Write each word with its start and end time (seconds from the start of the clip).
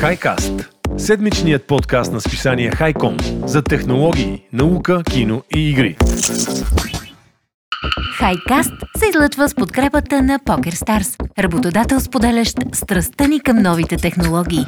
Хайкаст 0.00 0.52
Седмичният 0.96 1.66
подкаст 1.66 2.12
на 2.12 2.20
списание 2.20 2.70
Хайком 2.70 3.16
за 3.44 3.62
технологии, 3.62 4.42
наука, 4.52 5.02
кино 5.10 5.42
и 5.56 5.70
игри. 5.70 5.96
Хайкаст 8.18 8.72
се 8.96 9.08
излъчва 9.08 9.48
с 9.48 9.54
подкрепата 9.54 10.22
на 10.22 10.38
PokerStars, 10.38 11.24
работодател 11.38 12.00
споделящ 12.00 12.56
страстта 12.72 13.28
ни 13.28 13.40
към 13.40 13.56
новите 13.62 13.96
технологии. 13.96 14.64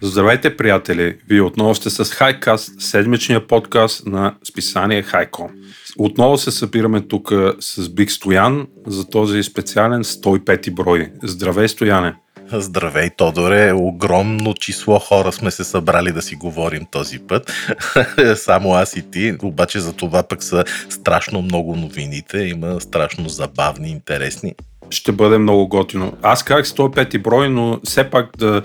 Здравейте, 0.00 0.56
приятели! 0.56 1.18
Вие 1.28 1.42
отново 1.42 1.74
сте 1.74 1.90
с 1.90 2.04
Хайкаст, 2.04 2.80
седмичния 2.80 3.46
подкаст 3.46 4.06
на 4.06 4.34
списание 4.48 5.02
Хайком. 5.02 5.50
Отново 5.98 6.38
се 6.38 6.50
събираме 6.50 7.00
тук 7.00 7.32
с 7.60 7.88
Биг 7.88 8.10
Стоян 8.10 8.66
за 8.86 9.08
този 9.08 9.42
специален 9.42 10.04
105 10.04 10.74
брой. 10.74 11.12
Здравей, 11.22 11.68
Стояне! 11.68 12.14
Здравей, 12.52 13.10
Тодоре. 13.10 13.72
Огромно 13.72 14.54
число 14.54 14.98
хора 14.98 15.32
сме 15.32 15.50
се 15.50 15.64
събрали 15.64 16.12
да 16.12 16.22
си 16.22 16.34
говорим 16.34 16.86
този 16.90 17.18
път. 17.18 17.52
Само 18.36 18.74
аз 18.74 18.96
и 18.96 19.10
ти. 19.10 19.36
Обаче 19.42 19.80
за 19.80 19.92
това 19.92 20.22
пък 20.22 20.42
са 20.42 20.64
страшно 20.88 21.42
много 21.42 21.76
новините. 21.76 22.38
Има 22.38 22.80
страшно 22.80 23.28
забавни, 23.28 23.90
интересни. 23.90 24.54
Ще 24.90 25.12
бъде 25.12 25.38
много 25.38 25.68
готино. 25.68 26.12
Аз 26.22 26.42
казах 26.42 26.66
105 26.66 27.22
брой, 27.22 27.48
но 27.48 27.80
все 27.84 28.10
пак 28.10 28.30
да 28.38 28.62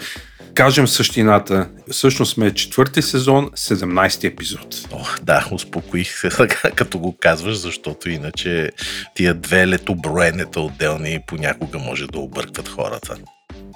кажем 0.53 0.87
същината. 0.87 1.69
Всъщност 1.91 2.33
сме 2.33 2.53
четвърти 2.53 3.01
сезон, 3.01 3.49
17 3.55 4.27
епизод. 4.27 4.87
О, 4.93 4.99
да, 5.23 5.47
успокоих 5.51 6.19
се 6.19 6.31
сега, 6.31 6.55
като 6.75 6.99
го 6.99 7.17
казваш, 7.19 7.57
защото 7.57 8.09
иначе 8.09 8.69
тия 9.15 9.33
две 9.33 9.67
летоброенета 9.67 10.61
отделни 10.61 11.19
понякога 11.27 11.79
може 11.79 12.07
да 12.07 12.19
объркват 12.19 12.67
хората. 12.67 13.17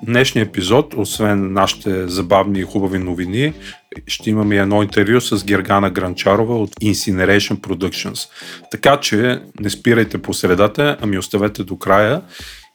Днешния 0.06 0.44
епизод, 0.44 0.94
освен 0.98 1.54
нашите 1.54 2.08
забавни 2.08 2.60
и 2.60 2.64
хубави 2.64 3.00
новини, 3.00 3.54
ще 4.08 4.30
имаме 4.30 4.56
едно 4.56 4.84
интервю 4.84 5.22
с 5.22 5.46
Гергана 5.46 5.90
Гранчарова 5.90 6.58
от 6.58 6.76
Incineration 6.76 7.60
Productions. 7.60 8.30
Така 8.72 9.00
че 9.00 9.42
не 9.60 9.70
спирайте 9.70 10.18
по 10.18 10.34
средата, 10.34 10.98
ами 11.02 11.18
оставете 11.18 11.64
до 11.64 11.78
края 11.78 12.22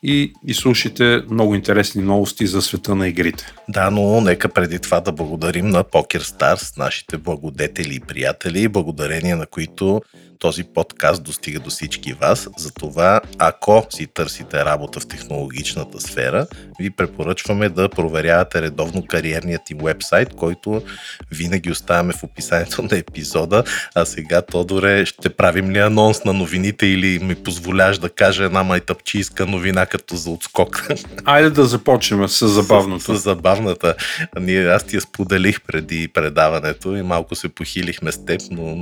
и, 0.03 0.33
и 0.47 0.55
слушайте 0.55 1.23
много 1.31 1.55
интересни 1.55 2.03
новости 2.03 2.47
за 2.47 2.63
света 2.63 2.95
на 2.95 3.09
игрите. 3.09 3.53
Да, 3.69 3.91
но 3.91 4.21
нека 4.21 4.49
преди 4.49 4.79
това 4.79 5.01
да 5.01 5.13
благодарим 5.13 5.69
на 5.69 5.85
Poker 5.85 6.21
Stars, 6.21 6.79
нашите 6.79 7.17
благодетели 7.17 7.95
и 7.95 8.01
приятели, 8.01 8.69
благодарение 8.69 9.37
на 9.37 9.47
които 9.47 10.01
този 10.41 10.65
подкаст 10.65 11.23
достига 11.23 11.61
до 11.61 11.71
всички 11.71 12.13
вас. 12.13 12.49
Затова, 12.59 13.21
ако 13.39 13.87
си 13.91 14.07
търсите 14.07 14.65
работа 14.65 15.01
в 15.01 15.07
технологичната 15.07 16.01
сфера, 16.01 16.47
ви 16.81 16.91
препоръчваме 16.91 17.69
да 17.69 17.89
проверявате 17.89 18.63
редовно 18.63 19.07
кариерният 19.07 19.71
им 19.71 19.79
вебсайт, 19.83 20.35
който 20.35 20.83
винаги 21.31 21.71
оставяме 21.71 22.13
в 22.13 22.25
описанието 22.25 22.83
на 22.83 22.99
епизода. 22.99 23.65
А 23.95 24.05
сега, 24.05 24.43
Тодоре, 24.43 25.07
ще 25.07 25.29
правим 25.29 25.71
ли 25.71 25.79
анонс 25.79 26.25
на 26.25 26.33
новините 26.33 26.87
или 26.87 27.19
ми 27.19 27.35
позволяваш 27.35 27.99
да 27.99 28.11
кажа 28.11 28.45
една 28.45 28.63
майтъпчийска 28.63 29.47
новина 29.47 29.87
като 29.87 30.17
за 30.17 30.31
отскок? 30.31 30.89
Айде 31.25 31.51
да 31.51 31.65
започнем 31.65 32.29
с 32.29 32.49
забавното. 32.49 33.05
С, 33.05 33.19
с 33.19 33.23
забавната. 33.23 33.95
Ние, 34.41 34.67
аз 34.67 34.85
ти 34.85 34.97
я 34.97 35.01
споделих 35.01 35.61
преди 35.61 36.09
предаването 36.09 36.97
и 36.97 37.03
малко 37.03 37.35
се 37.35 37.49
похилихме 37.49 38.13
с 38.13 38.25
теб, 38.25 38.41
но 38.51 38.77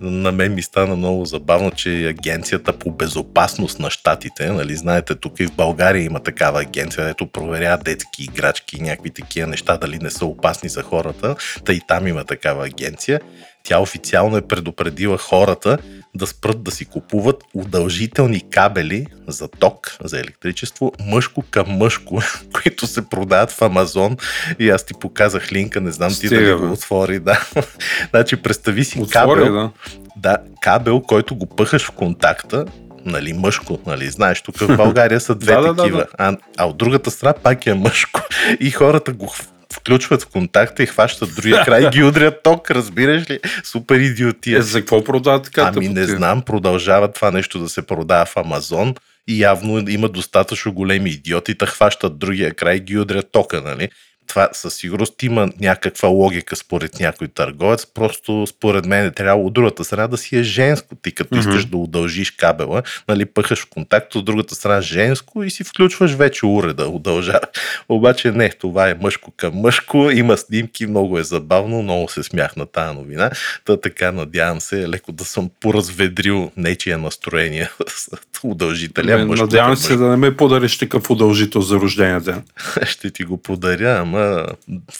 на 0.00 0.32
мен 0.32 0.57
ми 0.58 0.62
стана 0.62 0.96
много 0.96 1.24
забавно, 1.24 1.70
че 1.70 2.06
агенцията 2.08 2.72
по 2.72 2.90
безопасност 2.90 3.78
на 3.78 3.90
щатите, 3.90 4.52
нали, 4.52 4.76
знаете, 4.76 5.14
тук 5.14 5.40
и 5.40 5.46
в 5.46 5.52
България 5.52 6.04
има 6.04 6.20
такава 6.20 6.60
агенция, 6.60 6.96
където 6.96 7.26
проверява 7.26 7.82
детски 7.82 8.24
играчки 8.24 8.76
и 8.76 8.82
някакви 8.82 9.10
такива 9.10 9.46
неща, 9.46 9.76
дали 9.76 9.98
не 9.98 10.10
са 10.10 10.26
опасни 10.26 10.68
за 10.68 10.82
хората, 10.82 11.36
тъй 11.64 11.74
и 11.74 11.80
там 11.88 12.06
има 12.06 12.24
такава 12.24 12.66
агенция. 12.66 13.20
Тя 13.64 13.78
официално 13.78 14.36
е 14.36 14.46
предупредила 14.46 15.18
хората 15.18 15.78
да 16.14 16.26
спрат 16.26 16.62
да 16.62 16.70
си 16.70 16.84
купуват 16.84 17.44
удължителни 17.54 18.50
кабели 18.50 19.06
за 19.28 19.48
ток, 19.48 19.96
за 20.04 20.20
електричество, 20.20 20.92
мъжко 21.00 21.44
към 21.50 21.66
мъжко, 21.68 22.22
които 22.62 22.86
се 22.86 23.08
продават 23.08 23.50
в 23.50 23.62
Амазон. 23.62 24.16
И 24.58 24.70
аз 24.70 24.86
ти 24.86 24.94
показах 25.00 25.52
линка, 25.52 25.80
не 25.80 25.92
знам 25.92 26.10
Стига, 26.10 26.28
ти 26.28 26.44
дали 26.44 26.54
го 26.54 26.72
отвори. 26.72 27.18
Да. 27.18 27.48
значи, 28.10 28.36
представи 28.36 28.84
си 28.84 29.00
Отвори, 29.00 29.40
кабел, 29.40 29.52
да. 29.52 29.70
Да, 30.18 30.36
кабел, 30.60 31.00
който 31.00 31.34
го 31.34 31.46
пъхаш 31.46 31.84
в 31.86 31.90
контакта, 31.90 32.64
нали, 33.04 33.32
мъжко, 33.32 33.78
нали, 33.86 34.08
знаеш, 34.08 34.42
тук 34.42 34.56
в 34.56 34.76
България 34.76 35.20
са 35.20 35.34
две 35.34 35.54
да, 35.60 35.76
такива, 35.76 35.98
да, 35.98 36.04
да. 36.04 36.08
А, 36.18 36.36
а 36.56 36.66
от 36.66 36.78
другата 36.78 37.10
страна 37.10 37.32
пак 37.32 37.66
е 37.66 37.74
мъжко. 37.74 38.20
И 38.60 38.70
хората 38.70 39.12
го 39.12 39.32
включват 39.72 40.22
в 40.22 40.26
контакта 40.26 40.82
и 40.82 40.86
хващат 40.86 41.34
другия 41.34 41.64
край 41.64 41.86
и 41.86 41.90
ги 41.90 42.04
удрят 42.04 42.42
ток, 42.42 42.70
разбираш 42.70 43.30
ли? 43.30 43.40
Супер 43.64 43.94
идиотия. 44.00 44.58
Е, 44.58 44.62
за 44.62 44.80
какво 44.80 45.04
продават 45.04 45.44
така? 45.44 45.72
Ами 45.76 45.88
не 45.88 46.04
знам, 46.04 46.42
продължава 46.42 47.12
това 47.12 47.30
нещо 47.30 47.58
да 47.58 47.68
се 47.68 47.82
продава 47.86 48.24
в 48.24 48.36
Амазон 48.36 48.94
и 49.28 49.40
явно 49.42 49.88
има 49.88 50.08
достатъчно 50.08 50.72
големи 50.72 51.10
идиоти, 51.10 51.54
да 51.54 51.66
хващат 51.66 52.18
другия 52.18 52.54
край 52.54 52.76
и 52.76 52.80
ги 52.80 52.98
удрят 52.98 53.32
тока, 53.32 53.60
нали? 53.60 53.88
Това 54.28 54.48
със 54.52 54.74
сигурност 54.74 55.22
има 55.22 55.48
някаква 55.60 56.08
логика 56.08 56.56
според 56.56 57.00
някой 57.00 57.28
търговец, 57.28 57.86
просто 57.86 58.46
според 58.46 58.86
мен 58.86 59.06
е 59.06 59.10
трябва 59.10 59.42
от 59.42 59.52
другата 59.52 59.84
страна 59.84 60.06
да 60.08 60.16
си 60.16 60.36
е 60.36 60.42
женско. 60.42 60.94
Ти 61.02 61.12
като 61.12 61.34
mm-hmm. 61.34 61.40
искаш 61.40 61.64
да 61.64 61.76
удължиш 61.76 62.30
кабела, 62.30 62.82
нали, 63.08 63.24
пъхаш 63.24 63.62
в 63.62 63.66
контакт, 63.70 64.14
от 64.14 64.24
другата 64.24 64.54
страна 64.54 64.80
женско 64.80 65.44
и 65.44 65.50
си 65.50 65.64
включваш 65.64 66.12
вече 66.12 66.46
уреда, 66.46 66.88
удължава. 66.88 67.40
Обаче 67.88 68.30
не, 68.30 68.50
това 68.50 68.88
е 68.88 68.94
мъжко 68.94 69.32
към 69.36 69.54
мъжко, 69.54 70.10
има 70.10 70.36
снимки, 70.36 70.86
много 70.86 71.18
е 71.18 71.24
забавно, 71.24 71.82
много 71.82 72.08
се 72.08 72.22
смях 72.22 72.56
на 72.56 72.66
тази 72.66 72.94
новина. 72.94 73.30
Та 73.64 73.80
така 73.80 74.12
надявам 74.12 74.60
се 74.60 74.88
леко 74.88 75.12
да 75.12 75.24
съм 75.24 75.50
поразведрил 75.60 76.50
нечия 76.56 76.98
настроение 76.98 77.70
с 77.86 78.08
удължителя. 78.44 79.24
Мъжко 79.24 79.44
надявам 79.44 79.76
се 79.76 79.96
да 79.96 80.06
не 80.06 80.16
ме 80.16 80.36
подариш 80.36 80.78
такъв 80.78 81.10
удължител 81.10 81.60
за 81.60 81.76
рождения 81.76 82.20
ден. 82.20 82.42
Ще 82.86 83.10
ти 83.10 83.24
го 83.24 83.36
подаря, 83.36 83.98
ама 84.00 84.17
ама 84.18 84.46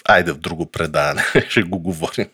айде 0.05 0.33
в 0.33 0.39
друго 0.39 0.67
предаване, 0.67 1.25
ще 1.49 1.62
го 1.62 1.79
говорим. 1.79 2.27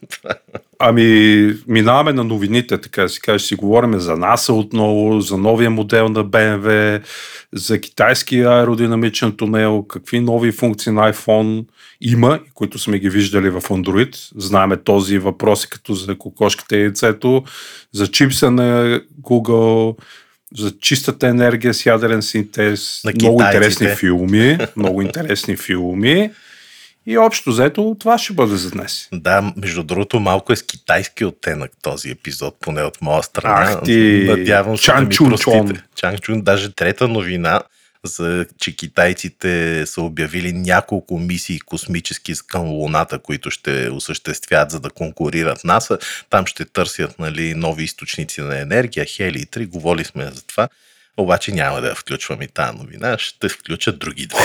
Ами, 0.78 1.56
минаваме 1.68 2.12
на 2.12 2.24
новините, 2.24 2.78
така 2.78 3.02
да 3.02 3.08
си 3.08 3.20
каже, 3.20 3.44
си 3.44 3.54
говорим 3.54 4.00
за 4.00 4.16
НАСА 4.16 4.52
отново, 4.52 5.20
за 5.20 5.38
новия 5.38 5.70
модел 5.70 6.08
на 6.08 6.24
BMW, 6.24 7.02
за 7.52 7.80
китайски 7.80 8.40
аеродинамичен 8.40 9.32
тунел, 9.36 9.82
какви 9.82 10.20
нови 10.20 10.52
функции 10.52 10.92
на 10.92 11.12
iPhone 11.12 11.64
има, 12.00 12.40
които 12.54 12.78
сме 12.78 12.98
ги 12.98 13.10
виждали 13.10 13.50
в 13.50 13.60
Android. 13.60 14.16
Знаеме 14.36 14.76
този 14.76 15.18
въпрос 15.18 15.66
като 15.66 15.94
за 15.94 16.18
кокошката 16.18 16.76
и 16.76 16.82
яйцето, 16.82 17.44
за 17.92 18.06
чипса 18.06 18.50
на 18.50 19.00
Google, 19.22 19.96
за 20.56 20.78
чистата 20.78 21.28
енергия 21.28 21.74
с 21.74 21.86
ядрен 21.86 22.22
синтез. 22.22 23.00
На 23.04 23.12
много 23.14 23.42
интересни 23.42 23.88
филми. 23.88 24.58
Много 24.76 25.02
интересни 25.02 25.56
филми. 25.56 26.30
И 27.06 27.18
общо 27.18 27.50
взето 27.50 27.96
това 28.00 28.18
ще 28.18 28.32
бъде 28.32 28.56
за 28.56 28.70
днес. 28.70 29.08
Да, 29.12 29.52
между 29.56 29.82
другото 29.82 30.20
малко 30.20 30.52
е 30.52 30.56
с 30.56 30.62
китайски 30.62 31.24
оттенък 31.24 31.72
този 31.82 32.10
епизод, 32.10 32.56
поне 32.60 32.82
от 32.82 33.02
моя 33.02 33.22
страна. 33.22 33.72
Ах 33.72 33.82
ти, 33.84 34.24
Надявам 34.28 34.76
се 34.76 34.82
Чан 34.82 34.96
да 34.96 35.08
ми 35.08 35.14
Чун 35.14 35.36
Чан 35.94 36.18
Чун, 36.18 36.42
даже 36.42 36.72
трета 36.72 37.08
новина, 37.08 37.60
за, 38.04 38.46
че 38.58 38.76
китайците 38.76 39.82
са 39.86 40.02
обявили 40.02 40.52
няколко 40.52 41.18
мисии 41.18 41.60
космически 41.60 42.32
към 42.46 42.68
Луната, 42.68 43.18
които 43.18 43.50
ще 43.50 43.88
осъществят, 43.90 44.70
за 44.70 44.80
да 44.80 44.90
конкурират 44.90 45.64
НАСА. 45.64 45.98
Там 46.30 46.46
ще 46.46 46.64
търсят 46.64 47.18
нали, 47.18 47.54
нови 47.54 47.84
източници 47.84 48.40
на 48.40 48.60
енергия, 48.60 49.06
хели 49.08 49.38
и 49.40 49.46
три. 49.46 49.66
Говорили 49.66 50.04
сме 50.04 50.24
за 50.24 50.42
това. 50.42 50.68
Обаче 51.16 51.52
няма 51.52 51.80
да 51.80 51.88
я 51.88 51.94
включвам 51.94 52.42
и 52.42 52.48
тази 52.48 52.78
новина, 52.78 53.18
ще 53.18 53.48
включа 53.48 53.92
други 53.92 54.26
две. 54.26 54.38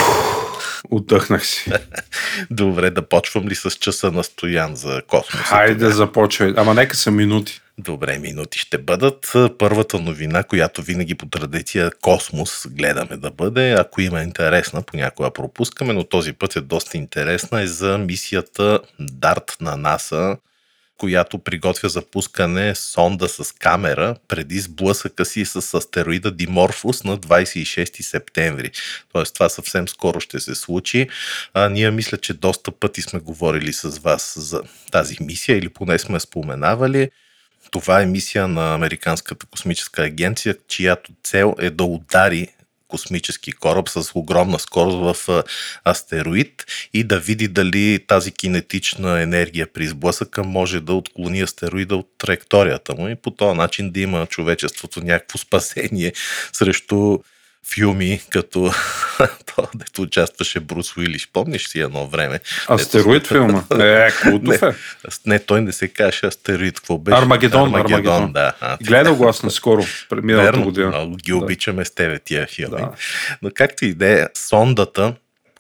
Отдъхнах 0.90 1.46
си. 1.46 1.72
Добре, 2.52 2.90
да 2.90 3.10
почвам 3.10 3.48
ли 3.48 3.56
с 3.56 3.72
часа 3.72 4.12
на 4.12 4.24
стоян 4.24 4.76
за 4.76 5.02
космос? 5.08 5.42
Хайде 5.42 5.76
да 5.76 5.92
започвай, 5.92 6.54
ама 6.58 6.74
нека 6.74 6.96
са 6.96 7.12
минути. 7.12 7.62
Добре, 7.78 8.20
минути 8.20 8.60
ще 8.60 8.78
бъдат. 8.78 9.32
Първата 9.58 10.00
новина, 10.00 10.44
която 10.44 10.82
винаги 10.82 11.16
по 11.16 11.26
традиция 11.26 11.92
космос 12.02 12.68
гледаме 12.70 13.18
да 13.18 13.32
бъде, 13.32 13.72
ако 13.72 14.02
има 14.02 14.22
интересна, 14.22 14.82
понякога 14.82 15.32
пропускаме, 15.32 15.94
но 15.94 16.04
този 16.04 16.34
път 16.34 16.56
е 16.56 16.62
доста 16.62 16.98
интересна, 16.98 17.62
е 17.62 17.68
за 17.68 17.98
мисията 17.98 18.80
DART 19.02 19.62
на 19.62 19.78
НАСА, 19.78 20.38
която 21.00 21.40
приготвя 21.40 21.90
запускане 21.90 22.76
сонда 22.76 23.28
с 23.28 23.56
камера 23.56 24.16
преди 24.28 24.60
сблъсъка 24.60 25.26
си 25.26 25.46
с 25.46 25.74
астероида 25.74 26.32
Диморфус 26.32 27.04
на 27.04 27.18
26 27.18 28.02
септември. 28.02 28.72
Тоест 29.14 29.34
това 29.34 29.50
съвсем 29.50 29.88
скоро 29.88 30.20
ще 30.20 30.40
се 30.40 30.56
случи. 30.56 31.08
А, 31.54 31.70
ние 31.70 31.92
мисля, 31.92 32.18
че 32.18 32.34
доста 32.34 32.72
пъти 32.72 33.02
сме 33.02 33.20
говорили 33.20 33.74
с 33.74 33.90
вас 33.90 34.34
за 34.38 34.62
тази 34.92 35.18
мисия 35.22 35.58
или 35.58 35.70
поне 35.70 36.00
сме 36.00 36.20
споменавали. 36.20 37.10
Това 37.72 38.02
е 38.02 38.06
мисия 38.06 38.48
на 38.48 38.74
Американската 38.74 39.46
космическа 39.46 40.04
агенция, 40.04 40.56
чиято 40.68 41.12
цел 41.24 41.56
е 41.60 41.70
да 41.70 41.84
удари 41.84 42.48
космически 42.90 43.52
кораб 43.52 43.90
с 43.90 44.12
огромна 44.16 44.60
скорост 44.60 45.20
в 45.26 45.44
астероид 45.86 46.66
и 46.94 47.04
да 47.04 47.20
види 47.20 47.48
дали 47.48 48.00
тази 48.08 48.32
кинетична 48.32 49.22
енергия 49.22 49.68
при 49.74 49.88
сблъсъка 49.88 50.44
може 50.44 50.80
да 50.80 50.94
отклони 50.94 51.42
астероида 51.42 51.96
от 51.96 52.08
траекторията 52.18 52.96
му 52.96 53.10
и 53.10 53.16
по 53.16 53.32
този 53.32 53.58
начин 53.58 53.92
да 53.92 54.00
има 54.00 54.26
човечеството 54.26 55.02
някакво 55.04 55.38
спасение 55.38 56.14
срещу 56.54 57.20
филми, 57.68 58.22
като 58.30 58.72
то, 59.56 59.68
дето 59.76 60.02
участваше 60.02 60.60
Брус 60.60 60.98
Уилиш. 60.98 61.30
Помниш 61.34 61.68
си 61.68 61.80
едно 61.80 62.08
време? 62.08 62.40
Астероид 62.70 63.24
дето... 63.24 63.34
филма. 63.34 63.64
Е, 63.86 64.12
култов 64.22 64.64
е. 64.64 64.74
Не, 65.26 65.40
той 65.40 65.62
не 65.62 65.72
се 65.72 65.88
каже 65.88 66.20
Астероид. 66.24 66.76
Какво 66.76 66.98
беше? 66.98 67.18
Армагедон. 67.18 67.62
Армагедон, 67.62 67.94
Армагедон. 67.94 68.34
да. 68.34 68.54
А, 68.62 68.78
Гледал 68.84 69.16
го 69.16 69.30
аз 69.30 69.44
наскоро, 69.44 69.84
миналата 70.24 70.60
година. 70.60 70.88
Много 70.88 71.16
ги 71.16 71.34
обичаме 71.34 71.86
с 71.86 71.96
тебе 71.96 72.20
тия 72.20 72.48
филми. 72.48 72.78
Да. 72.78 72.92
Но 73.42 73.50
както 73.56 73.86
и 73.86 73.94
да 73.94 74.22
е, 74.22 74.26
сондата 74.34 75.14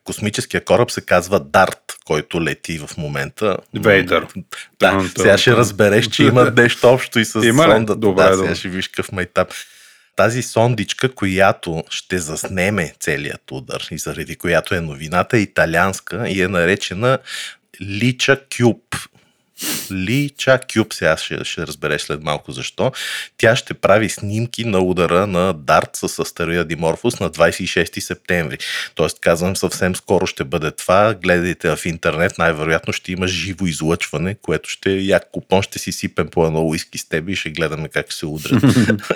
космическия 0.04 0.66
кораб 0.66 0.92
се 0.92 1.02
казва 1.02 1.40
Дарт, 1.40 1.98
който 2.06 2.44
лети 2.44 2.80
в 2.80 2.98
момента. 2.98 3.58
Вейдър. 3.74 4.28
Да, 4.80 5.10
сега 5.18 5.38
ще 5.38 5.52
разбереш, 5.52 6.08
че 6.08 6.24
има 6.24 6.52
нещо 6.52 6.88
общо 6.88 7.20
и 7.20 7.26
с 7.26 7.42
има 7.44 7.64
сондата. 7.64 7.96
Добре, 7.96 8.24
да, 8.24 8.38
сега 8.38 8.56
ще 8.56 8.70
виж 8.70 8.88
какъв 8.88 9.12
майтап 9.12 9.54
тази 10.20 10.42
сондичка, 10.42 11.16
която 11.16 11.84
ще 11.90 12.18
заснеме 12.20 12.94
целият 13.00 13.52
удар 13.52 13.88
и 13.92 13.98
заради 13.98 14.36
която 14.36 14.76
е 14.76 14.82
новината, 14.82 15.38
италианска 15.38 16.30
и 16.30 16.42
е 16.42 16.48
наречена 16.48 17.20
Лича 17.82 18.42
Кюб. 18.58 18.96
Лича 19.92 20.60
Кюб, 20.74 20.94
сега 20.94 21.18
ще, 21.18 21.44
ще 21.44 21.68
разбереш 21.68 22.02
след 22.02 22.24
малко 22.24 22.52
защо. 22.52 22.92
Тя 23.38 23.56
ще 23.56 23.74
прави 23.74 24.10
снимки 24.10 24.66
на 24.66 24.80
удара 24.80 25.28
на 25.28 25.54
Дарт 25.54 25.90
с 25.94 26.20
астероида 26.20 26.66
Диморфус 26.66 27.20
на 27.20 27.30
26 27.30 28.00
септември. 28.00 28.58
Тоест, 28.96 29.20
казвам, 29.20 29.56
съвсем 29.56 29.96
скоро 29.96 30.28
ще 30.28 30.44
бъде 30.44 30.72
това. 30.72 31.14
Гледайте 31.14 31.76
в 31.76 31.86
интернет, 31.86 32.38
най-вероятно 32.38 32.94
ще 32.94 33.12
има 33.12 33.28
живо 33.28 33.66
излъчване, 33.66 34.36
което 34.42 34.70
ще 34.70 34.92
як 34.92 35.32
купон, 35.32 35.62
ще 35.62 35.80
си 35.80 35.92
сипем 35.92 36.28
по 36.28 36.46
едно 36.46 36.62
уиски 36.62 36.98
с 36.98 37.10
теб 37.10 37.30
и 37.30 37.36
ще 37.36 37.50
гледаме 37.50 37.90
как 37.90 38.14
се 38.14 38.26
удрят. 38.26 38.64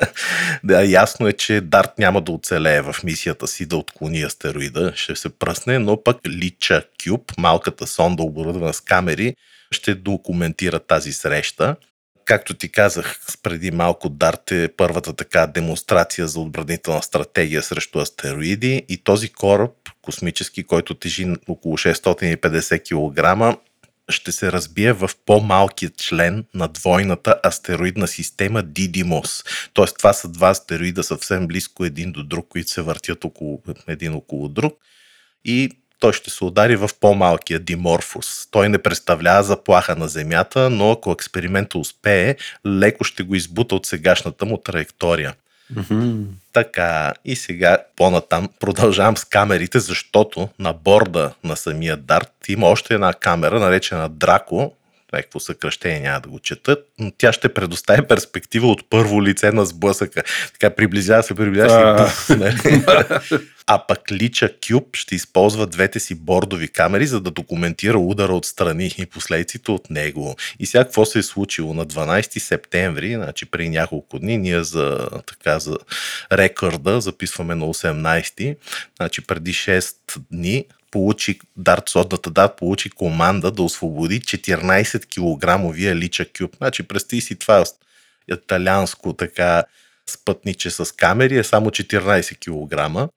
да, 0.63 0.83
ясно 0.83 1.27
е, 1.27 1.33
че 1.33 1.61
Дарт 1.61 1.99
няма 1.99 2.21
да 2.21 2.31
оцелее 2.31 2.81
в 2.81 2.95
мисията 3.03 3.47
си 3.47 3.65
да 3.65 3.77
отклони 3.77 4.21
астероида, 4.23 4.91
ще 4.95 5.15
се 5.15 5.29
пръсне, 5.29 5.79
но 5.79 6.03
пък 6.03 6.17
Лича 6.27 6.83
Кюб, 7.03 7.31
малката 7.37 7.87
сонда 7.87 8.23
оборудвана 8.23 8.73
с 8.73 8.81
камери, 8.81 9.35
ще 9.73 9.95
документира 9.95 10.79
тази 10.79 11.13
среща. 11.13 11.75
Както 12.25 12.53
ти 12.53 12.71
казах 12.71 13.19
преди 13.43 13.71
малко, 13.71 14.09
Дарт 14.09 14.51
е 14.51 14.69
първата 14.77 15.13
така 15.13 15.47
демонстрация 15.47 16.27
за 16.27 16.39
отбранителна 16.39 17.03
стратегия 17.03 17.63
срещу 17.63 17.99
астероиди 17.99 18.85
и 18.89 18.97
този 18.97 19.29
кораб, 19.29 19.71
космически, 20.01 20.63
който 20.63 20.93
тежи 20.93 21.33
около 21.47 21.77
650 21.77 23.53
кг, 23.53 23.59
ще 24.09 24.31
се 24.31 24.51
разбие 24.51 24.93
в 24.93 25.09
по-малкия 25.25 25.89
член 25.89 26.45
на 26.53 26.67
двойната 26.67 27.39
астероидна 27.43 28.07
система 28.07 28.63
Дидимос. 28.63 29.43
Тоест 29.73 29.97
това 29.97 30.13
са 30.13 30.27
два 30.27 30.49
астероида 30.49 31.03
съвсем 31.03 31.47
близко 31.47 31.85
един 31.85 32.11
до 32.11 32.23
друг, 32.23 32.47
които 32.49 32.69
се 32.69 32.81
въртят 32.81 33.25
около, 33.25 33.61
един 33.87 34.13
около 34.13 34.49
друг. 34.49 34.73
И 35.45 35.71
той 35.99 36.13
ще 36.13 36.29
се 36.29 36.43
удари 36.43 36.75
в 36.75 36.89
по-малкия 36.99 37.59
Диморфус. 37.59 38.47
Той 38.51 38.69
не 38.69 38.77
представлява 38.77 39.43
заплаха 39.43 39.95
на 39.95 40.07
Земята, 40.07 40.69
но 40.69 40.91
ако 40.91 41.11
експериментът 41.11 41.75
успее, 41.75 42.35
леко 42.67 43.03
ще 43.03 43.23
го 43.23 43.35
избута 43.35 43.75
от 43.75 43.85
сегашната 43.85 44.45
му 44.45 44.57
траектория. 44.57 45.33
Mm-hmm. 45.73 46.25
Така, 46.53 47.13
и 47.25 47.35
сега 47.35 47.77
по-натам 47.95 48.49
продължавам 48.59 49.17
с 49.17 49.25
камерите, 49.25 49.79
защото 49.79 50.49
на 50.59 50.73
борда 50.73 51.33
на 51.43 51.55
самия 51.55 51.97
Дарт 51.97 52.31
има 52.47 52.67
още 52.67 52.93
една 52.93 53.13
камера, 53.13 53.59
наречена 53.59 54.09
Драко, 54.09 54.73
някакво 55.13 55.39
съкръщение 55.39 55.99
няма 55.99 56.21
да 56.21 56.29
го 56.29 56.39
четат, 56.39 56.87
но 56.99 57.11
тя 57.17 57.33
ще 57.33 57.53
предостави 57.53 58.01
перспектива 58.07 58.67
от 58.67 58.89
първо 58.89 59.23
лице 59.23 59.51
на 59.51 59.65
сблъсъка. 59.65 60.23
Така 60.53 60.75
приближава 60.75 61.23
се, 61.23 61.35
приближава 61.35 62.09
се. 62.09 62.53
А 63.67 63.87
пък 63.87 64.11
Лича 64.11 64.49
Кюб 64.67 64.95
ще 64.95 65.15
използва 65.15 65.67
двете 65.67 65.99
си 65.99 66.15
бордови 66.15 66.67
камери, 66.67 67.07
за 67.07 67.21
да 67.21 67.31
документира 67.31 67.97
удара 67.97 68.33
отстрани 68.33 68.91
и 68.97 69.05
последиците 69.05 69.71
от 69.71 69.89
него. 69.89 70.35
И 70.59 70.65
сега 70.65 70.83
какво 70.83 71.05
се 71.05 71.19
е 71.19 71.23
случило 71.23 71.73
на 71.73 71.85
12 71.85 72.39
септември, 72.39 73.15
значи 73.15 73.45
при 73.45 73.69
няколко 73.69 74.19
дни, 74.19 74.37
ние 74.37 74.63
за, 74.63 75.09
така, 75.25 75.59
за 75.59 75.77
рекорда 76.31 77.01
записваме 77.01 77.55
на 77.55 77.65
18, 77.65 78.55
значи 78.97 79.21
преди 79.21 79.53
6 79.53 79.95
дни 80.31 80.65
получи, 80.93 81.39
Дарт 81.57 81.89
Содната 81.89 82.29
дат 82.29 82.57
получи 82.57 82.89
команда 82.89 83.51
да 83.51 83.63
освободи 83.63 84.21
14 84.21 85.05
кг 85.05 85.77
Лича 85.95 86.25
Кюб. 86.37 86.55
Значи 86.57 86.83
представи 86.83 87.21
си 87.21 87.35
това 87.35 87.63
италианско 88.31 89.13
така 89.13 89.63
спътниче 90.09 90.69
с 90.69 90.95
камери 90.95 91.37
е 91.37 91.43
само 91.43 91.69
14 91.69 92.37
кг 92.37 93.09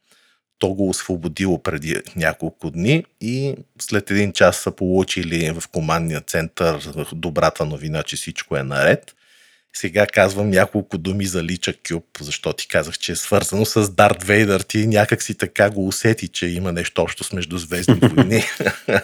то 0.58 0.68
го 0.68 0.88
освободило 0.88 1.62
преди 1.62 1.96
няколко 2.16 2.70
дни 2.70 3.04
и 3.20 3.54
след 3.80 4.10
един 4.10 4.32
час 4.32 4.56
са 4.56 4.70
получили 4.70 5.50
в 5.60 5.68
командния 5.68 6.20
център 6.20 6.92
добрата 7.12 7.64
новина, 7.64 8.02
че 8.02 8.16
всичко 8.16 8.56
е 8.56 8.62
наред. 8.62 9.14
Сега 9.76 10.06
казвам 10.06 10.50
няколко 10.50 10.98
думи 10.98 11.26
за 11.26 11.42
Лича 11.42 11.74
Кюб, 11.88 12.04
защото 12.20 12.56
ти 12.56 12.68
казах, 12.68 12.98
че 12.98 13.12
е 13.12 13.16
свързано 13.16 13.64
с 13.64 13.90
Дарт 13.90 14.22
Вейдър. 14.24 14.60
Ти 14.60 14.86
някак 14.86 15.22
си 15.22 15.34
така 15.34 15.70
го 15.70 15.86
усети, 15.88 16.28
че 16.28 16.46
има 16.46 16.72
нещо 16.72 17.02
общо 17.02 17.24
с 17.24 17.32
Междузвездни 17.32 17.94
войни. 17.94 18.42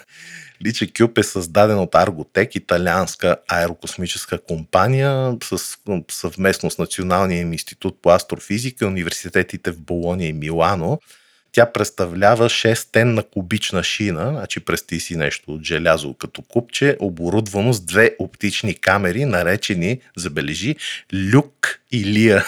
Лича 0.65 0.87
Кюб 0.99 1.19
е 1.19 1.23
създаден 1.23 1.79
от 1.79 1.95
Арготек, 1.95 2.55
италианска 2.55 3.37
аерокосмическа 3.49 4.39
компания, 4.39 5.37
с, 5.45 5.79
съвместно 6.11 6.71
с 6.71 6.79
Националния 6.79 7.41
институт 7.41 8.03
по 8.03 8.11
астрофизика, 8.11 8.87
университетите 8.87 9.71
в 9.71 9.81
Болония 9.81 10.29
и 10.29 10.33
Милано– 10.33 10.99
тя 11.53 11.73
представлява 11.73 12.49
6-тенна 12.49 13.23
кубична 13.23 13.85
шина, 13.85 14.31
значи 14.31 14.61
прести 14.61 15.01
си 15.01 15.17
нещо 15.17 15.55
от 15.55 15.65
желязо 15.65 16.15
като 16.15 16.43
купче, 16.43 16.97
оборудвано 17.01 17.73
с 17.73 17.81
две 17.81 18.17
оптични 18.19 18.75
камери, 18.75 19.25
наречени, 19.25 20.01
забележи, 20.17 20.77
люк 21.15 21.82
и 21.93 22.05
лия. 22.05 22.45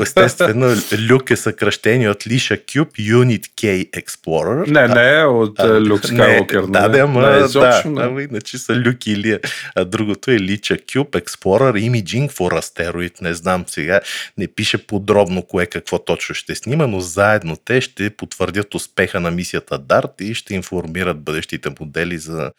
Естествено, 0.00 0.76
люк 1.10 1.30
е 1.30 1.36
съкръщение 1.36 2.10
от 2.10 2.26
Лиша 2.26 2.56
Cube 2.56 2.92
Unit 2.92 3.46
K 3.46 3.90
Explorer. 3.90 4.70
Не, 4.70 4.88
не, 4.88 5.24
от 5.24 5.60
Люк 5.88 6.00
Skywalker. 6.00 6.70
Да, 6.70 6.88
да, 6.88 6.98
ама, 6.98 7.30
не, 7.30 7.48
да, 7.48 7.82
ама 7.84 8.22
иначе 8.22 8.58
са 8.58 8.74
люк 8.74 9.06
и 9.06 9.16
лия. 9.16 9.40
А 9.74 9.84
другото 9.84 10.30
е 10.30 10.40
Лича 10.40 10.74
Cube 10.74 11.22
Explorer 11.22 11.90
Imaging 11.90 12.30
for 12.30 12.60
Asteroid. 12.60 13.22
Не 13.22 13.34
знам 13.34 13.64
сега, 13.66 14.00
не 14.38 14.48
пише 14.48 14.86
подробно 14.86 15.42
кое 15.42 15.66
какво 15.66 15.98
точно 15.98 16.34
ще 16.34 16.54
снима, 16.54 16.86
но 16.86 17.00
заедно 17.00 17.56
те 17.64 17.80
ще 17.80 18.10
потвърдят 18.10 18.74
успеха 18.74 19.20
на 19.20 19.30
мисията 19.30 19.78
DART 19.78 20.22
и 20.22 20.34
ще 20.34 20.54
информират 20.54 21.22
бъдещите 21.22 21.68
модели 21.80 22.18
за 22.18 22.50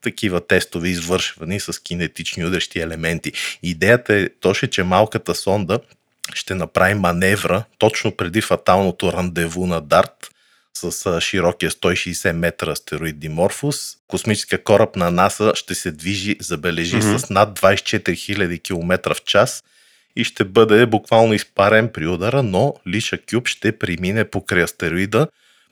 такива 0.00 0.46
тестове, 0.46 0.88
извършвани 0.88 1.60
с 1.60 1.82
кинетични 1.82 2.44
удрещи 2.44 2.80
елементи. 2.80 3.32
Идеята 3.62 4.14
е 4.14 4.28
точно, 4.40 4.68
че 4.68 4.82
малката 4.82 5.34
сонда 5.34 5.80
ще 6.34 6.54
направи 6.54 6.94
маневра 6.94 7.64
точно 7.78 8.16
преди 8.16 8.40
фаталното 8.40 9.12
рандеву 9.12 9.66
на 9.66 9.80
Дарт 9.80 10.30
с 10.74 11.20
широкия 11.20 11.70
160 11.70 12.32
метра 12.32 12.70
астероид 12.70 13.18
Диморфус. 13.18 13.96
Космическия 14.08 14.62
кораб 14.62 14.96
на 14.96 15.10
НАСА 15.10 15.52
ще 15.54 15.74
се 15.74 15.90
движи, 15.90 16.36
забележи, 16.40 16.96
mm-hmm. 16.96 17.16
с 17.16 17.30
над 17.30 17.60
24 17.60 18.12
000 18.12 18.62
км 18.62 19.14
в 19.14 19.24
час 19.24 19.64
и 20.16 20.24
ще 20.24 20.44
бъде 20.44 20.86
буквално 20.86 21.34
изпарен 21.34 21.88
при 21.92 22.06
удара, 22.06 22.42
но 22.42 22.74
Лиша 22.88 23.18
Кюб 23.30 23.48
ще 23.48 23.78
премине 23.78 24.24
покрай 24.24 24.62
астероида 24.62 25.26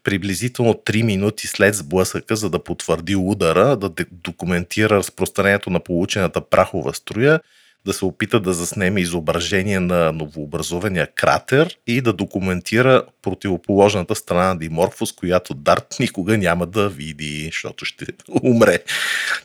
приблизително 0.07 0.75
3 0.75 1.03
минути 1.03 1.47
след 1.47 1.75
сблъсъка, 1.75 2.37
за 2.37 2.51
да 2.51 2.65
потвърди 2.65 3.17
удара, 3.17 3.77
да 3.77 3.91
документира 4.13 4.91
разпространението 4.91 5.71
на 5.71 5.81
получената 5.81 6.41
прахова 6.41 6.95
струя, 6.95 7.41
да 7.87 7.93
се 7.93 8.05
опита 8.05 8.41
да 8.41 8.53
заснеме 8.53 9.01
изображение 9.01 9.81
на 9.81 10.13
новообразования 10.13 11.07
кратер 11.15 11.79
и 11.87 12.01
да 12.01 12.13
документира 12.13 13.03
противоположната 13.23 14.15
страна 14.15 14.49
на 14.49 14.59
Диморфус, 14.59 15.13
която 15.13 15.55
Дарт 15.55 15.97
никога 16.01 16.39
няма 16.39 16.67
да 16.67 16.89
види, 16.89 17.49
защото 17.53 17.85
ще 17.85 18.07
умре. 18.43 18.79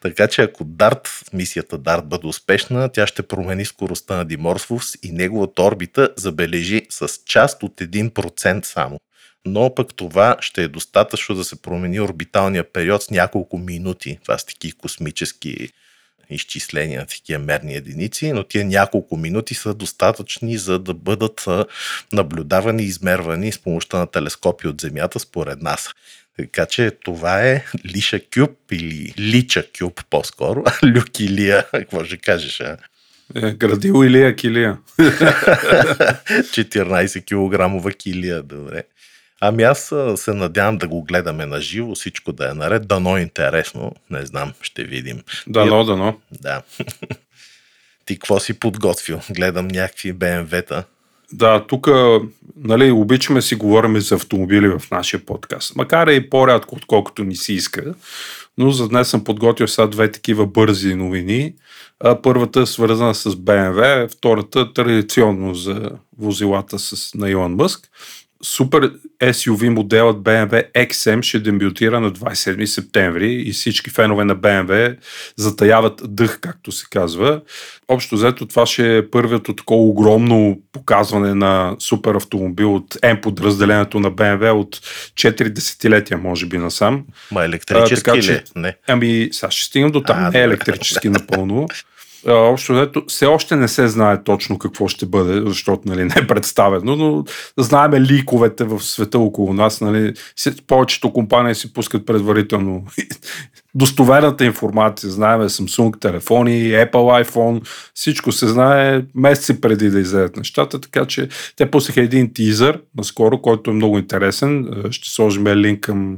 Така 0.02 0.28
че 0.28 0.42
ако 0.42 0.64
Дарт, 0.64 1.10
мисията 1.34 1.78
Дарт 1.78 2.06
бъде 2.06 2.28
успешна, 2.28 2.90
тя 2.90 3.08
ще 3.08 3.24
промени 3.24 3.66
скоростта 3.66 4.16
на 4.16 4.26
Диморфус 4.26 4.96
и 5.04 5.12
неговата 5.12 5.64
орбита 5.64 6.10
забележи 6.16 6.82
с 6.90 7.08
част 7.26 7.64
от 7.64 7.74
1% 7.76 8.66
само 8.66 9.00
но 9.46 9.76
пък 9.76 9.96
това 9.96 10.38
ще 10.40 10.64
е 10.64 10.68
достатъчно 10.68 11.36
да 11.36 11.44
се 11.44 11.62
промени 11.62 12.00
орбиталния 12.00 12.72
период 12.72 13.04
с 13.04 13.10
няколко 13.10 13.58
минути. 13.58 14.20
Това 14.24 14.38
са 14.38 14.46
такива 14.46 14.78
космически 14.78 15.70
изчисления 16.30 17.00
на 17.00 17.08
такива 17.08 17.40
мерни 17.40 17.76
единици, 17.76 18.32
но 18.32 18.44
тия 18.44 18.66
няколко 18.66 19.18
минути 19.18 19.54
са 19.54 19.74
достатъчни 19.74 20.58
за 20.58 20.80
да 20.80 20.94
бъдат 20.94 21.48
наблюдавани 22.12 22.84
и 22.84 22.86
измервани 22.86 23.52
с 23.52 23.60
помощта 23.60 23.98
на 23.98 24.08
телескопи 24.08 24.68
от 24.68 24.82
Земята 24.82 25.20
според 25.20 25.62
нас. 25.62 25.90
Така 26.38 26.66
че 26.66 26.92
това 27.04 27.48
е 27.48 27.66
Лиша 27.86 28.20
Кюб 28.20 28.52
или 28.72 29.14
Лича 29.20 29.64
Кюб 29.80 30.02
по-скоро. 30.10 30.64
Люк 30.86 31.20
Илия, 31.20 31.66
какво 31.72 32.04
ще 32.04 32.18
кажеш, 32.18 32.62
а? 32.62 32.78
Е, 33.36 33.52
градил 33.52 34.06
Илия 34.06 34.36
Килия. 34.36 34.78
14 35.00 37.26
килограмова 37.26 37.92
килия, 37.92 38.44
добре. 38.44 38.84
Ами 39.44 39.64
аз 39.64 39.94
се 40.16 40.34
надявам 40.34 40.78
да 40.78 40.88
го 40.88 41.04
гледаме 41.04 41.46
на 41.46 41.62
живо, 41.62 41.96
всичко 41.96 42.32
да 42.32 42.50
е 42.50 42.54
наред. 42.54 42.88
Дано 42.88 43.18
е 43.18 43.22
интересно, 43.22 43.92
не 44.10 44.26
знам, 44.26 44.54
ще 44.62 44.84
видим. 44.84 45.22
Дано, 45.48 45.84
дано. 45.84 46.18
Да. 46.42 46.62
Ти 48.06 48.16
какво 48.16 48.40
си 48.40 48.60
подготвил? 48.60 49.20
Гледам 49.30 49.68
някакви 49.68 50.14
БМВ-та. 50.14 50.84
Да, 51.34 51.66
тук 51.68 51.90
нали, 52.56 52.92
обичаме 52.92 53.42
си 53.42 53.56
говорим 53.56 54.00
за 54.00 54.16
автомобили 54.16 54.68
в 54.68 54.82
нашия 54.92 55.26
подкаст. 55.26 55.76
Макар 55.76 56.08
и 56.08 56.30
по-рядко, 56.30 56.76
отколкото 56.76 57.24
ни 57.24 57.36
си 57.36 57.54
иска. 57.54 57.94
Но 58.58 58.72
за 58.72 58.88
днес 58.88 59.10
съм 59.10 59.24
подготвил 59.24 59.68
сега 59.68 59.88
две 59.88 60.12
такива 60.12 60.48
бързи 60.48 60.96
новини. 60.96 61.54
Първата 62.24 62.62
е 62.62 62.66
свързана 62.66 63.16
с 63.16 63.30
BMW, 63.30 64.12
втората 64.12 64.74
традиционно 64.74 65.54
за 65.54 65.92
возилата 66.18 66.80
с, 66.80 67.16
на 67.16 67.30
Илон 67.30 67.56
Мъск 67.56 67.90
супер 68.44 68.92
SUV 69.22 69.70
моделът 69.70 70.18
BMW 70.18 70.72
XM 70.74 71.22
ще 71.22 71.40
дебютира 71.40 72.00
на 72.00 72.12
27 72.12 72.66
септември 72.66 73.34
и 73.34 73.52
всички 73.52 73.90
фенове 73.90 74.26
на 74.26 74.36
BMW 74.36 74.98
затаяват 75.36 76.02
дъх, 76.04 76.40
както 76.40 76.72
се 76.72 76.86
казва. 76.90 77.42
Общо 77.88 78.16
взето 78.16 78.46
това 78.46 78.66
ще 78.66 78.98
е 78.98 79.10
първият 79.10 79.44
такова 79.44 79.84
огромно 79.84 80.60
показване 80.72 81.34
на 81.34 81.76
супер 81.80 82.16
автомобил 82.16 82.76
от 82.76 82.98
М 83.04 83.22
подразделението 83.22 84.00
на 84.00 84.12
BMW 84.12 84.52
от 84.52 84.76
4 84.76 85.50
десетилетия, 85.50 86.18
може 86.18 86.46
би 86.46 86.58
насам. 86.58 87.06
Ма 87.32 87.46
електрически 87.46 88.10
а, 88.10 88.14
така, 88.14 88.22
че, 88.22 88.34
ли? 88.34 88.42
Не. 88.56 88.76
Ами, 88.88 89.30
сега 89.32 89.52
ще 89.52 89.66
стигнем 89.66 89.92
до 89.92 90.02
там. 90.02 90.26
А, 90.26 90.32
не 90.32 90.40
е 90.40 90.44
електрически 90.44 91.10
напълно 91.10 91.68
общо 92.28 92.74
взето 92.74 93.04
все 93.08 93.26
още 93.26 93.56
не 93.56 93.68
се 93.68 93.88
знае 93.88 94.24
точно 94.24 94.60
какво 94.60 94.88
ще 94.88 95.06
бъде, 95.06 95.50
защото 95.50 95.82
нали, 95.86 96.04
не 96.04 96.16
е 96.18 96.28
представено, 96.28 96.96
но 96.96 97.24
знаеме 97.58 98.02
ликовете 98.02 98.64
в 98.64 98.80
света 98.80 99.20
около 99.20 99.54
нас. 99.54 99.82
Нали, 99.82 100.14
повечето 100.68 101.14
компании 101.14 101.56
си 101.56 101.74
пускат 101.74 102.06
предварително 102.06 102.84
достоверната 103.76 104.46
информация. 104.46 105.10
Знаеме 105.10 105.44
Samsung 105.44 106.00
телефони, 106.00 106.64
Apple 106.64 107.26
iPhone, 107.26 107.68
всичко 107.94 108.32
се 108.32 108.48
знае 108.48 109.02
месеци 109.16 109.62
преди 109.62 109.90
да 109.90 110.00
излезат 110.00 110.38
нещата, 110.38 110.82
така 110.82 111.06
че 111.06 111.30
те 111.56 111.72
пуснаха 111.72 112.02
един 112.02 112.34
тизър 112.34 112.82
наскоро, 112.98 113.42
който 113.42 113.72
е 113.72 113.74
много 113.74 113.98
интересен. 113.98 114.68
Ще 114.92 115.10
сложим 115.10 115.48
линк 115.48 115.80
към 115.80 116.18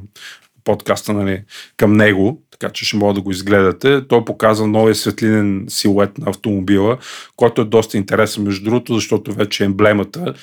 подкаста 0.64 1.14
нали, 1.14 1.44
към 1.78 1.94
него, 1.94 2.42
така 2.52 2.70
че 2.70 2.86
ще 2.86 2.98
мога 2.98 3.14
да 3.14 3.22
го 3.22 3.32
изгледате. 3.32 4.08
Той 4.08 4.26
показва 4.26 4.68
новия 4.68 4.96
светлинен 4.96 5.66
силует 5.68 6.18
на 6.18 6.30
автомобила, 6.30 6.98
който 7.36 7.62
е 7.62 7.66
доста 7.66 7.98
интересен, 7.98 8.44
между 8.44 8.64
другото, 8.66 8.96
защото 8.96 9.34
вече 9.34 9.64
емблемата 9.64 10.34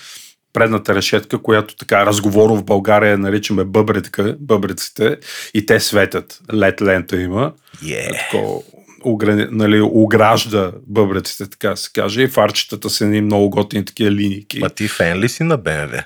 предната 0.53 0.95
решетка, 0.95 1.43
която 1.43 1.77
така 1.77 2.07
разговорно 2.07 2.57
в 2.57 2.65
България 2.65 3.19
наричаме 3.19 3.65
бъбретка, 3.65 4.37
бъбреците, 4.41 5.17
и 5.55 5.67
те 5.67 5.81
светят. 5.81 6.41
Лед 6.55 6.83
лента 6.83 7.21
има. 7.21 7.53
Yeah. 7.83 8.31
Тако, 8.31 8.65
ограни, 9.05 9.47
нали, 9.51 9.81
огражда 9.81 10.73
бъбреците, 10.87 11.51
така 11.51 11.77
се 11.77 11.91
каже, 11.95 12.23
и 12.23 12.29
фарчетата 12.29 12.91
са 12.91 13.07
ни 13.07 13.21
много 13.21 13.51
готини 13.51 13.85
такива 13.85 14.11
линейки. 14.11 14.59
Ма 14.59 14.71
ти 14.71 14.89
фен 14.89 15.19
ли 15.19 15.29
си 15.29 15.43
на 15.43 15.57
БМВ? 15.57 16.05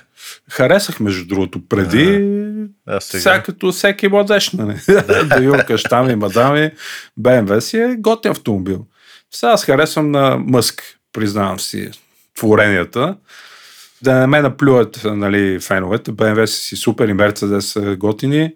Харесах, 0.51 0.99
между 0.99 1.25
другото, 1.27 1.67
преди. 1.69 2.25
А, 2.85 3.01
сега? 3.01 3.21
сега 3.21 3.43
като 3.43 3.71
всеки 3.71 4.07
младеж, 4.07 4.51
нали? 4.51 4.75
да 5.27 5.43
юркаш 5.43 5.83
там 5.83 6.09
и 6.09 6.15
мадами. 6.15 6.71
БМВ 7.17 7.61
си 7.61 7.77
е 7.77 7.95
готин 7.99 8.31
автомобил. 8.31 8.85
Сега 9.33 9.51
аз 9.51 9.65
харесвам 9.65 10.11
на 10.11 10.37
Мъск, 10.37 10.83
признавам 11.13 11.59
си, 11.59 11.91
творенията. 12.37 13.17
Да 14.01 14.13
не 14.13 14.27
ме 14.27 14.41
наплюят 14.41 15.01
нали, 15.05 15.59
феновете. 15.59 16.11
БМВ 16.11 16.47
си 16.47 16.75
супер 16.75 17.07
и 17.07 17.13
Мерцедес 17.13 17.65
са 17.65 17.95
готини 17.95 18.53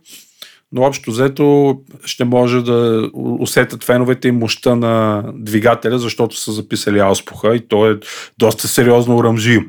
но 0.72 0.82
общо 0.82 1.12
взето 1.12 1.78
ще 2.06 2.26
може 2.26 2.62
да 2.62 3.10
усетят 3.14 3.84
феновете 3.84 4.28
и 4.28 4.32
мощта 4.32 4.76
на 4.76 5.24
двигателя, 5.36 6.00
защото 6.00 6.38
са 6.38 6.52
записали 6.52 7.00
ауспуха 7.00 7.56
и 7.56 7.68
то 7.68 7.92
е 7.92 8.00
доста 8.38 8.68
сериозно 8.68 9.18
урамжи, 9.18 9.60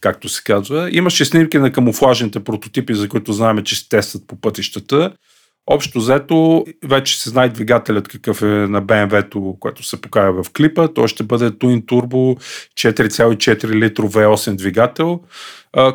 както 0.00 0.28
се 0.28 0.42
казва. 0.44 0.88
Имаше 0.92 1.24
снимки 1.24 1.58
на 1.58 1.72
камуфлажните 1.72 2.44
прототипи, 2.44 2.94
за 2.94 3.08
които 3.08 3.32
знаем, 3.32 3.62
че 3.62 3.76
се 3.76 3.88
тестват 3.88 4.26
по 4.26 4.40
пътищата. 4.40 5.12
Общо 5.70 5.98
взето, 5.98 6.64
вече 6.84 7.20
се 7.20 7.30
знае 7.30 7.48
двигателят 7.48 8.08
какъв 8.08 8.42
е 8.42 8.46
на 8.46 8.82
BMW-то, 8.82 9.56
което 9.60 9.82
се 9.82 10.00
покажа 10.00 10.32
в 10.32 10.50
клипа. 10.56 10.88
Той 10.88 11.08
ще 11.08 11.22
бъде 11.22 11.50
Twin 11.50 11.84
Turbo 11.84 12.40
4,4 12.74 13.68
литров 13.68 14.12
V8 14.12 14.56
двигател 14.56 15.20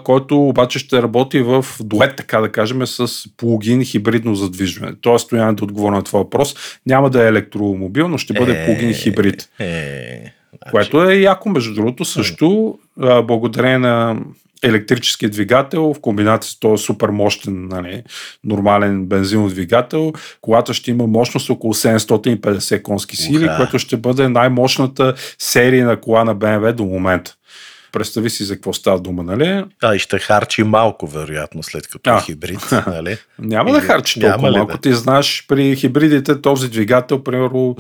който 0.03 0.48
обаче 0.48 0.80
ще 0.80 1.01
работи 1.01 1.39
в 1.39 1.65
дует, 1.80 2.15
така 2.15 2.39
да 2.39 2.51
кажем, 2.51 2.88
с 2.88 3.08
плагин 3.38 3.84
хибридно 3.84 4.36
задвижване. 4.36 4.94
Тоест, 5.01 5.25
стояне 5.25 5.53
да 5.53 5.63
отговоря 5.63 5.96
на 5.96 6.03
това 6.03 6.20
въпрос. 6.20 6.56
Няма 6.86 7.10
да 7.10 7.24
е 7.24 7.27
електромобил, 7.27 8.08
но 8.08 8.18
ще 8.18 8.34
бъде 8.34 8.51
е, 8.51 8.65
плагин 8.65 8.94
хибрид. 8.94 9.50
Е, 9.60 9.65
е, 9.65 10.34
което 10.72 11.03
е 11.03 11.15
яко, 11.15 11.50
между 11.50 11.74
другото, 11.74 12.06
също 12.06 12.80
благодарение 12.98 13.77
на 13.77 14.20
електрически 14.63 15.29
двигател 15.29 15.93
в 15.93 16.00
комбинация 16.00 16.51
с 16.51 16.60
този 16.60 16.84
супер 16.84 17.10
мощен, 17.10 17.67
нали, 17.67 18.03
нормален 18.43 19.05
бензинов 19.05 19.53
двигател, 19.53 20.13
колата 20.41 20.74
ще 20.74 20.91
има 20.91 21.08
мощност 21.08 21.50
около 21.50 21.74
750 21.74 22.82
конски 22.82 23.17
сили, 23.17 23.46
Уха. 23.46 23.58
което 23.58 23.79
ще 23.79 23.98
бъде 23.98 24.29
най-мощната 24.29 25.13
серия 25.39 25.86
на 25.86 26.01
кола 26.01 26.24
на 26.24 26.36
BMW 26.36 26.72
до 26.72 26.86
момента. 26.86 27.36
Представи 27.91 28.29
си 28.29 28.43
за 28.43 28.55
какво 28.55 28.74
става 28.74 29.00
дума, 29.00 29.24
нали? 29.24 29.63
А, 29.82 29.96
и 29.96 30.00
ще 30.00 30.20
харчи 30.20 30.63
малко, 30.63 31.08
вероятно, 31.08 31.63
след 31.63 31.88
като 31.88 32.17
е 32.17 32.22
хибрид, 32.22 32.60
нали? 32.88 33.17
Няма 33.39 33.70
Или... 33.70 33.79
да 33.79 33.82
харчи 33.82 34.20
толкова 34.20 34.51
малко. 34.51 34.72
Да? 34.72 34.77
Ти 34.77 34.93
знаеш, 34.93 35.46
при 35.48 35.75
хибридите 35.75 36.41
този 36.41 36.70
двигател, 36.70 37.24
примерно, 37.24 37.75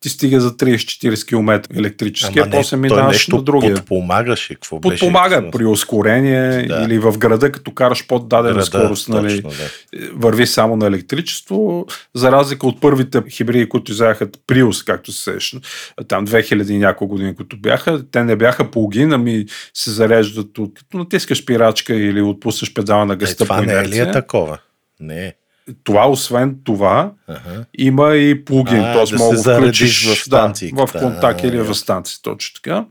ти 0.00 0.08
стига 0.08 0.40
за 0.40 0.50
30-40 0.56 1.28
км 1.28 1.62
електрически, 1.74 2.38
а 2.38 2.50
после 2.50 2.76
минаваш 2.76 3.28
на 3.28 3.42
другия. 3.42 3.74
Подпомагаше, 3.74 4.54
какво 4.54 4.78
беше? 4.78 5.00
Подпомага 5.00 5.50
при 5.50 5.64
ускорение 5.64 6.66
да. 6.66 6.84
или 6.84 6.98
в 6.98 7.18
града, 7.18 7.52
като 7.52 7.70
караш 7.70 8.06
под 8.06 8.28
дадена 8.28 8.54
града, 8.54 8.66
скорост, 8.66 9.08
нали, 9.08 9.42
точно, 9.42 9.50
да. 9.50 10.10
върви 10.12 10.46
само 10.46 10.76
на 10.76 10.86
електричество, 10.86 11.86
за 12.14 12.32
разлика 12.32 12.66
от 12.66 12.80
първите 12.80 13.22
хибриди, 13.30 13.68
които 13.68 13.92
изяха 13.92 14.26
Prius, 14.26 14.86
както 14.86 15.12
се 15.12 15.22
сеща, 15.22 15.60
там 16.08 16.26
2000 16.26 16.70
и 16.70 16.78
няколко 16.78 17.14
години, 17.14 17.36
които 17.36 17.60
бяха, 17.60 18.10
те 18.10 18.24
не 18.24 18.36
бяха 18.36 18.70
плагин, 18.70 19.12
ами 19.12 19.46
се 19.74 19.90
зареждат 19.90 20.58
от 20.58 20.78
като 20.78 20.98
натискаш 20.98 21.44
пирачка 21.44 21.94
или 21.94 22.22
отпускаш 22.22 22.74
педала 22.74 23.06
на 23.06 23.16
гъста 23.16 23.44
е, 23.44 23.46
това 23.46 23.56
по 23.56 23.62
не 23.62 23.72
е 23.72 23.88
ли 23.88 23.98
е 23.98 24.10
такова? 24.10 24.58
Не 25.00 25.34
това, 25.84 26.10
освен 26.10 26.56
това, 26.64 27.12
ага. 27.28 27.64
има 27.78 28.14
и 28.14 28.44
плагин. 28.44 28.82
Т.е. 28.82 29.16
да 29.16 29.18
мога 29.18 29.36
да 29.36 29.56
включиш 29.56 30.24
в, 30.24 30.28
да, 30.28 30.52
в 30.72 30.92
контакт 30.92 31.44
или 31.44 31.60
в 31.60 31.74
станция. 31.74 32.18
Точно 32.22 32.54
така. 32.54 32.84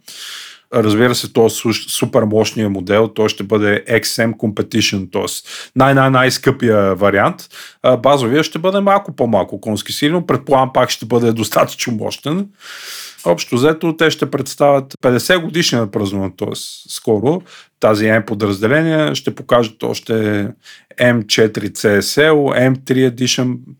Разбира 0.73 1.15
се, 1.15 1.33
то 1.33 1.45
е 1.45 1.49
супер 1.89 2.23
мощния 2.23 2.69
модел, 2.69 3.07
той 3.07 3.29
ще 3.29 3.43
бъде 3.43 3.83
XM 3.89 4.33
Competition, 4.33 5.11
т.е. 5.11 5.49
най-най-най-скъпия 5.75 6.95
вариант. 6.95 7.47
Базовия 7.99 8.43
ще 8.43 8.59
бъде 8.59 8.79
малко 8.79 9.15
по-малко 9.15 9.61
конски 9.61 9.93
сили, 9.93 10.11
но 10.11 10.25
предполагам 10.25 10.73
пак 10.73 10.89
ще 10.89 11.05
бъде 11.05 11.31
достатъчно 11.31 11.93
мощен. 11.93 12.47
Общо 13.25 13.55
взето 13.55 13.97
те 13.97 14.11
ще 14.11 14.31
представят 14.31 14.93
50 15.03 15.41
годишния 15.41 15.91
празнуване, 15.91 16.31
т.е. 16.37 16.55
скоро 16.89 17.41
тази 17.79 18.05
M 18.05 18.25
подразделение 18.25 19.15
ще 19.15 19.35
покажат 19.35 19.83
още 19.83 20.47
M4 20.97 21.49
CSL, 21.75 22.53
M3 22.55 23.05
Edition, 23.05 23.77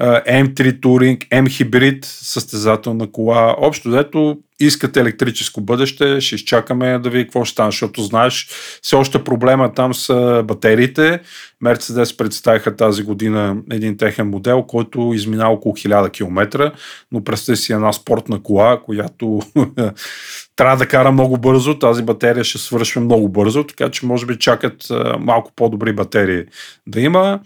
M3 0.00 0.80
Touring, 0.80 1.28
M 1.28 1.46
Hybrid, 1.46 2.04
състезателна 2.04 3.12
кола. 3.12 3.54
Общо 3.58 3.88
взето 3.88 4.38
искат 4.60 4.96
електрическо 4.96 5.60
бъдеще, 5.60 6.20
ще 6.20 6.34
изчакаме 6.34 6.98
да 6.98 7.10
видим 7.10 7.26
какво 7.26 7.44
ще 7.44 7.52
стане, 7.52 7.70
защото 7.70 8.02
знаеш, 8.02 8.48
все 8.82 8.96
още 8.96 9.24
проблема 9.24 9.72
там 9.74 9.94
са 9.94 10.44
батериите. 10.46 11.20
Мерцедес 11.60 12.16
представиха 12.16 12.76
тази 12.76 13.02
година 13.02 13.56
един 13.70 13.96
техен 13.96 14.30
модел, 14.30 14.62
който 14.62 15.12
измина 15.14 15.48
около 15.48 15.74
1000 15.74 16.12
км, 16.12 16.72
но 17.12 17.24
представи 17.24 17.56
си 17.56 17.72
една 17.72 17.92
спортна 17.92 18.42
кола, 18.42 18.80
която 18.84 19.40
трябва 20.56 20.76
да 20.76 20.88
кара 20.88 21.12
много 21.12 21.38
бързо, 21.38 21.78
тази 21.78 22.02
батерия 22.02 22.44
ще 22.44 22.58
свършва 22.58 23.00
много 23.00 23.28
бързо, 23.28 23.64
така 23.64 23.90
че 23.90 24.06
може 24.06 24.26
би 24.26 24.38
чакат 24.38 24.86
малко 25.18 25.52
по-добри 25.56 25.92
батерии 25.92 26.44
да 26.86 27.00
има. 27.00 27.40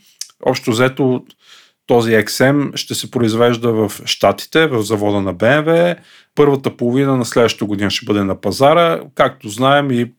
Общо 0.46 0.70
взето 0.70 1.24
този 1.86 2.12
XM 2.12 2.76
ще 2.76 2.94
се 2.94 3.10
произвежда 3.10 3.72
в 3.72 3.92
Штатите, 4.04 4.66
в 4.66 4.82
завода 4.82 5.20
на 5.20 5.34
BMW. 5.34 5.96
Първата 6.34 6.76
половина 6.76 7.16
на 7.16 7.24
следващата 7.24 7.64
година 7.64 7.90
ще 7.90 8.06
бъде 8.06 8.24
на 8.24 8.40
пазара. 8.40 9.00
Както 9.14 9.48
знаем 9.48 9.90
и 9.90 10.12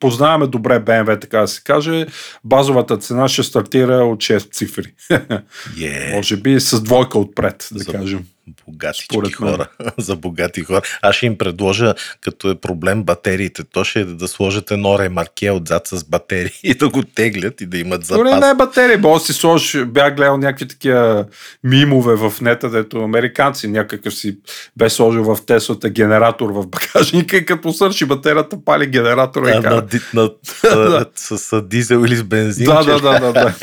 познаваме 0.00 0.46
добре 0.46 0.80
BMW, 0.80 1.20
така 1.20 1.40
да 1.40 1.48
се 1.48 1.62
каже, 1.62 2.06
базовата 2.44 2.96
цена 2.98 3.28
ще 3.28 3.42
стартира 3.42 3.94
от 3.94 4.18
6 4.18 4.52
цифри. 4.52 4.94
Yeah. 5.10 6.12
Може 6.14 6.36
би 6.36 6.60
с 6.60 6.82
двойка 6.82 7.18
отпред, 7.18 7.68
да 7.72 7.78
За- 7.78 7.92
кажем. 7.92 8.24
Богатички 8.66 9.14
Според 9.14 9.40
мен. 9.40 9.50
хора. 9.52 9.68
За 9.98 10.16
богати 10.16 10.60
хора. 10.60 10.80
Аз 11.02 11.16
ще 11.16 11.26
им 11.26 11.38
предложа, 11.38 11.94
като 12.20 12.50
е 12.50 12.54
проблем 12.54 13.02
батериите, 13.02 13.64
то 13.64 13.84
ще 13.84 14.00
е 14.00 14.04
да 14.04 14.28
сложат 14.28 14.70
едно 14.70 14.98
ремарке 14.98 15.50
отзад 15.50 15.86
с 15.86 16.04
батерии 16.04 16.50
и 16.62 16.74
да 16.74 16.88
го 16.88 17.02
теглят 17.02 17.60
и 17.60 17.66
да 17.66 17.78
имат 17.78 18.00
Дори 18.08 18.28
запас. 18.28 18.40
не 18.40 18.50
е 18.50 18.54
батерия, 18.54 18.98
бо 18.98 19.18
си 19.18 19.32
сложиш, 19.32 19.84
бях 19.84 20.16
гледал 20.16 20.36
някакви 20.36 20.68
такива 20.68 21.26
мимове 21.64 22.14
в 22.14 22.40
нета, 22.40 22.70
дето 22.70 22.98
американци 22.98 23.68
някакъв 23.68 24.14
си 24.14 24.38
бе 24.76 24.90
сложил 24.90 25.24
в 25.24 25.46
Теслата 25.46 25.90
генератор 25.90 26.50
в 26.50 26.66
багажника 26.66 27.36
и 27.36 27.46
като 27.46 27.72
свърши 27.72 28.04
батерията, 28.04 28.64
пали 28.64 28.86
генератора 28.86 29.48
и 29.48 29.52
А, 29.52 29.56
на, 29.56 29.62
кара. 29.62 29.86
на, 30.14 30.30
на, 30.74 31.06
с, 31.14 31.38
с, 31.38 31.62
дизел 31.62 32.04
или 32.04 32.16
с 32.16 32.22
бензин. 32.24 32.64
Да, 32.66 32.82
да, 32.84 33.00
да, 33.00 33.20
да, 33.20 33.32
да. 33.32 33.54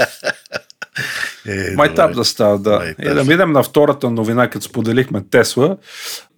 Е, 1.48 1.75
Майтап 1.75 2.10
добре. 2.10 2.15
да 2.15 2.25
става, 2.25 2.60
да. 2.60 2.77
Майтап. 2.77 3.05
И 3.05 3.10
да 3.10 3.24
минем 3.24 3.51
на 3.51 3.63
втората 3.63 4.10
новина, 4.10 4.50
като 4.50 4.65
споделихме 4.65 5.21
Тесла. 5.31 5.77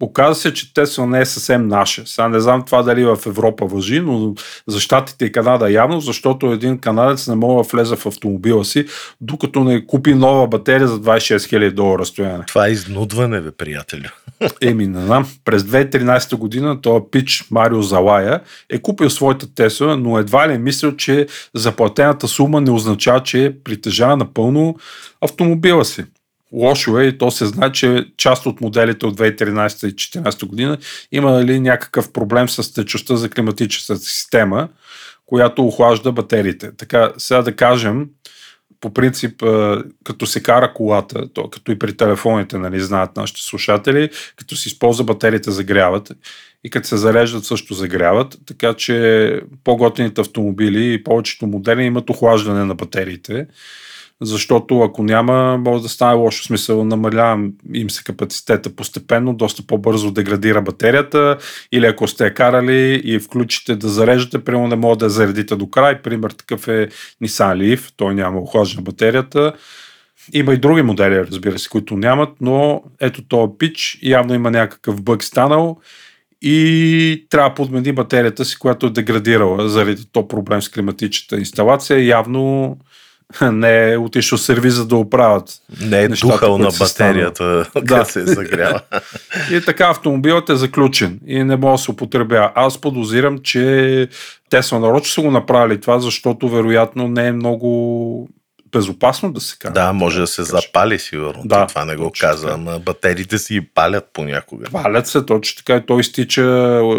Оказва 0.00 0.34
се, 0.34 0.54
че 0.54 0.74
Тесла 0.74 1.06
не 1.06 1.20
е 1.20 1.24
съвсем 1.24 1.68
наша. 1.68 2.02
Сега 2.06 2.28
не 2.28 2.40
знам 2.40 2.64
това 2.64 2.82
дали 2.82 3.04
в 3.04 3.18
Европа 3.26 3.66
въжи, 3.66 4.00
но 4.00 4.34
за 4.66 4.80
Штатите 4.80 5.24
и 5.24 5.32
Канада 5.32 5.70
явно, 5.70 6.00
защото 6.00 6.46
един 6.46 6.78
канадец 6.78 7.28
не 7.28 7.34
мога 7.34 7.62
да 7.62 7.68
влезе 7.68 7.96
в 7.96 8.06
автомобила 8.06 8.64
си, 8.64 8.86
докато 9.20 9.64
не 9.64 9.86
купи 9.86 10.14
нова 10.14 10.46
батерия 10.46 10.88
за 10.88 11.00
26 11.00 11.36
000 11.36 11.70
долара 11.70 12.06
стояне. 12.06 12.44
Това 12.46 12.66
е 12.68 12.70
изнудване, 12.70 13.40
бе, 13.40 13.50
приятелю. 13.50 14.08
Еми, 14.62 14.86
не 14.86 15.00
знам. 15.00 15.26
През 15.44 15.62
2013 15.62 16.36
година 16.36 16.80
този 16.80 17.04
пич 17.10 17.44
Марио 17.50 17.82
Залая 17.82 18.40
е 18.70 18.78
купил 18.78 19.10
своята 19.10 19.54
Тесла, 19.54 19.96
но 19.96 20.18
едва 20.18 20.48
ли 20.48 20.52
е 20.52 20.58
мислил, 20.58 20.96
че 20.96 21.26
заплатената 21.54 22.28
сума 22.28 22.60
не 22.60 22.70
означава, 22.70 23.22
че 23.22 23.56
притежава 23.64 24.16
напълно 24.16 24.76
автомобила 25.20 25.84
си. 25.84 26.04
Лошо 26.52 26.98
е 26.98 27.04
и 27.04 27.18
то 27.18 27.30
се 27.30 27.46
знае, 27.46 27.72
че 27.72 28.06
част 28.16 28.46
от 28.46 28.60
моделите 28.60 29.06
от 29.06 29.18
2013 29.18 29.88
и 29.88 29.94
2014 29.94 30.46
година 30.46 30.78
има 31.12 31.44
ли 31.44 31.60
някакъв 31.60 32.12
проблем 32.12 32.48
с 32.48 32.74
течността 32.74 33.16
за 33.16 33.30
климатичната 33.30 33.96
система, 33.96 34.68
която 35.26 35.66
охлажда 35.66 36.12
батериите. 36.12 36.70
Така, 36.76 37.12
сега 37.18 37.42
да 37.42 37.56
кажем, 37.56 38.06
по 38.84 38.94
принцип, 38.94 39.42
като 40.04 40.26
се 40.26 40.42
кара 40.42 40.72
колата, 40.72 41.28
то, 41.32 41.50
като 41.50 41.72
и 41.72 41.78
при 41.78 41.96
телефоните, 41.96 42.58
нали, 42.58 42.80
знаят 42.80 43.16
нашите 43.16 43.42
слушатели, 43.42 44.10
като 44.36 44.56
се 44.56 44.68
използва 44.68 45.04
батериите 45.04 45.50
загряват. 45.50 46.12
И 46.64 46.70
като 46.70 46.88
се 46.88 46.96
зареждат 46.96 47.44
също 47.44 47.74
загряват, 47.74 48.38
така 48.46 48.74
че 48.74 49.40
по-готините 49.64 50.20
автомобили 50.20 50.94
и 50.94 51.04
повечето 51.04 51.46
модели 51.46 51.82
имат 51.82 52.10
охлаждане 52.10 52.64
на 52.64 52.74
батериите, 52.74 53.46
защото 54.22 54.80
ако 54.80 55.02
няма, 55.02 55.58
може 55.58 55.82
да 55.82 55.88
стане 55.88 56.14
лошо 56.14 56.44
смисъл, 56.44 56.84
намалявам 56.84 57.52
им 57.74 57.90
се 57.90 58.04
капацитета 58.04 58.76
постепенно, 58.76 59.34
доста 59.34 59.66
по-бързо 59.66 60.10
деградира 60.10 60.62
батерията 60.62 61.38
или 61.72 61.86
ако 61.86 62.08
сте 62.08 62.24
я 62.24 62.34
карали 62.34 63.02
и 63.04 63.18
включите 63.18 63.76
да 63.76 63.88
зареждате, 63.88 64.44
примерно 64.44 64.68
не 64.68 64.76
може 64.76 64.98
да 64.98 65.04
я 65.04 65.10
заредите 65.10 65.56
до 65.56 65.70
край, 65.70 66.02
пример 66.02 66.30
такъв 66.30 66.68
е 66.68 66.88
Nissan 67.22 67.56
Leaf, 67.56 67.92
той 67.96 68.14
няма 68.14 68.40
охлаждане 68.40 68.80
на 68.80 68.82
батерията, 68.82 69.52
има 70.32 70.54
и 70.54 70.58
други 70.58 70.82
модели, 70.82 71.26
разбира 71.26 71.58
се, 71.58 71.68
които 71.68 71.96
нямат, 71.96 72.30
но 72.40 72.82
ето 73.00 73.22
този 73.28 73.52
пич 73.58 73.98
явно 74.02 74.34
има 74.34 74.50
някакъв 74.50 75.02
бъг 75.02 75.24
станал 75.24 75.80
и 76.42 77.26
трябва 77.30 77.50
да 77.50 77.54
подмени 77.54 77.92
батерията 77.92 78.44
си, 78.44 78.58
която 78.58 78.86
е 78.86 78.90
деградирала 78.90 79.68
заради 79.68 80.04
то 80.12 80.28
проблем 80.28 80.62
с 80.62 80.68
климатичната 80.68 81.36
инсталация. 81.36 82.06
Явно 82.06 82.76
не 83.52 83.92
е 83.92 83.96
отишъл 83.98 84.38
сервиза 84.38 84.86
да 84.86 84.96
оправят. 84.96 85.50
Не 85.80 86.02
е 86.02 86.08
Нещата, 86.08 86.32
духал 86.32 86.58
на 86.58 86.70
са 86.72 86.84
батерията, 86.84 87.66
Да. 87.82 88.04
се 88.04 88.26
загрява. 88.26 88.80
И 89.52 89.60
така 89.60 89.88
автомобилът 89.88 90.48
е 90.50 90.56
заключен 90.56 91.20
и 91.26 91.44
не 91.44 91.56
може 91.56 91.80
да 91.80 91.84
се 91.84 91.90
употребява. 91.90 92.52
Аз 92.54 92.80
подозирам, 92.80 93.38
че 93.38 94.08
Тесла 94.50 94.78
нарочно 94.80 95.12
са 95.12 95.20
го 95.20 95.30
направили 95.30 95.80
това, 95.80 95.98
защото 95.98 96.48
вероятно 96.48 97.08
не 97.08 97.26
е 97.26 97.32
много 97.32 98.28
безопасно 98.72 99.32
да 99.32 99.40
се 99.40 99.56
кара. 99.58 99.72
да, 99.72 99.92
може 99.92 100.20
да 100.20 100.26
се 100.26 100.42
запали, 100.42 100.98
сигурно. 100.98 101.42
Да, 101.44 101.66
това 101.66 101.84
не 101.84 101.96
го 101.96 102.10
така. 102.20 102.36
ама 102.48 102.78
батериите 102.78 103.38
си 103.38 103.60
палят 103.74 104.10
понякога. 104.12 104.66
Палят 104.72 105.06
се, 105.06 105.26
точно 105.26 105.56
така 105.56 105.76
и 105.76 105.86
той 105.86 106.00
изтича 106.00 106.42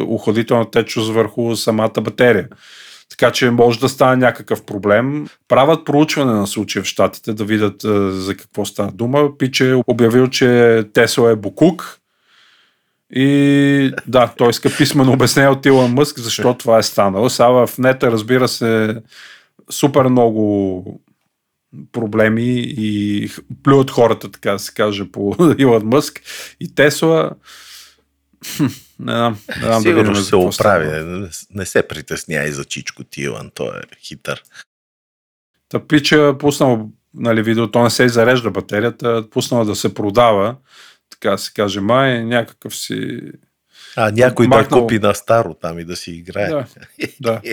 охладителна 0.07 0.71
течност 0.71 1.12
върху 1.12 1.55
самата 1.55 1.91
батерия. 2.01 2.47
Така 3.09 3.31
че 3.31 3.49
може 3.49 3.79
да 3.79 3.89
стане 3.89 4.15
някакъв 4.15 4.65
проблем. 4.65 5.27
Правят 5.47 5.85
проучване 5.85 6.33
на 6.33 6.47
случая 6.47 6.83
в 6.83 6.87
Штатите 6.87 7.33
да 7.33 7.45
видят 7.45 7.83
е, 7.83 8.11
за 8.11 8.37
какво 8.37 8.65
става 8.65 8.91
дума. 8.91 9.37
Пиче 9.37 9.71
е 9.71 9.81
обявил, 9.87 10.27
че 10.27 10.83
Тесла 10.93 11.31
е 11.31 11.35
Букук. 11.35 11.99
И 13.15 13.91
да, 14.07 14.33
той 14.37 14.49
иска 14.49 14.69
писмено 14.77 15.13
обяснение 15.13 15.49
от 15.49 15.65
Илон 15.65 15.93
Мъск, 15.93 16.19
защо 16.19 16.53
това 16.53 16.77
е 16.77 16.83
станало. 16.83 17.29
Сега 17.29 17.47
в 17.47 17.69
нета, 17.77 18.11
разбира 18.11 18.47
се, 18.47 19.01
супер 19.69 20.03
много 20.03 21.01
проблеми 21.91 22.63
и 22.67 23.29
плюят 23.63 23.91
хората, 23.91 24.31
така 24.31 24.51
да 24.51 24.59
се 24.59 24.73
каже, 24.73 25.11
по 25.11 25.35
Илон 25.57 25.85
Мъск 25.85 26.21
и 26.59 26.75
Тесла. 26.75 27.31
Хм, 28.58 28.65
Не 28.99 29.12
знам, 29.12 29.38
не 29.49 29.62
знам 29.62 29.69
да 29.69 29.81
Сигурно 29.81 30.03
видим 30.03 30.15
ще 30.15 30.23
се 30.23 30.36
оправи. 30.36 30.88
Не, 30.88 31.29
не 31.49 31.65
се 31.65 31.88
притесняй 31.88 32.51
за 32.51 32.65
Чичко 32.65 33.03
Тилан, 33.03 33.51
той 33.53 33.77
е 33.77 33.81
хитър. 33.99 34.43
Та 35.69 35.88
пича 35.88 36.38
пуснал 36.39 36.89
нали, 37.13 37.43
видео, 37.43 37.71
то 37.71 37.84
не 37.84 37.89
се 37.89 38.10
зарежда 38.10 38.51
батерията, 38.51 39.29
пуснала 39.29 39.65
да 39.65 39.75
се 39.75 39.93
продава, 39.93 40.55
така 41.10 41.31
да 41.31 41.38
се 41.38 41.53
каже, 41.53 41.81
май 41.81 42.25
някакъв 42.25 42.75
си... 42.75 43.21
А 43.95 44.12
някой 44.12 44.47
да 44.47 44.55
Махнал. 44.58 44.81
купи 44.81 44.99
на 44.99 45.15
старо 45.15 45.53
там 45.53 45.79
и 45.79 45.84
да 45.84 45.95
си 45.95 46.12
играе. 46.12 46.49
Да, 46.49 46.65
да. 47.21 47.41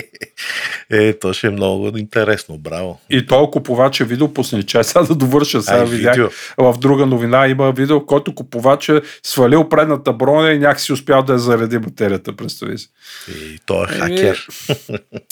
Е, 0.90 1.18
то 1.18 1.32
ще 1.32 1.46
е 1.46 1.50
много 1.50 1.98
интересно, 1.98 2.58
браво. 2.58 3.00
И 3.10 3.26
то 3.26 3.50
купувач 3.50 4.00
е 4.00 4.04
видео, 4.04 4.34
пусне 4.34 4.62
чай, 4.62 4.84
сега 4.84 5.02
да 5.02 5.14
довърша, 5.14 5.62
сега 5.62 5.78
Ай, 5.78 5.86
видях. 5.86 6.14
видео. 6.14 6.28
В 6.58 6.78
друга 6.78 7.06
новина 7.06 7.48
има 7.48 7.72
видео, 7.72 8.06
който 8.06 8.34
купувач 8.34 8.88
е 8.88 9.02
свалил 9.22 9.68
предната 9.68 10.12
броня 10.12 10.52
и 10.52 10.58
някакси 10.58 10.92
успял 10.92 11.22
да 11.22 11.32
я 11.32 11.38
зареди 11.38 11.78
батерията, 11.78 12.36
представи 12.36 12.78
си. 12.78 12.88
И 13.28 13.58
той 13.66 13.86
е 13.86 13.94
Еми, 13.94 14.16
хакер. 14.16 14.46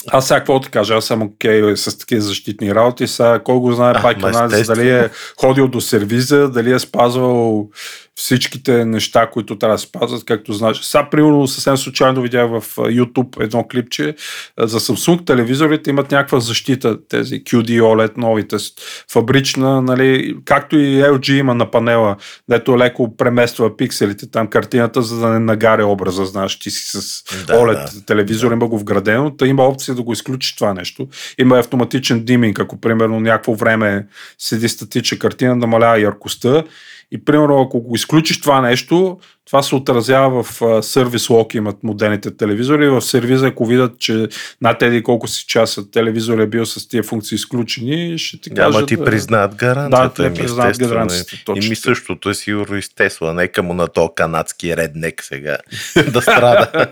Аз 0.07 0.27
сега 0.27 0.39
какво 0.39 0.59
да 0.59 0.69
кажа, 0.69 0.93
аз 0.95 1.05
съм 1.05 1.21
окей 1.21 1.75
с 1.75 1.97
такива 1.97 2.21
защитни 2.21 2.75
работи, 2.75 3.07
сега 3.07 3.39
кой 3.39 3.55
го 3.55 3.71
знае 3.73 3.93
А, 3.95 4.15
ма 4.19 4.27
анализ, 4.27 4.67
дали 4.67 4.89
е 4.89 5.09
ходил 5.39 5.67
до 5.67 5.81
сервиза, 5.81 6.49
дали 6.49 6.71
е 6.73 6.79
спазвал 6.79 7.69
всичките 8.15 8.85
неща, 8.85 9.29
които 9.29 9.57
трябва 9.57 9.75
да 9.75 9.79
спазват, 9.79 10.25
както 10.25 10.53
знаеш. 10.53 10.79
Сега, 10.81 11.09
примерно, 11.09 11.47
съвсем 11.47 11.77
случайно 11.77 12.21
видях 12.21 12.49
в 12.49 12.61
YouTube 12.75 13.43
едно 13.43 13.67
клипче 13.67 14.15
за 14.59 14.79
Samsung 14.79 15.27
телевизорите 15.27 15.89
имат 15.89 16.11
някаква 16.11 16.39
защита, 16.39 17.07
тези 17.07 17.43
QD 17.43 17.81
OLED 17.81 18.17
новите, 18.17 18.57
фабрична, 19.11 19.81
нали, 19.81 20.37
както 20.45 20.77
и 20.77 21.03
LG 21.03 21.31
има 21.31 21.55
на 21.55 21.71
панела, 21.71 22.15
дето 22.49 22.77
леко 22.77 23.17
премества 23.17 23.77
пикселите 23.77 24.31
там 24.31 24.47
картината, 24.47 25.01
за 25.01 25.19
да 25.19 25.27
не 25.29 25.39
нагаре 25.39 25.83
образа, 25.83 26.25
знаеш, 26.25 26.59
ти 26.59 26.71
си 26.71 26.83
с 26.85 27.23
Да, 27.47 27.53
OLED 27.53 27.93
да. 27.93 28.05
телевизор, 28.05 28.51
има 28.51 28.67
го 28.67 28.79
вградено, 28.79 29.35
та 29.35 29.47
има 29.47 29.63
опция 29.63 29.95
да 29.95 30.03
го 30.03 30.13
изключиш 30.13 30.55
това 30.55 30.73
нещо. 30.73 31.07
Има 31.39 31.59
автоматичен 31.59 32.23
диминг, 32.23 32.59
ако 32.59 32.81
примерно 32.81 33.19
някакво 33.19 33.53
време 33.53 34.07
седи 34.37 34.69
статична 34.69 35.19
картина, 35.19 35.55
намалява 35.55 35.99
яркостта 35.99 36.63
и 37.11 37.25
примерно 37.25 37.61
ако 37.61 37.81
го 37.81 37.95
изключиш 37.95 38.41
това 38.41 38.61
нещо, 38.61 39.19
това 39.45 39.63
се 39.63 39.75
отразява 39.75 40.43
в 40.43 40.61
а, 40.61 40.83
сервис 40.83 41.29
лок 41.29 41.53
имат 41.53 41.83
модерните 41.83 42.37
телевизори. 42.37 42.89
В 42.89 43.01
сервиза, 43.01 43.47
ако 43.47 43.65
видят, 43.65 43.99
че 43.99 44.27
над 44.61 44.81
еди 44.81 45.03
колко 45.03 45.27
си 45.27 45.45
часа 45.47 45.91
телевизор 45.91 46.39
е 46.39 46.47
бил 46.47 46.65
с 46.65 46.87
тия 46.87 47.03
функции 47.03 47.35
изключени, 47.35 48.17
ще 48.17 48.41
ти 48.41 48.49
Да, 48.49 48.55
кажат... 48.55 48.75
ама 48.75 48.85
ти 48.85 48.97
признат 48.97 49.55
гаранцията. 49.55 50.13
Да, 50.17 50.27
еми, 50.27 50.35
те 50.35 50.41
признават 50.41 50.71
естествено. 50.71 50.93
гаранцията, 50.95 51.35
И 51.35 51.45
точно 51.45 51.69
ми 51.69 51.75
така. 51.75 51.81
същото 51.81 52.29
е 52.29 52.33
сигурно 52.33 52.77
и 52.77 52.81
с 52.81 52.89
Тесла. 52.89 53.33
Нека 53.33 53.63
му 53.63 53.73
на 53.73 53.87
то 53.87 54.09
канадски 54.09 54.77
реднек 54.77 55.23
сега 55.23 55.57
да 56.11 56.21
страда. 56.21 56.87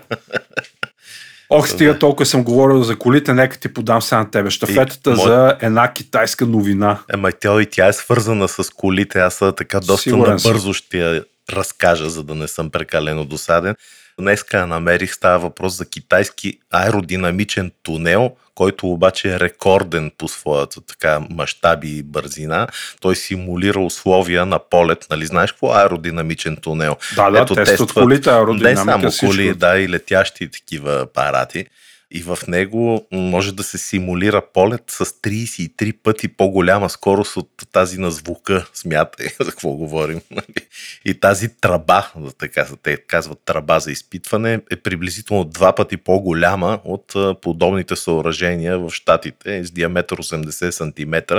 Ох, 1.50 1.68
стига 1.68 1.98
толкова 1.98 2.26
съм 2.26 2.44
говорил 2.44 2.82
за 2.82 2.96
колите, 2.96 3.34
нека 3.34 3.58
ти 3.58 3.72
подам 3.74 4.02
сега 4.02 4.18
на 4.18 4.30
тебе. 4.30 4.50
Штафетата 4.50 5.10
И, 5.10 5.14
мой- 5.14 5.26
за 5.26 5.56
една 5.60 5.92
китайска 5.92 6.46
новина. 6.46 6.98
Ема 7.12 7.32
тя 7.40 7.62
и 7.62 7.66
тя 7.66 7.88
е 7.88 7.92
свързана 7.92 8.48
с 8.48 8.70
колите. 8.70 9.18
Аз 9.20 9.42
така 9.56 9.80
доста 9.80 10.02
Сигурен 10.02 10.34
набързо 10.44 10.72
ще 10.72 10.98
я 10.98 11.24
разкажа, 11.52 12.10
за 12.10 12.22
да 12.22 12.34
не 12.34 12.48
съм 12.48 12.70
прекалено 12.70 13.24
досаден. 13.24 13.74
Днеска 14.20 14.66
намерих, 14.66 15.14
става 15.14 15.38
въпрос 15.38 15.76
за 15.76 15.86
китайски 15.86 16.58
аеродинамичен 16.70 17.70
тунел, 17.82 18.30
който 18.60 18.86
обаче 18.86 19.34
е 19.34 19.40
рекорден 19.40 20.10
по 20.18 20.28
своята 20.28 20.80
така 20.80 21.20
мащаби 21.30 21.98
и 21.98 22.02
бързина. 22.02 22.66
Той 23.00 23.16
симулира 23.16 23.80
условия 23.80 24.46
на 24.46 24.58
полет. 24.58 25.06
Нали 25.10 25.26
знаеш 25.26 25.52
какво 25.52 25.72
аеродинамичен 25.72 26.56
тунел? 26.56 26.96
Да, 27.16 27.30
да, 27.30 27.40
Ето, 27.40 27.54
тестват 27.54 27.92
колите, 27.92 28.30
аеродинамика, 28.30 28.84
Не 28.84 28.92
само 28.92 29.10
всичко. 29.10 29.26
коли, 29.26 29.54
да, 29.54 29.78
и 29.78 29.88
летящи 29.88 30.50
такива 30.50 31.00
апарати 31.00 31.66
и 32.10 32.22
в 32.22 32.38
него 32.48 33.06
може 33.12 33.54
да 33.54 33.62
се 33.62 33.78
симулира 33.78 34.42
полет 34.54 34.82
с 34.88 35.04
33 35.04 35.92
пъти 36.02 36.28
по-голяма 36.28 36.90
скорост 36.90 37.36
от 37.36 37.50
тази 37.72 37.98
на 37.98 38.10
звука. 38.10 38.66
Смятай 38.74 39.26
за 39.40 39.50
какво 39.50 39.70
говорим. 39.70 40.20
Нали? 40.30 40.66
И 41.04 41.14
тази 41.14 41.48
траба, 41.60 42.12
така 42.38 42.66
те 42.82 42.96
казват 42.96 43.38
траба 43.44 43.80
за 43.80 43.92
изпитване, 43.92 44.60
е 44.70 44.76
приблизително 44.76 45.44
два 45.44 45.74
пъти 45.74 45.96
по-голяма 45.96 46.80
от 46.84 47.40
подобните 47.42 47.96
съоръжения 47.96 48.78
в 48.78 48.90
Штатите 48.90 49.64
с 49.64 49.70
диаметър 49.70 50.18
80 50.18 50.70
см 50.70 51.34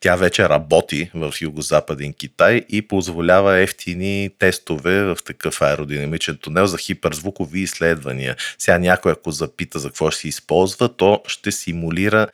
тя 0.00 0.16
вече 0.16 0.48
работи 0.48 1.10
в 1.14 1.34
югозападен 1.40 2.12
Китай 2.12 2.62
и 2.68 2.88
позволява 2.88 3.58
ефтини 3.58 4.30
тестове 4.38 5.02
в 5.02 5.18
такъв 5.24 5.62
аеродинамичен 5.62 6.36
тунел 6.36 6.66
за 6.66 6.78
хиперзвукови 6.78 7.60
изследвания. 7.60 8.36
Сега 8.58 8.78
някой 8.78 9.12
ако 9.12 9.30
запита 9.30 9.78
за 9.78 9.88
какво 9.88 10.10
ще 10.10 10.20
се 10.20 10.28
използва, 10.28 10.96
то 10.96 11.22
ще 11.26 11.52
симулира 11.52 12.28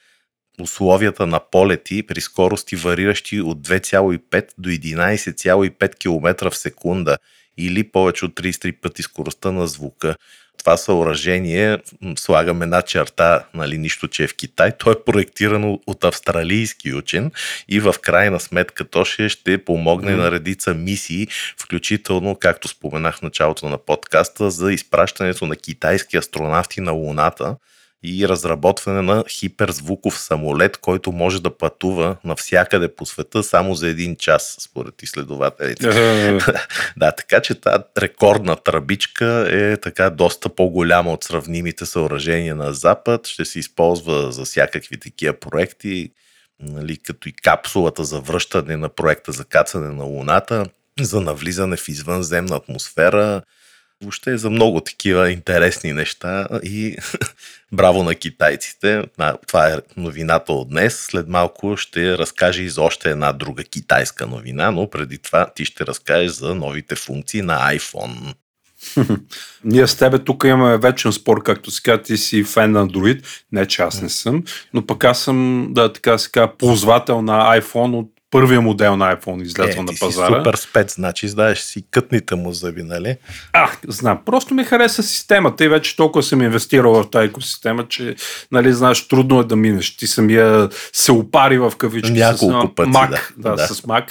условията 0.60 1.26
на 1.26 1.40
полети 1.50 2.02
при 2.02 2.20
скорости 2.20 2.76
вариращи 2.76 3.40
от 3.40 3.58
2,5 3.58 4.48
до 4.58 4.68
11,5 4.68 5.98
км 5.98 6.50
в 6.50 6.56
секунда 6.56 7.18
или 7.56 7.90
повече 7.90 8.24
от 8.24 8.32
33 8.32 8.80
пъти 8.80 9.02
скоростта 9.02 9.52
на 9.52 9.66
звука 9.66 10.16
това 10.58 10.76
съоръжение, 10.76 11.78
слагаме 12.16 12.64
една 12.64 12.82
черта, 12.82 13.44
нали, 13.54 13.78
нищо, 13.78 14.08
че 14.08 14.24
е 14.24 14.26
в 14.26 14.34
Китай, 14.34 14.72
то 14.78 14.90
е 14.90 15.04
проектирано 15.04 15.80
от 15.86 16.04
австралийски 16.04 16.94
учен 16.94 17.32
и 17.68 17.80
в 17.80 17.94
крайна 18.02 18.40
сметка 18.40 18.84
то 18.84 19.04
ще, 19.04 19.28
ще 19.28 19.64
помогне 19.64 20.10
mm. 20.10 20.16
на 20.16 20.30
редица 20.30 20.74
мисии, 20.74 21.28
включително, 21.58 22.34
както 22.34 22.68
споменах 22.68 23.18
в 23.18 23.22
началото 23.22 23.68
на 23.68 23.78
подкаста, 23.78 24.50
за 24.50 24.72
изпращането 24.72 25.46
на 25.46 25.56
китайски 25.56 26.16
астронавти 26.16 26.80
на 26.80 26.92
Луната 26.92 27.56
и 28.04 28.28
разработване 28.28 29.02
на 29.02 29.24
хиперзвуков 29.28 30.18
самолет, 30.18 30.76
който 30.76 31.12
може 31.12 31.42
да 31.42 31.56
пътува 31.56 32.16
навсякъде 32.24 32.94
по 32.94 33.06
света 33.06 33.42
само 33.42 33.74
за 33.74 33.88
един 33.88 34.16
час, 34.16 34.56
според 34.60 35.02
изследователите. 35.02 35.88
да, 36.96 37.12
така 37.12 37.40
че 37.40 37.54
тази 37.54 37.82
рекордна 37.98 38.56
тръбичка 38.56 39.46
е 39.50 39.76
така 39.76 40.10
доста 40.10 40.48
по-голяма 40.48 41.12
от 41.12 41.24
сравнимите 41.24 41.86
съоръжения 41.86 42.54
на 42.54 42.72
Запад. 42.72 43.26
Ще 43.26 43.44
се 43.44 43.58
използва 43.58 44.32
за 44.32 44.44
всякакви 44.44 45.00
такива 45.00 45.32
проекти, 45.32 46.10
нали, 46.60 46.96
като 46.96 47.28
и 47.28 47.32
капсулата 47.32 48.04
за 48.04 48.20
връщане 48.20 48.76
на 48.76 48.88
проекта 48.88 49.32
за 49.32 49.44
кацане 49.44 49.88
на 49.88 50.04
Луната, 50.04 50.66
за 51.00 51.20
навлизане 51.20 51.76
в 51.76 51.88
извънземна 51.88 52.56
атмосфера, 52.56 53.42
въобще 54.02 54.38
за 54.38 54.50
много 54.50 54.80
такива 54.80 55.30
интересни 55.30 55.92
неща 55.92 56.48
и 56.62 56.96
браво 57.72 58.02
на 58.02 58.14
китайците. 58.14 59.02
Това 59.46 59.68
е 59.68 59.76
новината 59.96 60.52
от 60.52 60.68
днес. 60.68 60.96
След 60.96 61.28
малко 61.28 61.76
ще 61.76 62.18
разкажа 62.18 62.62
и 62.62 62.68
за 62.68 62.82
още 62.82 63.10
една 63.10 63.32
друга 63.32 63.64
китайска 63.64 64.26
новина, 64.26 64.70
но 64.70 64.90
преди 64.90 65.18
това 65.18 65.46
ти 65.54 65.64
ще 65.64 65.86
разкажеш 65.86 66.30
за 66.32 66.54
новите 66.54 66.94
функции 66.94 67.42
на 67.42 67.74
iPhone. 67.74 68.34
Ние 69.64 69.86
с 69.86 69.96
тебе 69.96 70.18
тук 70.18 70.44
имаме 70.44 70.78
вечен 70.78 71.12
спор, 71.12 71.42
както 71.42 71.70
се 71.70 71.82
казва, 71.82 72.02
ти 72.02 72.16
си 72.16 72.44
фен 72.44 72.72
на 72.72 72.86
Android, 72.86 73.24
не 73.52 73.66
че 73.66 73.82
аз 73.82 74.02
не 74.02 74.08
съм, 74.08 74.44
но 74.74 74.86
пък 74.86 75.04
аз 75.04 75.20
съм, 75.20 75.68
да 75.70 75.92
така 75.92 76.18
се 76.18 76.30
ползвател 76.58 77.22
на 77.22 77.60
iPhone 77.60 77.98
от 77.98 78.13
първия 78.34 78.60
модел 78.60 78.96
на 78.96 79.16
iPhone 79.16 79.42
излезе 79.42 79.78
е, 79.78 79.82
на 79.82 79.92
пазара. 80.00 80.26
Си 80.26 80.34
супер 80.38 80.54
спец, 80.54 80.94
значи 80.94 81.28
знаеш 81.28 81.58
си 81.58 81.84
кътните 81.90 82.34
му 82.34 82.52
зъби, 82.52 82.82
нали? 82.82 83.16
А, 83.52 83.70
знам. 83.88 84.18
Просто 84.26 84.54
ми 84.54 84.64
хареса 84.64 85.02
системата 85.02 85.64
и 85.64 85.68
вече 85.68 85.96
толкова 85.96 86.22
съм 86.22 86.42
инвестирал 86.42 87.02
в 87.02 87.10
тази 87.10 87.26
екосистема, 87.26 87.88
че, 87.88 88.16
нали, 88.52 88.72
знаеш, 88.72 89.08
трудно 89.08 89.40
е 89.40 89.44
да 89.44 89.56
минеш. 89.56 89.96
Ти 89.96 90.06
самия 90.06 90.68
се 90.92 91.12
опари 91.12 91.58
в 91.58 91.72
кавички 91.78 92.12
Няколко 92.12 92.68
с 92.68 92.74
пъти, 92.74 92.90
Mac, 92.90 93.10
да. 93.10 93.20
Да, 93.36 93.56
да. 93.56 93.66
с 93.66 93.82
Mac. 93.82 94.04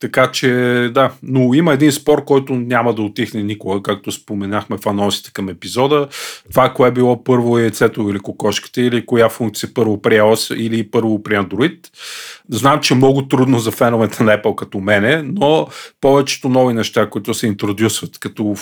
Така 0.00 0.30
че, 0.32 0.48
да, 0.94 1.12
но 1.22 1.54
има 1.54 1.72
един 1.72 1.92
спор, 1.92 2.24
който 2.24 2.54
няма 2.54 2.94
да 2.94 3.02
отихне 3.02 3.42
никога, 3.42 3.82
както 3.82 4.12
споменахме 4.12 4.76
в 4.78 4.86
анонсите 4.86 5.32
към 5.32 5.48
епизода. 5.48 6.08
Това, 6.50 6.72
кое 6.72 6.88
е 6.88 6.92
било 6.92 7.24
първо 7.24 7.58
яйцето 7.58 8.10
или 8.10 8.18
кокошката, 8.18 8.80
или 8.80 9.06
коя 9.06 9.28
функция 9.28 9.74
първо 9.74 10.02
при 10.02 10.14
iOS 10.14 10.54
или 10.54 10.90
първо 10.90 11.22
при 11.22 11.34
Android. 11.34 11.78
Знам, 12.50 12.80
че 12.80 12.94
е 12.94 12.96
много 12.96 13.28
трудно 13.28 13.58
за 13.58 13.70
феновете 13.70 14.22
на 14.22 14.42
Apple 14.42 14.54
като 14.54 14.80
мене, 14.80 15.22
но 15.22 15.68
повечето 16.00 16.48
нови 16.48 16.74
неща, 16.74 17.10
които 17.10 17.34
се 17.34 17.46
интродюсват 17.46 18.18
като 18.18 18.54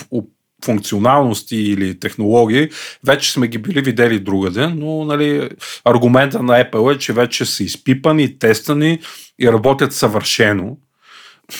функционалности 0.65 1.55
или 1.55 1.99
технологии, 1.99 2.69
вече 3.05 3.31
сме 3.31 3.47
ги 3.47 3.57
били 3.57 3.81
видели 3.81 4.19
другаде, 4.19 4.67
но 4.67 5.05
нали, 5.05 5.49
аргумента 5.85 6.43
на 6.43 6.63
Apple 6.63 6.95
е, 6.95 6.97
че 6.97 7.13
вече 7.13 7.45
са 7.45 7.63
изпипани, 7.63 8.39
тестани 8.39 8.99
и 9.39 9.51
работят 9.51 9.93
съвършено 9.93 10.77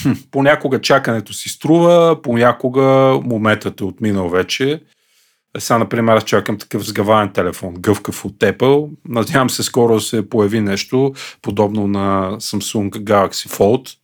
понякога 0.32 0.82
чакането 0.82 1.34
си 1.34 1.50
струва, 1.50 2.22
понякога 2.22 3.20
моментът 3.24 3.82
е 3.82 3.84
отминал 3.84 4.30
вече. 4.30 4.82
Сега, 5.58 5.78
например, 5.78 6.18
аз 6.18 6.24
чакам 6.24 6.58
такъв 6.58 6.88
сгаваен 6.88 7.30
телефон, 7.30 7.74
гъвкав 7.80 8.26
от 8.26 8.40
Apple. 8.40 8.90
Надявам 9.10 9.50
се 9.50 9.64
скоро 9.64 10.00
се 10.00 10.30
появи 10.30 10.62
нещо 10.62 11.14
подобно 11.42 11.88
на 11.88 12.38
Samsung 12.40 12.90
Galaxy 12.90 13.50
Fold, 13.50 13.98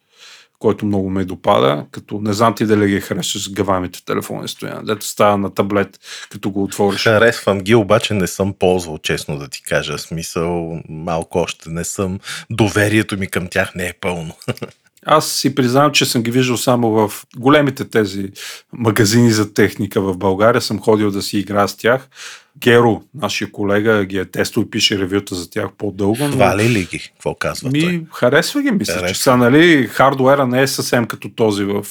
който 0.60 0.86
много 0.86 1.10
ме 1.10 1.26
допада, 1.26 1.86
като 1.92 2.22
не 2.22 2.34
знам 2.34 2.56
ти 2.56 2.66
дали 2.66 2.88
ги 2.88 3.02
харесваш 3.02 3.44
с 3.44 3.50
гавамите 3.50 4.06
телефони 4.06 4.48
стоя, 4.48 4.82
дето 4.84 5.06
става 5.06 5.38
на 5.38 5.54
таблет, 5.54 6.00
като 6.30 6.52
го 6.52 6.64
отвориш. 6.64 7.04
Харесвам 7.04 7.60
ги, 7.60 7.76
обаче 7.76 8.14
не 8.14 8.28
съм 8.28 8.54
ползвал, 8.54 8.98
честно 8.98 9.38
да 9.38 9.48
ти 9.48 9.64
кажа. 9.64 9.98
Смисъл, 9.98 10.82
малко 10.90 11.38
още 11.38 11.70
не 11.70 11.84
съм. 11.84 12.20
Доверието 12.50 13.18
ми 13.18 13.28
към 13.28 13.48
тях 13.48 13.76
не 13.76 13.88
е 13.88 13.94
пълно. 14.02 14.36
Аз 15.06 15.32
си 15.32 15.56
признавам, 15.56 15.92
че 15.92 16.06
съм 16.06 16.24
ги 16.24 16.32
виждал 16.32 16.58
само 16.58 16.92
в 16.92 17.26
големите 17.38 17.90
тези 17.90 18.30
магазини 18.74 19.32
за 19.32 19.54
техника 19.54 20.02
в 20.02 20.18
България. 20.18 20.62
Съм 20.62 20.80
ходил 20.80 21.12
да 21.12 21.22
си 21.22 21.38
игра 21.38 21.68
с 21.68 21.78
тях. 21.78 22.10
Геро, 22.58 23.02
нашия 23.14 23.52
колега, 23.52 24.06
ги 24.06 24.18
е 24.18 24.26
тестил 24.26 24.62
и 24.62 24.70
пише 24.70 25.00
ревюта 25.00 25.36
за 25.36 25.50
тях 25.50 25.70
по-дълго. 25.78 26.28
Но... 26.28 26.32
Хвали 26.32 26.70
ли 26.70 26.86
ги? 26.86 27.00
Какво 27.00 27.36
казва 27.36 27.70
ми, 27.70 27.82
той? 27.82 28.06
Харесва 28.14 28.62
ги, 28.62 28.72
мисля, 28.72 28.94
харесва. 28.94 29.14
че 29.16 29.22
са, 29.22 29.38
нали, 29.38 29.88
хардуера 29.88 30.48
не 30.48 30.62
е 30.62 30.68
съвсем 30.68 31.06
като 31.06 31.30
този 31.30 31.64
в, 31.64 31.86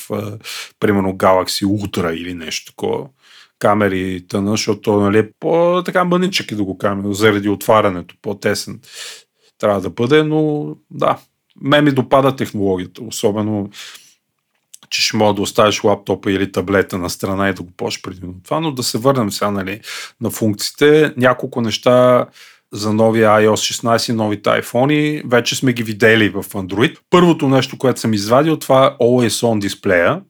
примерно, 0.81 1.13
Galaxy 1.13 1.67
Ultra 1.67 2.13
или 2.13 2.35
нещо 2.35 2.73
такова 2.73 3.07
камери 3.59 4.25
тъна, 4.29 4.51
защото 4.51 5.01
нали, 5.01 5.19
е 5.19 5.31
по-така 5.41 6.05
мъничък 6.05 6.51
и 6.51 6.55
да 6.55 6.65
го 6.65 6.79
камера, 6.79 7.15
заради 7.15 7.49
отварянето, 7.49 8.15
по-тесен 8.23 8.81
трябва 9.59 9.81
да 9.81 9.91
бъде, 9.91 10.23
но 10.23 10.67
да, 10.91 11.19
ме 11.61 11.83
ми 11.83 11.93
допада 11.93 12.37
технологията, 12.37 13.03
особено 13.03 13.71
че 14.91 15.03
ще 15.03 15.17
мога 15.17 15.35
да 15.35 15.43
оставиш 15.43 15.85
лаптопа 15.85 16.33
или 16.33 16.53
таблета 16.53 16.99
на 16.99 17.11
страна 17.11 17.49
и 17.49 17.55
да 17.55 17.63
го 17.63 17.71
почнеш 17.77 18.03
преди 18.03 18.21
това, 18.45 18.61
но 18.61 18.73
да 18.73 18.83
се 18.83 18.99
върнем 18.99 19.31
сега 19.31 19.51
нали, 19.51 19.81
на 20.21 20.31
функциите. 20.31 21.15
Няколко 21.17 21.61
неща 21.61 22.27
за 22.73 22.93
новия 22.93 23.31
iOS 23.31 23.83
16 23.83 24.13
новите 24.13 24.51
iPhone 24.51 25.23
вече 25.31 25.57
сме 25.57 25.73
ги 25.73 25.83
видели 25.83 26.29
в 26.29 26.43
Android. 26.43 26.99
Първото 27.11 27.49
нещо, 27.49 27.79
което 27.79 28.01
съм 28.01 28.15
извадил, 28.15 28.57
това 28.57 28.87
е 28.87 29.05
Always 29.05 29.47
On 29.47 29.59
дисплея. 29.59 30.21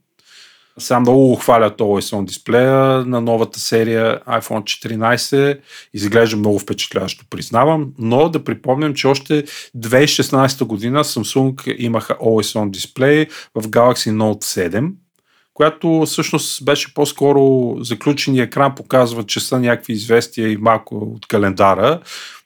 Сега 0.79 1.01
много 1.01 1.35
хвалят 1.35 1.79
Always 1.79 2.17
On 2.17 2.25
дисплея 2.25 3.05
на 3.05 3.21
новата 3.21 3.61
серия 3.61 4.21
iPhone 4.21 4.63
14. 4.63 5.61
Изглежда 5.95 6.37
много 6.37 6.59
впечатляващо, 6.59 7.25
признавам, 7.31 7.93
но 7.99 8.29
да 8.29 8.45
припомням, 8.45 8.95
че 8.95 9.07
още 9.07 9.45
2016 9.77 10.65
година 10.65 11.05
Samsung 11.05 11.77
имаха 11.79 12.15
Always 12.15 12.59
On 12.59 12.71
дисплей 12.71 13.27
в 13.55 13.63
Galaxy 13.63 14.11
Note 14.11 14.45
7 14.45 14.93
която 15.59 16.03
всъщност 16.07 16.65
беше 16.65 16.95
по-скоро 16.95 17.75
заключения 17.81 18.45
екран, 18.45 18.75
показва, 18.75 19.25
че 19.25 19.41
са 19.41 19.61
някакви 19.61 19.93
известия 19.93 20.53
и 20.53 20.57
малко 20.57 20.97
от 20.97 21.27
календара. 21.27 22.01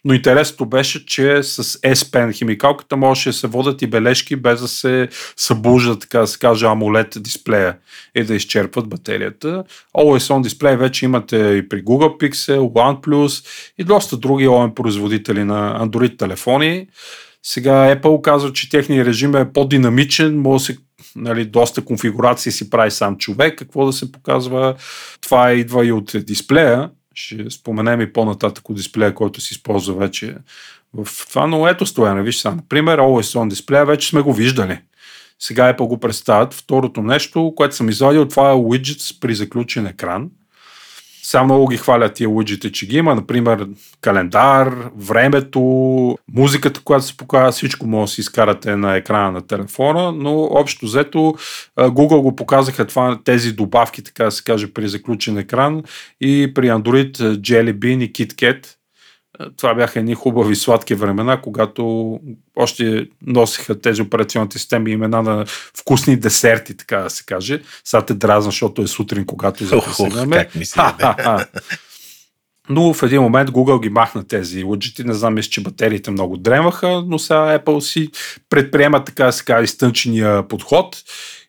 Но 0.04 0.14
интересното 0.14 0.66
беше, 0.66 1.06
че 1.06 1.42
с 1.42 1.64
S 1.64 1.94
Pen 1.94 2.34
химикалката 2.34 2.96
можеше 2.96 3.28
да 3.28 3.32
се 3.32 3.46
водят 3.46 3.82
и 3.82 3.86
бележки 3.86 4.36
без 4.36 4.60
да 4.60 4.68
се 4.68 5.08
събужда, 5.36 5.98
така 5.98 6.18
да 6.18 6.26
се 6.26 6.38
каже, 6.38 6.66
амулет 6.66 7.16
дисплея 7.20 7.76
и 8.14 8.24
да 8.24 8.34
изчерпват 8.34 8.88
батерията. 8.88 9.64
Always 9.98 10.34
On 10.34 10.42
дисплей 10.42 10.76
вече 10.76 11.04
имате 11.04 11.36
и 11.36 11.68
при 11.68 11.84
Google 11.84 12.20
Pixel, 12.20 12.58
OnePlus 12.58 13.46
и 13.78 13.84
доста 13.84 14.16
други 14.16 14.48
OM 14.48 14.74
производители 14.74 15.44
на 15.44 15.86
Android 15.86 16.18
телефони. 16.18 16.86
Сега 17.42 17.96
Apple 17.96 18.20
казва, 18.20 18.52
че 18.52 18.70
техният 18.70 19.06
режим 19.06 19.36
е 19.36 19.52
по-динамичен, 19.52 20.38
може 20.38 20.60
да 20.60 20.64
се 20.64 20.78
нали, 21.16 21.44
доста 21.44 21.84
конфигурации 21.84 22.52
си 22.52 22.70
прави 22.70 22.90
сам 22.90 23.16
човек, 23.16 23.58
какво 23.58 23.86
да 23.86 23.92
се 23.92 24.12
показва. 24.12 24.74
Това 25.20 25.52
идва 25.52 25.86
и 25.86 25.92
от 25.92 26.12
дисплея. 26.14 26.90
Ще 27.14 27.50
споменем 27.50 28.00
и 28.00 28.12
по-нататък 28.12 28.70
от 28.70 28.76
дисплея, 28.76 29.14
който 29.14 29.40
се 29.40 29.54
използва 29.54 29.94
вече 29.94 30.34
в 30.94 31.28
това, 31.28 31.46
но 31.46 31.68
ето 31.68 31.86
стояне, 31.86 32.22
виж 32.22 32.38
сега, 32.38 32.54
например, 32.54 32.98
Always 32.98 33.38
On 33.38 33.48
дисплея 33.48 33.86
вече 33.86 34.08
сме 34.08 34.20
го 34.20 34.32
виждали. 34.32 34.78
Сега 35.38 35.74
Apple 35.74 35.88
го 35.88 36.00
представят. 36.00 36.54
Второто 36.54 37.02
нещо, 37.02 37.52
което 37.56 37.76
съм 37.76 37.88
извадил, 37.88 38.28
това 38.28 38.50
е 38.50 38.54
widgets 38.54 39.20
при 39.20 39.34
заключен 39.34 39.86
екран. 39.86 40.30
Сега 41.24 41.44
много 41.44 41.68
ги 41.68 41.76
хвалят 41.76 42.14
тия 42.14 42.28
уиджите, 42.28 42.72
че 42.72 42.86
ги 42.86 42.96
има. 42.96 43.14
Например, 43.14 43.68
календар, 44.00 44.90
времето, 44.96 45.60
музиката, 46.34 46.80
която 46.84 47.04
се 47.04 47.16
показва, 47.16 47.52
всичко 47.52 47.86
може 47.86 48.10
да 48.10 48.14
си 48.14 48.20
изкарате 48.20 48.76
на 48.76 48.96
екрана 48.96 49.32
на 49.32 49.46
телефона, 49.46 50.12
но 50.12 50.42
общо 50.42 50.86
взето 50.86 51.34
Google 51.78 52.20
го 52.20 52.36
показаха 52.36 52.86
това, 52.86 53.18
тези 53.24 53.52
добавки, 53.52 54.04
така 54.04 54.24
да 54.24 54.30
се 54.30 54.44
каже, 54.44 54.72
при 54.72 54.88
заключен 54.88 55.38
екран 55.38 55.82
и 56.20 56.54
при 56.54 56.68
Android 56.68 57.16
Jelly 57.36 57.72
Bean 57.72 58.04
и 58.04 58.12
KitKat 58.12 58.66
това 59.56 59.74
бяха 59.74 59.98
едни 59.98 60.14
хубави 60.14 60.56
сладки 60.56 60.94
времена, 60.94 61.40
когато 61.40 62.18
още 62.56 63.06
носиха 63.26 63.80
тези 63.80 64.02
операционните 64.02 64.58
системи 64.58 64.90
имена 64.90 65.22
на 65.22 65.44
вкусни 65.78 66.16
десерти, 66.16 66.76
така 66.76 66.96
да 66.96 67.10
се 67.10 67.24
каже. 67.24 67.62
Сега 67.84 68.04
те 68.04 68.14
дразна, 68.14 68.50
защото 68.50 68.82
е 68.82 68.86
сутрин, 68.86 69.26
когато 69.26 69.64
записваме. 69.64 70.48
Но 72.68 72.94
в 72.94 73.02
един 73.02 73.22
момент 73.22 73.50
Google 73.50 73.82
ги 73.82 73.88
махна 73.88 74.28
тези 74.28 74.64
лъджите. 74.64 75.04
Не 75.04 75.14
знам, 75.14 75.34
мисля, 75.34 75.50
че 75.50 75.62
батериите 75.62 76.10
много 76.10 76.36
дремаха, 76.36 77.04
но 77.06 77.18
сега 77.18 77.58
Apple 77.58 77.80
си 77.80 78.10
предприема 78.50 79.04
така 79.04 79.24
да 79.24 79.32
се 79.32 79.44
каже 79.44 79.64
изтънчения 79.64 80.48
подход 80.48 81.02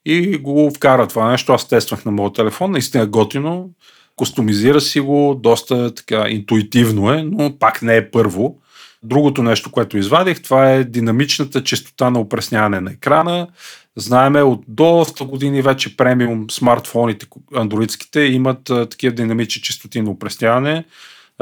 и 0.06 0.38
го 0.38 0.72
вкара 0.76 1.08
това 1.08 1.32
нещо. 1.32 1.54
Аз 1.54 1.68
тествах 1.68 2.06
на 2.06 2.12
моят 2.12 2.36
телефон, 2.36 2.72
наистина 2.72 3.08
готино. 3.08 3.70
Костомизира 4.16 4.82
си 4.82 5.00
го, 5.00 5.40
доста 5.44 5.96
така 5.96 6.26
интуитивно 6.30 7.14
е, 7.14 7.24
но 7.24 7.58
пак 7.60 7.82
не 7.82 7.96
е 7.98 8.12
първо. 8.12 8.60
Другото 9.04 9.44
нещо, 9.44 9.72
което 9.72 9.98
извадих, 9.98 10.42
това 10.42 10.72
е 10.72 10.84
динамичната 10.84 11.64
частота 11.64 12.10
на 12.10 12.20
опресняване 12.20 12.82
на 12.82 12.92
екрана. 12.92 13.48
Знаеме 13.96 14.42
от 14.42 14.64
доста 14.68 15.26
години 15.26 15.62
вече 15.62 15.98
премиум 15.98 16.46
смартфоните, 16.52 17.28
андроидските, 17.56 18.20
имат 18.22 18.64
такива 18.64 19.16
динамични 19.16 19.62
частоти 19.62 20.02
на 20.02 20.12
опресняване. 20.12 20.86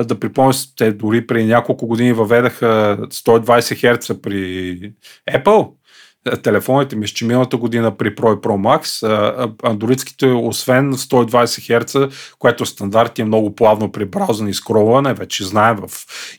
Да 0.08 0.20
припомня, 0.20 0.54
те 0.78 0.92
дори 0.92 1.28
при 1.28 1.46
няколко 1.46 1.88
години 1.88 2.14
въведаха 2.14 2.98
120 3.02 3.40
Hz 3.60 4.22
при 4.22 4.94
Apple 5.32 5.72
телефоните 6.44 6.96
ми, 6.96 7.08
че 7.08 7.26
миналата 7.26 7.58
година 7.58 7.98
при 7.98 8.16
Pro 8.16 8.38
и 8.38 8.42
Pro 8.42 8.80
Max, 8.80 9.06
андроидските, 9.64 10.28
освен 10.28 10.94
120 10.94 11.84
Hz, 11.84 12.12
което 12.40 12.66
стандарт 12.66 13.20
е 13.20 13.24
много 13.24 13.56
плавно 13.56 13.92
при 13.92 14.06
браузане 14.06 14.50
и 14.50 14.54
скролване, 14.54 15.14
вече 15.14 15.44
знаем 15.44 15.78
в 15.78 15.88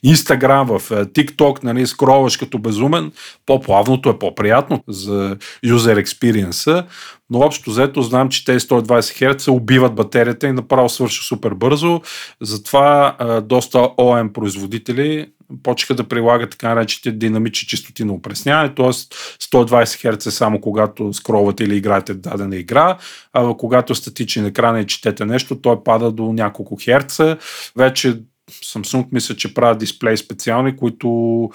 Instagram, 0.05 0.77
в 0.77 0.89
TikTok, 0.89 1.63
нали, 1.63 1.87
скролваш 1.87 2.37
като 2.37 2.59
безумен, 2.59 3.11
по-плавното 3.45 4.09
е 4.09 4.19
по-приятно 4.19 4.83
за 4.87 5.37
user 5.65 6.03
experience 6.03 6.85
но 7.29 7.39
общо 7.39 7.69
взето 7.69 8.01
знам, 8.01 8.29
че 8.29 8.45
тези 8.45 8.67
120 8.67 8.85
Hz 8.89 9.51
убиват 9.51 9.95
батерията 9.95 10.47
и 10.47 10.51
направо 10.51 10.89
свърши 10.89 11.27
супер 11.27 11.53
бързо. 11.53 12.01
Затова 12.41 13.15
доста 13.43 13.77
OM 13.77 14.31
производители 14.31 15.27
почеха 15.63 15.95
да 15.95 16.07
прилагат 16.07 16.49
така 16.49 16.75
наречените 16.75 17.11
динамични 17.11 17.67
частоти 17.67 18.03
на 18.03 18.13
опресняване, 18.13 18.75
т.е. 18.75 18.85
120 18.85 19.83
Hz 19.83 20.29
само 20.29 20.61
когато 20.61 21.13
скролвате 21.13 21.63
или 21.63 21.75
играете 21.75 22.13
дадена 22.13 22.55
игра, 22.55 22.97
а 23.33 23.53
когато 23.57 23.95
статичен 23.95 24.45
екран 24.45 24.81
и 24.81 24.87
четете 24.87 25.25
нещо, 25.25 25.61
той 25.61 25.83
пада 25.83 26.11
до 26.11 26.33
няколко 26.33 26.77
херца. 26.81 27.37
Вече 27.75 28.19
Samsung 28.51 29.07
мисля, 29.11 29.35
че 29.35 29.53
правят 29.53 29.79
дисплей 29.79 30.17
специални, 30.17 30.77
които 30.77 31.49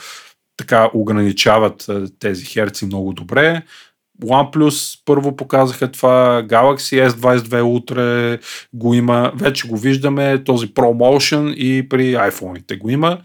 така 0.56 0.90
ограничават 0.94 1.86
тези 2.18 2.44
херци 2.44 2.86
много 2.86 3.12
добре. 3.12 3.62
OnePlus 4.24 5.00
първо 5.04 5.36
показаха 5.36 5.92
това, 5.92 6.42
Galaxy 6.48 7.08
S22 7.08 7.62
Ultra 7.62 8.40
го 8.72 8.94
има, 8.94 9.32
вече 9.34 9.68
го 9.68 9.76
виждаме, 9.76 10.44
този 10.44 10.66
ProMotion 10.66 11.54
и 11.54 11.88
при 11.88 12.14
iPhone-ите 12.14 12.78
го 12.78 12.90
има. 12.90 13.18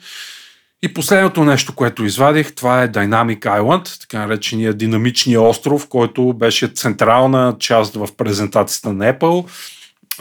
И 0.83 0.93
последното 0.93 1.43
нещо, 1.43 1.75
което 1.75 2.05
извадих, 2.05 2.55
това 2.55 2.83
е 2.83 2.91
Dynamic 2.91 3.39
Island, 3.39 4.01
така 4.01 4.19
наречения 4.19 4.73
динамичния 4.73 5.41
остров, 5.41 5.87
който 5.87 6.33
беше 6.33 6.67
централна 6.67 7.55
част 7.59 7.95
в 7.95 8.07
презентацията 8.17 8.93
на 8.93 9.13
Apple. 9.13 9.49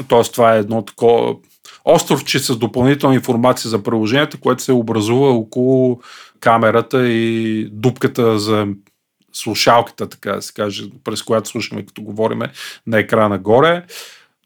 Тоест 0.08 0.32
това 0.32 0.54
е 0.54 0.58
едно 0.58 0.84
такова 0.84 1.36
островче 1.84 2.38
с 2.38 2.56
допълнителна 2.56 3.14
информация 3.14 3.68
за 3.68 3.82
приложението, 3.82 4.40
което 4.40 4.62
се 4.62 4.72
образува 4.72 5.28
около 5.28 6.00
камерата 6.40 7.08
и 7.08 7.68
дупката 7.72 8.38
за 8.38 8.66
слушалката, 9.32 10.08
така 10.08 10.32
да 10.32 10.42
се 10.42 10.52
каже, 10.52 10.84
през 11.04 11.22
която 11.22 11.48
слушаме, 11.48 11.86
като 11.86 12.02
говориме 12.02 12.50
на 12.86 12.98
екрана 12.98 13.38
горе. 13.38 13.84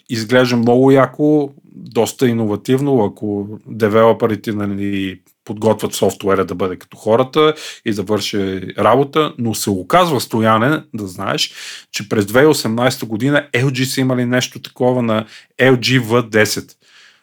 Изглежда 0.08 0.56
много 0.56 0.90
яко, 0.90 1.50
доста 1.74 2.28
иновативно, 2.28 3.04
ако 3.04 3.48
девелоперите 3.66 4.52
нали, 4.52 5.20
подготвят 5.46 5.94
софтуера 5.94 6.44
да 6.44 6.54
бъде 6.54 6.76
като 6.76 6.96
хората 6.96 7.54
и 7.84 7.92
да 7.92 8.02
върши 8.02 8.62
работа, 8.78 9.34
но 9.38 9.54
се 9.54 9.70
оказва 9.70 10.20
стояне, 10.20 10.82
да 10.94 11.06
знаеш, 11.06 11.52
че 11.92 12.08
през 12.08 12.24
2018 12.24 13.06
година 13.06 13.46
LG 13.54 13.84
са 13.84 14.00
имали 14.00 14.24
нещо 14.24 14.62
такова 14.62 15.02
на 15.02 15.24
LG 15.60 16.00
V10. 16.00 16.72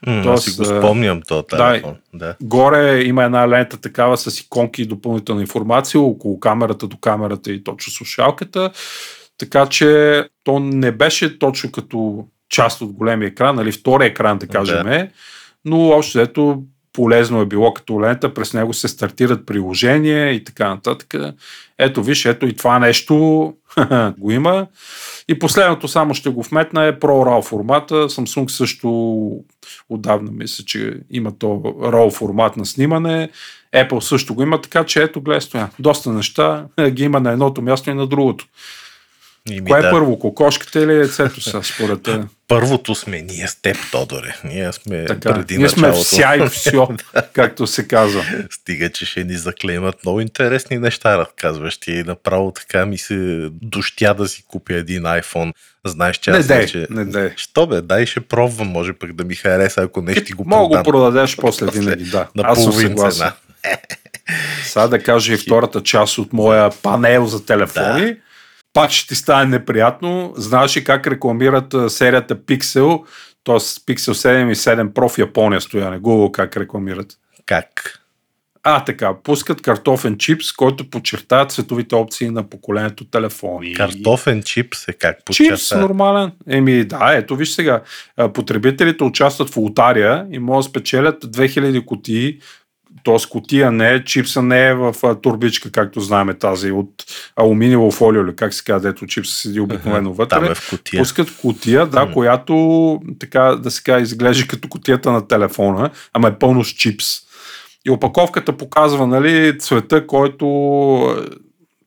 Mm, 0.08 0.24
Тоест, 0.24 0.44
си 0.44 0.58
го 0.58 0.66
спомням 0.66 1.22
то 1.28 1.44
телефон. 1.44 1.96
Да, 2.14 2.26
да. 2.26 2.36
Горе 2.44 3.02
има 3.02 3.24
една 3.24 3.50
лента 3.50 3.78
такава 3.78 4.18
с 4.18 4.40
иконки 4.40 4.82
и 4.82 4.86
допълнителна 4.86 5.42
информация 5.42 6.02
около 6.02 6.40
камерата 6.40 6.88
до 6.88 6.98
камерата 6.98 7.52
и 7.52 7.64
точно 7.64 7.94
слушалката. 7.94 8.72
Така 9.38 9.66
че 9.66 10.24
то 10.44 10.60
не 10.60 10.92
беше 10.92 11.40
точно 11.40 11.72
като 11.72 12.26
част 12.50 12.82
от 12.82 12.92
големия 12.92 13.28
екран, 13.28 13.56
нали, 13.56 13.72
втория 13.72 14.08
екран, 14.08 14.38
да 14.38 14.48
кажем, 14.48 14.84
да. 14.84 15.08
но 15.66 15.90
общо 15.90 16.20
ето 16.20 16.64
полезно 16.94 17.42
е 17.42 17.46
било 17.46 17.74
като 17.74 18.02
лента, 18.02 18.34
през 18.34 18.54
него 18.54 18.74
се 18.74 18.88
стартират 18.88 19.46
приложения 19.46 20.32
и 20.32 20.44
така 20.44 20.70
нататък. 20.70 21.14
Ето 21.78 22.04
виж, 22.04 22.26
ето 22.26 22.46
и 22.46 22.56
това 22.56 22.80
нещо 22.80 23.16
го 24.18 24.32
има. 24.32 24.68
И 25.28 25.40
последното 25.40 25.88
само 25.88 26.14
ще 26.14 26.30
го 26.30 26.44
вметна 26.44 26.86
е 26.86 27.00
Pro 27.00 27.28
RAW 27.28 27.42
формата. 27.42 27.96
Samsung 27.96 28.48
също 28.48 28.90
отдавна 29.90 30.32
мисля, 30.32 30.64
че 30.66 30.94
има 31.12 31.38
то 31.38 31.48
RAW 31.48 32.12
формат 32.14 32.58
на 32.58 32.66
снимане. 32.66 33.30
Apple 33.76 34.00
също 34.00 34.36
го 34.36 34.44
има, 34.44 34.62
така 34.62 34.84
че 34.84 35.04
ето 35.04 35.22
гледай 35.22 35.42
стоя. 35.42 35.70
Доста 35.80 36.12
неща 36.12 36.66
ги 36.90 37.04
има 37.04 37.20
на 37.20 37.32
едното 37.32 37.62
място 37.62 37.90
и 37.90 37.94
на 37.94 38.08
другото. 38.08 38.46
Ими 39.50 39.70
Кое 39.70 39.80
е 39.80 39.82
да. 39.82 39.88
е 39.88 39.92
първо, 39.92 40.20
кокошката 40.20 40.80
или 40.80 40.94
яйцето 40.94 41.42
са, 41.42 41.64
според 41.64 42.04
те? 42.04 42.20
Първото 42.48 42.96
сме 42.96 43.22
ние 43.22 43.48
с 43.48 43.56
теб, 43.56 43.78
Тодоре. 43.92 44.36
Ние 44.44 44.74
сме 44.74 45.06
така, 45.06 45.34
преди 45.34 45.58
ние 45.58 45.66
началото. 45.66 46.04
сме 46.04 46.04
вся 46.04 46.36
и 46.46 46.50
все, 46.50 46.78
както 47.34 47.68
се 47.68 47.88
казва. 47.88 48.26
Стига, 48.52 48.90
че 48.90 49.06
ще 49.06 49.24
ни 49.24 49.34
заклемат 49.34 49.96
много 50.06 50.22
интересни 50.22 50.78
неща, 50.78 51.18
разказваш 51.18 51.78
ти. 51.78 52.04
Направо 52.04 52.52
така 52.52 52.86
ми 52.86 52.98
се 52.98 53.50
дощя 53.52 54.14
да 54.14 54.28
си 54.28 54.44
купя 54.48 54.74
един 54.74 55.02
iPhone. 55.02 55.54
Знаеш, 55.86 56.18
че 56.18 56.32
не 56.32 56.38
аз 56.38 56.48
дай, 56.48 56.66
че... 56.66 56.88
Не 56.90 57.06
дай. 57.06 57.34
Що 57.36 57.68
бе, 57.68 57.82
дай 57.82 58.06
ще 58.06 58.22
пробвам, 58.22 58.68
може 58.68 58.94
пък 58.94 59.14
да 59.14 59.24
ми 59.24 59.36
хареса, 59.36 59.82
ако 59.82 60.02
не 60.02 60.12
ще 60.12 60.24
ти 60.24 60.34
го 60.34 60.44
продам. 60.44 60.60
Мога 60.60 60.78
го 60.78 60.84
продадеш 60.84 61.38
после 61.38 61.66
винаги, 61.66 62.04
да. 62.04 62.28
На 62.36 62.44
аз 62.46 62.66
половин 62.66 62.98
цена. 62.98 63.34
Сега 64.64 64.88
да 64.88 65.04
кажа 65.04 65.34
и 65.34 65.38
втората 65.38 65.84
част 65.84 66.18
от 66.18 66.34
моя 66.34 66.70
панел 66.82 67.26
за 67.26 67.46
телефони. 67.46 68.06
Да 68.06 68.16
пак 68.74 68.92
ще 68.92 69.08
ти 69.08 69.16
стане 69.16 69.46
неприятно. 69.46 70.34
Знаеш 70.38 70.78
ли 70.78 70.84
как 70.84 71.08
рекламират 71.08 71.76
серията 71.88 72.36
Pixel, 72.36 73.04
т.е. 73.44 73.56
Pixel 73.56 74.14
7 74.14 74.52
и 74.52 74.56
7 74.56 74.90
Pro 74.90 75.16
в 75.16 75.18
Япония 75.18 75.62
стояне? 75.62 76.00
Google 76.00 76.32
как 76.32 76.58
рекламират? 76.58 77.08
Как? 77.46 78.00
А, 78.66 78.84
така, 78.84 79.14
пускат 79.24 79.62
картофен 79.62 80.18
чипс, 80.18 80.52
който 80.52 80.90
подчертава 80.90 81.46
цветовите 81.46 81.96
опции 81.96 82.30
на 82.30 82.50
поколението 82.50 83.06
телефони. 83.06 83.74
Картофен 83.74 84.44
чипс 84.44 84.88
е 84.88 84.94
как 84.94 85.26
подчертава? 85.26 85.58
Чипс 85.58 85.72
нормален. 85.72 86.32
Еми 86.50 86.84
да, 86.84 87.14
ето 87.14 87.36
виж 87.36 87.50
сега. 87.50 87.82
Потребителите 88.34 89.04
участват 89.04 89.50
в 89.50 89.58
лотария 89.58 90.28
и 90.32 90.40
могат 90.40 90.60
да 90.60 90.70
спечелят 90.70 91.26
2000 91.26 91.86
кутии 91.86 92.40
т.е. 93.04 93.30
котия 93.30 93.72
не 93.72 93.90
е, 93.90 94.04
чипса 94.04 94.42
не 94.42 94.68
е 94.68 94.74
в 94.74 94.96
турбичка, 95.22 95.72
както 95.72 96.00
знаем 96.00 96.36
тази 96.40 96.72
от 96.72 96.90
алуминиево 97.36 97.92
фолио, 97.92 98.22
или 98.22 98.36
как 98.36 98.54
се 98.54 98.64
казва, 98.64 98.90
дето 98.90 99.08
чипса 99.08 99.36
седи 99.36 99.60
обикновено 99.60 100.14
вътре. 100.14 100.38
Там 100.38 100.46
е 100.46 100.56
в 100.56 100.70
котия. 100.70 101.02
Пускат 101.02 101.38
котия, 101.42 101.86
да, 101.86 102.08
mm. 102.08 102.14
която 102.14 103.00
така 103.20 103.42
да 103.42 103.72
се 103.72 103.84
каже, 103.84 104.04
изглежда 104.04 104.48
като 104.48 104.68
котията 104.68 105.12
на 105.12 105.28
телефона, 105.28 105.90
ама 106.14 106.28
е 106.28 106.40
пълно 106.40 106.64
с 106.64 106.70
чипс. 106.70 107.06
И 107.86 107.90
опаковката 107.90 108.58
показва 108.58 109.08
нали, 109.08 109.58
цвета, 109.60 110.08
който 110.08 111.26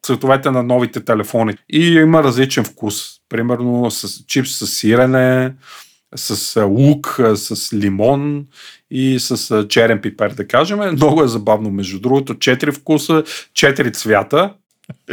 цветовете 0.03 0.51
на 0.51 0.63
новите 0.63 1.05
телефони. 1.05 1.55
И 1.69 1.87
има 1.87 2.23
различен 2.23 2.65
вкус. 2.65 3.03
Примерно 3.29 3.91
с 3.91 4.25
чипс 4.27 4.51
с 4.51 4.67
сирене, 4.67 5.53
с 6.17 6.63
лук, 6.67 7.21
с 7.35 7.73
лимон 7.73 8.47
и 8.91 9.19
с 9.19 9.67
черен 9.69 10.01
пипер, 10.01 10.31
да 10.31 10.49
кажем. 10.49 10.79
Много 10.93 11.23
е 11.23 11.29
забавно, 11.29 11.71
между 11.71 12.01
другото. 12.01 12.35
Четири 12.35 12.73
вкуса, 12.73 13.25
четири 13.55 13.93
цвята. 13.93 14.53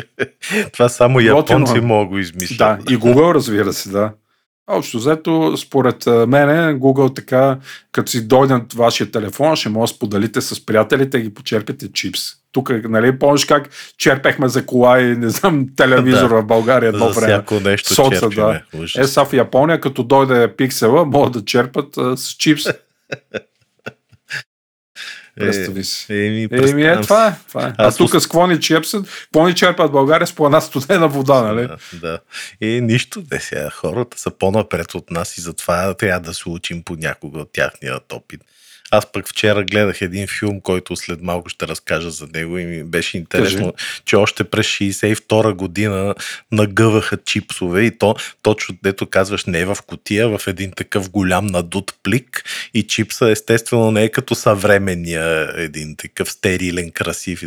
Това 0.73 0.89
само 0.89 1.19
японци 1.19 1.79
могат 1.79 2.09
го 2.09 2.17
измислят. 2.17 2.57
Да, 2.57 2.93
и 2.93 2.97
Google, 2.97 3.33
разбира 3.33 3.73
се, 3.73 3.89
да. 3.89 4.11
Общо 4.67 4.97
взето, 4.97 5.57
според 5.57 6.05
мене, 6.07 6.75
Google 6.79 7.15
така, 7.15 7.57
като 7.91 8.11
си 8.11 8.27
дойдат 8.27 8.73
вашия 8.73 9.11
телефон, 9.11 9.55
ще 9.55 9.69
може 9.69 9.91
да 9.91 9.95
споделите 9.95 10.41
с 10.41 10.65
приятелите 10.65 11.17
и 11.17 11.21
ги 11.21 11.33
почерпите 11.33 11.91
чипс. 11.91 12.21
Тук, 12.51 12.71
нали, 12.83 13.19
помниш 13.19 13.45
как 13.45 13.69
черпехме 13.97 14.49
за 14.49 14.65
кола 14.65 15.01
и, 15.01 15.17
не 15.17 15.29
знам, 15.29 15.65
телевизор 15.75 16.29
да, 16.29 16.41
в 16.41 16.45
България 16.45 16.87
едно 16.87 17.13
време. 17.13 17.33
Всяко 17.33 17.59
нещо 17.59 17.93
Соца, 17.93 18.19
черпиме. 18.19 18.63
да. 18.73 19.01
Е, 19.01 19.03
са 19.03 19.25
в 19.25 19.33
Япония, 19.33 19.81
като 19.81 20.03
дойде 20.03 20.55
пиксела, 20.55 21.05
могат 21.05 21.33
да 21.33 21.45
черпат 21.45 21.97
а, 21.97 22.17
с 22.17 22.29
чипс. 22.29 22.63
Представи 25.35 25.83
си. 25.83 26.13
Е, 26.13 26.27
еми, 26.27 26.47
Еми, 26.51 26.83
е, 26.83 27.01
това 27.01 27.27
е. 27.27 27.33
Това 27.47 27.67
е. 27.67 27.73
А 27.77 27.87
Аз 27.87 27.97
тук 27.97 28.07
ус- 28.07 28.19
с 28.19 28.27
какво 28.27 28.47
ни 28.47 28.59
черпсат? 28.59 29.05
Какво 29.23 29.47
ни 29.47 29.55
черпат 29.55 29.91
България 29.91 30.27
с 30.27 30.33
по 30.33 30.45
една 30.45 30.61
студена 30.61 31.07
вода, 31.07 31.41
нали? 31.41 31.67
Да, 31.67 31.77
да. 31.93 32.19
И 32.61 32.81
нищо, 32.81 33.21
де 33.21 33.39
сега. 33.39 33.69
Хората 33.69 34.19
са 34.19 34.31
по-напред 34.31 34.95
от 34.95 35.11
нас 35.11 35.37
и 35.37 35.41
затова 35.41 35.93
трябва 35.93 36.19
да 36.19 36.33
се 36.33 36.49
учим 36.49 36.83
понякога 36.83 37.39
от 37.39 37.53
тяхният 37.53 38.13
опит. 38.13 38.41
Аз 38.93 39.05
пък 39.11 39.29
вчера 39.29 39.63
гледах 39.63 40.01
един 40.01 40.27
филм, 40.27 40.61
който 40.61 40.95
след 40.95 41.21
малко 41.21 41.49
ще 41.49 41.67
разкажа 41.67 42.11
за 42.11 42.27
него 42.33 42.57
и 42.57 42.65
ми 42.65 42.83
беше 42.83 43.17
интересно, 43.17 43.73
че 44.05 44.15
още 44.15 44.43
през 44.43 44.65
62 44.65 45.53
година 45.53 46.15
нагъваха 46.51 47.17
чипсове 47.25 47.81
и 47.81 47.97
то 47.97 48.15
точно 48.41 48.75
дето 48.83 49.05
казваш 49.05 49.45
не 49.45 49.65
в 49.65 49.77
котия, 49.87 50.37
в 50.37 50.47
един 50.47 50.71
такъв 50.71 51.09
голям 51.09 51.45
надут 51.45 51.93
плик 52.03 52.43
и 52.73 52.83
чипса 52.83 53.29
естествено 53.29 53.91
не 53.91 54.03
е 54.03 54.09
като 54.09 54.35
съвременния 54.35 55.53
един 55.57 55.95
такъв 55.95 56.31
стерилен, 56.31 56.91
красив, 56.91 57.43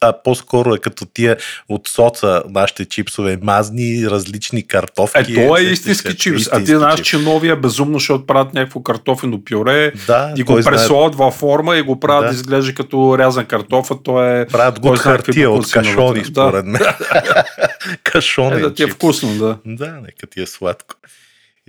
а, 0.00 0.22
по-скоро 0.22 0.74
е 0.74 0.78
като 0.78 1.06
тия 1.06 1.36
от 1.68 1.88
соца 1.88 2.42
нашите 2.48 2.84
чипсове 2.84 3.38
мазни, 3.42 4.06
различни 4.10 4.66
картофки. 4.66 5.32
Е, 5.32 5.34
то 5.46 5.56
е 5.56 5.62
истински 5.62 6.16
чипс. 6.16 6.48
А 6.52 6.64
ти 6.64 6.76
знаеш, 6.76 7.00
че 7.00 7.18
новия 7.18 7.56
безумно 7.56 8.00
ще 8.00 8.12
отправят 8.12 8.54
някакво 8.54 8.82
картофено 8.82 9.44
пюре 9.44 9.92
Да, 10.06 10.34
и 10.36 10.42
го 10.42 10.52
кой 10.52 10.62
знае, 10.80 10.88
пресолят 10.88 11.14
във 11.14 11.34
форма 11.34 11.76
и 11.76 11.82
го 11.82 12.00
правят 12.00 12.24
да. 12.24 12.28
Да. 12.28 12.34
изглежда 12.34 12.74
като 12.74 13.18
рязан 13.18 13.46
картоф, 13.46 13.90
а 13.90 13.94
то 14.02 14.24
е... 14.24 14.46
Правят 14.46 14.80
го 14.80 14.88
от 14.88 14.98
хартия, 14.98 15.50
от 15.50 15.56
бокуци 15.56 15.78
навътре. 15.78 15.94
кашони, 15.94 16.24
според 16.24 16.66
мен. 16.66 16.82
Кашонен 18.02 18.58
Е, 18.58 18.62
да 18.62 18.74
ти 18.74 18.82
е 18.82 18.86
вкусно, 18.86 19.34
да. 19.34 19.58
Да, 19.66 19.92
нека 19.92 20.26
ти 20.26 20.42
е 20.42 20.46
сладко. 20.46 20.94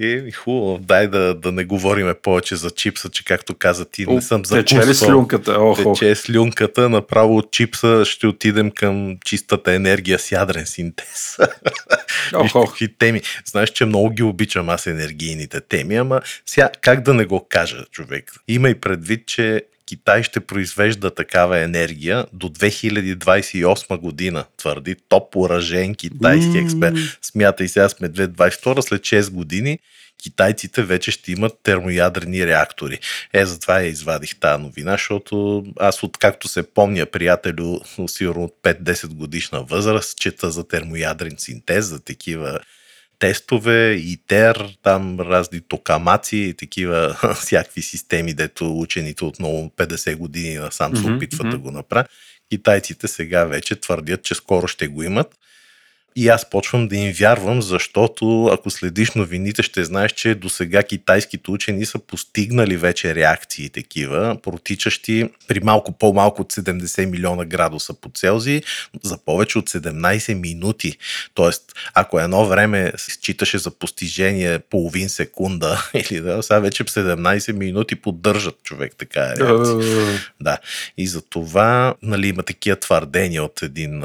Е, 0.04 0.32
хубаво, 0.32 0.78
дай 0.78 1.08
да, 1.08 1.34
да 1.34 1.52
не 1.52 1.66
говориме 1.66 2.14
повече 2.14 2.56
за 2.56 2.72
чипса, 2.72 3.10
че 3.10 3.26
както 3.26 3.56
каза 3.56 3.86
ти, 3.86 4.06
не 4.06 4.22
съм 4.22 4.44
Тече 4.44 4.88
ли 4.88 4.94
слюнката? 4.94 5.52
Ох, 5.60 5.80
ох. 5.86 6.00
Тече 6.00 6.16
слюнката, 6.16 6.90
направо 6.90 7.38
от 7.38 7.52
чипса 7.52 8.06
ще 8.06 8.28
отидем 8.28 8.72
към 8.72 9.18
чистата 9.26 9.74
енергия 9.74 10.20
с 10.20 10.32
ядрен 10.32 10.66
синтез. 10.66 11.38
Ох, 12.34 12.44
Вижте 12.44 12.58
ох. 12.58 12.78
теми. 13.00 13.22
Знаеш, 13.46 13.70
че 13.70 13.86
много 13.86 14.10
ги 14.10 14.24
обичам 14.24 14.70
аз 14.70 14.88
енергийните 14.88 15.62
теми, 15.62 15.96
ама 15.96 16.22
сега 16.46 16.70
как 16.82 17.02
да 17.02 17.14
не 17.14 17.26
го 17.26 17.48
кажа, 17.50 17.86
човек? 17.92 18.32
Има 18.48 18.70
и 18.70 18.76
предвид, 18.76 19.28
че 19.28 19.62
Китай 19.92 20.24
ще 20.24 20.40
произвежда 20.40 21.16
такава 21.16 21.60
енергия 21.60 22.26
до 22.34 22.50
2028 22.50 23.98
година, 23.98 24.46
твърди 24.58 24.96
топ 25.10 25.36
уражен 25.36 25.96
китайски 25.96 26.58
експерт. 26.58 26.96
Смятай 27.22 27.68
сега 27.68 27.90
сме 27.90 28.10
2022, 28.10 28.82
след 28.82 29.02
6 29.02 29.32
години 29.32 29.80
китайците 30.24 30.84
вече 30.84 31.12
ще 31.12 31.32
имат 31.32 31.54
термоядрени 31.64 32.48
реактори. 32.48 33.00
Е, 33.34 33.46
затова 33.46 33.80
я 33.80 33.88
извадих 33.88 34.40
тази 34.40 34.64
новина, 34.64 34.92
защото 34.92 35.64
аз 35.80 36.04
откакто 36.04 36.48
се 36.48 36.74
помня 36.74 37.06
приятелю, 37.06 37.80
сигурно 38.08 38.44
от 38.44 38.56
5-10 38.64 39.08
годишна 39.08 39.64
възраст, 39.64 40.18
чета 40.18 40.52
за 40.52 40.68
термоядрен 40.68 41.36
синтез, 41.38 41.86
за 41.86 42.00
такива 42.00 42.60
тестове, 43.22 43.94
ИТЕР, 43.94 44.78
там 44.84 45.20
разни 45.20 45.62
токамаци 45.62 46.38
и 46.38 46.54
такива 46.54 47.18
всякакви 47.36 47.82
системи, 47.82 48.34
дето 48.34 48.80
учените 48.80 49.26
отново 49.26 49.72
50 49.78 50.16
години 50.16 50.56
насам 50.56 50.98
се 50.98 51.12
опитват 51.12 51.48
мгм. 51.48 51.50
да 51.50 51.58
го 51.58 51.72
направят. 51.72 52.12
Китайците 52.50 53.08
сега 53.08 53.46
вече 53.46 53.76
твърдят, 53.76 54.24
че 54.24 54.36
скоро 54.36 54.68
ще 54.68 54.88
го 54.88 55.04
имат. 55.04 55.36
И 56.16 56.28
аз 56.28 56.50
почвам 56.50 56.88
да 56.88 56.96
им 56.96 57.14
вярвам, 57.14 57.62
защото 57.62 58.46
ако 58.46 58.70
следиш 58.70 59.12
новините, 59.12 59.64
ще 59.64 59.84
знаеш, 59.84 60.12
че 60.12 60.36
до 60.36 60.50
сега 60.50 60.84
китайските 60.84 61.52
учени 61.52 61.86
са 61.86 62.00
постигнали 62.00 62.78
вече 62.78 63.16
реакции 63.16 63.70
такива, 63.70 64.38
протичащи 64.44 65.30
при 65.48 65.60
малко 65.60 65.92
по-малко 65.92 66.42
от 66.42 66.54
70 66.54 67.06
милиона 67.06 67.46
градуса 67.46 67.94
по 67.94 68.10
Целзий 68.10 68.62
за 69.04 69.18
повече 69.18 69.58
от 69.58 69.70
17 69.70 70.34
минути. 70.34 70.98
Тоест, 71.34 71.74
ако 71.94 72.20
едно 72.20 72.46
време 72.46 72.92
се 72.98 73.12
считаше 73.12 73.58
за 73.58 73.72
постижение 73.72 74.60
половин 74.60 75.10
секунда, 75.10 75.90
или 75.94 76.22
да, 76.22 76.44
сега 76.44 76.60
вече 76.60 76.84
17 76.84 77.52
минути 77.52 77.96
поддържат 77.96 78.64
човек 78.64 78.96
така 78.98 79.36
реакция. 79.36 80.16
Е, 80.16 80.20
Да. 80.42 80.58
И 80.98 81.08
за 81.08 81.22
това 81.22 81.96
нали, 82.02 82.28
има 82.28 82.44
такива 82.44 82.76
твърдения 82.76 83.44
от 83.44 83.62
един 83.62 84.04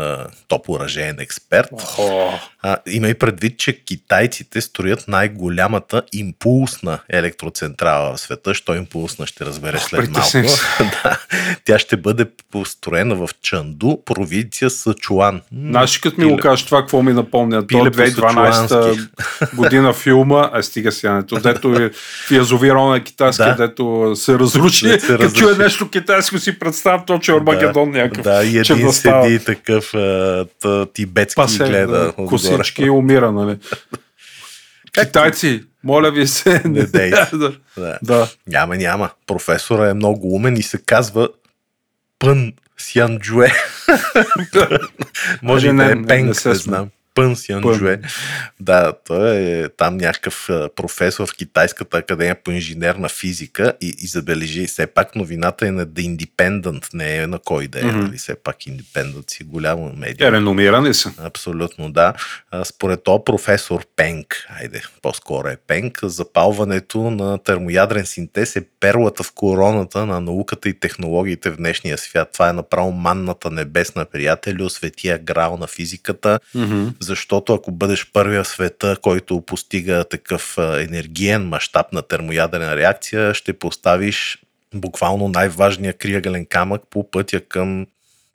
топ 0.48 0.68
уражен 0.68 1.16
експерт. 1.20 1.70
О, 1.98 2.30
А, 2.62 2.76
има 2.88 3.08
и 3.08 3.14
предвид, 3.14 3.58
че 3.58 3.84
китайците 3.84 4.60
строят 4.60 5.04
най-голямата 5.08 6.02
импулсна 6.12 6.98
електроцентрала 7.10 8.16
в 8.16 8.20
света. 8.20 8.54
Що 8.54 8.74
импулсна 8.74 9.26
ще 9.26 9.44
разбереш 9.44 9.80
след 9.80 10.10
малко. 10.10 10.48
да. 11.04 11.18
Тя 11.64 11.78
ще 11.78 11.96
бъде 11.96 12.26
построена 12.52 13.14
в 13.14 13.28
Чанду, 13.42 13.96
провинция 14.04 14.70
Сачуан. 14.70 15.40
Знаеш 15.60 15.98
като 15.98 16.20
ми 16.20 16.26
го 16.26 16.36
кажеш 16.36 16.64
това, 16.66 16.80
какво 16.80 17.02
ми 17.02 17.12
напомня? 17.12 17.60
То 17.60 17.66
Пиле 17.66 17.90
по 17.90 17.98
2012 17.98 18.52
сачуански. 18.66 19.02
година 19.56 19.92
филма, 19.92 20.50
а 20.52 20.62
стига 20.62 20.92
сянето, 20.92 21.36
дето 21.36 21.68
е 21.80 21.90
в 22.26 22.30
язовира 22.30 22.82
на 22.82 23.00
китайски, 23.00 23.42
Да. 23.42 23.54
дето 23.54 24.12
се 24.16 24.38
разруши. 24.38 24.88
Да, 24.88 25.00
се 25.00 25.06
Като 25.06 25.18
разруши. 25.18 25.40
чуя 25.42 25.56
нещо 25.56 25.90
китайско 25.90 26.38
си 26.38 26.58
представям 26.58 27.02
точно 27.06 27.36
Армагедон 27.36 27.90
някакъв. 27.90 28.24
Да, 28.24 28.44
и 28.44 28.64
че 28.64 28.72
един 28.72 28.86
да 28.86 28.92
седи 28.92 29.44
такъв 29.44 29.92
тибетски 30.94 31.36
Пасе, 31.36 31.85
гледа. 31.86 32.00
да, 32.02 32.08
отгоре. 32.08 32.26
косички 32.26 32.82
и 32.82 32.90
умира, 32.90 33.32
нали? 33.32 33.58
Китайци, 34.92 35.64
моля 35.84 36.10
ви 36.10 36.26
се. 36.26 36.62
Не 36.64 36.82
дейте. 36.82 37.28
да. 37.32 37.52
Да. 38.02 38.28
Няма, 38.46 38.76
няма. 38.76 39.10
Професора 39.26 39.90
е 39.90 39.94
много 39.94 40.34
умен 40.34 40.56
и 40.56 40.62
се 40.62 40.78
казва 40.78 41.28
Пън 42.18 42.52
Сянджуе. 42.78 43.52
Може 45.42 45.66
и 45.66 45.68
да 45.68 45.74
не, 45.74 45.90
е 45.90 45.94
не, 45.94 46.06
Пенг, 46.06 46.22
не 46.22 46.28
не, 46.28 46.34
сме. 46.34 46.54
знам. 46.54 46.88
Пън 47.16 47.36
Сянджуе. 47.36 48.00
Да, 48.60 48.92
той 49.06 49.36
е 49.36 49.68
там 49.68 49.96
някакъв 49.96 50.48
професор 50.76 51.28
в 51.28 51.36
Китайската 51.36 51.98
академия 51.98 52.36
по 52.44 52.50
инженерна 52.50 53.08
физика 53.08 53.72
и, 53.80 53.94
и 54.02 54.06
забележи, 54.06 54.66
все 54.66 54.86
пак 54.86 55.16
новината 55.16 55.66
е 55.66 55.70
на 55.70 55.86
The 55.86 56.16
Independent, 56.16 56.86
не 56.94 57.16
е 57.16 57.26
на 57.26 57.38
кой 57.38 57.68
да 57.68 57.80
е, 57.80 57.84
Мгм. 57.84 57.98
нали? 58.00 58.16
Все 58.18 58.34
пак 58.34 58.56
Independent 58.56 59.30
си 59.30 59.44
голяма 59.44 59.92
медия. 59.96 60.28
Е, 60.28 60.32
реномирани 60.32 60.94
са. 60.94 61.12
Абсолютно, 61.18 61.92
да. 61.92 62.12
Според 62.64 63.04
то 63.04 63.24
професор 63.24 63.86
Пенк, 63.96 64.46
айде, 64.60 64.82
по-скоро 65.02 65.48
е 65.48 65.56
Пенк, 65.66 65.98
запалването 66.02 67.10
на 67.10 67.38
термоядрен 67.38 68.06
синтез 68.06 68.56
е 68.56 68.64
перлата 68.80 69.22
в 69.22 69.32
короната 69.32 70.06
на 70.06 70.20
науката 70.20 70.68
и 70.68 70.80
технологиите 70.80 71.50
в 71.50 71.56
днешния 71.56 71.98
свят. 71.98 72.28
Това 72.32 72.48
е 72.48 72.52
направо 72.52 72.92
манната 72.92 73.50
небесна 73.50 74.04
приятелю, 74.04 74.68
светия 74.70 75.18
грал 75.18 75.56
на 75.56 75.66
физиката, 75.66 76.40
Мгм. 76.54 76.86
Защото 77.06 77.54
ако 77.54 77.72
бъдеш 77.72 78.10
първия 78.12 78.44
в 78.44 78.48
света, 78.48 78.96
който 79.02 79.40
постига 79.40 80.04
такъв 80.04 80.58
енергиен 80.58 81.48
мащаб 81.48 81.92
на 81.92 82.02
термоядрена 82.02 82.76
реакция, 82.76 83.34
ще 83.34 83.52
поставиш 83.52 84.38
буквално 84.74 85.28
най-важния 85.28 85.92
криъгълен 85.92 86.46
камък 86.46 86.82
по 86.90 87.10
пътя 87.10 87.40
към 87.40 87.86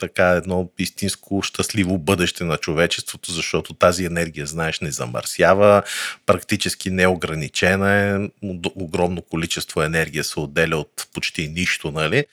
така 0.01 0.29
едно 0.29 0.69
истинско 0.79 1.41
щастливо 1.41 1.97
бъдеще 1.97 2.43
на 2.43 2.57
човечеството, 2.57 3.31
защото 3.31 3.73
тази 3.73 4.05
енергия, 4.05 4.45
знаеш, 4.45 4.79
не 4.79 4.91
замърсява, 4.91 5.83
практически 6.25 6.89
неограничена 6.89 7.91
е, 7.93 8.29
огромно 8.75 9.21
количество 9.21 9.81
енергия 9.81 10.23
се 10.23 10.39
отделя 10.39 10.77
от 10.77 11.07
почти 11.13 11.47
нищо, 11.47 11.91
нали? 11.91 12.25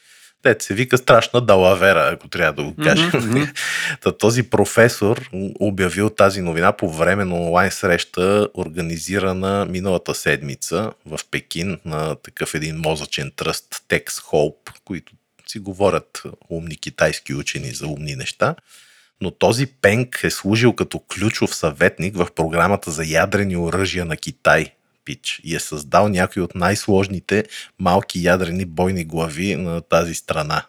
Те 0.43 0.57
се 0.61 0.74
вика 0.74 0.99
страшна 0.99 1.41
далавера, 1.41 2.11
ако 2.12 2.28
трябва 2.28 2.53
да 2.53 2.68
го 2.68 2.76
кажем. 2.84 3.11
Мгм. 3.14 3.43
Та, 4.01 4.12
този 4.12 4.43
професор 4.43 5.30
обявил 5.61 6.11
тази 6.11 6.41
новина 6.41 6.72
по 6.72 6.93
време 6.93 7.24
на 7.24 7.34
онлайн 7.34 7.70
среща, 7.70 8.49
организирана 8.55 9.66
миналата 9.70 10.14
седмица 10.14 10.93
в 11.07 11.20
Пекин 11.30 11.78
на 11.84 12.14
такъв 12.14 12.55
един 12.55 12.76
мозъчен 12.76 13.32
тръст 13.36 13.84
Tex 13.89 14.09
Hope, 14.09 14.72
които 14.84 15.12
си 15.47 15.59
говорят 15.59 16.22
умни 16.51 16.76
китайски 16.76 17.34
учени 17.34 17.70
за 17.70 17.86
умни 17.86 18.16
неща. 18.16 18.55
но 19.20 19.30
този 19.30 19.66
Пенг 19.66 20.20
е 20.24 20.30
служил 20.30 20.72
като 20.72 20.99
ключов 20.99 21.55
съветник 21.55 22.16
в 22.16 22.28
програмата 22.36 22.91
за 22.91 23.05
ядрени 23.05 23.57
оръжия 23.57 24.05
на 24.05 24.16
Китай 24.16 24.72
пич 25.09 25.41
и 25.45 25.57
е 25.57 25.61
създал 25.61 26.09
някои 26.09 26.43
от 26.43 26.55
най-сложните 26.55 27.45
малки 27.79 28.25
ядрени 28.25 28.65
бойни 28.65 29.05
глави 29.05 29.57
на 29.57 29.81
тази 29.81 30.15
страна. 30.15 30.63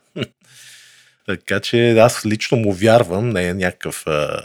Така 1.30 1.59
че 1.59 1.91
аз 1.91 2.25
лично 2.25 2.57
му 2.57 2.73
вярвам, 2.73 3.30
не 3.30 3.47
е 3.47 3.53
някакъв 3.53 4.03
а, 4.07 4.41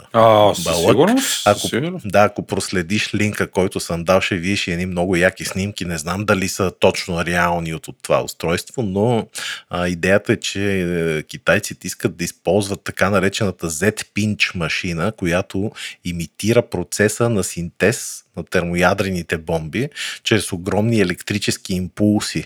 балък. 0.63 0.89
сигурност. 0.89 1.47
Ако, 1.47 1.59
Със 1.59 1.69
сигурност. 1.69 2.05
да, 2.09 2.23
ако 2.23 2.45
проследиш 2.45 3.13
линка, 3.15 3.51
който 3.51 3.79
съм 3.79 4.03
дал, 4.03 4.21
ще 4.21 4.35
видиш 4.35 4.67
едни 4.67 4.85
много 4.85 5.15
яки 5.15 5.45
снимки. 5.45 5.85
Не 5.85 5.97
знам 5.97 6.25
дали 6.25 6.47
са 6.47 6.71
точно 6.79 7.25
реални 7.25 7.73
от, 7.73 7.87
от 7.87 7.95
това 8.01 8.23
устройство, 8.23 8.83
но 8.83 9.27
а, 9.69 9.87
идеята 9.87 10.33
е, 10.33 10.37
че 10.37 10.81
е, 10.81 11.23
китайците 11.23 11.87
искат 11.87 12.17
да 12.17 12.23
използват 12.23 12.83
така 12.83 13.09
наречената 13.09 13.69
Z-Pinch 13.69 14.55
машина, 14.55 15.11
която 15.11 15.71
имитира 16.03 16.61
процеса 16.61 17.29
на 17.29 17.43
синтез 17.43 18.23
на 18.37 18.43
термоядрените 18.43 19.37
бомби 19.37 19.89
чрез 20.23 20.51
огромни 20.51 20.99
електрически 20.99 21.73
импулси 21.73 22.45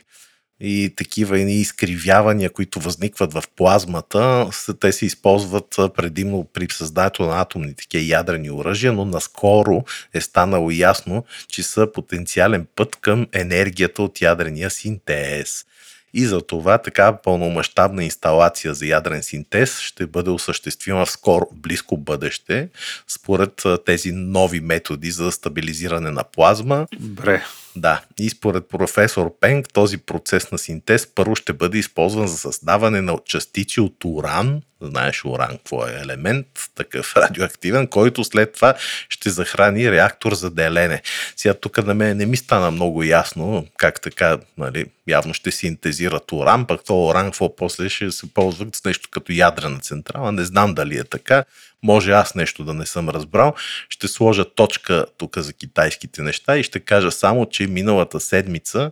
и 0.62 0.94
такива 0.96 1.40
едни 1.40 1.56
изкривявания, 1.56 2.50
които 2.50 2.80
възникват 2.80 3.34
в 3.34 3.44
плазмата, 3.56 4.50
те 4.80 4.92
се 4.92 5.06
използват 5.06 5.76
предимно 5.96 6.48
при 6.54 6.68
създаването 6.72 7.24
на 7.24 7.42
атомни 7.42 7.74
такива 7.74 8.04
ядрени 8.04 8.52
оръжия, 8.52 8.94
но 8.94 9.06
наскоро 9.06 9.84
е 10.14 10.22
станало 10.22 10.72
ясно, 10.72 11.26
че 11.48 11.64
са 11.64 11.88
потенциален 11.94 12.68
път 12.76 12.96
към 12.96 13.28
енергията 13.34 14.04
от 14.04 14.22
ядрения 14.22 14.70
синтез. 14.70 15.66
И 16.14 16.26
за 16.26 16.42
това 16.42 16.78
така 16.78 17.18
пълномащабна 17.18 18.04
инсталация 18.04 18.74
за 18.74 18.86
ядрен 18.86 19.24
синтез 19.24 19.80
ще 19.80 20.08
бъде 20.08 20.30
осъществима 20.30 21.06
в 21.06 21.12
скоро, 21.12 21.46
близко 21.54 21.98
бъдеще, 21.98 22.70
според 23.08 23.64
тези 23.86 24.12
нови 24.12 24.60
методи 24.60 25.12
за 25.12 25.32
стабилизиране 25.32 26.12
на 26.12 26.24
плазма. 26.24 26.88
Добре. 27.00 27.44
Да, 27.80 28.02
и 28.20 28.30
според 28.30 28.70
професор 28.70 29.40
Пенг 29.40 29.74
този 29.74 29.98
процес 29.98 30.52
на 30.52 30.58
синтез 30.58 31.08
първо 31.16 31.36
ще 31.36 31.54
бъде 31.54 31.78
използван 31.78 32.28
за 32.28 32.38
създаване 32.38 33.02
на 33.02 33.18
частици 33.26 33.82
от 33.82 34.06
уран, 34.06 34.62
знаеш 34.82 35.26
уран 35.26 35.58
какво 35.58 35.88
е 35.88 36.00
елемент, 36.04 36.48
такъв 36.76 37.16
радиоактивен, 37.18 37.88
който 37.88 38.24
след 38.24 38.54
това 38.54 38.74
ще 39.10 39.30
захрани 39.30 39.92
реактор 39.92 40.34
за 40.34 40.50
делене. 40.50 41.02
Сега 41.36 41.54
тук 41.54 41.86
на 41.86 41.94
мен 41.94 42.18
не 42.18 42.26
ми 42.26 42.38
стана 42.38 42.72
много 42.72 43.04
ясно 43.04 43.68
как 43.78 44.02
така, 44.02 44.38
нали, 44.58 44.86
явно 45.08 45.34
ще 45.34 45.52
синтезират 45.52 46.32
уран, 46.32 46.66
пък 46.66 46.82
то 46.86 47.06
уран 47.06 47.26
какво 47.26 47.56
после 47.56 47.90
ще 47.90 48.12
се 48.12 48.34
ползва 48.34 48.66
с 48.74 48.86
нещо 48.86 49.10
като 49.12 49.32
ядрена 49.32 49.80
централа, 49.80 50.32
не 50.32 50.44
знам 50.44 50.74
дали 50.74 50.98
е 50.98 51.04
така, 51.04 51.44
може 51.84 52.12
аз 52.12 52.36
нещо 52.36 52.64
да 52.64 52.74
не 52.74 52.86
съм 52.86 53.10
разбрал. 53.10 53.54
Ще 53.90 54.08
сложа 54.08 54.46
точка 54.46 55.06
тук 55.18 55.38
за 55.38 55.54
китайските 55.54 56.22
неща 56.22 56.58
и 56.58 56.64
ще 56.64 56.80
кажа 56.80 57.12
само, 57.12 57.46
че 57.46 57.68
миналата 57.68 58.20
седмица 58.20 58.92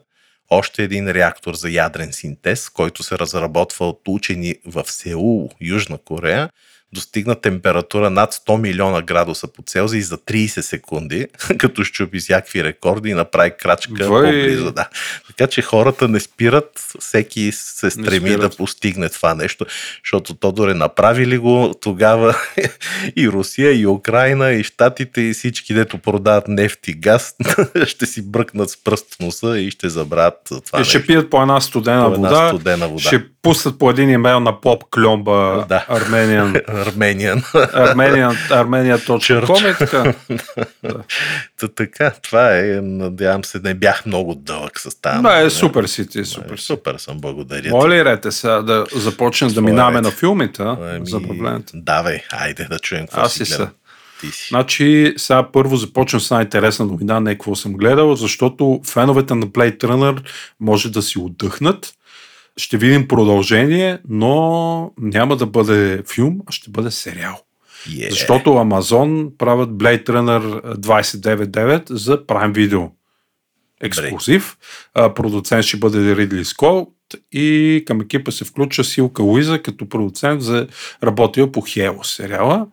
още 0.50 0.84
един 0.84 1.12
реактор 1.12 1.54
за 1.54 1.70
ядрен 1.70 2.14
синтез, 2.14 2.70
който 2.70 3.04
се 3.04 3.20
разработва 3.20 3.90
от 3.90 4.02
учени 4.08 4.56
в 4.66 4.84
Сеул, 4.88 5.50
Южна 5.62 5.98
Корея, 5.98 6.50
достигна 6.94 7.36
температура 7.42 8.10
над 8.10 8.34
100 8.34 8.58
милиона 8.58 9.02
градуса 9.02 9.48
по 9.48 9.62
Целзий 9.62 10.02
за 10.02 10.18
30 10.18 10.62
секунди, 10.62 11.28
като 11.58 11.84
щупи 11.84 12.20
всякакви 12.20 12.64
рекорди 12.64 13.10
и 13.10 13.14
направи 13.14 13.52
крачка 13.60 14.08
Вой! 14.08 14.26
по-близо. 14.26 14.72
Да. 14.72 14.90
Така 15.28 15.48
че 15.48 15.62
хората 15.62 16.08
не 16.08 16.20
спират, 16.20 16.72
всеки 17.00 17.52
се 17.52 17.90
стреми 17.90 18.30
да 18.30 18.50
постигне 18.50 19.10
това 19.10 19.34
нещо, 19.34 19.66
защото 20.04 20.34
Тодоре 20.34 20.74
направили 20.74 21.38
го 21.38 21.74
тогава 21.82 22.36
и 23.16 23.30
Русия, 23.30 23.82
и 23.82 23.88
Украина, 23.88 24.52
и 24.52 24.64
Штатите, 24.64 25.22
и 25.22 25.34
всички, 25.34 25.74
дето 25.74 25.98
продават 25.98 26.48
нефт 26.48 26.88
и 26.88 26.94
газ, 26.94 27.36
ще 27.86 28.06
си 28.06 28.32
бръкнат 28.32 28.70
с 28.70 28.84
пръст 28.84 29.16
в 29.16 29.20
носа 29.20 29.60
и 29.60 29.72
ще 29.72 29.90
забравят 29.90 30.38
това 30.66 30.82
И 30.82 30.86
ще 30.86 30.98
нещо. 30.98 31.08
пият 31.08 31.30
по 31.30 31.42
една 31.42 31.62
студена 31.62 32.06
По 32.10 32.14
една 32.14 32.30
вода. 32.30 32.48
студена 32.50 32.88
вода. 32.88 33.02
Ще 33.02 33.37
пуснат 33.48 33.80
по 33.80 33.90
един 33.90 34.10
имейл 34.10 34.40
на 34.40 34.62
поп 34.62 34.84
кльомба 34.96 35.66
Да. 35.70 35.86
Армениан. 35.90 36.56
Армениан. 36.68 37.44
Армениан, 37.74 38.36
Армения.com 38.50 39.76
и 39.76 39.78
така. 39.78 40.14
Та, 41.60 41.68
така, 41.68 42.12
това 42.24 42.58
е. 42.58 42.64
Надявам 42.82 43.44
се, 43.44 43.60
не 43.64 43.74
бях 43.74 44.06
много 44.06 44.36
дълъг 44.36 44.80
с 44.80 45.02
тази. 45.02 45.24
Да, 45.24 45.42
е 45.42 45.50
супер 45.50 45.86
си 45.86 46.08
ти, 46.08 46.20
Е, 46.20 46.26
супер 46.26 46.58
си. 46.58 46.66
Супер 46.66 46.96
съм, 46.98 47.20
благодаря. 47.20 47.70
Моля 47.70 47.90
ти. 47.90 47.96
ли 47.96 48.06
рете 48.06 48.32
сега 48.32 48.62
да 48.62 48.86
започнем 48.96 49.50
да 49.50 49.62
минаваме 49.62 50.02
на 50.02 50.12
филмите? 50.12 50.64
Ами, 50.64 51.08
за 51.08 51.22
проблемите? 51.22 51.72
Давай, 51.76 52.22
айде 52.32 52.64
да 52.64 52.80
чуем 52.80 53.02
какво 53.02 53.22
Аз 53.22 53.34
си 53.34 53.46
си. 53.46 53.62
Ти 54.22 54.32
си. 54.32 54.48
Значи, 54.50 55.14
сега 55.18 55.52
първо 55.52 55.76
започвам 55.76 56.22
с 56.22 56.32
една 56.32 56.42
интересна 56.42 56.86
новина, 56.86 57.20
не 57.20 57.34
какво 57.34 57.56
съм 57.56 57.74
гледал, 57.74 58.16
защото 58.16 58.82
феновете 58.86 59.36
на 59.36 59.48
Blade 59.48 59.78
Runner 59.78 60.22
може 60.60 60.92
да 60.92 61.02
си 61.02 61.20
отдъхнат. 61.20 61.97
Ще 62.58 62.78
видим 62.78 63.08
продължение, 63.08 64.00
но 64.10 64.92
няма 65.00 65.36
да 65.38 65.46
бъде 65.46 66.04
филм, 66.14 66.40
а 66.46 66.52
ще 66.52 66.70
бъде 66.70 66.92
сериал. 66.92 67.40
Yeah. 67.88 68.10
Защото 68.10 68.50
Amazon 68.50 69.38
правят 69.38 69.70
Blade 69.70 70.06
Runner 70.06 70.76
29.9 70.76 71.94
за 71.94 72.26
Prime 72.26 72.54
Video. 72.54 72.90
Ексклюзив. 73.82 74.58
А, 74.94 75.14
Продуцент 75.14 75.64
ще 75.64 75.78
бъде 75.78 76.16
Ридли 76.16 76.46
Скотт 76.46 76.90
и 77.32 77.84
към 77.88 78.02
екипа 78.02 78.32
се 78.32 78.46
включва 78.46 78.84
Силка 78.84 79.24
Луиза 79.24 79.62
като 79.62 79.90
продуцент 79.90 80.42
за 80.42 80.68
работила 81.04 81.52
по 81.52 81.62
Хело 81.62 82.04
сериала. 82.04 82.68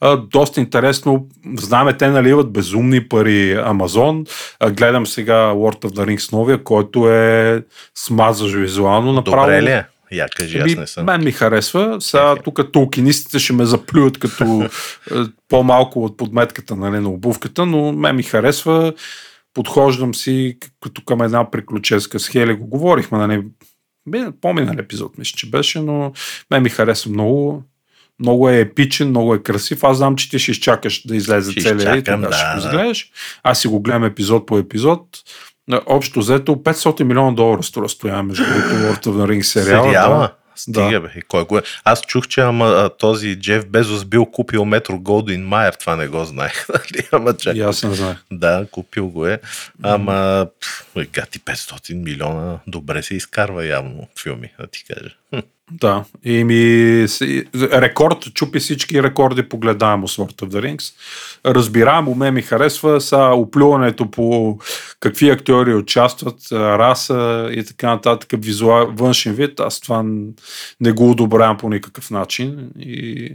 А, 0.00 0.16
Доста 0.16 0.60
интересно. 0.60 1.26
Знаме, 1.58 1.96
те 1.96 2.08
наливат 2.08 2.52
безумни 2.52 3.08
пари 3.08 3.52
Амазон. 3.52 4.24
А, 4.60 4.70
Гледам 4.70 5.06
сега 5.06 5.34
World 5.34 5.84
of 5.84 5.90
the 5.90 6.16
Rings 6.16 6.32
новия, 6.32 6.64
който 6.64 7.10
е 7.10 7.62
смазваш 7.94 8.52
визуално 8.52 9.12
направо. 9.12 9.46
Добре 9.46 9.62
ли 9.62 9.70
е? 9.70 9.84
Я 10.12 10.26
кажи, 10.36 10.58
аз 10.58 10.62
Ами, 10.62 10.74
не 10.74 10.86
съм. 10.86 11.04
Мен 11.04 11.24
ми 11.24 11.32
харесва. 11.32 11.96
Сега 12.00 12.36
тук 12.44 12.72
толкинистите 12.72 13.38
ще 13.38 13.52
ме 13.52 13.64
заплюят 13.64 14.18
като 14.18 14.68
е, 15.10 15.14
по-малко 15.48 16.04
от 16.04 16.16
подметката 16.16 16.76
нали, 16.76 17.00
на 17.00 17.08
обувката, 17.08 17.66
но 17.66 17.92
мен 17.92 18.16
ми 18.16 18.22
харесва. 18.22 18.92
Подхождам 19.56 20.14
си 20.14 20.58
като 20.82 21.02
към 21.04 21.22
една 21.22 21.50
приключенска 21.50 22.18
с 22.18 22.28
Хели. 22.28 22.54
Го 22.54 22.66
говорихме, 22.66 23.18
нали, 23.18 23.42
по-минал 24.40 24.74
епизод, 24.78 25.18
мисля, 25.18 25.36
че 25.36 25.50
беше, 25.50 25.80
но 25.80 26.12
мен 26.50 26.62
ми 26.62 26.68
харесва 26.68 27.10
много. 27.10 27.62
Много 28.20 28.50
е 28.50 28.60
епичен, 28.60 29.08
много 29.08 29.34
е 29.34 29.42
красив. 29.42 29.84
Аз 29.84 29.96
знам, 29.96 30.16
че 30.16 30.30
ти 30.30 30.38
ще 30.38 30.50
изчакаш 30.50 31.06
да 31.06 31.16
излезе 31.16 31.52
Ще 31.52 31.60
целият 31.60 31.96
и 31.96 31.98
изчакам, 31.98 32.22
тогава 32.22 32.32
ще 32.32 32.46
да, 32.46 32.54
го 32.54 32.60
да. 32.60 32.68
изгледаш. 32.68 33.10
Аз 33.42 33.60
си 33.60 33.68
го 33.68 33.80
гледам 33.80 34.04
епизод 34.04 34.46
по 34.46 34.58
епизод. 34.58 35.06
Общо 35.86 36.20
взето 36.20 36.56
500 36.56 37.02
милиона 37.02 37.32
долара 37.32 37.62
струва 37.62 37.88
стоя 37.88 38.22
между 38.22 38.44
другото 38.44 38.68
World 38.68 39.06
of 39.06 39.10
the 39.10 39.26
Rings 39.26 39.42
сериала. 39.42 39.84
Сериала? 39.84 40.18
Да. 40.18 40.45
Стига, 40.56 40.90
Да. 40.90 41.00
бе. 41.00 41.08
И 41.16 41.22
Кой 41.22 41.44
го 41.44 41.58
е? 41.58 41.62
Аз 41.84 42.00
чух, 42.00 42.28
че 42.28 42.40
ама, 42.40 42.66
а, 42.66 42.88
този 42.88 43.40
Джеф 43.40 43.66
Безос 43.66 44.04
бил 44.04 44.26
купил 44.26 44.64
метро 44.64 44.98
Голдуин 44.98 45.46
Майер. 45.46 45.72
Това 45.72 45.96
не 45.96 46.08
го 46.08 46.24
знаех. 46.24 46.68
нали? 46.68 47.06
ама 47.12 47.36
чак. 47.36 47.56
И 47.56 47.60
аз 47.60 47.82
не 47.82 47.94
знаех. 47.94 48.16
Да, 48.32 48.66
купил 48.70 49.08
го 49.08 49.26
е. 49.26 49.38
Ама, 49.82 50.46
пф, 50.60 50.86
гати 51.12 51.40
500 51.40 51.94
милиона, 51.94 52.58
добре 52.66 53.02
се 53.02 53.14
изкарва 53.14 53.66
явно 53.66 54.08
филми, 54.22 54.52
да 54.60 54.66
ти 54.66 54.84
кажа. 54.84 55.10
Да. 55.72 56.04
И 56.24 56.44
ми 56.44 57.06
рекорд, 57.54 58.34
чупи 58.34 58.58
всички 58.58 59.02
рекорди 59.02 59.48
по 59.48 59.58
гледаемост 59.58 60.18
World 60.18 60.42
of 60.42 60.48
the 60.48 60.76
Rings. 60.76 60.94
Разбираемо, 61.46 62.14
ме 62.14 62.30
ми 62.30 62.42
харесва 62.42 63.00
са 63.00 63.30
оплюването 63.34 64.10
по 64.10 64.58
какви 65.00 65.30
актьори 65.30 65.74
участват, 65.74 66.52
раса 66.52 67.48
и 67.52 67.64
така 67.64 67.90
нататък, 67.90 68.28
визуал, 68.38 68.92
външен 68.92 69.34
вид. 69.34 69.60
Аз 69.60 69.80
това 69.80 70.04
не 70.80 70.92
го 70.92 71.10
одобрявам 71.10 71.58
по 71.58 71.68
никакъв 71.68 72.10
начин. 72.10 72.70
И 72.78 73.32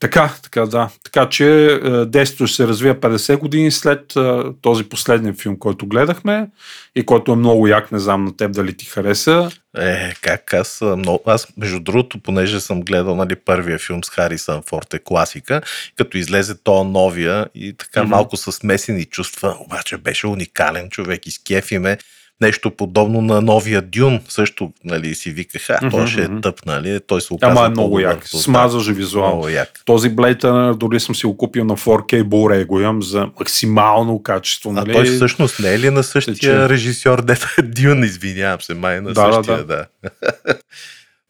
така, 0.00 0.34
така, 0.42 0.66
да. 0.66 0.88
Така 1.04 1.28
че 1.28 1.80
действието 2.06 2.46
ще 2.46 2.56
се 2.56 2.68
развие 2.68 2.94
50 2.94 3.38
години 3.38 3.70
след 3.70 4.14
този 4.62 4.84
последния 4.84 5.34
филм, 5.34 5.58
който 5.58 5.86
гледахме 5.86 6.48
и 6.96 7.06
който 7.06 7.32
е 7.32 7.36
много 7.36 7.66
як, 7.66 7.92
не 7.92 7.98
знам 7.98 8.24
на 8.24 8.36
теб 8.36 8.52
дали 8.52 8.76
ти 8.76 8.86
хареса. 8.86 9.50
Е, 9.78 10.14
как 10.20 10.54
аз, 10.54 10.80
много, 10.80 11.22
аз 11.26 11.48
между 11.56 11.80
другото, 11.80 12.18
понеже 12.18 12.60
съм 12.60 12.80
гледал 12.80 13.16
нали, 13.16 13.36
първия 13.36 13.78
филм 13.78 14.04
с 14.04 14.10
Харисън 14.10 14.62
Форд 14.68 14.94
е 14.94 14.98
класика, 14.98 15.60
като 15.96 16.18
излезе 16.18 16.54
то 16.62 16.84
новия 16.84 17.46
и 17.54 17.72
така 17.72 18.00
Мгм. 18.02 18.10
малко 18.10 18.36
с 18.36 18.52
смесени 18.52 19.04
чувства, 19.04 19.56
обаче 19.60 19.96
беше 19.96 20.26
уникален 20.26 20.90
човек, 20.90 21.26
изкефи 21.26 21.78
ме. 21.78 21.98
Нещо 22.40 22.70
подобно 22.70 23.20
на 23.20 23.40
новия 23.40 23.82
Дюн, 23.82 24.20
също 24.28 24.72
нали, 24.84 25.14
си 25.14 25.30
виках, 25.30 25.70
а, 25.70 25.90
той 25.90 26.06
ще 26.06 26.22
е 26.22 26.28
тъп, 26.42 26.66
нали? 26.66 27.00
Той 27.06 27.20
се 27.20 27.34
оказа 27.34 27.52
Ама 27.52 27.66
е 27.66 27.70
много 27.70 28.00
як. 28.00 28.24
резултат. 28.24 28.44
Смазваше 28.44 28.92
визуално. 28.92 29.34
Много 29.34 29.48
як. 29.48 29.68
Този 29.84 30.10
Blade 30.10 30.42
Runner 30.42 30.76
дори 30.76 31.00
съм 31.00 31.14
си 31.14 31.26
го 31.26 31.36
купил 31.36 31.64
на 31.64 31.76
4K 31.76 32.22
Blu-ray, 32.22 32.66
го 32.66 32.80
имам 32.80 33.02
за 33.02 33.28
максимално 33.38 34.22
качество. 34.22 34.70
А 34.70 34.72
Нали? 34.72 34.92
той 34.92 35.04
всъщност 35.04 35.60
не 35.60 35.74
е 35.74 35.78
ли 35.78 35.90
на 35.90 36.02
същия 36.02 36.34
Тече. 36.34 36.68
режисьор, 36.68 37.22
дето 37.22 37.46
е 37.58 37.62
Дюн, 37.62 38.04
извинявам 38.04 38.60
се, 38.60 38.74
май 38.74 39.00
на 39.00 39.12
Да, 39.12 39.28
да, 39.28 39.34
същия, 39.34 39.64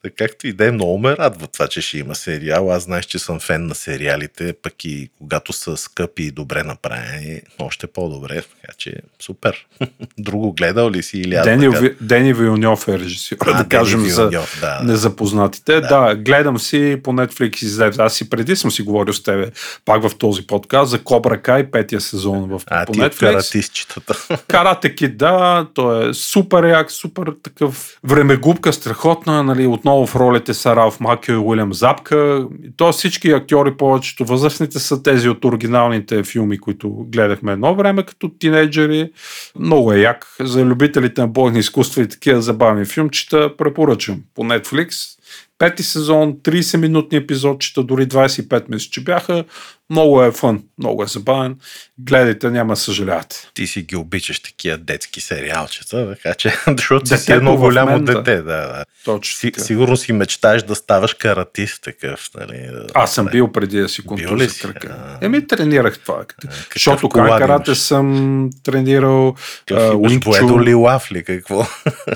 да. 0.09 0.11
Както 0.11 0.47
и 0.47 0.53
да 0.53 0.67
е, 0.67 0.71
много 0.71 0.99
ме 0.99 1.17
радва 1.17 1.47
това, 1.47 1.69
че 1.69 1.81
ще 1.81 1.99
има 1.99 2.15
сериал. 2.15 2.73
Аз 2.73 2.83
знаеш, 2.83 3.05
че 3.05 3.19
съм 3.19 3.41
фен 3.41 3.67
на 3.67 3.75
сериалите, 3.75 4.55
пък 4.63 4.85
и 4.85 5.11
когато 5.19 5.53
са 5.53 5.77
скъпи 5.77 6.23
и 6.23 6.31
добре 6.31 6.63
направени, 6.63 7.41
още 7.59 7.87
по-добре. 7.87 8.43
Така 8.43 8.73
че 8.79 8.95
супер. 9.23 9.67
Друго 10.19 10.53
гледал 10.53 10.91
ли 10.91 11.03
си 11.03 11.19
или 11.19 11.35
аз 11.35 11.45
Дени, 11.45 11.69
да 11.69 11.91
Дени 12.01 12.33
Вилньов 12.35 12.89
е 12.89 12.99
режисьор, 12.99 13.37
А, 13.41 13.45
да 13.45 13.53
Дени 13.53 13.69
кажем 13.69 14.01
за 14.01 14.29
Вилньов, 14.29 14.59
да, 14.61 14.79
да. 14.79 14.85
незапознатите. 14.93 15.81
Да. 15.81 15.81
да, 15.81 16.17
гледам 16.17 16.59
си 16.59 17.01
по 17.05 17.13
Netflix 17.13 17.63
излезе. 17.63 18.03
Аз 18.03 18.21
и 18.21 18.31
преди 18.31 18.57
съм 18.57 18.71
си 18.71 18.83
говорил 18.83 19.15
с 19.15 19.23
тебе, 19.23 19.51
пак 19.85 20.09
в 20.09 20.19
този 20.19 20.47
подкаст, 20.47 20.91
за 20.91 21.03
Кобра 21.03 21.43
Кай, 21.43 21.71
петия 21.71 22.01
сезон 22.01 22.49
в, 22.49 22.63
А, 22.67 22.87
по 22.87 22.93
ти 22.93 23.01
Netflix. 23.01 23.19
каратистчетата. 23.19 24.15
Карате 24.49 24.89
да, 25.09 25.67
той 25.75 26.11
е 26.11 26.15
супер 26.15 26.65
як, 26.65 26.91
супер 26.93 27.33
такъв 27.43 27.99
времегубка, 28.05 28.73
страхотна, 28.73 29.43
нали, 29.43 29.67
отново 29.67 29.96
в 30.05 30.17
ролите 30.17 30.55
са 30.55 30.77
Ралф 30.77 31.01
Макио 31.01 31.35
и 31.35 31.39
Уилям 31.39 31.75
Запка. 31.75 32.49
То 32.77 32.93
всички 32.93 33.31
актьори, 33.31 33.77
повечето 33.77 34.25
възрастните 34.25 34.79
са 34.79 35.03
тези 35.03 35.29
от 35.29 35.45
оригиналните 35.45 36.25
филми, 36.25 36.59
които 36.59 36.91
гледахме 36.91 37.53
едно 37.53 37.75
време 37.75 38.03
като 38.03 38.29
тинейджери. 38.29 39.11
Много 39.59 39.93
е 39.93 39.99
як. 39.99 40.37
За 40.41 40.65
любителите 40.65 41.21
на 41.21 41.29
бойни 41.29 41.59
изкуства 41.59 42.03
и 42.03 42.09
такива 42.09 42.43
забавни 42.43 42.85
филмчета 42.85 43.57
препоръчам 43.57 44.23
по 44.35 44.43
Netflix. 44.43 45.17
Пети 45.59 45.83
сезон, 45.83 46.35
30-минутни 46.35 47.17
епизодчета, 47.17 47.83
дори 47.83 48.07
25 48.07 48.65
мисля, 48.69 48.89
че 48.91 49.05
бяха. 49.05 49.45
Много 49.91 50.23
е 50.23 50.33
фън, 50.33 50.63
много 50.79 51.03
е 51.03 51.07
забавен. 51.07 51.57
Гледайте, 51.99 52.51
няма 52.51 52.77
съжалявате. 52.77 53.37
Ти 53.55 53.67
си 53.67 53.83
ги 53.83 53.97
обичаш 53.97 54.41
такива 54.41 54.79
детски 54.79 55.21
сериалчета, 55.21 56.15
така 56.15 56.35
че, 56.35 56.55
защото 56.77 57.05
ти 57.05 57.09
си 57.09 57.15
Детето 57.15 57.33
едно 57.33 57.57
голямо 57.57 57.93
мен, 57.93 58.05
дете. 58.05 58.37
Да, 58.37 58.43
да. 58.43 58.85
Точно 59.05 59.37
Си, 59.37 59.53
сигурно 59.59 59.97
си 59.97 60.13
мечтаеш 60.13 60.63
да 60.63 60.75
ставаш 60.75 61.15
каратист 61.15 61.83
такъв. 61.83 62.31
Нали? 62.41 62.71
Аз 62.95 63.15
съм 63.15 63.27
бил 63.27 63.53
преди 63.53 63.81
да 63.81 63.89
си 63.89 64.03
контузя 64.03 64.51
си? 64.51 64.61
крака. 64.61 64.97
А. 64.99 65.25
Еми, 65.27 65.47
тренирах 65.47 65.99
това. 65.99 66.25
Защото 66.73 67.09
край 67.09 67.39
карате 67.39 67.75
съм 67.75 68.51
тренирал 68.65 69.35
Chun. 69.67 70.65
ли 70.65 70.75
лав 70.75 71.13
ли 71.13 71.25
какво? 71.25 71.67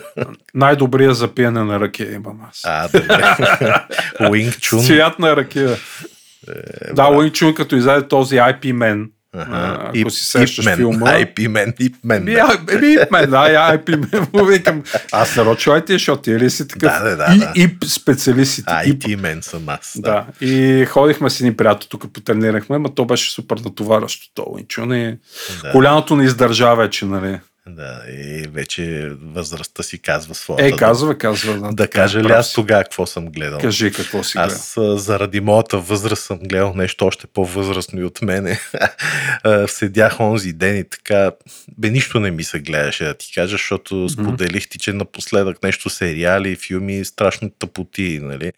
Най-добрия 0.55 1.15
за 1.15 1.35
пиене 1.35 1.65
на 1.65 1.81
ракия 1.81 2.13
имам 2.13 2.41
аз. 2.49 2.61
А, 2.65 2.89
добре. 2.89 3.09
Wing 4.21 4.51
Chun. 4.51 4.87
Цвят 4.87 5.19
на 5.19 5.37
ракия. 5.37 5.77
Да, 6.93 7.03
Wing 7.03 7.31
Chun, 7.31 7.55
като 7.55 7.77
издаде 7.77 8.09
този 8.09 8.37
IP 8.37 8.61
Man, 8.65 9.07
Аха. 9.35 9.51
а, 9.53 9.75
ако 9.85 9.97
Ип- 9.97 10.09
си 10.09 10.25
сещаш 10.25 10.65
Ипмен. 10.65 10.77
филма. 10.77 11.19
Ипмен. 11.19 11.75
Еми, 12.21 12.37
Ip 12.37 13.11
Man, 13.11 13.27
да. 13.31 14.29
Му 14.33 14.45
викам, 14.45 14.83
аз 15.13 15.37
нарочно 15.37 15.73
IT, 15.73 15.93
защото 15.93 16.23
ти 16.23 16.39
ли 16.39 16.51
си 16.51 16.69
такъв 16.69 16.93
Да, 16.93 17.11
да, 17.11 17.17
да, 17.17 17.35
и, 17.35 17.39
да. 17.39 17.53
и 17.57 17.89
специалист 17.89 18.55
си. 18.55 18.63
А, 18.67 18.85
и 18.85 18.89
и 18.91 18.99
ти 18.99 19.17
мен 19.17 19.43
съм 19.43 19.69
аз. 19.69 19.93
Да. 19.97 20.27
И 20.41 20.85
ходихме 20.85 21.31
с 21.31 21.41
един 21.41 21.57
приятел, 21.57 21.89
тук 21.89 22.13
потренирахме, 22.13 22.79
но 22.79 22.89
то 22.89 23.05
беше 23.05 23.33
супер 23.33 23.57
натоварващо. 23.57 24.27
То 24.35 24.43
Wing 24.43 24.67
Chun 24.67 24.95
и 24.95 25.19
Да. 25.63 25.71
коляното 25.73 26.17
не 26.17 26.25
издържа 26.25 26.75
вече, 26.75 27.05
нали? 27.05 27.39
Да, 27.77 28.03
и 28.09 28.47
вече 28.49 29.13
възрастта 29.23 29.83
си 29.83 29.99
казва 29.99 30.35
своята. 30.35 30.67
Е, 30.75 30.79
казва, 30.79 31.19
казва. 31.19 31.55
Да, 31.55 31.61
Да 31.61 31.77
така, 31.77 32.03
кажа 32.03 32.23
ли 32.23 32.33
аз 32.33 32.53
тогава 32.53 32.83
какво 32.83 33.07
съм 33.07 33.27
гледал? 33.27 33.59
Кажи 33.61 33.93
какво 33.93 34.25
си 34.25 34.39
гледал. 34.39 34.57
Аз 34.57 34.79
заради 34.95 35.41
моята 35.41 35.79
възраст 35.79 36.23
съм 36.23 36.39
гледал 36.39 36.75
нещо 36.75 37.07
още 37.07 37.27
по-възрастно 37.27 38.01
и 38.01 38.05
от 38.05 38.23
мене. 38.23 38.61
Седях 39.67 40.21
онзи 40.21 40.53
ден 40.53 40.77
и 40.77 40.85
така, 40.85 41.33
бе 41.79 41.91
нищо 41.91 42.21
не 42.21 42.31
ми 42.31 42.45
се 42.45 42.61
гледаше 42.61 43.05
да 43.05 43.15
ти 43.15 43.33
кажа, 43.35 43.51
защото 43.51 44.09
споделих 44.09 44.69
ти, 44.69 44.79
че 44.79 44.93
напоследък 44.93 45.63
нещо 45.63 45.91
сериали, 45.91 46.57
филми, 46.57 47.05
страшно 47.05 47.51
тъпоти, 47.51 48.21
нали? 48.23 48.53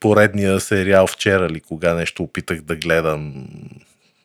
Поредния 0.00 0.60
сериал 0.60 1.06
вчера 1.06 1.48
ли, 1.48 1.60
кога 1.60 1.94
нещо 1.94 2.22
опитах 2.22 2.60
да 2.60 2.76
гледам 2.76 3.46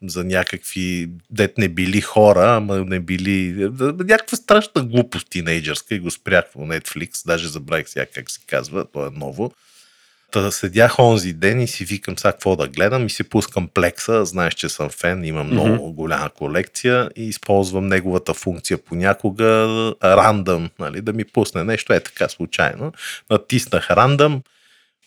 за 0.03 0.23
някакви, 0.23 1.09
дет 1.29 1.57
не 1.57 1.69
били 1.69 2.01
хора, 2.01 2.55
ама 2.55 2.77
не 2.77 2.99
били... 2.99 3.69
Някаква 3.81 4.37
страшна 4.37 4.83
глупост 4.83 5.29
тинейджърска 5.29 5.95
и 5.95 5.99
го 5.99 6.11
спрях 6.11 6.45
по 6.53 6.59
Netflix, 6.59 7.25
даже 7.25 7.47
забравих 7.47 7.89
сега 7.89 8.05
как 8.05 8.31
се 8.31 8.39
казва, 8.47 8.85
то 8.93 9.05
е 9.05 9.09
ново. 9.13 9.51
Та 10.31 10.51
седях 10.51 10.99
онзи 10.99 11.33
ден 11.33 11.61
и 11.61 11.67
си 11.67 11.85
викам 11.85 12.17
сега 12.17 12.31
какво 12.31 12.55
да 12.55 12.67
гледам 12.67 13.05
и 13.05 13.09
си 13.09 13.23
пускам 13.23 13.67
плекса, 13.67 14.25
знаеш, 14.25 14.53
че 14.53 14.69
съм 14.69 14.89
фен, 14.89 15.25
имам 15.25 15.47
много 15.47 15.69
mm-hmm. 15.69 15.93
голяма 15.93 16.29
колекция 16.29 17.09
и 17.15 17.23
използвам 17.23 17.87
неговата 17.87 18.33
функция 18.33 18.77
понякога 18.77 19.45
рандъм, 20.03 20.69
нали, 20.79 21.01
да 21.01 21.13
ми 21.13 21.25
пусне 21.25 21.63
нещо, 21.63 21.93
е 21.93 21.99
така 21.99 22.29
случайно. 22.29 22.93
Натиснах 23.29 23.91
рандъм, 23.91 24.41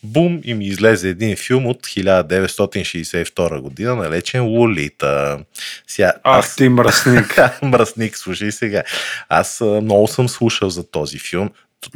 бум 0.03 0.41
и 0.43 0.53
ми 0.53 0.65
излезе 0.65 1.09
един 1.09 1.35
филм 1.35 1.65
от 1.65 1.87
1962 1.87 3.59
година, 3.59 3.95
наречен 3.95 4.43
Лолита. 4.43 5.39
Сега, 5.87 6.13
Ах, 6.23 6.55
ти 6.55 6.69
мръсник. 6.69 7.39
Мръсник, 7.61 8.17
слушай 8.17 8.51
сега. 8.51 8.83
Аз 9.29 9.61
много 9.61 10.07
съм 10.07 10.29
слушал 10.29 10.69
за 10.69 10.91
този 10.91 11.19
филм. 11.19 11.49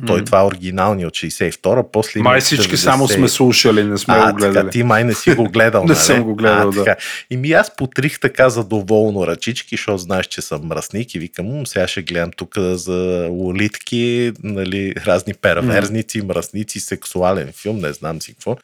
Той 0.08 0.26
това 0.26 0.40
е 0.40 0.44
оригиналния 0.44 1.08
от 1.08 1.14
62-а, 1.14 1.92
после 1.92 2.22
Май 2.22 2.42
всички 2.42 2.76
90. 2.76 2.76
само 2.76 3.08
сме 3.08 3.28
слушали, 3.28 3.84
не 3.84 3.98
сме 3.98 4.14
а, 4.18 4.32
го 4.32 4.38
гледали. 4.38 4.54
Така, 4.54 4.70
ти 4.70 4.84
май 4.84 5.04
не 5.04 5.14
си 5.14 5.34
го 5.34 5.44
гледал, 5.44 5.84
Не 5.84 5.88
нали? 5.88 6.00
съм 6.00 6.24
го 6.24 6.36
гледал, 6.36 6.70
а, 6.70 6.72
да. 6.72 6.84
така. 6.84 7.02
И 7.30 7.38
ми 7.38 7.52
аз 7.52 7.76
потрих 7.76 8.20
така 8.20 8.50
задоволно 8.50 9.28
ръчички, 9.28 9.76
защото 9.76 9.98
знаеш, 9.98 10.28
че 10.28 10.42
съм 10.42 10.62
мръсник 10.64 11.16
и 11.16 11.20
викам, 11.20 11.46
«М, 11.46 11.68
сега 11.68 11.88
ще 11.88 12.02
гледам 12.02 12.32
тук 12.38 12.58
за 12.58 13.28
лолитки, 13.32 14.32
нали, 14.44 14.94
разни 15.06 15.34
перверзници, 15.34 16.22
мръсници, 16.22 16.80
сексуален 16.80 17.52
филм, 17.54 17.78
не 17.78 17.94
знам 17.94 18.22
си 18.22 18.34
какво 18.34 18.58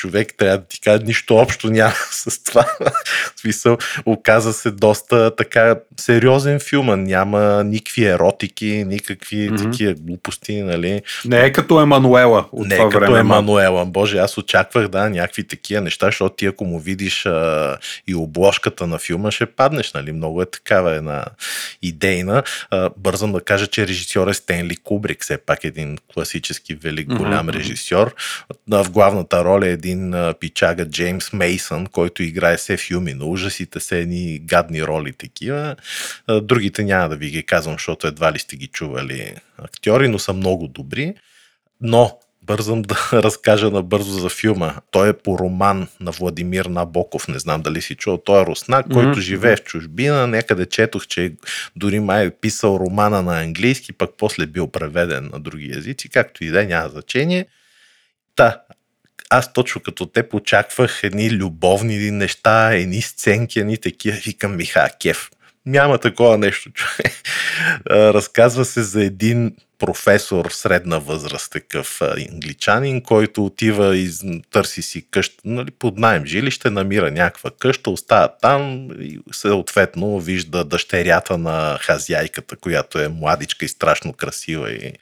човек 0.00 0.34
трябва 0.38 0.58
да 0.58 0.64
ти 0.64 0.80
кажа, 0.80 1.02
нищо 1.04 1.36
общо 1.36 1.70
няма 1.70 1.92
с 2.10 2.44
това. 2.44 2.64
В 3.36 3.40
смисъл, 3.40 3.78
оказа 4.06 4.52
се 4.52 4.70
доста 4.70 5.36
така 5.36 5.76
сериозен 6.00 6.60
филм, 6.60 7.04
няма 7.04 7.64
никакви 7.64 8.04
еротики, 8.04 8.84
никакви 8.86 9.50
Мгм. 9.50 9.70
такива 9.70 9.94
глупости, 9.94 10.62
нали. 10.62 11.02
Не 11.24 11.40
е 11.40 11.52
като 11.52 11.80
Емануела 11.80 12.46
от 12.52 12.68
Не 12.68 12.76
това 12.76 12.88
е 12.88 12.90
като. 12.90 13.16
Емануела. 13.16 13.86
Боже, 13.86 14.18
аз 14.18 14.38
очаквах, 14.38 14.88
да, 14.88 15.10
някакви 15.10 15.44
такива 15.44 15.80
неща, 15.80 16.06
защото 16.06 16.34
ти 16.34 16.46
ако 16.46 16.64
му 16.64 16.78
видиш 16.78 17.26
а, 17.26 17.76
и 18.06 18.14
обложката 18.14 18.86
на 18.86 18.98
филма, 18.98 19.30
ще 19.30 19.46
паднеш, 19.46 19.92
нали? 19.92 20.12
Много 20.12 20.42
е 20.42 20.46
такава 20.46 20.94
една 20.94 21.24
идейна. 21.82 22.42
А, 22.70 22.90
бързам 22.96 23.32
да 23.32 23.40
кажа, 23.40 23.66
че 23.66 23.86
режисьор 23.86 24.28
е 24.28 24.34
Стенли 24.34 24.76
Кубрик, 24.76 25.22
все 25.22 25.38
пак 25.38 25.64
един 25.64 25.98
класически 26.14 26.74
велик 26.74 27.08
голям 27.08 27.46
мгм. 27.46 27.58
режисьор. 27.58 28.14
А, 28.72 28.84
В 28.84 28.90
главната 28.90 29.44
роля 29.44 29.66
е 29.66 29.70
един 29.70 29.89
а, 29.92 30.34
пичага 30.40 30.88
Джеймс 30.88 31.32
Мейсън, 31.32 31.86
който 31.86 32.22
играе 32.22 32.58
се 32.58 32.76
филми 32.76 33.14
на 33.14 33.24
ужасите, 33.24 33.80
се 33.80 34.00
едни 34.00 34.38
гадни 34.38 34.82
роли 34.84 35.12
такива. 35.12 35.76
А, 36.26 36.40
Другите 36.40 36.84
няма 36.84 37.08
да 37.08 37.16
ви 37.16 37.30
ги 37.30 37.42
казвам, 37.42 37.74
защото 37.74 38.06
едва 38.06 38.32
ли 38.32 38.38
сте 38.38 38.56
ги 38.56 38.66
чували 38.66 39.34
актьори, 39.58 40.08
но 40.08 40.18
са 40.18 40.32
много 40.32 40.68
добри. 40.68 41.14
Но 41.80 42.18
бързам 42.42 42.82
да 42.82 43.10
разкажа 43.22 43.70
набързо 43.70 44.18
за 44.18 44.28
филма. 44.28 44.74
Той 44.90 45.08
е 45.08 45.12
по 45.12 45.38
роман 45.38 45.88
на 46.00 46.10
Владимир 46.10 46.64
Набоков. 46.64 47.28
Не 47.28 47.38
знам 47.38 47.62
дали 47.62 47.82
си 47.82 47.94
чул. 47.94 48.18
Той 48.24 48.42
е 48.42 48.46
руснак, 48.46 48.86
Мгм. 48.86 48.94
който 48.94 49.20
живее 49.20 49.56
в 49.56 49.62
чужбина. 49.64 50.26
Някъде 50.26 50.66
четох, 50.66 51.06
че 51.06 51.32
дори 51.76 52.00
май 52.00 52.26
е 52.26 52.30
писал 52.30 52.78
романа 52.86 53.22
на 53.22 53.40
английски, 53.42 53.92
пък 53.92 54.10
после 54.18 54.46
бил 54.46 54.66
преведен 54.66 55.30
на 55.32 55.40
други 55.40 55.72
езици. 55.76 56.08
Както 56.08 56.44
и 56.44 56.48
да 56.48 56.62
е, 56.62 56.66
няма 56.66 56.88
значение. 56.88 57.46
Та, 58.36 58.60
аз 59.30 59.52
точно 59.52 59.80
като 59.80 60.06
те 60.06 60.24
очаквах 60.32 61.00
едни 61.04 61.30
любовни 61.30 62.10
неща, 62.10 62.74
едни 62.74 63.02
сценки, 63.02 63.60
едни 63.60 63.78
такива. 63.78 64.16
Викам, 64.16 64.56
Миха, 64.56 64.88
кеф. 65.00 65.30
Няма 65.66 65.98
такова 65.98 66.38
нещо, 66.38 66.70
човек. 66.74 67.12
Разказва 67.90 68.64
се 68.64 68.82
за 68.82 69.04
един 69.04 69.52
професор 69.78 70.50
средна 70.50 70.98
възраст, 70.98 71.52
такъв 71.52 72.02
англичанин, 72.02 73.02
който 73.02 73.44
отива 73.44 73.96
и 73.96 74.10
търси 74.50 74.82
си 74.82 75.06
къща, 75.10 75.36
нали, 75.44 75.70
под 75.70 75.98
найем 75.98 76.26
жилище, 76.26 76.70
намира 76.70 77.10
някаква 77.10 77.50
къща, 77.58 77.90
остава 77.90 78.28
там 78.28 78.88
и 79.00 79.20
съответно 79.32 80.20
вижда 80.20 80.64
дъщерята 80.64 81.38
на 81.38 81.78
хазяйката, 81.80 82.56
която 82.56 82.98
е 82.98 83.08
младичка 83.08 83.64
и 83.64 83.68
страшно 83.68 84.12
красива 84.12 84.72
и, 84.72 84.92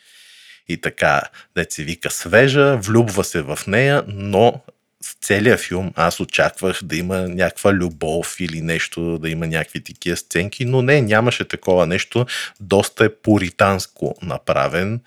и 0.68 0.80
така, 0.80 1.22
дет 1.56 1.72
се 1.72 1.84
вика 1.84 2.10
свежа, 2.10 2.76
влюбва 2.76 3.24
се 3.24 3.42
в 3.42 3.58
нея, 3.66 4.04
но 4.08 4.60
в 5.04 5.16
целия 5.20 5.56
филм 5.56 5.92
аз 5.96 6.20
очаквах 6.20 6.80
да 6.82 6.96
има 6.96 7.18
някаква 7.18 7.72
любов 7.72 8.36
или 8.40 8.60
нещо, 8.60 9.18
да 9.18 9.30
има 9.30 9.46
някакви 9.46 9.84
такива 9.84 10.16
сценки, 10.16 10.64
но 10.64 10.82
не, 10.82 11.02
нямаше 11.02 11.44
такова 11.44 11.86
нещо. 11.86 12.26
Доста 12.60 13.04
е 13.04 13.08
пуританско 13.08 14.14
направен. 14.22 15.00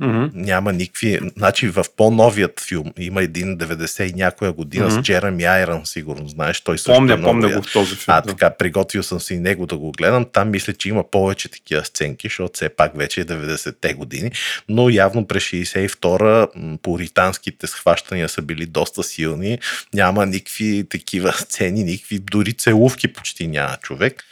Мгм. 0.00 0.24
Няма 0.34 0.72
никакви... 0.72 1.20
Значи 1.36 1.68
в 1.68 1.84
по-новият 1.96 2.60
филм 2.60 2.92
има 2.98 3.22
един 3.22 3.58
90 3.58 4.10
и 4.10 4.14
някоя 4.14 4.52
година 4.52 4.86
Мгм. 4.86 4.94
с 4.94 5.02
Джереми 5.02 5.44
Айрон, 5.44 5.86
сигурно 5.86 6.28
знаеш. 6.28 6.60
Той 6.60 6.78
също 6.78 6.92
е 6.92 6.94
Помня, 6.94 7.16
много 7.16 7.30
помня 7.40 7.56
го 7.56 7.62
в 7.62 7.72
този 7.72 7.94
филм. 7.96 8.04
А, 8.16 8.20
да. 8.20 8.28
така, 8.28 8.50
приготвил 8.50 9.02
съм 9.02 9.20
си 9.20 9.34
и 9.34 9.38
него 9.38 9.66
да 9.66 9.76
го 9.76 9.92
гледам. 9.92 10.26
Там 10.32 10.50
мисля, 10.50 10.72
че 10.72 10.88
има 10.88 11.10
повече 11.10 11.48
такива 11.48 11.84
сценки, 11.84 12.28
защото 12.28 12.52
все 12.54 12.68
пак 12.68 12.98
вече 12.98 13.20
е 13.20 13.24
90-те 13.24 13.94
години. 13.94 14.30
Но 14.68 14.90
явно 14.90 15.26
през 15.26 15.42
62-а 15.44 16.48
м, 16.56 16.78
пуританските 16.82 17.66
схващания 17.66 18.28
са 18.28 18.42
били 18.42 18.66
доста 18.66 19.02
силни. 19.02 19.58
Няма 19.94 20.26
никакви 20.26 20.84
такива 20.90 21.32
сцени, 21.38 21.84
никакви 21.84 22.18
дори 22.18 22.52
целувки 22.52 23.08
почти 23.12 23.46
няма 23.46 23.76
човек. 23.82 24.24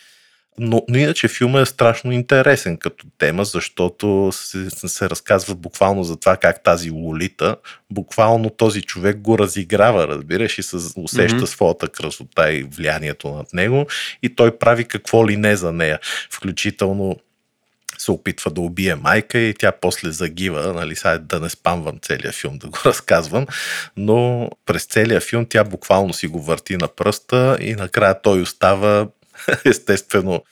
Но, 0.59 0.83
но 0.89 0.99
иначе 0.99 1.29
филмът 1.29 1.63
е 1.63 1.71
страшно 1.71 2.13
интересен 2.13 2.77
като 2.77 3.07
тема, 3.19 3.45
защото 3.45 4.31
се, 4.33 4.71
се 4.71 5.11
разказва 5.11 5.55
буквално 5.55 6.05
за 6.05 6.17
това 6.17 6.37
как 6.37 6.63
тази 6.63 6.91
Лолита, 6.91 7.57
буквално 7.91 8.51
този 8.51 8.83
човек 8.83 9.19
го 9.19 9.39
разиграва, 9.39 10.09
разбираш, 10.09 10.59
и 10.59 10.63
се 10.63 10.77
усеща 10.97 11.37
Мгм. 11.37 11.47
своята 11.47 11.89
красота 11.89 12.53
и 12.53 12.63
влиянието 12.63 13.35
над 13.35 13.55
него 13.55 13.87
и 14.23 14.35
той 14.35 14.59
прави 14.59 14.85
какво 14.85 15.29
ли 15.29 15.37
не 15.37 15.57
за 15.57 15.73
нея. 15.73 15.99
Включително 16.31 17.17
се 17.99 18.11
опитва 18.11 18.51
да 18.51 18.61
убие 18.61 18.95
майка 18.95 19.39
и 19.39 19.55
тя 19.55 19.73
после 19.73 20.11
загива, 20.11 20.73
нали, 20.73 20.97
сега 20.97 21.19
да 21.19 21.41
не 21.41 21.49
спамвам 21.49 21.99
целия 22.03 22.33
филм 22.33 22.59
да 22.59 22.69
го 22.69 22.79
разказвам, 22.85 23.47
но 23.97 24.51
през 24.67 24.85
целия 24.85 25.21
филм 25.21 25.47
тя 25.49 25.65
буквално 25.65 26.13
си 26.13 26.27
го 26.27 26.43
върти 26.43 26.77
на 26.77 26.89
пръста 26.89 27.59
и 27.61 27.75
накрая 27.75 28.23
той 28.23 28.41
остава 28.41 29.09
естествено 29.64 30.43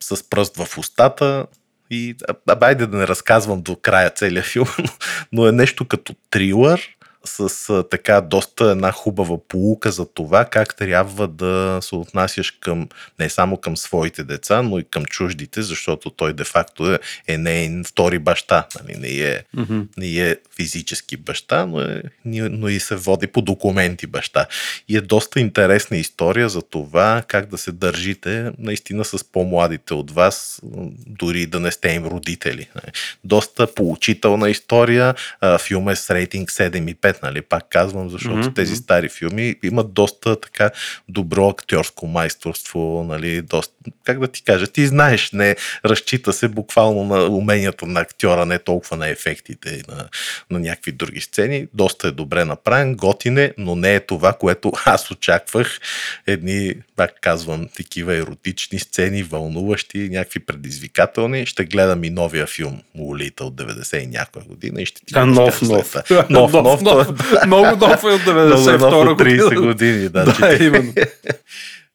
с 0.00 0.30
пръст 0.30 0.56
в 0.56 0.78
устата 0.78 1.46
и 1.90 2.14
а, 2.48 2.56
айде 2.60 2.86
да 2.86 2.96
не 2.96 3.08
разказвам 3.08 3.62
до 3.62 3.76
края 3.76 4.10
целия 4.10 4.42
филм, 4.42 4.66
но 5.32 5.46
е 5.46 5.52
нещо 5.52 5.88
като 5.88 6.14
трилър 6.30 6.96
с 7.24 7.84
така 7.90 8.20
доста 8.20 8.70
една 8.70 8.92
хубава 8.92 9.38
полука 9.48 9.92
за 9.92 10.06
това 10.06 10.44
как 10.44 10.76
трябва 10.76 11.28
да 11.28 11.78
се 11.82 11.94
отнасяш 11.94 12.50
към 12.50 12.88
не 13.18 13.28
само 13.28 13.56
към 13.56 13.76
своите 13.76 14.24
деца, 14.24 14.62
но 14.62 14.78
и 14.78 14.84
към 14.84 15.04
чуждите, 15.04 15.62
защото 15.62 16.10
той 16.10 16.32
де-факто 16.32 16.92
е, 16.92 16.98
е 17.28 17.38
нейн 17.38 17.84
втори 17.84 18.18
баща. 18.18 18.66
Нали? 18.80 18.98
Не, 18.98 19.08
е, 19.08 19.42
Мгм. 19.54 19.80
не 19.96 20.06
е 20.06 20.36
физически 20.56 21.16
баща, 21.16 21.66
но, 21.66 21.80
е, 21.80 22.02
но 22.24 22.68
и 22.68 22.80
се 22.80 22.96
води 22.96 23.26
по 23.26 23.42
документи 23.42 24.06
баща. 24.06 24.46
И 24.88 24.96
е 24.96 25.00
доста 25.00 25.40
интересна 25.40 25.96
история 25.96 26.48
за 26.48 26.62
това 26.62 27.22
как 27.28 27.46
да 27.46 27.58
се 27.58 27.72
държите 27.72 28.52
наистина 28.58 29.04
с 29.04 29.24
по-младите 29.24 29.94
от 29.94 30.10
вас, 30.10 30.60
дори 31.06 31.46
да 31.46 31.60
не 31.60 31.70
сте 31.70 31.88
им 31.88 32.06
родители. 32.06 32.68
нали. 32.74 32.92
Доста 33.24 33.74
поучителна 33.74 34.50
история. 34.50 35.14
Филм 35.58 35.88
е 35.88 35.96
с 35.96 36.14
рейтинг 36.14 36.50
7,5, 36.50 37.13
нали? 37.22 37.42
Пак 37.42 37.64
казвам, 37.70 38.10
защото 38.10 38.36
Мгм, 38.36 38.54
тези 38.54 38.76
стари 38.76 39.08
филми 39.08 39.54
имат 39.62 39.92
доста 39.92 40.40
така 40.40 40.70
добро 41.08 41.48
актьорско 41.48 42.06
майсторство, 42.06 43.06
нали? 43.08 43.42
Доста, 43.42 43.74
как 44.04 44.20
да 44.20 44.28
ти 44.28 44.42
кажа, 44.42 44.66
ти 44.66 44.86
знаеш, 44.86 45.32
не 45.32 45.56
разчита 45.84 46.32
се 46.32 46.48
буквално 46.48 47.04
на 47.04 47.24
уменията 47.24 47.86
на 47.86 48.00
актьора, 48.00 48.46
не 48.46 48.58
толкова 48.58 48.96
на 48.96 49.08
ефектите 49.08 49.68
и 49.68 49.92
на, 49.92 50.08
на 50.50 50.60
някакви 50.60 50.92
други 50.92 51.20
сцени. 51.20 51.66
Доста 51.74 52.08
е 52.08 52.10
добре 52.10 52.44
направен, 52.44 52.94
готин 52.96 53.38
е, 53.38 53.52
но 53.58 53.76
не 53.76 53.94
е 53.94 54.00
това, 54.00 54.32
което 54.32 54.72
аз 54.84 55.10
очаквах. 55.10 55.80
Едни, 56.26 56.74
пак 56.96 57.10
казвам, 57.20 57.68
такива 57.76 58.14
еротични 58.16 58.78
сцени, 58.78 59.22
вълнуващи, 59.22 60.08
някакви 60.10 60.40
предизвикателни. 60.40 61.46
Ще 61.46 61.64
гледам 61.64 62.04
и 62.04 62.10
новия 62.10 62.46
филм 62.46 62.82
Лолита 62.98 63.44
от 63.44 63.54
90 63.54 64.02
и 64.02 64.06
някоя 64.06 64.44
година 64.44 64.82
и 64.82 64.86
ще 64.86 65.04
ти 65.04 65.14
А, 65.16 65.20
го 65.20 65.26
нов, 65.26 65.62
нов. 65.62 65.88
след. 65.88 66.10
Нов, 66.30 66.52
нов, 66.52 66.82
нов. 66.82 67.03
Много 67.46 67.86
нов 67.86 68.04
е 68.04 68.06
от 68.06 68.26
Много 68.26 68.40
нов 68.40 68.64
92 68.66 69.10
от 69.12 69.20
30 69.20 69.44
година. 69.44 69.60
години. 69.60 70.08
Да, 70.08 70.24
Да, 70.40 70.64
именно. 70.64 70.92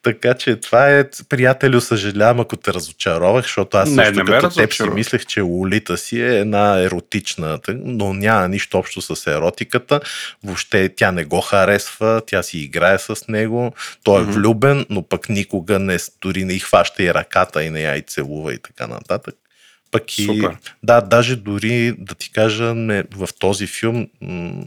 Така 0.04 0.34
че 0.34 0.56
това 0.56 0.90
е, 0.90 1.10
приятелю, 1.30 1.82
съжалявам, 1.82 2.40
ако 2.40 2.56
те 2.56 2.74
разочаровах, 2.74 3.44
защото 3.44 3.78
аз 3.78 3.94
също 3.94 4.24
не 4.24 4.26
като 4.26 4.50
теб 4.50 4.74
си 4.74 4.84
мислех, 4.84 5.26
че 5.26 5.42
Лолита 5.42 5.98
си 5.98 6.22
е 6.22 6.40
една 6.40 6.80
еротична, 6.80 7.60
но 7.70 8.14
няма 8.14 8.48
нищо 8.48 8.78
общо 8.78 9.02
с 9.02 9.28
еротиката. 9.28 10.00
Въобще 10.44 10.90
тя 10.96 11.12
не 11.12 11.26
го 11.26 11.42
харесва, 11.42 12.22
тя 12.28 12.44
си 12.44 12.60
играе 12.60 13.00
с 13.00 13.28
него, 13.28 13.72
той 14.04 14.22
е 14.22 14.26
влюбен, 14.26 14.86
но 14.90 15.02
пък 15.04 15.30
никога 15.30 15.80
не, 15.80 15.98
дори 16.22 16.46
не 16.46 16.60
хваща 16.60 17.04
и 17.04 17.14
ръката 17.14 17.64
и 17.64 17.70
не 17.70 17.82
я 17.82 17.96
и 17.96 18.02
целува 18.02 18.54
и 18.54 18.58
така 18.58 18.88
нататък. 18.88 19.36
Пък 19.92 20.18
и, 20.20 20.26
Супер. 20.26 20.58
да, 20.84 21.02
даже 21.02 21.36
дори 21.36 21.94
да 21.98 22.16
ти 22.16 22.32
кажа, 22.32 22.76
не, 22.76 23.04
в 23.16 23.30
този 23.40 23.68
филм 23.68 24.08
м- 24.22 24.64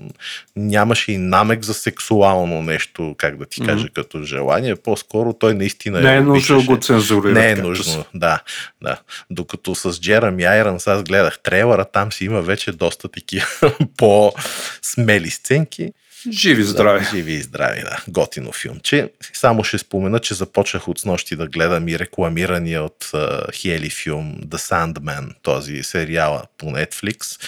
нямаше 0.56 1.12
и 1.12 1.18
намек 1.18 1.62
за 1.62 1.74
сексуално 1.74 2.62
нещо, 2.62 3.14
как 3.18 3.36
да 3.36 3.46
ти 3.46 3.60
кажа, 3.60 3.88
като 3.88 4.22
желание. 4.22 4.76
По-скоро 4.76 5.32
той 5.32 5.54
наистина 5.54 6.00
Не 6.00 6.16
е 6.16 6.20
нужно 6.20 6.64
го 6.64 6.76
цензурира. 6.76 7.32
Не 7.34 7.50
е 7.50 7.56
нужно, 7.56 8.04
да, 8.14 8.40
да. 8.82 9.00
Докато 9.30 9.74
с 9.74 10.00
Джерами 10.00 10.44
Айронс 10.44 10.86
аз 10.86 11.02
гледах 11.02 11.38
трейлера, 11.38 11.84
там 11.84 12.12
си 12.12 12.24
има 12.24 12.42
вече 12.42 12.72
доста 12.72 13.08
такива 13.08 13.46
по-смели 13.96 15.30
сценки. 15.30 15.92
Живи 16.30 16.62
здраве. 16.62 16.98
Да, 17.00 17.04
живи 17.06 17.32
и 17.32 17.42
здрави, 17.42 17.80
да. 17.80 17.96
Готино 18.08 18.52
филмче. 18.52 19.08
Само 19.32 19.64
ще 19.64 19.78
спомена, 19.78 20.18
че 20.18 20.34
започнах 20.34 20.88
от 20.88 20.98
снощи 20.98 21.36
да 21.36 21.46
гледам 21.46 21.88
и 21.88 21.98
рекламирания 21.98 22.82
от 22.82 23.04
uh, 23.04 23.54
Хели 23.54 23.90
филм 23.90 24.36
The 24.46 24.56
Sandman, 24.56 25.34
този 25.42 25.82
сериала 25.82 26.42
по 26.58 26.66
Netflix. 26.66 27.40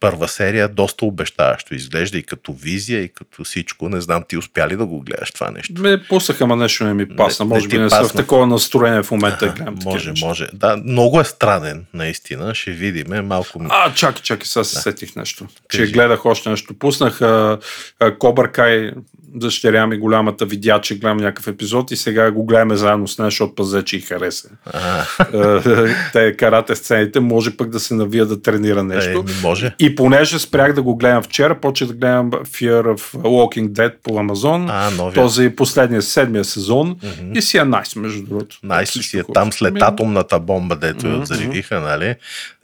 Първа 0.00 0.28
серия, 0.28 0.68
доста 0.68 1.04
обещаващо 1.04 1.74
изглежда 1.74 2.18
и 2.18 2.22
като 2.22 2.52
визия, 2.52 3.00
и 3.00 3.08
като 3.08 3.44
всичко. 3.44 3.88
Не 3.88 4.00
знам, 4.00 4.24
ти 4.28 4.36
успя 4.36 4.68
ли 4.68 4.76
да 4.76 4.86
го 4.86 5.00
гледаш 5.00 5.30
това 5.30 5.50
нещо? 5.50 5.82
Ме 5.82 6.02
пусаха, 6.02 6.46
ма 6.46 6.56
нещо 6.56 6.84
не 6.84 6.94
ми 6.94 7.16
пасна. 7.16 7.44
Не- 7.44 7.48
Може 7.48 7.66
не 7.66 7.70
би 7.70 7.78
не 7.78 7.90
съм 7.90 7.98
в 7.98 8.02
пасна. 8.02 8.20
такова 8.20 8.46
настроение 8.46 9.02
в 9.02 9.10
момента 9.10 9.46
да 9.46 9.52
гледам 9.52 9.78
може, 9.84 10.10
неща. 10.10 10.26
може. 10.26 10.46
Да, 10.52 10.76
много 10.76 11.20
е 11.20 11.24
странен, 11.24 11.84
наистина. 11.94 12.54
Ще 12.54 12.70
видиме. 12.70 13.22
Малко. 13.22 13.60
А, 13.68 13.94
чакай, 13.94 14.22
чакай, 14.22 14.46
сега 14.46 14.64
се 14.64 14.80
сетих 14.80 15.16
нещо. 15.16 15.46
Че 15.70 15.78
Кажи. 15.78 15.92
гледах 15.92 16.26
още 16.26 16.50
нещо. 16.50 16.74
Пуснах 16.74 17.20
а, 17.22 17.58
а, 18.00 18.13
Кобър 18.18 18.50
Кай, 18.50 18.90
дъщеря 19.36 19.86
ми 19.86 19.98
голямата 19.98 20.46
видя, 20.46 20.80
че 20.80 20.98
гледам 20.98 21.16
някакъв 21.16 21.46
епизод 21.46 21.90
и 21.90 21.96
сега 21.96 22.30
го 22.30 22.44
гледаме 22.44 22.76
заедно 22.76 23.08
с 23.08 23.18
нея, 23.18 23.26
защото 23.26 23.54
пъзе, 23.54 23.82
че 23.82 23.96
и 23.96 24.00
хареса. 24.00 24.48
Е, 25.34 25.94
Те 26.12 26.36
карате 26.36 26.74
сцените, 26.74 27.20
може 27.20 27.56
пък 27.56 27.70
да 27.70 27.80
се 27.80 27.94
навия 27.94 28.26
да 28.26 28.42
тренира 28.42 28.84
нещо. 28.84 29.24
е, 29.28 29.42
може. 29.42 29.74
И 29.78 29.94
понеже 29.94 30.38
спрях 30.38 30.72
да 30.72 30.82
го 30.82 30.96
гледам 30.96 31.22
вчера, 31.22 31.60
почех 31.60 31.88
да 31.88 31.94
гледам 31.94 32.30
Fear 32.30 32.82
of 32.82 33.18
Walking 33.18 33.68
Dead 33.68 33.92
по 34.02 34.18
Амазон. 34.18 34.66
А, 34.70 34.90
новия. 34.90 35.14
Този 35.14 35.50
последния, 35.50 36.02
седмия 36.02 36.44
сезон. 36.44 36.88
Мгм. 36.88 37.32
И 37.38 37.42
си 37.42 37.58
е 37.58 37.64
найс, 37.64 37.96
между 37.96 38.22
другото. 38.22 38.58
Найс 38.62 38.90
Всичко 38.90 39.08
си 39.08 39.18
е 39.18 39.22
там 39.34 39.52
след 39.52 39.82
атомната 39.82 40.40
бомба, 40.40 40.76
дето 40.76 41.06
я 41.06 41.12
Мгм, 41.12 41.22
взривиха, 41.22 41.80
нали? 41.80 42.14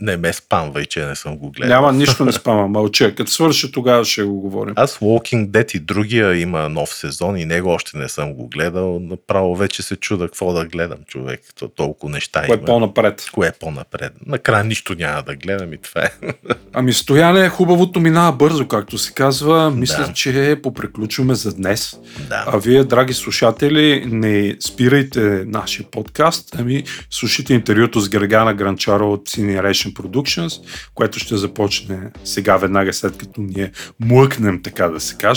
Не 0.01 0.17
ме 0.17 0.33
спамвай, 0.33 0.85
че 0.85 1.07
не 1.07 1.17
съм 1.17 1.37
го 1.37 1.51
гледал. 1.51 1.69
Няма 1.77 1.93
нищо 1.93 2.25
не 2.25 2.33
спама, 2.33 2.69
мълча. 2.69 3.15
Като 3.15 3.31
свърши, 3.31 3.73
тогава 3.73 4.05
ще 4.05 4.23
го 4.23 4.41
говорим. 4.41 4.75
Аз 4.77 4.99
Walking 4.99 5.40
Dead 5.47 5.77
и 5.77 5.81
другия 5.81 6.37
има 6.37 6.69
нов 6.69 6.95
сезон 6.95 7.37
и 7.37 7.45
него 7.45 7.69
още 7.69 7.99
не 7.99 8.09
съм 8.09 8.35
го 8.35 8.49
гледал. 8.49 9.01
Направо 9.01 9.57
вече 9.57 9.83
се 9.83 9.97
чуда 9.97 10.27
какво 10.27 10.53
да 10.53 10.65
гледам, 10.65 10.99
човек. 11.07 11.41
То 11.59 11.69
толкова 11.69 12.13
неща 12.13 12.43
Кое 12.43 12.55
е 12.55 12.59
има. 12.59 12.65
по-напред? 12.67 13.27
Кое 13.33 13.49
е 13.49 13.53
по-напред? 13.53 14.13
Накрая 14.27 14.65
нищо 14.65 14.95
няма 14.95 15.23
да 15.23 15.37
гледам 15.37 15.73
и 15.73 15.79
това 15.79 16.03
е. 16.03 16.11
Ами 16.73 16.93
стояне, 16.93 17.49
хубавото 17.49 18.01
минава 18.01 18.33
бързо, 18.33 18.69
както 18.69 18.99
се 18.99 19.13
казва. 19.13 19.71
Мисля, 19.71 20.05
Да. 20.07 20.13
че 20.13 20.57
попреключваме 20.63 21.35
за 21.35 21.55
днес. 21.55 21.97
да. 22.29 22.45
А 22.47 22.59
вие, 22.59 22.85
драги 22.85 23.15
слушатели, 23.15 24.05
не 24.07 24.57
спирайте 24.61 25.21
нашия 25.47 25.87
подкаст, 25.87 26.57
ами 26.59 26.85
слушайте 27.11 27.55
интервюто 27.55 28.01
с 28.01 28.09
Гергана 28.09 28.55
Гранчаро 28.55 29.13
от 29.13 29.29
Cineration 29.29 29.93
Productions, 29.93 30.53
което 30.95 31.19
ще 31.19 31.37
започне 31.37 31.99
сега, 32.25 32.57
веднага 32.57 32.93
след 32.93 33.17
като 33.19 33.41
ние 33.41 33.71
млъкнем, 34.01 34.63
така 34.63 34.89
да 34.89 35.01
се 35.01 35.17
каже. 35.17 35.30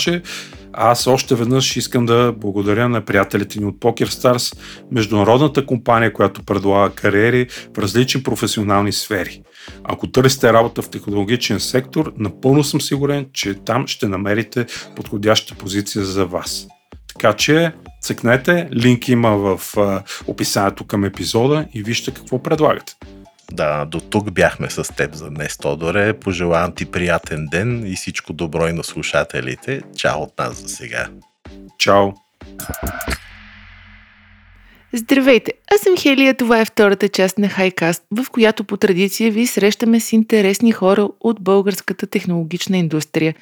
Аз 0.74 1.08
още 1.08 1.36
веднъж 1.36 1.78
искам 1.78 2.06
да 2.06 2.34
благодаря 2.38 2.90
на 2.90 3.02
приятелите 3.02 3.60
ни 3.60 3.66
от 3.66 3.76
Poker 3.76 4.08
Stars, 4.08 4.58
международната 4.92 5.66
компания, 5.66 6.14
която 6.14 6.44
предлага 6.44 6.96
кариери 6.96 7.48
в 7.76 7.78
различни 7.78 8.24
професионални 8.24 8.92
сфери. 8.92 9.42
Ако 9.84 10.08
търсите 10.08 10.54
работа 10.54 10.82
в 10.82 10.90
технологичен 10.90 11.60
сектор, 11.60 12.14
напълно 12.18 12.64
съм 12.64 12.82
сигурен, 12.82 13.26
че 13.34 13.54
там 13.54 13.88
ще 13.88 14.08
намерите 14.08 14.66
подходяща 14.96 15.56
позиция 15.56 16.06
за 16.06 16.26
вас. 16.26 16.68
Така 17.08 17.34
че 17.34 17.72
цъкнете, 18.02 18.70
линк 18.74 19.08
има 19.08 19.38
в 19.38 19.78
описанието 20.28 20.88
към 20.88 21.04
епизода 21.04 21.66
и 21.74 21.84
вижте 21.84 22.12
какво 22.12 22.44
предлагат. 22.44 22.96
Да, 23.52 23.86
до 23.86 24.00
тук 24.00 24.32
бяхме 24.32 24.70
с 24.70 24.96
теб 24.96 25.14
за 25.14 25.30
днес, 25.30 25.58
Тодоре. 25.58 26.14
Пожелавам 26.14 26.72
ти 26.76 26.86
приятен 26.86 27.48
ден 27.52 27.86
и 27.88 27.96
всичко 27.96 28.34
добро 28.34 28.68
и 28.68 28.74
на 28.74 28.84
слушателите. 28.84 29.82
Чао 29.98 30.22
от 30.22 30.38
нас 30.40 30.62
за 30.62 30.70
сега. 30.70 31.10
Чао! 31.78 32.12
Здравейте, 34.96 35.52
аз 35.76 35.82
съм 35.82 35.98
Хелия, 35.98 36.34
това 36.34 36.60
е 36.60 36.66
втората 36.66 37.10
част 37.10 37.38
на 37.38 37.50
Хайкаст, 37.50 38.04
в 38.12 38.30
която 38.32 38.64
по 38.64 38.78
традиция 38.78 39.32
ви 39.32 39.48
срещаме 39.48 40.00
с 40.00 40.14
интересни 40.14 40.72
хора 40.72 41.08
от 41.20 41.42
българската 41.42 42.08
технологична 42.08 42.78
индустрия. 42.78 43.36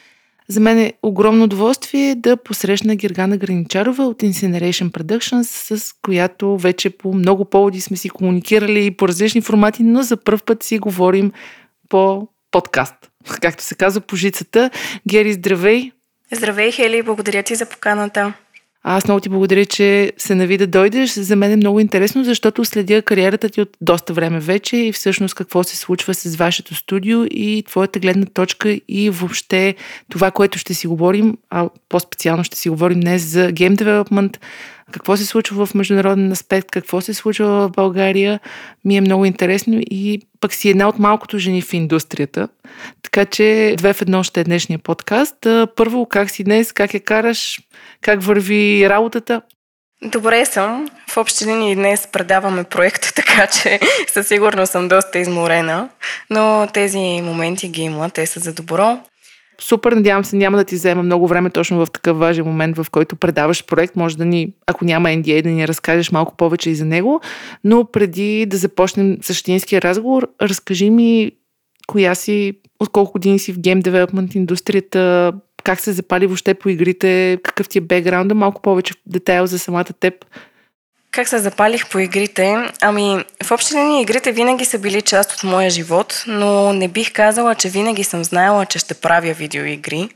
За 0.51 0.59
мен 0.59 0.79
е 0.79 0.93
огромно 1.03 1.43
удоволствие 1.43 2.15
да 2.15 2.37
посрещна 2.37 2.95
Гергана 2.95 3.37
Граничарова 3.37 4.03
от 4.03 4.21
Incineration 4.21 4.91
Productions, 4.91 5.75
с 5.75 5.93
която 6.01 6.57
вече 6.57 6.89
по 6.89 7.13
много 7.13 7.45
поводи 7.45 7.81
сме 7.81 7.97
си 7.97 8.09
комуникирали 8.09 8.85
и 8.85 8.91
по 8.91 9.07
различни 9.07 9.41
формати, 9.41 9.83
но 9.83 10.01
за 10.01 10.17
първ 10.17 10.39
път 10.45 10.63
си 10.63 10.79
говорим 10.79 11.31
по 11.89 12.27
подкаст, 12.51 12.95
както 13.41 13.63
се 13.63 13.75
казва 13.75 14.01
по 14.01 14.15
жицата. 14.15 14.69
Гери, 15.07 15.33
здравей! 15.33 15.91
Здравей, 16.31 16.71
Хели, 16.71 17.01
благодаря 17.01 17.43
ти 17.43 17.55
за 17.55 17.65
поканата. 17.65 18.33
Аз 18.83 19.07
много 19.07 19.19
ти 19.19 19.29
благодаря, 19.29 19.65
че 19.65 20.11
се 20.17 20.35
нави 20.35 20.57
да 20.57 20.67
дойдеш. 20.67 21.11
За 21.11 21.35
мен 21.35 21.51
е 21.51 21.55
много 21.55 21.79
интересно, 21.79 22.23
защото 22.23 22.65
следя 22.65 23.01
кариерата 23.01 23.49
ти 23.49 23.61
от 23.61 23.77
доста 23.81 24.13
време 24.13 24.39
вече 24.39 24.77
и 24.77 24.91
всъщност 24.91 25.35
какво 25.35 25.63
се 25.63 25.77
случва 25.77 26.13
с 26.13 26.35
вашето 26.35 26.75
студио 26.75 27.25
и 27.25 27.63
твоята 27.67 27.99
гледна 27.99 28.25
точка 28.25 28.79
и 28.87 29.09
въобще 29.09 29.75
това, 30.09 30.31
което 30.31 30.59
ще 30.59 30.73
си 30.73 30.87
говорим, 30.87 31.37
а 31.49 31.69
по-специално 31.89 32.43
ще 32.43 32.57
си 32.57 32.69
говорим 32.69 32.99
днес 32.99 33.21
за 33.21 33.51
гейм 33.51 33.73
девелопмент, 33.75 34.39
какво 34.91 35.17
се 35.17 35.25
случва 35.25 35.65
в 35.65 35.73
международен 35.73 36.31
аспект, 36.31 36.71
какво 36.71 37.01
се 37.01 37.13
случва 37.13 37.47
в 37.47 37.71
България, 37.71 38.39
ми 38.85 38.97
е 38.97 39.01
много 39.01 39.25
интересно 39.25 39.77
и 39.79 40.21
пък 40.39 40.53
си 40.53 40.69
една 40.69 40.89
от 40.89 40.99
малкото 40.99 41.37
жени 41.37 41.61
в 41.61 41.73
индустрията. 41.73 42.47
Така 43.03 43.25
че 43.25 43.75
две 43.77 43.93
в 43.93 44.01
едно 44.01 44.23
ще 44.23 44.41
е 44.41 44.43
днешния 44.43 44.79
подкаст. 44.79 45.47
Първо, 45.75 46.05
как 46.05 46.29
си 46.29 46.43
днес, 46.43 46.71
как 46.71 46.93
я 46.93 46.99
караш, 46.99 47.59
как 48.01 48.23
върви 48.23 48.89
работата? 48.89 49.41
Добре 50.03 50.45
съм. 50.45 50.89
В 51.09 51.17
общи 51.17 51.45
линии 51.45 51.75
днес 51.75 52.07
предаваме 52.11 52.63
проекта, 52.63 53.11
така 53.15 53.47
че 53.47 53.79
със 54.07 54.27
сигурност 54.27 54.71
съм 54.71 54.87
доста 54.87 55.19
изморена, 55.19 55.89
но 56.29 56.67
тези 56.73 57.21
моменти 57.23 57.69
ги 57.69 57.81
има, 57.81 58.09
те 58.09 58.25
са 58.25 58.39
за 58.39 58.53
добро. 58.53 58.99
Супер, 59.61 59.91
надявам 59.91 60.25
се, 60.25 60.35
няма 60.35 60.57
да 60.57 60.63
ти 60.63 60.75
взема 60.75 61.03
много 61.03 61.27
време 61.27 61.49
точно 61.49 61.85
в 61.85 61.91
такъв 61.91 62.17
важен 62.17 62.45
момент, 62.45 62.77
в 62.77 62.87
който 62.91 63.15
предаваш 63.15 63.65
проект. 63.65 63.95
Може 63.95 64.17
да 64.17 64.25
ни, 64.25 64.53
ако 64.67 64.85
няма 64.85 65.09
NDA, 65.09 65.43
да 65.43 65.49
ни 65.49 65.67
разкажеш 65.67 66.11
малко 66.11 66.37
повече 66.37 66.69
и 66.69 66.75
за 66.75 66.85
него. 66.85 67.21
Но 67.63 67.85
преди 67.85 68.45
да 68.45 68.57
започнем 68.57 69.17
същинския 69.21 69.81
разговор, 69.81 70.27
разкажи 70.41 70.89
ми 70.89 71.31
коя 71.87 72.15
си, 72.15 72.53
от 72.79 72.89
колко 72.89 73.11
години 73.11 73.39
си 73.39 73.53
в 73.53 73.59
гейм 73.59 73.79
девелопмент 73.79 74.35
индустрията, 74.35 75.33
как 75.63 75.79
се 75.79 75.91
запали 75.91 76.27
въобще 76.27 76.53
по 76.53 76.69
игрите, 76.69 77.37
какъв 77.43 77.69
ти 77.69 77.77
е 77.77 77.81
бекграунда, 77.81 78.35
малко 78.35 78.61
повече 78.61 78.93
детайл 79.05 79.45
за 79.45 79.59
самата 79.59 79.85
теб. 79.99 80.13
Как 81.13 81.27
се 81.27 81.39
запалих 81.39 81.89
по 81.89 81.99
игрите? 81.99 82.57
Ами, 82.81 83.25
в 83.43 83.51
общи 83.51 83.73
линии 83.73 84.01
игрите 84.01 84.31
винаги 84.31 84.65
са 84.65 84.79
били 84.79 85.01
част 85.01 85.31
от 85.31 85.43
моя 85.43 85.69
живот, 85.69 86.23
но 86.27 86.73
не 86.73 86.87
бих 86.87 87.13
казала, 87.13 87.55
че 87.55 87.69
винаги 87.69 88.03
съм 88.03 88.23
знаела, 88.23 88.65
че 88.65 88.79
ще 88.79 88.93
правя 88.93 89.33
видеоигри. 89.33 90.09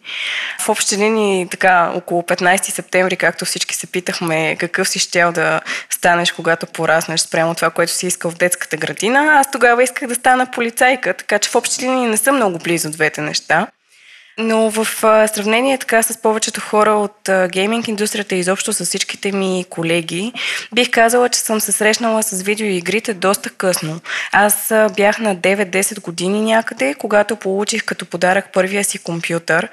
В 0.60 0.70
общи 0.70 0.98
линии, 0.98 1.48
така, 1.48 1.92
около 1.96 2.22
15 2.22 2.72
септември, 2.72 3.16
както 3.16 3.46
всички 3.46 3.76
се 3.76 3.88
питахме 3.88 4.56
какъв 4.60 4.90
си 4.90 5.00
щел 5.00 5.32
да 5.32 5.62
станеш, 5.90 6.32
когато 6.32 6.66
пораснеш 6.66 7.22
спрямо 7.22 7.56
това, 7.56 7.70
което 7.70 7.92
си 7.92 8.08
искал 8.08 8.32
в 8.32 8.38
детската 8.38 8.78
градина, 8.78 9.20
аз 9.20 9.52
тогава 9.52 9.84
исках 9.84 10.08
да 10.08 10.16
стана 10.16 10.52
полицайка, 10.52 11.14
така 11.14 11.40
че 11.40 11.50
в 11.50 11.56
общи 11.56 11.86
линии 11.86 12.08
не 12.08 12.18
съм 12.18 12.36
много 12.36 12.58
близо 12.60 12.90
двете 12.90 13.22
неща. 13.22 13.68
Но 14.38 14.70
в 14.70 14.88
сравнение 15.34 15.78
така 15.78 16.04
с 16.04 16.22
повечето 16.22 16.62
хора 16.62 16.92
от 16.92 17.30
гейминг 17.52 17.88
индустрията 17.88 18.36
и 18.36 18.40
изобщо 18.40 18.74
с 18.74 18.86
всичките 18.86 19.32
ми 19.32 19.66
колеги, 19.70 20.34
бих 20.74 20.90
казала, 20.92 21.30
че 21.30 21.40
съм 21.40 21.62
се 21.62 21.72
срещнала 21.72 22.24
с 22.24 22.42
видеоигрите 22.42 23.14
доста 23.14 23.50
късно. 23.50 24.00
Аз 24.32 24.74
бях 24.96 25.20
на 25.20 25.36
9-10 25.36 26.02
години 26.02 26.42
някъде, 26.42 26.94
когато 26.94 27.36
получих 27.36 27.84
като 27.84 28.06
подарък 28.06 28.54
първия 28.54 28.84
си 28.84 28.98
компютър. 28.98 29.70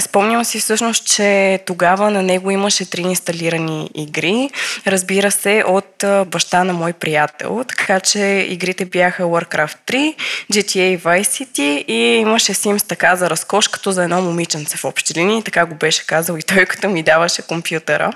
Спомням 0.00 0.44
си 0.44 0.60
всъщност, 0.60 1.06
че 1.06 1.60
тогава 1.66 2.10
на 2.10 2.22
него 2.22 2.50
имаше 2.50 2.90
три 2.90 3.00
инсталирани 3.00 3.90
игри, 3.94 4.50
разбира 4.86 5.30
се, 5.30 5.64
от 5.66 6.04
баща 6.26 6.64
на 6.64 6.72
мой 6.72 6.92
приятел, 6.92 7.64
така 7.68 8.00
че 8.00 8.20
игрите 8.48 8.84
бяха 8.84 9.22
Warcraft 9.22 9.76
3, 9.86 10.14
GTA 10.52 10.98
Vice 10.98 11.22
City 11.22 11.84
и 11.86 12.16
имаше 12.16 12.54
Sims 12.54 12.88
така 12.88 13.16
за 13.16 13.30
разкош, 13.30 13.68
като 13.68 13.89
за 13.92 14.04
едно 14.04 14.22
момиченце 14.22 14.76
в 14.76 14.84
общи 14.84 15.14
линии, 15.14 15.42
така 15.42 15.66
го 15.66 15.74
беше 15.74 16.06
казал 16.06 16.36
и 16.36 16.42
той 16.42 16.66
като 16.66 16.88
ми 16.88 17.02
даваше 17.02 17.42
компютъра. 17.42 18.12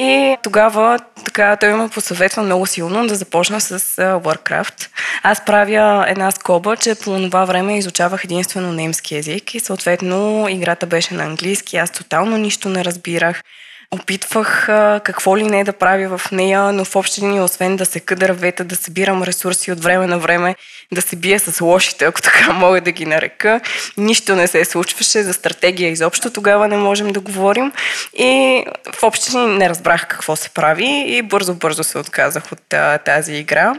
И 0.00 0.36
тогава 0.42 0.98
така, 1.24 1.56
той 1.56 1.74
ме 1.74 1.88
посъветва 1.88 2.42
много 2.42 2.66
силно 2.66 3.06
да 3.06 3.14
започна 3.14 3.60
с 3.60 3.78
Warcraft. 3.98 4.88
Аз 5.22 5.44
правя 5.44 6.04
една 6.08 6.30
скоба, 6.30 6.76
че 6.76 6.94
по 6.94 7.20
това 7.20 7.44
време 7.44 7.78
изучавах 7.78 8.24
единствено 8.24 8.72
немски 8.72 9.14
язик 9.14 9.54
и 9.54 9.60
съответно 9.60 10.46
играта 10.48 10.86
беше 10.86 11.14
на 11.14 11.24
английски. 11.24 11.76
Аз 11.76 11.90
тотално 11.90 12.36
нищо 12.36 12.68
не 12.68 12.84
разбирах. 12.84 13.42
Опитвах 13.90 14.68
а, 14.68 15.00
какво 15.04 15.36
ли 15.36 15.42
не 15.42 15.64
да 15.64 15.72
правя 15.72 16.18
в 16.18 16.30
нея, 16.32 16.72
но 16.72 16.84
в 16.84 16.96
общи 16.96 17.20
линии, 17.20 17.40
освен 17.40 17.76
да 17.76 17.86
се 17.86 18.00
къда 18.00 18.32
вета, 18.32 18.64
да 18.64 18.76
събирам 18.76 19.22
ресурси 19.22 19.72
от 19.72 19.80
време 19.80 20.06
на 20.06 20.18
време, 20.18 20.56
да 20.92 21.02
се 21.02 21.16
бия 21.16 21.40
с 21.40 21.60
лошите, 21.60 22.04
ако 22.04 22.22
така 22.22 22.52
мога 22.52 22.80
да 22.80 22.90
ги 22.90 23.06
нарека. 23.06 23.60
Нищо 23.96 24.36
не 24.36 24.46
се 24.46 24.64
случваше, 24.64 25.22
за 25.22 25.32
стратегия 25.32 25.90
изобщо 25.90 26.30
тогава 26.30 26.68
не 26.68 26.76
можем 26.76 27.12
да 27.12 27.20
говорим. 27.20 27.72
И 28.14 28.64
в 28.92 29.02
общи 29.02 29.30
линии 29.36 29.46
не 29.46 29.68
разбрах 29.68 30.06
какво 30.08 30.36
се 30.36 30.50
прави 30.50 31.04
и 31.06 31.22
бързо-бързо 31.22 31.84
се 31.84 31.98
отказах 31.98 32.52
от 32.52 32.72
а, 32.72 32.98
тази 32.98 33.34
игра. 33.34 33.74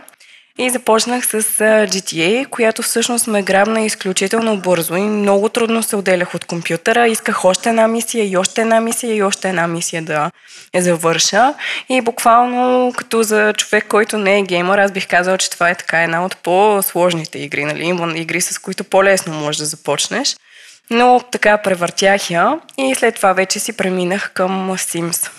И 0.61 0.69
започнах 0.69 1.25
с 1.25 1.43
GTA, 1.61 2.47
която 2.47 2.81
всъщност 2.81 3.27
ме 3.27 3.41
грабна 3.41 3.81
изключително 3.81 4.57
бързо 4.57 4.95
и 4.95 5.01
много 5.01 5.49
трудно 5.49 5.83
се 5.83 5.95
отделях 5.95 6.35
от 6.35 6.45
компютъра. 6.45 7.07
Исках 7.07 7.45
още 7.45 7.69
една 7.69 7.87
мисия 7.87 8.29
и 8.29 8.37
още 8.37 8.61
една 8.61 8.81
мисия 8.81 9.15
и 9.15 9.23
още 9.23 9.49
една 9.49 9.67
мисия 9.67 10.01
да 10.01 10.31
я 10.75 10.81
завърша. 10.81 11.53
И 11.89 12.01
буквално 12.01 12.93
като 12.97 13.23
за 13.23 13.53
човек, 13.57 13.85
който 13.87 14.17
не 14.17 14.39
е 14.39 14.43
геймър, 14.43 14.77
аз 14.77 14.91
бих 14.91 15.07
казал, 15.07 15.37
че 15.37 15.49
това 15.49 15.69
е 15.69 15.75
така 15.75 16.03
една 16.03 16.25
от 16.25 16.37
по-сложните 16.37 17.39
игри. 17.39 17.65
Нали? 17.65 18.19
Игри, 18.21 18.41
с 18.41 18.57
които 18.57 18.83
по-лесно 18.83 19.33
можеш 19.33 19.59
да 19.59 19.65
започнеш. 19.65 20.35
Но 20.89 21.21
така 21.31 21.57
превъртях 21.57 22.29
я 22.29 22.59
и 22.77 22.95
след 22.95 23.15
това 23.15 23.33
вече 23.33 23.59
си 23.59 23.77
преминах 23.77 24.31
към 24.33 24.71
Sims. 24.71 25.29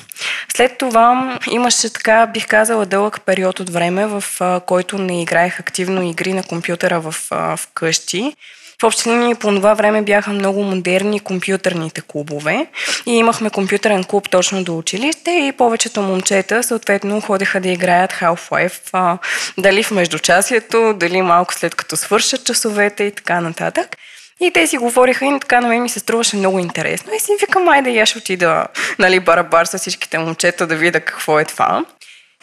След 0.54 0.78
това 0.78 1.38
имаше 1.50 1.92
така, 1.92 2.26
бих 2.26 2.46
казала, 2.46 2.86
дълъг 2.86 3.20
период 3.26 3.60
от 3.60 3.70
време, 3.70 4.06
в 4.06 4.24
който 4.66 4.98
не 4.98 5.22
играех 5.22 5.60
активно 5.60 6.02
игри 6.02 6.32
на 6.32 6.42
компютъра 6.42 7.00
в, 7.00 7.14
в 7.30 7.60
къщи. 7.74 8.34
В 8.80 8.84
общи 8.84 9.10
линии 9.10 9.34
по 9.34 9.48
това 9.48 9.74
време 9.74 10.02
бяха 10.02 10.30
много 10.30 10.62
модерни 10.62 11.20
компютърните 11.20 12.00
клубове 12.00 12.66
и 13.06 13.12
имахме 13.12 13.50
компютърен 13.50 14.04
клуб 14.04 14.30
точно 14.30 14.64
до 14.64 14.78
училище 14.78 15.30
и 15.30 15.52
повечето 15.52 16.02
момчета 16.02 16.62
съответно 16.62 17.20
ходеха 17.20 17.60
да 17.60 17.68
играят 17.68 18.12
Half-Life, 18.12 19.18
дали 19.58 19.82
в 19.82 19.90
междучасието, 19.90 20.94
дали 20.96 21.22
малко 21.22 21.54
след 21.54 21.74
като 21.74 21.96
свършат 21.96 22.46
часовете 22.46 23.04
и 23.04 23.10
така 23.10 23.40
нататък. 23.40 23.96
И 24.40 24.50
те 24.50 24.66
си 24.66 24.78
говориха 24.78 25.26
и 25.26 25.38
така 25.40 25.60
на 25.60 25.68
мен 25.68 25.82
ми 25.82 25.88
се 25.88 25.98
струваше 25.98 26.36
много 26.36 26.58
интересно. 26.58 27.12
И 27.14 27.20
си 27.20 27.32
викам, 27.40 27.68
айде 27.68 27.90
я 27.90 28.06
ще 28.06 28.18
отида, 28.18 28.66
нали, 28.98 29.20
барабар 29.20 29.64
с 29.64 29.78
всичките 29.78 30.18
момчета 30.18 30.66
да 30.66 30.76
видя 30.76 31.00
какво 31.00 31.40
е 31.40 31.44
това. 31.44 31.84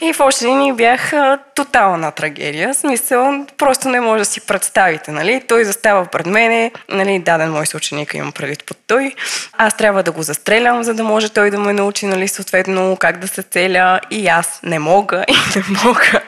И 0.02 0.14
в 0.14 0.20
общи 0.20 0.46
линии 0.46 0.74
бях 0.74 1.14
а, 1.14 1.40
тотална 1.56 2.12
трагедия. 2.12 2.74
Смисъл, 2.74 3.46
просто 3.58 3.90
не 3.90 4.00
може 4.00 4.20
да 4.20 4.26
си 4.26 4.42
представите, 4.42 5.12
нали? 5.12 5.42
Той 5.48 5.66
застава 5.66 6.06
пред 6.06 6.26
мене, 6.26 6.72
нали, 6.90 7.20
даден 7.20 7.52
мой 7.52 7.66
съученик 7.66 8.14
имам 8.14 8.32
предвид 8.32 8.64
под 8.66 8.78
той. 8.88 9.14
Аз 9.54 9.78
трябва 9.78 10.04
да 10.04 10.12
го 10.12 10.22
застрелям, 10.22 10.84
за 10.84 10.94
да 10.94 11.04
може 11.04 11.30
той 11.30 11.52
да 11.52 11.60
ме 11.60 11.74
научи, 11.74 12.06
нали, 12.06 12.28
съответно 12.28 12.98
как 13.00 13.18
да 13.18 13.28
се 13.28 13.44
целя. 13.44 14.00
И 14.12 14.28
аз 14.28 14.60
не 14.64 14.80
мога 14.80 15.26
и 15.28 15.34
не 15.56 15.64
мога. 15.84 16.22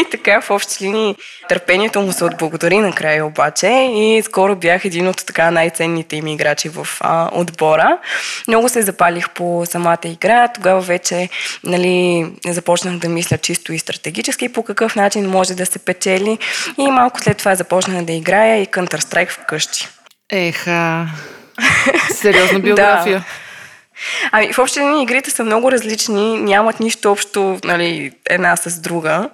И 0.00 0.10
така 0.10 0.40
в 0.40 0.50
общи 0.50 0.84
линии 0.84 1.16
търпението 1.48 2.00
му 2.00 2.12
се 2.12 2.24
отблагодари 2.24 2.78
накрая 2.78 3.26
обаче 3.26 3.68
и 3.92 4.22
скоро 4.24 4.56
бях 4.56 4.84
един 4.84 5.08
от 5.08 5.26
така 5.26 5.50
най-ценните 5.50 6.16
им 6.16 6.26
играчи 6.26 6.68
в 6.68 6.88
а, 7.00 7.28
отбора. 7.32 7.98
Много 8.48 8.68
се 8.68 8.82
запалих 8.82 9.30
по 9.30 9.62
самата 9.66 9.98
игра. 10.04 10.48
Тогава 10.48 10.80
вече 10.80 11.28
нали, 11.64 12.26
започнах 12.46 12.98
да 12.98 13.09
мисля 13.10 13.38
чисто 13.38 13.72
и 13.72 13.78
стратегически 13.78 14.52
по 14.52 14.62
какъв 14.62 14.96
начин 14.96 15.30
може 15.30 15.54
да 15.54 15.66
се 15.66 15.78
печели. 15.78 16.38
И 16.78 16.90
малко 16.90 17.20
след 17.20 17.36
това 17.36 17.54
започнах 17.54 18.04
да 18.04 18.12
играя 18.12 18.62
и 18.62 18.66
Counter-Strike 18.66 19.30
вкъщи. 19.30 19.88
Еха, 20.30 21.08
сериозна 22.14 22.60
биография. 22.60 23.18
да. 23.18 23.24
Ами, 24.32 24.52
в 24.52 24.58
общи 24.58 24.80
линии 24.80 25.02
игрите 25.02 25.30
са 25.30 25.44
много 25.44 25.72
различни, 25.72 26.40
нямат 26.40 26.80
нищо 26.80 27.12
общо 27.12 27.58
нали, 27.64 28.12
една 28.30 28.56
с 28.56 28.80
друга, 28.80 29.30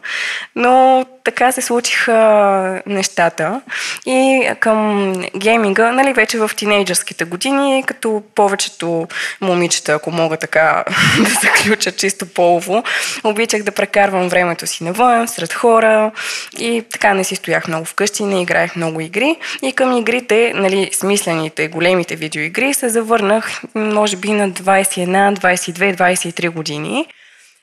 но 0.57 1.05
така 1.25 1.53
се 1.53 1.63
случиха 1.63 2.83
нещата. 2.87 3.61
И 4.07 4.51
към 4.61 5.13
гейминга, 5.37 5.93
нали, 5.93 6.13
вече 6.13 6.39
в 6.39 6.51
тинейджърските 6.57 7.25
години, 7.25 7.85
като 7.87 8.23
повечето 8.35 9.09
момичета, 9.41 9.93
ако 9.93 10.11
мога 10.11 10.37
така 10.37 10.85
да 11.19 11.31
заключа 11.31 11.93
чисто 11.93 12.27
полово, 12.27 12.83
обичах 13.25 13.63
да 13.63 13.71
прекарвам 13.71 14.29
времето 14.29 14.67
си 14.67 14.85
навън, 14.85 15.29
сред 15.29 15.53
хора 15.53 16.11
и 16.59 16.85
така 16.93 17.15
не 17.15 17.25
си 17.25 17.37
стоях 17.37 17.69
много 17.69 17.85
вкъщи, 17.85 18.25
не 18.25 18.43
играех 18.43 18.77
много 18.77 19.01
игри. 19.01 19.37
И 19.63 19.73
към 19.73 19.97
игрите, 19.97 20.53
нали, 20.55 20.91
смислените, 20.93 21.69
големите 21.69 22.17
видеоигри, 22.17 22.75
се 22.75 22.89
завърнах, 22.89 23.63
може 23.75 24.17
би, 24.17 24.31
на 24.31 24.49
21, 24.63 25.35
22, 25.35 25.93
23 25.97 26.49
години 26.49 27.07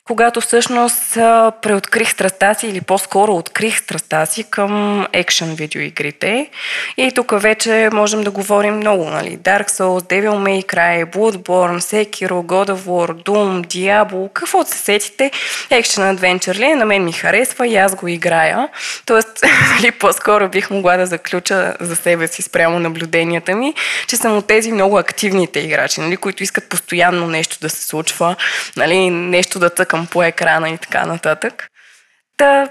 когато 0.06 0.40
всъщност 0.40 1.14
преоткрих 1.62 2.10
страста 2.10 2.54
си 2.54 2.66
или 2.66 2.80
по-скоро 2.80 3.32
открих 3.32 3.78
страста 3.78 4.26
си 4.26 4.44
към 4.50 5.06
екшен 5.12 5.54
видеоигрите. 5.54 6.50
И 6.96 7.12
тук 7.14 7.42
вече 7.42 7.88
можем 7.92 8.24
да 8.24 8.30
говорим 8.30 8.76
много, 8.76 9.04
нали? 9.04 9.38
Dark 9.38 9.70
Souls, 9.70 10.00
Devil 10.00 10.30
May 10.30 10.66
Cry, 10.66 11.14
Bloodborne, 11.14 11.78
Sekiro, 11.78 12.42
God 12.42 12.70
of 12.70 12.76
War, 12.76 13.24
Doom, 13.24 13.66
Diablo, 13.66 14.32
какво 14.32 14.64
се 14.64 14.78
сетите, 14.78 15.30
екшен 15.70 16.08
адвенчър 16.08 16.56
ли, 16.56 16.74
на 16.74 16.84
мен 16.84 17.04
ми 17.04 17.12
харесва 17.12 17.66
и 17.66 17.76
аз 17.76 17.94
го 17.94 18.08
играя. 18.08 18.68
Тоест, 19.06 19.44
нали, 19.76 19.90
по-скоро 19.90 20.48
бих 20.48 20.70
могла 20.70 20.96
да 20.96 21.06
заключа 21.06 21.74
за 21.80 21.96
себе 21.96 22.26
си 22.26 22.42
спрямо 22.42 22.78
наблюденията 22.78 23.54
ми, 23.54 23.74
че 24.06 24.16
съм 24.16 24.36
от 24.36 24.46
тези 24.46 24.72
много 24.72 24.98
активните 24.98 25.60
играчи, 25.60 26.00
нали, 26.00 26.16
които 26.16 26.42
искат 26.42 26.68
постоянно 26.68 27.26
нещо 27.26 27.58
да 27.60 27.70
се 27.70 27.86
случва, 27.86 28.36
нали, 28.76 29.10
нещо 29.10 29.58
да 29.58 29.70
тъка 29.70 29.93
цъкам 29.94 30.06
по 30.06 30.22
екрана 30.22 30.70
и 30.70 30.78
така 30.78 31.06
нататък. 31.06 31.68
Та, 32.36 32.68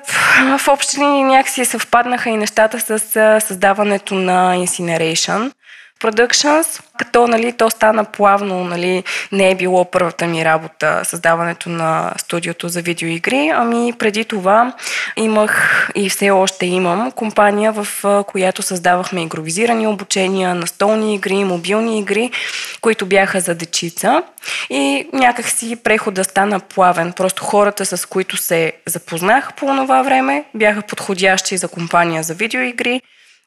в 0.58 0.68
общи 0.68 0.98
линии 0.98 1.24
някакси 1.24 1.66
съвпаднаха 1.66 2.30
и 2.30 2.38
нещата 2.38 2.80
с 2.80 3.00
създаването 3.48 4.16
на 4.16 4.56
Incineration– 4.56 5.52
Productions, 6.04 6.82
като 6.98 7.28
нали, 7.28 7.54
то 7.54 7.70
стана 7.70 8.06
плавно, 8.06 8.64
нали, 8.64 9.04
не 9.32 9.52
е 9.52 9.56
било 9.56 9.86
първата 9.86 10.28
ми 10.28 10.46
работа 10.46 11.02
създаването 11.04 11.70
на 11.70 12.14
студиото 12.18 12.68
за 12.68 12.82
видеоигри, 12.82 13.52
ами 13.56 13.94
преди 14.00 14.26
това 14.26 14.74
имах 15.16 15.90
и 15.96 16.10
все 16.10 16.32
още 16.32 16.66
имам 16.66 17.12
компания, 17.12 17.72
в 17.72 17.88
която 18.28 18.62
създавахме 18.62 19.24
игровизирани 19.24 19.88
обучения, 19.88 20.56
настолни 20.56 21.16
игри, 21.16 21.44
мобилни 21.44 22.00
игри, 22.00 22.32
които 22.82 23.06
бяха 23.06 23.40
за 23.40 23.56
дечица. 23.56 24.24
И 24.70 25.10
някакси 25.14 25.76
прехода 25.76 26.24
стана 26.24 26.60
плавен. 26.60 27.14
Просто 27.14 27.44
хората, 27.44 27.86
с 27.86 28.06
които 28.06 28.38
се 28.38 28.74
запознах 28.86 29.54
по 29.54 29.66
това 29.66 30.02
време, 30.02 30.44
бяха 30.54 30.82
подходящи 30.82 31.58
за 31.58 31.68
компания 31.68 32.24
за 32.24 32.34
видеоигри 32.34 33.02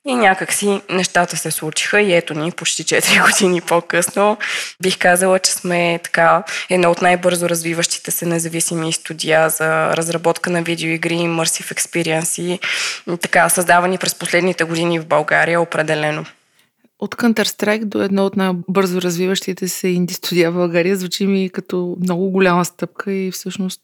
и 0.06 0.14
някакси 0.14 0.80
нещата 0.90 1.36
се 1.36 1.50
случиха 1.50 2.00
и 2.00 2.14
ето 2.14 2.34
ни 2.34 2.52
почти 2.52 2.84
4 2.84 3.26
години 3.32 3.60
по-късно. 3.60 4.36
Бих 4.82 4.98
казала, 4.98 5.38
че 5.38 5.52
сме 5.52 6.00
така 6.04 6.44
едно 6.70 6.90
от 6.90 7.02
най-бързо 7.02 7.48
развиващите 7.48 8.10
се 8.10 8.26
независими 8.26 8.92
студия 8.92 9.50
за 9.50 9.96
разработка 9.96 10.50
на 10.50 10.62
видеоигри, 10.62 11.14
immersive 11.14 11.74
experience 11.74 12.42
и 12.42 12.58
така 13.18 13.48
създавани 13.48 13.98
през 13.98 14.14
последните 14.14 14.64
години 14.64 14.98
в 14.98 15.06
България 15.06 15.60
определено. 15.60 16.24
От 16.98 17.14
Counter-Strike 17.14 17.84
до 17.84 18.02
едно 18.02 18.26
от 18.26 18.36
най-бързо 18.36 19.00
развиващите 19.02 19.68
се 19.68 19.88
инди 19.88 20.14
студия 20.14 20.50
в 20.50 20.54
България 20.54 20.96
звучи 20.96 21.26
ми 21.26 21.50
като 21.50 21.96
много 22.00 22.30
голяма 22.30 22.64
стъпка 22.64 23.12
и 23.12 23.30
всъщност 23.30 23.80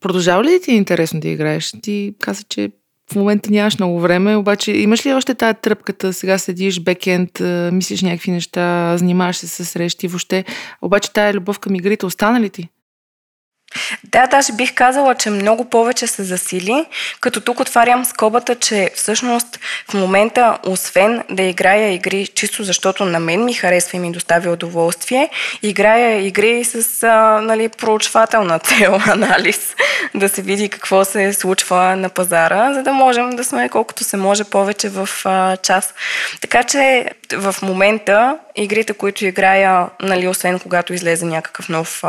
продължава 0.00 0.44
ли 0.44 0.60
ти 0.62 0.70
е 0.70 0.74
интересно 0.74 1.20
да 1.20 1.28
играеш? 1.28 1.72
Ти 1.82 2.14
каза, 2.20 2.42
че 2.48 2.70
в 3.12 3.16
момента 3.16 3.50
нямаш 3.50 3.78
много 3.78 4.00
време, 4.00 4.36
обаче 4.36 4.72
имаш 4.72 5.06
ли 5.06 5.14
още 5.14 5.34
тази 5.34 5.58
тръпката, 5.62 6.12
сега 6.12 6.38
седиш 6.38 6.80
бекенд, 6.80 7.40
мислиш 7.72 8.02
някакви 8.02 8.30
неща, 8.30 8.96
занимаваш 8.96 9.36
се 9.36 9.46
с 9.46 9.64
срещи, 9.64 10.08
въобще, 10.08 10.44
обаче 10.82 11.12
тая 11.12 11.34
любов 11.34 11.58
към 11.58 11.74
игрите 11.74 12.06
остана 12.06 12.40
ли 12.40 12.50
ти? 12.50 12.68
Да, 14.04 14.26
даже 14.26 14.52
бих 14.52 14.74
казала, 14.74 15.14
че 15.14 15.30
много 15.30 15.64
повече 15.64 16.06
се 16.06 16.22
засили, 16.22 16.84
като 17.20 17.40
тук 17.40 17.60
отварям 17.60 18.04
скобата, 18.04 18.54
че 18.54 18.90
всъщност 18.94 19.58
в 19.90 19.94
момента, 19.94 20.58
освен 20.66 21.22
да 21.30 21.42
играя 21.42 21.92
игри 21.92 22.26
чисто 22.26 22.64
защото 22.64 23.04
на 23.04 23.20
мен 23.20 23.44
ми 23.44 23.52
харесва 23.52 23.96
и 23.96 24.00
ми 24.00 24.12
доставя 24.12 24.50
удоволствие, 24.50 25.30
играя 25.62 26.26
игри 26.26 26.64
с 26.64 27.02
а, 27.02 27.40
нали, 27.40 27.68
проучвателна 27.68 28.58
цел, 28.58 28.98
анализ, 29.06 29.74
да 30.14 30.28
се 30.28 30.42
види 30.42 30.68
какво 30.68 31.04
се 31.04 31.32
случва 31.32 31.96
на 31.96 32.08
пазара, 32.08 32.74
за 32.74 32.82
да 32.82 32.92
можем 32.92 33.30
да 33.30 33.44
сме 33.44 33.68
колкото 33.68 34.04
се 34.04 34.16
може 34.16 34.44
повече 34.44 34.88
в 34.88 35.08
а, 35.24 35.56
час. 35.56 35.94
Така 36.40 36.62
че 36.62 37.10
в 37.32 37.54
момента 37.62 38.38
игрите, 38.56 38.92
които 38.92 39.26
играя, 39.26 39.86
нали, 40.02 40.28
освен 40.28 40.58
когато 40.58 40.94
излезе 40.94 41.26
някакъв 41.26 41.68
нов 41.68 42.04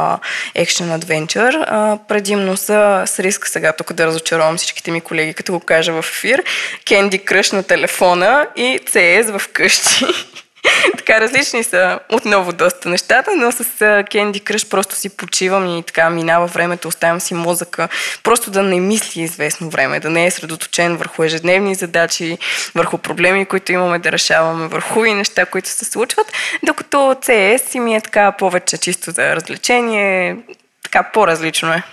екшен 0.56 0.92
адвенчър, 0.92 1.66
предимно 2.08 2.58
са 2.58 3.04
с 3.06 3.20
риск 3.20 3.48
сега 3.48 3.74
тук 3.74 3.94
да 3.94 4.06
разочаровам 4.06 4.58
всичките 4.58 4.92
ми 4.92 5.02
колеги, 5.02 5.34
като 5.34 5.54
го 5.54 5.60
кажа 5.60 5.94
в 5.94 6.06
ефир, 6.10 6.44
Candy 6.86 7.26
Crush 7.26 7.54
на 7.54 7.64
телефона 7.64 8.48
и 8.56 8.80
CS 8.86 9.38
в 9.38 9.48
къщи. 9.48 10.06
така 10.98 11.22
различни 11.22 11.64
са 11.64 12.00
отново 12.10 12.54
доста 12.54 12.90
нещата, 12.90 13.32
но 13.36 13.52
с 13.52 13.64
Candy 13.84 14.44
Crush 14.44 14.70
просто 14.70 14.96
си 14.96 15.18
почивам 15.18 15.78
и 15.78 15.84
така 15.84 16.10
минава 16.10 16.48
времето, 16.48 16.88
оставям 16.88 17.20
си 17.20 17.34
мозъка, 17.34 17.88
просто 18.24 18.52
да 18.52 18.64
не 18.64 18.80
мисли 18.80 19.22
известно 19.22 19.70
време, 19.70 20.00
да 20.00 20.10
не 20.10 20.26
е 20.26 20.32
средоточен 20.32 20.98
върху 20.98 21.24
ежедневни 21.24 21.76
задачи, 21.76 22.38
върху 22.76 22.98
проблеми, 22.98 23.46
които 23.46 23.72
имаме 23.72 24.00
да 24.00 24.12
решаваме, 24.12 24.68
върху 24.68 25.06
и 25.06 25.14
неща, 25.14 25.46
които 25.46 25.70
се 25.70 25.86
случват, 25.86 26.32
докато 26.64 26.98
CS 26.98 27.70
си 27.70 27.80
ми 27.80 27.96
е 27.96 28.02
така 28.02 28.32
повече 28.32 28.78
чисто 28.78 29.12
за 29.12 29.36
развлечение, 29.36 30.38
така 30.84 31.04
по-различно 31.04 31.74
е. 31.74 31.84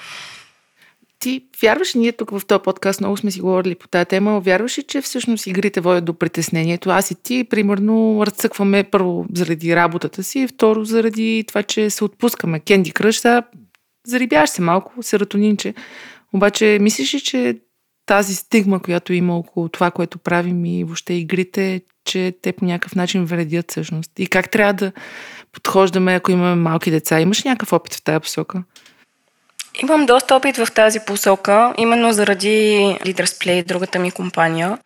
Ти 1.23 1.43
вярваш, 1.63 1.95
ние 1.95 2.13
тук 2.13 2.31
в 2.31 2.47
този 2.47 2.63
подкаст 2.63 3.01
много 3.01 3.17
сме 3.17 3.31
си 3.31 3.41
говорили 3.41 3.75
по 3.75 3.89
тази 3.89 4.07
тема, 4.07 4.41
вярваш 4.41 4.79
че 4.89 5.01
всъщност 5.01 5.47
игрите 5.47 5.81
водят 5.81 6.05
до 6.05 6.15
притеснението? 6.15 6.91
Аз 6.91 7.11
и 7.11 7.15
ти, 7.23 7.45
примерно, 7.45 8.23
разцъкваме 8.27 8.85
първо 8.85 9.27
заради 9.35 9.77
работата 9.77 10.23
си, 10.23 10.47
второ 10.47 10.85
заради 10.85 11.45
това, 11.49 11.63
че 11.63 11.91
се 11.91 12.05
отпускаме. 12.05 12.61
Кенди 12.61 12.93
Кръш, 12.93 13.19
сега 13.19 13.43
зарибяваш 14.07 14.51
се 14.51 14.63
малко, 14.63 15.03
серотонинче. 15.03 15.75
Обаче, 16.33 16.79
мислиш 16.81 17.15
ли, 17.15 17.21
че 17.21 17.59
тази 18.07 18.35
стигма, 18.35 18.81
която 18.81 19.13
има 19.13 19.37
около 19.37 19.69
това, 19.69 19.91
което 19.91 20.19
правим 20.19 20.65
и 20.65 20.85
въобще 20.85 21.15
игрите, 21.15 21.81
че 22.05 22.35
те 22.43 22.53
по 22.53 22.65
някакъв 22.65 22.95
начин 22.95 23.25
вредят 23.25 23.71
всъщност? 23.71 24.11
И 24.19 24.27
как 24.27 24.51
трябва 24.51 24.73
да 24.73 24.93
подхождаме, 25.53 26.15
ако 26.15 26.33
имаме 26.33 26.55
малки 26.55 26.91
деца? 26.91 27.21
Имаш 27.21 27.45
някакъв 27.45 27.73
опит 27.73 27.95
в 27.95 28.03
тази 28.03 28.21
посока? 28.21 28.63
Имам 29.75 30.07
доста 30.07 30.35
опит 30.35 30.57
в 30.57 30.69
тази 30.75 31.01
посока, 31.01 31.75
именно 31.79 32.13
заради 32.13 32.79
Leaders 33.05 33.25
Play, 33.25 33.67
другата 33.67 33.99
ми 33.99 34.11
компания, 34.11 34.79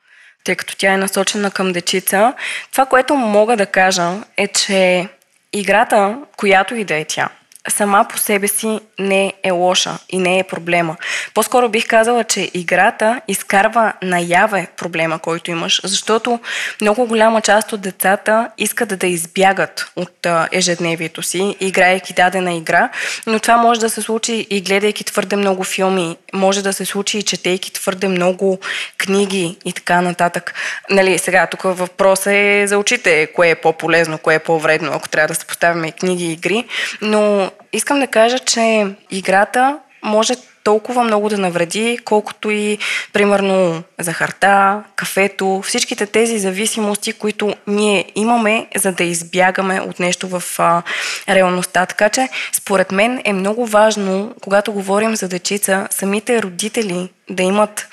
тъй 0.45 0.57
като 0.57 0.76
тя 0.76 0.93
е 0.93 0.97
насочена 0.97 1.51
към 1.51 1.72
дечица. 1.72 2.34
Това, 2.72 2.87
което 2.87 3.14
мога 3.14 3.57
да 3.57 3.66
кажа 3.66 4.12
е, 4.37 4.49
че 4.49 5.09
играта, 5.53 6.18
която 6.37 6.74
и 6.74 6.84
да 6.84 6.95
е 6.95 7.05
тя, 7.05 7.28
сама 7.68 8.06
по 8.08 8.18
себе 8.18 8.48
си 8.48 8.80
не 8.98 9.32
е 9.42 9.50
лоша 9.50 9.98
и 10.08 10.18
не 10.18 10.38
е 10.38 10.44
проблема. 10.44 10.96
По-скоро 11.34 11.68
бих 11.68 11.86
казала, 11.86 12.24
че 12.24 12.50
играта 12.54 13.20
изкарва 13.28 13.92
наяве 14.02 14.66
проблема, 14.76 15.18
който 15.18 15.50
имаш, 15.50 15.80
защото 15.84 16.40
много 16.80 17.06
голяма 17.06 17.40
част 17.40 17.72
от 17.72 17.80
децата 17.80 18.50
искат 18.58 18.98
да 18.98 19.06
избягат 19.06 19.90
от 19.96 20.26
ежедневието 20.52 21.22
си, 21.22 21.56
играйки 21.60 22.12
дадена 22.12 22.54
игра, 22.54 22.88
но 23.26 23.40
това 23.40 23.56
може 23.56 23.80
да 23.80 23.90
се 23.90 24.02
случи 24.02 24.46
и 24.50 24.60
гледайки 24.60 25.04
твърде 25.04 25.36
много 25.36 25.64
филми, 25.64 26.16
може 26.32 26.62
да 26.62 26.72
се 26.72 26.84
случи 26.84 27.18
и 27.18 27.22
четейки 27.22 27.72
твърде 27.72 28.08
много 28.08 28.58
книги 28.98 29.56
и 29.64 29.72
така 29.72 30.00
нататък. 30.00 30.54
Нали, 30.90 31.18
сега 31.18 31.46
тук 31.46 31.62
въпросът 31.64 32.26
е 32.26 32.64
за 32.66 32.78
очите, 32.78 33.26
кое 33.26 33.50
е 33.50 33.54
по-полезно, 33.54 34.18
кое 34.18 34.34
е 34.34 34.38
по-вредно, 34.38 34.92
ако 34.92 35.08
трябва 35.08 35.28
да 35.28 35.34
се 35.34 35.46
поставяме 35.46 35.92
книги 35.92 36.24
и 36.24 36.32
игри, 36.32 36.64
но 37.02 37.50
искам 37.72 38.00
да 38.00 38.07
кажа, 38.07 38.38
че 38.38 38.86
играта 39.11 39.78
може 40.02 40.34
толкова 40.66 41.04
много 41.04 41.28
да 41.28 41.38
навреди, 41.38 41.98
колкото 42.04 42.50
и, 42.50 42.78
примерно, 43.12 43.82
захарта, 43.98 44.82
кафето, 44.96 45.62
всичките 45.64 46.07
тези 46.07 46.38
зависимости, 46.38 47.12
които 47.12 47.54
ние 47.66 48.04
имаме, 48.14 48.66
за 48.76 48.92
да 48.92 49.04
избягаме 49.04 49.80
от 49.80 50.00
нещо 50.00 50.28
в 50.28 50.42
а, 50.59 50.82
реалността. 51.28 51.86
Така 51.86 52.09
че, 52.09 52.28
според 52.52 52.92
мен 52.92 53.22
е 53.24 53.32
много 53.32 53.66
важно, 53.66 54.34
когато 54.40 54.72
говорим 54.72 55.16
за 55.16 55.28
дечица, 55.28 55.88
самите 55.90 56.42
родители 56.42 57.09
да 57.30 57.42
имат 57.42 57.88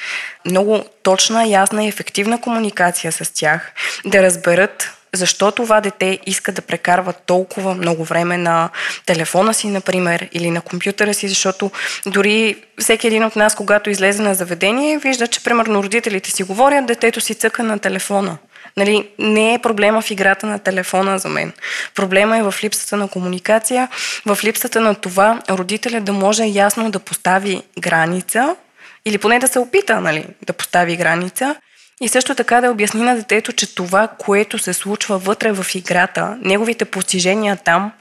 много 0.46 0.84
точна, 1.04 1.48
ясна 1.48 1.86
и 1.86 1.88
ефективна 1.88 2.42
комуникация 2.42 3.12
с 3.12 3.34
тях, 3.34 3.72
да 4.06 4.24
разберат 4.24 4.94
защо 5.14 5.52
това 5.52 5.82
дете 5.82 6.20
иска 6.26 6.52
да 6.52 6.62
прекарва 6.62 7.14
толкова 7.14 7.74
много 7.74 8.04
време 8.04 8.38
на 8.38 8.70
телефона 9.06 9.54
си, 9.54 9.68
например, 9.68 10.30
или 10.32 10.52
на 10.52 10.62
компютъра 10.62 11.14
си, 11.14 11.28
защото 11.28 11.72
дори 12.06 12.56
всеки 12.80 13.08
един 13.08 13.24
от 13.24 13.36
нас, 13.36 13.56
когато 13.56 13.90
излезе 13.90 14.24
на 14.24 14.34
заведение, 14.34 14.98
вижда, 14.98 15.28
че 15.28 15.44
примерно 15.44 15.84
родителите 15.84 16.32
си 16.32 16.44
говорят, 16.44 16.86
детето 16.86 17.22
си 17.22 17.36
цъка 17.36 17.64
на 17.64 17.80
телефона. 17.80 18.38
Нали, 18.78 19.10
не 19.20 19.54
е 19.54 19.60
проблема 19.60 20.02
в 20.02 20.12
играта 20.12 20.48
на 20.48 20.60
телефона 20.60 21.20
за 21.20 21.30
мен. 21.30 21.54
Проблема 21.96 22.38
е 22.38 22.44
в 22.44 22.56
липсата 22.64 22.98
на 22.98 23.08
комуникация, 23.08 23.88
в 24.26 24.38
липсата 24.44 24.82
на 24.82 24.96
това 24.96 25.42
родителя 25.50 26.02
да 26.02 26.14
може 26.14 26.44
ясно 26.44 26.92
да 26.92 27.00
постави 27.00 27.62
граница 27.80 28.56
или 29.06 29.18
поне 29.18 29.40
да 29.40 29.48
се 29.48 29.60
опита 29.60 30.02
нали, 30.02 30.26
да 30.46 30.54
постави 30.54 30.96
граница 30.96 31.56
и 32.02 32.08
също 32.08 32.36
така 32.36 32.62
да 32.62 32.72
обясни 32.72 33.02
на 33.02 33.16
детето, 33.16 33.54
че 33.54 33.76
това, 33.76 34.08
което 34.08 34.60
се 34.60 34.74
случва 34.74 35.18
вътре 35.18 35.52
в 35.52 35.76
играта, 35.76 36.38
неговите 36.42 36.86
постижения 36.86 37.58
там, 37.58 37.92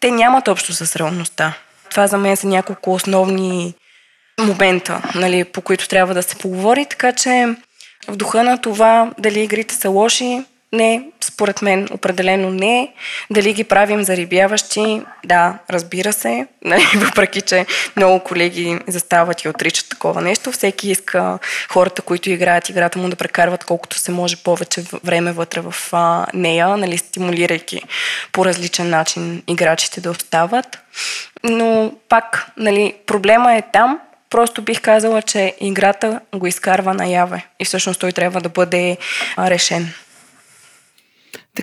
те 0.00 0.10
нямат 0.10 0.48
общо 0.48 0.72
с 0.72 0.96
реалността. 0.96 1.54
Това 1.90 2.06
за 2.06 2.18
мен 2.18 2.36
са 2.36 2.46
няколко 2.46 2.94
основни 2.94 3.74
момента, 4.40 5.02
нали, 5.14 5.44
по 5.44 5.60
които 5.60 5.88
трябва 5.88 6.14
да 6.14 6.22
се 6.22 6.36
поговори, 6.36 6.86
така 6.86 7.12
че 7.12 7.54
в 8.08 8.16
духа 8.16 8.42
на 8.42 8.58
това 8.58 9.10
дали 9.18 9.40
игрите 9.40 9.74
са 9.74 9.90
лоши, 9.90 10.44
не, 10.72 11.02
според 11.20 11.62
мен 11.62 11.88
определено 11.90 12.50
не. 12.50 12.92
Дали 13.30 13.52
ги 13.52 13.64
правим 13.64 14.02
зарибяващи? 14.02 15.02
Да, 15.24 15.58
разбира 15.70 16.12
се. 16.12 16.46
Нали, 16.64 16.82
въпреки, 16.96 17.40
че 17.40 17.66
много 17.96 18.20
колеги 18.20 18.78
застават 18.88 19.44
и 19.44 19.48
отричат 19.48 19.88
такова 19.88 20.20
нещо. 20.20 20.52
Всеки 20.52 20.90
иска 20.90 21.38
хората, 21.70 22.02
които 22.02 22.30
играят 22.30 22.68
играта 22.68 22.98
му 22.98 23.08
да 23.08 23.16
прекарват 23.16 23.64
колкото 23.64 23.98
се 23.98 24.12
може 24.12 24.36
повече 24.36 24.82
време 25.04 25.32
вътре 25.32 25.60
в 25.60 25.74
а, 25.92 26.26
нея, 26.34 26.76
нали, 26.76 26.98
стимулирайки 26.98 27.82
по 28.32 28.44
различен 28.44 28.90
начин 28.90 29.42
играчите 29.48 30.00
да 30.00 30.10
остават. 30.10 30.78
Но 31.44 31.92
пак, 32.08 32.46
нали, 32.56 32.94
проблема 33.06 33.54
е 33.54 33.62
там, 33.72 34.00
Просто 34.30 34.62
бих 34.62 34.80
казала, 34.80 35.22
че 35.22 35.54
играта 35.60 36.20
го 36.34 36.46
изкарва 36.46 36.94
наяве 36.94 37.46
и 37.60 37.64
всъщност 37.64 38.00
той 38.00 38.12
трябва 38.12 38.40
да 38.40 38.48
бъде 38.48 38.96
решен. 39.38 39.94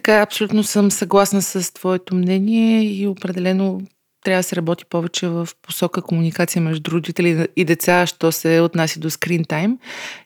Така, 0.07 0.21
абсолютно 0.21 0.63
съм 0.63 0.91
съгласна 0.91 1.41
с 1.41 1.73
твоето 1.73 2.15
мнение 2.15 2.83
и 2.83 3.07
определено 3.07 3.81
трябва 4.23 4.39
да 4.39 4.43
се 4.43 4.55
работи 4.55 4.85
повече 4.85 5.27
в 5.27 5.47
посока 5.61 6.01
комуникация 6.01 6.61
между 6.61 6.91
родители 6.91 7.47
и 7.55 7.65
деца, 7.65 8.05
що 8.05 8.31
се 8.31 8.61
отнася 8.61 8.99
до 8.99 9.09
скрин 9.09 9.45
тайм. 9.45 9.79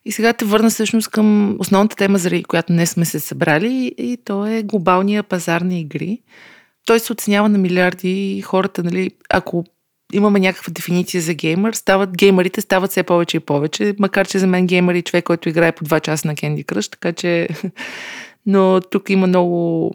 И 0.06 0.12
сега 0.12 0.34
те 0.34 0.46
върна 0.46 0.70
всъщност 0.70 1.08
към 1.08 1.56
основната 1.60 1.96
тема, 1.96 2.18
заради 2.18 2.44
която 2.44 2.74
днес 2.74 2.90
сме 2.90 3.06
се 3.06 3.20
събрали 3.20 3.96
и 3.98 4.18
то 4.26 4.48
е 4.48 4.64
глобалния 4.64 5.24
пазар 5.24 5.62
на 5.62 5.80
игри. 5.80 6.22
Той 6.86 7.00
се 7.00 7.14
оценява 7.14 7.50
на 7.50 7.58
милиарди 7.58 8.42
хората, 8.42 8.84
нали, 8.84 9.12
ако 9.30 9.64
имаме 10.14 10.40
някаква 10.40 10.74
дефиниция 10.74 11.22
за 11.22 11.34
геймър, 11.34 11.74
стават, 11.74 12.18
геймерите 12.18 12.62
стават 12.62 12.92
все 12.92 13.04
повече 13.04 13.38
и 13.38 13.40
повече, 13.40 13.96
макар 14.00 14.28
че 14.28 14.40
за 14.40 14.48
мен 14.48 14.68
геймър 14.68 14.96
е 14.96 15.02
човек, 15.02 15.26
който 15.26 15.50
играе 15.50 15.72
по 15.72 15.86
2 15.86 16.02
часа 16.02 16.28
на 16.28 16.36
Candy 16.36 16.66
Crush, 16.66 16.92
така 16.92 17.14
че 17.14 17.48
но 18.46 18.82
тук 18.92 19.10
има 19.10 19.28
много, 19.28 19.94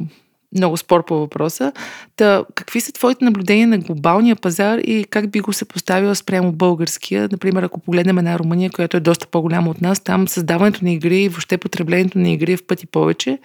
много 0.57 0.77
спор 0.77 1.05
по 1.05 1.19
въпроса. 1.19 1.73
Та, 2.17 2.45
какви 2.55 2.81
са 2.81 2.93
твоите 2.93 3.25
наблюдения 3.25 3.69
на 3.69 3.79
глобалния 3.79 4.37
пазар 4.37 4.79
и 4.79 5.05
как 5.11 5.31
би 5.31 5.41
го 5.41 5.53
се 5.53 5.65
поставила 5.65 6.15
спрямо 6.15 6.53
българския? 6.53 7.29
Например, 7.33 7.63
ако 7.63 7.81
погледнем 7.81 8.19
една 8.19 8.39
Румъния, 8.39 8.71
която 8.71 8.97
е 8.97 9.01
доста 9.01 9.27
по-голяма 9.27 9.71
от 9.71 9.81
нас, 9.81 10.01
там 10.01 10.29
създаването 10.29 10.85
на 10.85 10.93
игри 10.93 11.23
и 11.23 11.29
въобще 11.29 11.59
потреблението 11.59 12.19
на 12.19 12.31
игри 12.31 12.53
е 12.53 12.57
в 12.57 12.67
пъти 12.67 12.87
повече. 12.87 13.39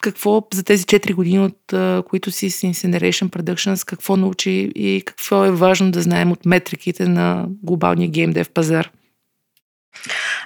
Какво 0.00 0.46
за 0.54 0.64
тези 0.64 0.84
4 0.84 1.14
години, 1.14 1.38
от 1.38 1.74
които 2.08 2.30
си 2.30 2.50
с 2.50 2.60
Incineration 2.60 3.28
Productions, 3.28 3.86
какво 3.86 4.16
научи 4.16 4.72
и 4.74 5.02
какво 5.06 5.44
е 5.44 5.50
важно 5.50 5.90
да 5.90 6.02
знаем 6.02 6.32
от 6.32 6.46
метриките 6.46 7.08
на 7.08 7.46
глобалния 7.62 8.08
геймдев 8.08 8.50
пазар? 8.50 8.90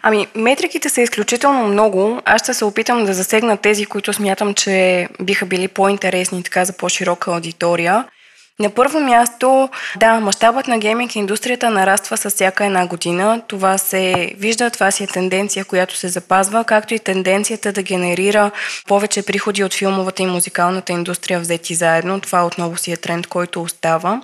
Ами, 0.03 0.27
метриките 0.35 0.89
са 0.89 1.01
изключително 1.01 1.69
много. 1.69 2.21
Аз 2.25 2.43
ще 2.43 2.55
се 2.55 2.65
опитам 2.65 3.05
да 3.05 3.15
засегна 3.15 3.57
тези, 3.57 3.85
които 3.85 4.13
смятам, 4.13 4.55
че 4.55 5.09
биха 5.23 5.47
били 5.47 5.69
по-интересни 5.69 6.43
така 6.43 6.65
за 6.65 6.73
по-широка 6.73 7.31
аудитория. 7.31 8.05
На 8.61 8.71
първо 8.71 9.01
място, 9.01 9.69
да, 9.97 10.21
мащабът 10.21 10.69
на 10.69 10.79
гейминг 10.79 11.17
индустрията 11.17 11.71
нараства 11.71 12.17
с 12.17 12.31
всяка 12.31 12.65
една 12.65 12.87
година. 12.87 13.43
Това 13.49 13.79
се 13.79 14.35
вижда, 14.39 14.71
това 14.71 14.91
си 14.91 15.05
е 15.05 15.07
тенденция, 15.07 15.65
която 15.65 15.97
се 15.97 16.09
запазва, 16.09 16.65
както 16.65 16.95
и 16.95 16.99
тенденцията 16.99 17.73
да 17.73 17.83
генерира 17.83 18.51
повече 18.87 19.23
приходи 19.23 19.65
от 19.65 19.75
филмовата 19.75 20.23
и 20.23 20.27
музикалната 20.27 20.93
индустрия 20.93 21.41
взети 21.41 21.75
заедно. 21.75 22.21
Това 22.21 22.47
отново 22.47 22.77
си 22.77 22.93
е 22.93 22.97
тренд, 22.97 23.27
който 23.27 23.63
остава. 23.63 24.21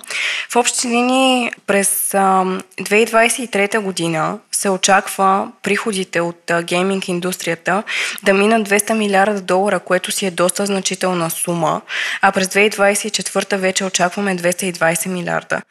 В 0.49 0.55
общи 0.55 0.87
линии 0.87 1.51
през 1.67 2.11
2023 2.11 3.79
година 3.79 4.37
се 4.59 4.69
очаква 4.69 5.51
приходите 5.63 6.21
от 6.21 6.51
гейминг 6.63 7.07
индустрията 7.07 7.83
да 8.23 8.33
минат 8.33 8.69
200 8.69 8.93
милиарда 8.93 9.41
долара, 9.41 9.79
което 9.79 10.11
си 10.11 10.25
е 10.25 10.31
доста 10.31 10.65
значителна 10.65 11.29
сума, 11.29 11.81
а 12.21 12.31
през 12.31 12.47
2024 12.47 13.55
вече 13.55 13.85
очакваме 13.85 14.37
220 14.37 15.07
милиарда. 15.07 15.61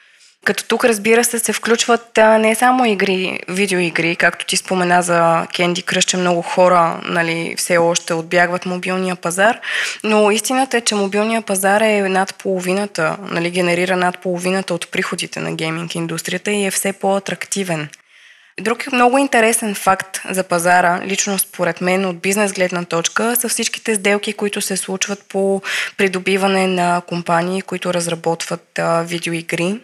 Като 0.45 0.65
тук, 0.65 0.85
разбира 0.85 1.25
се, 1.25 1.39
се 1.39 1.53
включват 1.53 2.17
не 2.17 2.55
само 2.55 2.85
игри, 2.85 3.41
видеоигри, 3.49 4.17
както 4.17 4.47
ти 4.47 4.57
спомена 4.57 5.03
за 5.03 5.47
Candy 5.55 5.85
Crush, 5.85 6.07
че 6.07 6.17
много 6.17 6.43
хора 6.43 7.01
нали, 7.05 7.55
все 7.59 7.79
още 7.79 8.15
отбягват 8.15 8.67
мобилния 8.67 9.17
пазар, 9.17 9.61
но 10.05 10.31
истината 10.31 10.77
е, 10.77 10.81
че 10.81 10.95
мобилния 10.95 11.43
пазар 11.43 11.81
е 11.81 12.09
над 12.09 12.35
половината, 12.35 13.17
нали, 13.21 13.51
генерира 13.51 13.97
над 13.97 14.19
половината 14.19 14.75
от 14.75 14.91
приходите 14.91 15.41
на 15.41 15.53
гейминг 15.53 15.95
индустрията 15.95 16.51
и 16.51 16.67
е 16.67 16.71
все 16.71 16.93
по-атрактивен. 16.93 17.89
Друг 18.61 18.93
много 18.93 19.19
интересен 19.19 19.75
факт 19.75 20.21
за 20.31 20.45
пазара, 20.45 21.01
лично 21.05 21.39
според 21.39 21.81
мен 21.81 22.07
от 22.07 22.19
бизнес 22.19 22.53
гледна 22.53 22.85
точка, 22.85 23.37
са 23.37 23.49
всичките 23.49 23.95
сделки, 23.95 24.33
които 24.33 24.61
се 24.61 24.77
случват 24.77 25.25
по 25.29 25.63
придобиване 25.97 26.67
на 26.67 27.01
компании, 27.01 27.63
които 27.63 27.95
разработват 27.95 28.79
а, 28.79 29.03
видеоигри. 29.03 29.81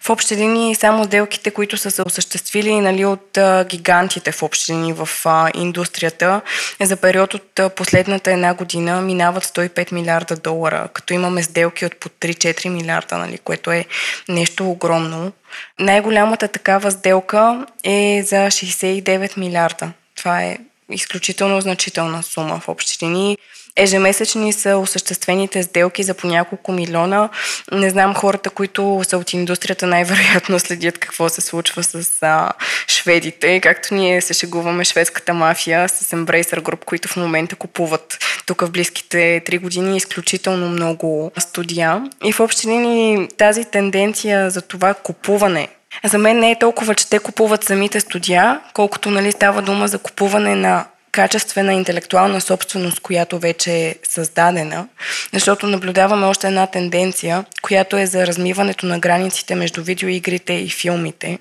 В 0.00 0.10
общи 0.10 0.36
линии 0.36 0.74
само 0.74 1.04
сделките, 1.04 1.50
които 1.50 1.76
са 1.76 1.90
се 1.90 2.02
осъществили 2.02 2.80
нали, 2.80 3.04
от 3.04 3.36
а, 3.36 3.64
гигантите 3.64 4.32
в 4.32 4.42
общи 4.42 4.72
линии 4.72 4.92
в 4.92 5.08
а, 5.24 5.50
индустрията, 5.54 6.40
за 6.80 6.96
период 6.96 7.34
от 7.34 7.58
а, 7.58 7.70
последната 7.70 8.32
една 8.32 8.54
година 8.54 9.00
минават 9.00 9.44
105 9.44 9.92
милиарда 9.92 10.36
долара, 10.36 10.88
като 10.92 11.14
имаме 11.14 11.42
сделки 11.42 11.86
от 11.86 11.96
по 11.96 12.08
3-4 12.08 12.68
милиарда, 12.68 13.18
нали, 13.18 13.38
което 13.38 13.70
е 13.70 13.84
нещо 14.28 14.70
огромно. 14.70 15.32
Най-голямата 15.78 16.48
такава 16.48 16.90
сделка 16.90 17.66
е 17.84 18.22
за 18.26 18.36
69 18.36 19.38
милиарда. 19.38 19.92
Това 20.16 20.42
е 20.42 20.58
изключително 20.90 21.60
значителна 21.60 22.22
сума 22.22 22.60
в 22.60 22.68
общи 22.68 23.06
линии. 23.06 23.38
Ежемесечни 23.78 24.52
са 24.52 24.76
осъществените 24.76 25.62
сделки 25.62 26.02
за 26.02 26.14
по 26.14 26.26
няколко 26.26 26.72
милиона. 26.72 27.28
Не 27.72 27.90
знам 27.90 28.14
хората, 28.14 28.50
които 28.50 29.00
са 29.02 29.18
от 29.18 29.32
индустрията, 29.32 29.86
най-вероятно 29.86 30.58
следят 30.58 30.98
какво 30.98 31.28
се 31.28 31.40
случва 31.40 31.82
с 31.82 32.22
а, 32.22 32.52
шведите. 32.88 33.60
Както 33.60 33.94
ние 33.94 34.20
се 34.20 34.34
шегуваме 34.34 34.84
шведската 34.84 35.34
мафия 35.34 35.88
с 35.88 36.16
Embracer 36.16 36.60
Group, 36.60 36.84
които 36.84 37.08
в 37.08 37.16
момента 37.16 37.56
купуват 37.56 38.18
тук 38.46 38.60
в 38.60 38.70
близките 38.70 39.42
три 39.46 39.58
години 39.58 39.96
изключително 39.96 40.68
много 40.68 41.32
студия. 41.38 42.02
И 42.24 42.32
в 42.32 42.40
общи 42.40 42.68
линии 42.68 43.28
тази 43.28 43.64
тенденция 43.64 44.50
за 44.50 44.62
това 44.62 44.94
купуване 44.94 45.68
за 46.04 46.18
мен 46.18 46.38
не 46.38 46.50
е 46.50 46.58
толкова, 46.58 46.94
че 46.94 47.10
те 47.10 47.18
купуват 47.18 47.64
самите 47.64 48.00
студия, 48.00 48.60
колкото 48.74 49.10
нали, 49.10 49.32
става 49.32 49.62
дума 49.62 49.88
за 49.88 49.98
купуване 49.98 50.54
на 50.54 50.84
качествена 51.18 51.74
интелектуална 51.74 52.40
собственост, 52.40 53.00
която 53.00 53.38
вече 53.38 53.72
е 53.72 53.94
създадена, 54.08 54.88
защото 55.32 55.66
наблюдаваме 55.66 56.26
още 56.26 56.46
една 56.46 56.66
тенденция, 56.66 57.44
която 57.62 57.96
е 57.96 58.06
за 58.06 58.26
размиването 58.26 58.86
на 58.86 58.98
границите 58.98 59.54
между 59.54 59.82
видеоигрите 59.82 60.52
и 60.52 60.70
филмите. 60.70 61.38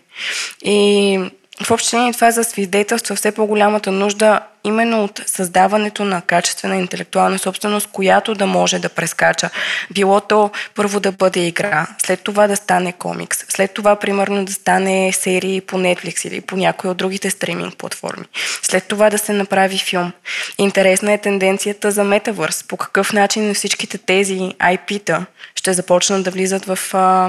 И 0.64 1.20
в 1.64 1.72
общение 1.72 2.14
това 2.14 2.32
за 2.32 2.44
свидетелства 2.44 3.16
все 3.16 3.32
по-голямата 3.32 3.92
нужда 3.92 4.40
именно 4.68 5.04
от 5.04 5.22
създаването 5.26 6.06
на 6.06 6.22
качествена 6.22 6.76
интелектуална 6.76 7.40
собственост, 7.40 7.88
която 7.92 8.36
да 8.36 8.46
може 8.46 8.80
да 8.80 8.90
прескача. 8.90 9.50
Било 9.92 10.22
то 10.22 10.52
първо 10.76 11.00
да 11.00 11.12
бъде 11.12 11.40
игра, 11.40 11.88
след 12.06 12.22
това 12.22 12.48
да 12.48 12.56
стане 12.56 12.94
комикс, 12.94 13.38
след 13.50 13.74
това 13.74 13.96
примерно 13.96 14.46
да 14.46 14.54
стане 14.54 15.14
серии 15.14 15.62
по 15.62 15.78
Netflix 15.78 16.28
или 16.28 16.42
по 16.42 16.58
някои 16.58 16.90
от 16.90 16.98
другите 16.98 17.30
стриминг 17.30 17.78
платформи, 17.78 18.26
след 18.62 18.88
това 18.88 19.10
да 19.10 19.18
се 19.18 19.34
направи 19.34 19.78
филм. 19.78 20.12
Интересна 20.58 21.14
е 21.14 21.18
тенденцията 21.18 21.92
за 21.92 22.04
метавърс. 22.04 22.64
По 22.64 22.78
какъв 22.78 23.14
начин 23.14 23.54
всичките 23.54 23.98
тези 23.98 24.38
IP-та 24.60 25.26
ще 25.56 25.74
започнат 25.74 26.24
да 26.24 26.32
влизат 26.32 26.66
в 26.66 26.80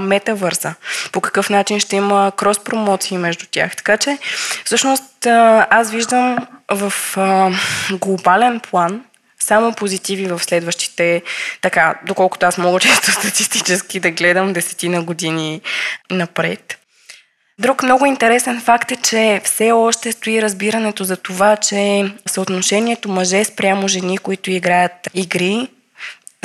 метавърса. 0.01 0.75
По 1.13 1.21
какъв 1.21 1.51
начин 1.51 1.81
ще 1.81 1.97
има 1.97 2.33
крос-промоции 2.37 3.17
между 3.17 3.47
тях. 3.51 3.77
Така 3.77 3.97
че, 3.97 4.19
всъщност, 4.65 5.27
аз 5.71 5.91
виждам 5.91 6.39
в 6.71 6.93
а, 7.17 7.51
глобален 7.93 8.61
план 8.61 9.05
само 9.41 9.73
позитиви 9.73 10.27
в 10.27 10.39
следващите, 10.39 11.23
така, 11.61 11.95
доколкото 12.07 12.47
аз 12.47 12.59
мога 12.59 12.81
често 12.81 13.13
статистически 13.13 14.01
да 14.01 14.11
гледам 14.11 14.53
десетина 14.53 15.03
години 15.03 15.61
напред. 16.11 16.79
Друг 17.61 17.83
много 17.83 18.07
интересен 18.07 18.61
факт 18.61 18.93
е, 18.93 18.97
че 18.97 19.41
все 19.45 19.73
още 19.73 20.13
стои 20.13 20.43
разбирането 20.43 21.05
за 21.05 21.17
това, 21.17 21.57
че 21.57 22.05
съотношението 22.27 23.09
мъже 23.09 23.45
спрямо 23.45 23.89
жени, 23.89 24.19
които 24.19 24.51
играят 24.51 24.93
игри, 25.15 25.69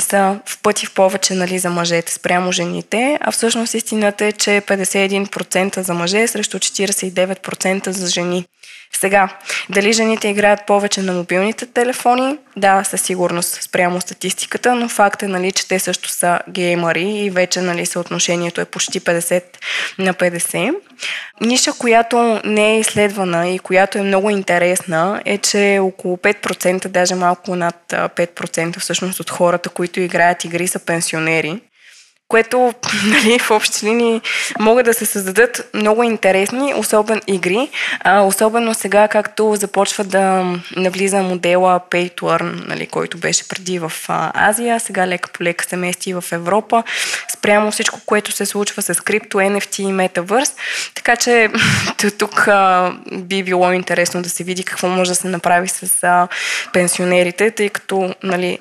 са 0.00 0.40
в 0.46 0.62
пъти 0.62 0.86
в 0.86 0.94
повече 0.94 1.34
нали, 1.34 1.58
за 1.58 1.70
мъжете 1.70 2.12
спрямо 2.12 2.52
жените, 2.52 3.18
а 3.20 3.30
всъщност 3.30 3.74
истината 3.74 4.24
е, 4.24 4.32
че 4.32 4.50
51% 4.50 5.80
за 5.80 5.94
мъже 5.94 6.26
срещу 6.26 6.58
49% 6.58 7.90
за 7.90 8.08
жени. 8.08 8.46
Сега, 8.98 9.28
дали 9.70 9.92
жените 9.92 10.28
играят 10.28 10.66
повече 10.66 11.02
на 11.02 11.12
мобилните 11.12 11.66
телефони? 11.66 12.38
Да, 12.56 12.84
със 12.84 13.00
сигурност 13.00 13.62
спрямо 13.62 14.00
статистиката, 14.00 14.74
но 14.74 14.88
факт 14.88 15.22
е, 15.22 15.28
нали, 15.28 15.52
че 15.52 15.68
те 15.68 15.78
също 15.78 16.08
са 16.08 16.40
геймари 16.48 17.10
и 17.10 17.30
вече 17.30 17.60
нали, 17.60 17.86
съотношението 17.86 18.60
е 18.60 18.64
почти 18.64 19.00
50 19.00 19.42
на 19.98 20.14
50. 20.14 20.74
Ниша, 21.40 21.72
която 21.78 22.40
не 22.44 22.74
е 22.74 22.80
изследвана 22.80 23.48
и 23.48 23.58
която 23.58 23.98
е 23.98 24.02
много 24.02 24.30
интересна, 24.30 25.22
е, 25.24 25.38
че 25.38 25.78
около 25.82 26.16
5%, 26.16 26.88
даже 26.88 27.14
малко 27.14 27.56
над 27.56 27.76
5% 27.88 28.78
всъщност 28.78 29.20
от 29.20 29.30
хората, 29.30 29.68
които 29.68 30.00
играят 30.00 30.44
игри 30.44 30.68
са 30.68 30.78
пенсионери 30.78 31.60
което 32.28 32.74
нали, 33.06 33.38
в 33.38 33.50
общи 33.50 33.86
линии 33.86 34.20
могат 34.58 34.84
да 34.84 34.94
се 34.94 35.06
създадат 35.06 35.70
много 35.74 36.02
интересни 36.02 36.74
особен 36.74 37.20
игри, 37.26 37.68
а, 38.00 38.20
особено 38.20 38.74
сега, 38.74 39.08
както 39.08 39.56
започва 39.56 40.04
да 40.04 40.44
навлиза 40.76 41.22
модела 41.22 41.80
Pay 41.90 42.20
to 42.20 42.20
Earn, 42.20 42.68
нали, 42.68 42.86
който 42.86 43.18
беше 43.18 43.48
преди 43.48 43.78
в 43.78 43.92
Азия, 44.34 44.80
сега 44.80 45.06
лека 45.06 45.30
по 45.32 45.42
лека 45.42 45.64
се 45.64 45.76
мести 45.76 46.14
в 46.14 46.24
Европа, 46.32 46.82
спрямо 47.38 47.70
всичко, 47.70 48.00
което 48.06 48.32
се 48.32 48.46
случва 48.46 48.82
с 48.82 49.02
крипто, 49.02 49.38
NFT 49.38 49.80
и 49.80 49.84
Metaverse. 49.84 50.52
Така 50.94 51.16
че 51.16 51.48
тук 52.18 52.48
а, 52.48 52.92
би 53.12 53.42
било 53.42 53.72
интересно 53.72 54.22
да 54.22 54.28
се 54.28 54.44
види 54.44 54.64
какво 54.64 54.88
може 54.88 55.10
да 55.10 55.14
се 55.14 55.28
направи 55.28 55.68
с 55.68 56.02
а, 56.02 56.28
пенсионерите, 56.72 57.50
тъй 57.50 57.68
като 57.68 58.14
нали, 58.22 58.58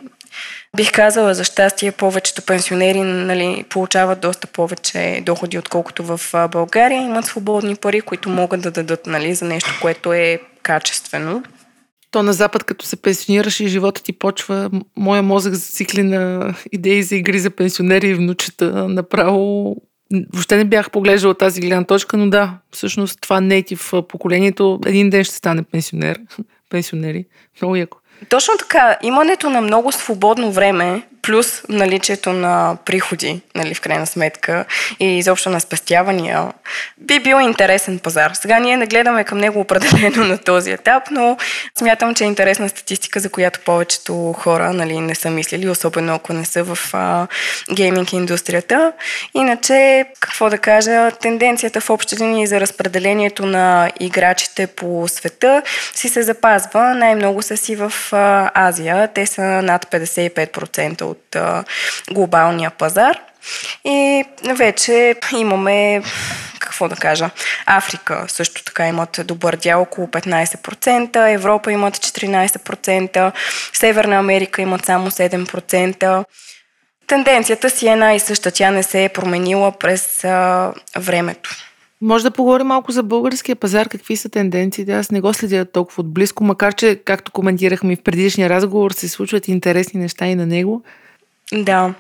Бих 0.78 0.92
казала, 0.92 1.34
за 1.34 1.44
щастие, 1.44 1.92
повечето 1.92 2.42
пенсионери 2.42 3.02
нали, 3.02 3.66
получават 3.70 4.22
доста 4.22 4.48
повече 4.48 5.22
доходи, 5.26 5.58
отколкото 5.58 6.04
в 6.04 6.20
България. 6.52 7.02
Имат 7.02 7.26
свободни 7.26 7.76
пари, 7.76 8.02
които 8.02 8.30
могат 8.30 8.62
да 8.62 8.72
дадат 8.72 9.08
нали, 9.08 9.34
за 9.34 9.46
нещо, 9.46 9.80
което 9.82 10.14
е 10.14 10.40
качествено. 10.64 11.44
То 12.12 12.24
на 12.24 12.34
Запад, 12.34 12.64
като 12.64 12.86
се 12.86 13.02
пенсионираш 13.02 13.60
и 13.60 13.68
живота 13.68 14.04
ти 14.04 14.14
почва, 14.14 14.72
моя 14.98 15.24
мозък 15.24 15.54
зацикли 15.54 16.04
на 16.04 16.54
идеи 16.72 17.04
за 17.04 17.16
игри 17.16 17.40
за 17.40 17.50
пенсионери 17.50 18.08
и 18.08 18.14
внучета. 18.14 18.88
Направо 18.90 19.76
въобще 20.34 20.58
не 20.58 20.66
бях 20.66 20.92
поглеждала 20.92 21.36
тази 21.36 21.62
гледна 21.62 21.84
точка, 21.84 22.18
но 22.18 22.30
да, 22.30 22.58
всъщност 22.72 23.22
това 23.22 23.42
нейтив 23.42 23.92
поколението 24.10 24.80
един 24.86 25.10
ден 25.10 25.24
ще 25.24 25.36
стане 25.36 25.64
пенсионер. 25.64 26.20
Пенсионери. 26.70 27.26
Много 27.62 27.76
яко. 27.76 27.98
Точно 28.30 28.54
така, 28.60 28.98
имането 29.02 29.50
на 29.50 29.62
много 29.62 29.92
свободно 29.92 30.52
време 30.52 31.02
плюс 31.24 31.62
наличието 31.70 32.34
на 32.34 32.78
приходи, 32.86 33.42
нали, 33.56 33.74
в 33.74 33.82
крайна 33.82 34.08
сметка, 34.08 34.66
и 35.00 35.18
изобщо 35.18 35.50
на 35.50 35.60
спестявания, 35.60 36.54
би 36.98 37.20
бил 37.20 37.38
интересен 37.42 38.00
пазар. 38.00 38.32
Сега 38.34 38.60
ние 38.60 38.78
не 38.78 38.88
гледаме 38.88 39.24
към 39.24 39.38
него 39.38 39.60
определено 39.60 40.26
на 40.26 40.38
този 40.38 40.72
етап, 40.72 41.04
но 41.12 41.38
смятам, 41.78 42.16
че 42.16 42.24
е 42.24 42.28
интересна 42.28 42.70
статистика, 42.70 43.20
за 43.20 43.30
която 43.30 43.60
повечето 43.60 44.34
хора 44.34 44.74
нали, 44.74 45.00
не 45.00 45.16
са 45.16 45.30
мислили, 45.30 45.70
особено 45.70 46.16
ако 46.16 46.34
не 46.34 46.46
са 46.46 46.64
в 46.64 46.78
а, 46.94 47.28
гейминг 47.74 48.14
индустрията. 48.14 48.94
Иначе, 49.34 50.06
какво 50.20 50.50
да 50.50 50.58
кажа, 50.58 51.12
тенденцията 51.12 51.82
в 51.82 51.90
общи 51.90 52.16
линии 52.18 52.48
за 52.48 52.60
разпределението 52.60 53.46
на 53.46 53.92
играчите 54.00 54.68
по 54.68 55.08
света 55.08 55.62
си 55.96 56.10
се 56.10 56.24
запазва. 56.24 56.96
Най-много 56.96 57.42
са 57.42 57.58
си 57.58 57.76
в 57.76 57.94
а, 58.12 58.52
Азия. 58.68 59.08
Те 59.14 59.26
са 59.26 59.42
над 59.42 59.86
55% 59.86 61.13
от 61.14 61.38
глобалния 62.12 62.72
пазар. 62.72 63.20
И 63.86 64.24
вече 64.58 65.16
имаме, 65.38 66.02
какво 66.60 66.88
да 66.88 66.96
кажа, 66.96 67.30
Африка 67.66 68.26
също 68.28 68.64
така 68.64 68.88
имат 68.88 69.20
добър 69.26 69.56
дял, 69.56 69.82
около 69.82 70.08
15%, 70.08 71.34
Европа 71.34 71.72
имат 71.72 71.98
14%, 71.98 73.32
Северна 73.74 74.16
Америка 74.16 74.62
имат 74.62 74.86
само 74.86 75.12
7%. 75.12 76.26
Тенденцията 77.08 77.70
си 77.70 77.88
е 77.88 77.92
една 77.92 78.14
и 78.14 78.20
съща, 78.20 78.52
тя 78.52 78.72
не 78.72 78.84
се 78.84 79.04
е 79.04 79.10
променила 79.10 79.72
през 79.72 80.24
а, 80.24 80.74
времето. 80.98 81.50
Може 82.02 82.24
да 82.24 82.32
поговорим 82.32 82.68
малко 82.68 82.92
за 82.92 83.04
българския 83.04 83.56
пазар, 83.56 83.90
какви 83.90 84.16
са 84.16 84.30
тенденциите. 84.30 84.92
Аз 84.92 85.12
не 85.12 85.22
го 85.22 85.34
следя 85.34 85.66
толкова 85.66 86.02
отблизко, 86.02 86.44
макар 86.44 86.74
че, 86.74 86.96
както 87.06 87.32
коментирахме 87.32 87.96
в 87.96 88.04
предишния 88.04 88.50
разговор, 88.50 88.92
се 88.92 89.10
случват 89.10 89.48
интересни 89.48 90.00
неща 90.00 90.28
и 90.28 90.36
на 90.36 90.46
него. 90.46 90.84
Да. 91.54 91.94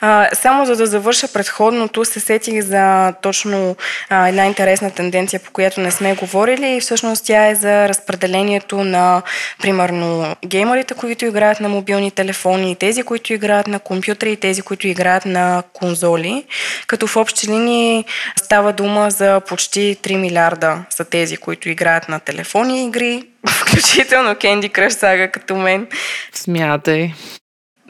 А, 0.00 0.28
само 0.34 0.66
за 0.66 0.76
да 0.76 0.86
завърша 0.86 1.28
предходното, 1.32 2.04
се 2.04 2.20
сетих 2.20 2.62
за 2.62 3.12
точно 3.22 3.76
а, 4.08 4.28
една 4.28 4.46
интересна 4.46 4.90
тенденция, 4.90 5.40
по 5.40 5.50
която 5.50 5.80
не 5.80 5.90
сме 5.90 6.14
говорили 6.14 6.76
и 6.76 6.80
всъщност 6.80 7.26
тя 7.26 7.46
е 7.46 7.54
за 7.54 7.88
разпределението 7.88 8.84
на, 8.84 9.22
примерно, 9.62 10.36
геймерите, 10.46 10.94
които 10.94 11.24
играят 11.24 11.60
на 11.60 11.68
мобилни 11.68 12.10
телефони, 12.10 12.76
тези, 12.76 13.02
които 13.02 13.32
играят 13.32 13.66
на 13.66 13.78
компютри 13.78 14.32
и 14.32 14.36
тези, 14.36 14.62
които 14.62 14.88
играят 14.88 15.26
на 15.26 15.62
конзоли, 15.72 16.44
като 16.86 17.06
в 17.06 17.16
общи 17.16 17.48
линии 17.48 18.04
става 18.36 18.72
дума 18.72 19.10
за 19.10 19.40
почти 19.40 19.96
3 20.02 20.16
милиарда 20.16 20.84
са 20.90 21.04
тези, 21.04 21.36
които 21.36 21.68
играят 21.68 22.08
на 22.08 22.20
телефони 22.20 22.84
игри, 22.84 23.22
включително 23.48 24.30
Candy 24.30 24.72
Crush 24.72 24.88
Saga 24.88 25.30
като 25.30 25.56
мен. 25.56 25.86
Смятай. 26.34 27.14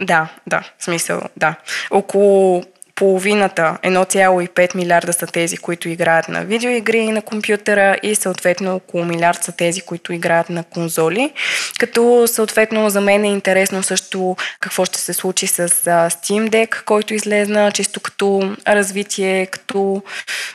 Да, 0.00 0.28
да, 0.46 0.62
в 0.78 0.84
смисъл, 0.84 1.22
да. 1.36 1.54
Около 1.90 2.64
половината, 2.98 3.78
1,5 3.82 4.76
милиарда 4.76 5.12
са 5.12 5.26
тези, 5.26 5.56
които 5.56 5.88
играят 5.88 6.28
на 6.28 6.44
видеоигри 6.44 6.98
и 6.98 7.12
на 7.12 7.22
компютъра 7.22 7.96
и 8.02 8.14
съответно 8.14 8.74
около 8.74 9.04
милиард 9.04 9.42
са 9.42 9.52
тези, 9.52 9.80
които 9.80 10.12
играят 10.12 10.50
на 10.50 10.64
конзоли. 10.64 11.32
Като 11.78 12.24
съответно 12.26 12.90
за 12.90 13.00
мен 13.00 13.24
е 13.24 13.28
интересно 13.28 13.82
също 13.82 14.36
какво 14.60 14.84
ще 14.84 15.00
се 15.00 15.12
случи 15.12 15.46
с 15.46 15.68
Steam 15.68 16.50
Deck, 16.50 16.84
който 16.84 17.14
излезна 17.14 17.72
чисто 17.72 18.00
като 18.00 18.56
развитие, 18.68 19.46
като 19.46 20.02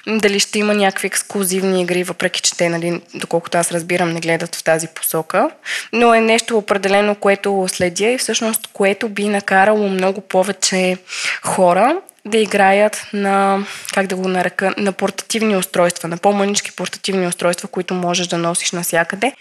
дали 0.08 0.40
ще 0.40 0.60
има 0.60 0.74
някакви 0.74 1.08
ексклюзивни 1.08 1.82
игри, 1.82 2.04
въпреки 2.04 2.42
че 2.42 2.58
те, 2.58 2.70
нали, 2.70 3.02
доколкото 3.14 3.58
аз 3.58 3.72
разбирам, 3.72 4.14
не 4.14 4.20
гледат 4.20 4.56
в 4.56 4.64
тази 4.64 4.88
посока. 4.88 5.50
Но 5.94 6.14
е 6.14 6.22
нещо 6.22 6.58
определено, 6.58 7.16
което 7.16 7.66
следя 7.68 8.10
и 8.10 8.18
всъщност 8.18 8.68
което 8.74 9.10
би 9.10 9.28
накарало 9.28 9.90
много 9.90 10.22
повече 10.22 10.98
хора 11.44 11.96
да 12.26 12.38
играят 12.38 13.08
на, 13.14 13.66
как 13.94 14.08
да 14.08 14.16
го 14.16 14.28
нарека, 14.28 14.74
на 14.78 14.92
портативни 14.92 15.58
устройства, 15.58 16.08
на 16.08 16.18
по-мънички 16.18 16.72
портативни 16.72 17.28
устройства, 17.28 17.68
които 17.68 17.94
можеш 17.94 18.28
да 18.28 18.38
носиш 18.38 18.72
навсякъде. 18.72 19.34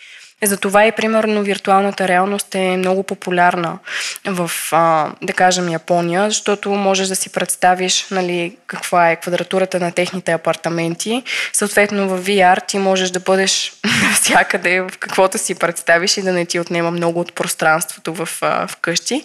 Затова 0.42 0.86
и 0.86 0.92
примерно 0.92 1.42
виртуалната 1.42 2.08
реалност 2.08 2.54
е 2.54 2.76
много 2.76 3.02
популярна 3.02 3.78
в, 4.24 4.50
а, 4.72 5.10
да 5.22 5.32
кажем, 5.32 5.68
Япония, 5.68 6.30
защото 6.30 6.70
можеш 6.70 7.08
да 7.08 7.16
си 7.16 7.32
представиш 7.32 8.06
нали, 8.10 8.56
каква 8.66 9.10
е 9.10 9.16
квадратурата 9.16 9.80
на 9.80 9.92
техните 9.92 10.32
апартаменти. 10.32 11.22
Съответно 11.52 12.08
в 12.08 12.24
VR 12.26 12.66
ти 12.66 12.78
можеш 12.78 13.10
да 13.10 13.20
бъдеш 13.20 13.72
навсякъде 14.02 14.80
в 14.80 14.90
каквото 14.98 15.38
си 15.38 15.54
представиш 15.54 16.16
и 16.16 16.22
да 16.22 16.32
не 16.32 16.46
ти 16.46 16.60
отнема 16.60 16.90
много 16.90 17.20
от 17.20 17.32
пространството 17.32 18.14
в, 18.14 18.28
а, 18.42 18.66
в 18.66 18.76
къщи. 18.76 19.22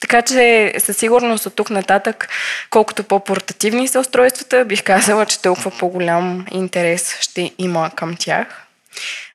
Така 0.00 0.22
че 0.22 0.74
със 0.78 0.96
сигурност 0.96 1.46
от 1.46 1.54
тук 1.54 1.70
нататък, 1.70 2.28
колкото 2.70 3.04
по-портативни 3.04 3.88
са 3.88 4.00
устройствата, 4.00 4.64
бих 4.64 4.84
казала, 4.84 5.26
че 5.26 5.42
толкова 5.42 5.70
по-голям 5.70 6.46
интерес 6.50 7.16
ще 7.20 7.52
има 7.58 7.90
към 7.96 8.16
тях. 8.16 8.66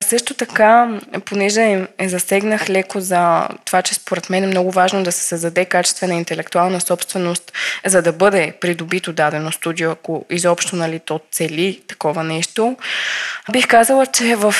Също 0.04 0.34
така, 0.34 1.00
понеже 1.26 1.88
е 1.98 2.10
засегнах 2.10 2.70
леко 2.70 3.00
за 3.00 3.48
това, 3.66 3.82
че 3.82 3.94
според 3.94 4.30
мен 4.30 4.44
е 4.44 4.48
много 4.48 4.72
важно 4.72 5.04
да 5.04 5.12
се 5.12 5.24
създаде 5.24 5.66
качествена 5.66 6.14
интелектуална 6.14 6.82
собственост, 6.82 7.52
за 7.86 8.02
да 8.02 8.14
бъде 8.14 8.54
придобито 8.62 9.14
дадено 9.14 9.52
студио, 9.52 9.92
ако 9.92 10.26
изобщо 10.30 10.76
нали, 10.76 11.00
то 11.00 11.20
цели 11.32 11.82
такова 11.88 12.24
нещо. 12.24 12.78
Бих 13.52 13.68
казала, 13.68 14.06
че 14.06 14.36
в 14.36 14.56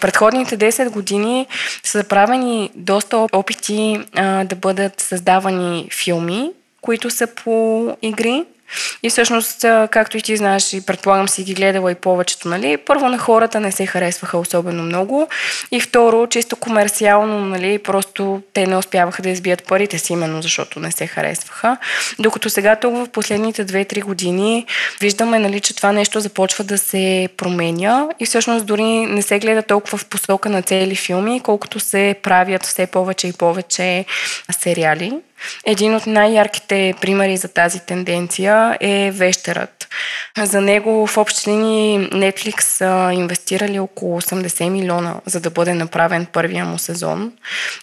предходните 0.00 0.58
10 0.58 0.90
години 0.90 1.46
са 1.84 1.98
направени 1.98 2.70
доста 2.74 3.16
опити 3.32 4.00
да 4.44 4.56
бъдат 4.56 5.00
създавани 5.00 5.88
филми, 5.92 6.50
които 6.80 7.10
са 7.10 7.26
по 7.26 7.96
игри. 8.02 8.44
И 9.02 9.10
всъщност, 9.10 9.60
както 9.90 10.16
и 10.16 10.22
ти 10.22 10.36
знаеш, 10.36 10.72
и 10.72 10.86
предполагам 10.86 11.28
си 11.28 11.42
ги 11.42 11.54
гледала 11.54 11.92
и 11.92 11.94
повечето, 11.94 12.48
нали, 12.48 12.76
първо 12.76 13.08
на 13.08 13.18
хората 13.18 13.60
не 13.60 13.72
се 13.72 13.86
харесваха 13.86 14.38
особено 14.38 14.82
много 14.82 15.28
и 15.72 15.80
второ, 15.80 16.26
чисто 16.26 16.56
комерциално, 16.56 17.38
нали, 17.38 17.78
просто 17.78 18.42
те 18.52 18.66
не 18.66 18.76
успяваха 18.76 19.22
да 19.22 19.30
избият 19.30 19.64
парите 19.66 19.98
си, 19.98 20.12
именно 20.12 20.42
защото 20.42 20.80
не 20.80 20.92
се 20.92 21.06
харесваха. 21.06 21.76
Докато 22.18 22.50
сега 22.50 22.76
тук 22.76 22.94
в 22.94 23.08
последните 23.08 23.66
2-3 23.66 24.02
години 24.02 24.66
виждаме, 25.00 25.38
нали, 25.38 25.60
че 25.60 25.76
това 25.76 25.92
нещо 25.92 26.20
започва 26.20 26.64
да 26.64 26.78
се 26.78 27.28
променя 27.36 28.06
и 28.20 28.26
всъщност 28.26 28.66
дори 28.66 28.82
не 28.84 29.22
се 29.22 29.38
гледа 29.38 29.62
толкова 29.62 29.98
в 29.98 30.06
посока 30.06 30.48
на 30.48 30.62
цели 30.62 30.96
филми, 30.96 31.40
колкото 31.40 31.80
се 31.80 32.14
правят 32.22 32.66
все 32.66 32.86
повече 32.86 33.26
и 33.26 33.32
повече 33.32 34.04
сериали. 34.50 35.12
Един 35.66 35.94
от 35.94 36.06
най-ярките 36.06 36.94
примери 37.00 37.36
за 37.36 37.48
тази 37.48 37.80
тенденция 37.80 38.76
е 38.80 39.10
Вещерът. 39.10 39.88
За 40.38 40.60
него 40.60 41.06
в 41.06 41.16
общи 41.16 41.50
линии 41.50 41.98
Netflix 41.98 42.60
са 42.60 43.10
инвестирали 43.12 43.78
около 43.78 44.20
80 44.20 44.68
милиона, 44.68 45.14
за 45.26 45.40
да 45.40 45.50
бъде 45.50 45.74
направен 45.74 46.26
първия 46.26 46.64
му 46.64 46.78
сезон. 46.78 47.32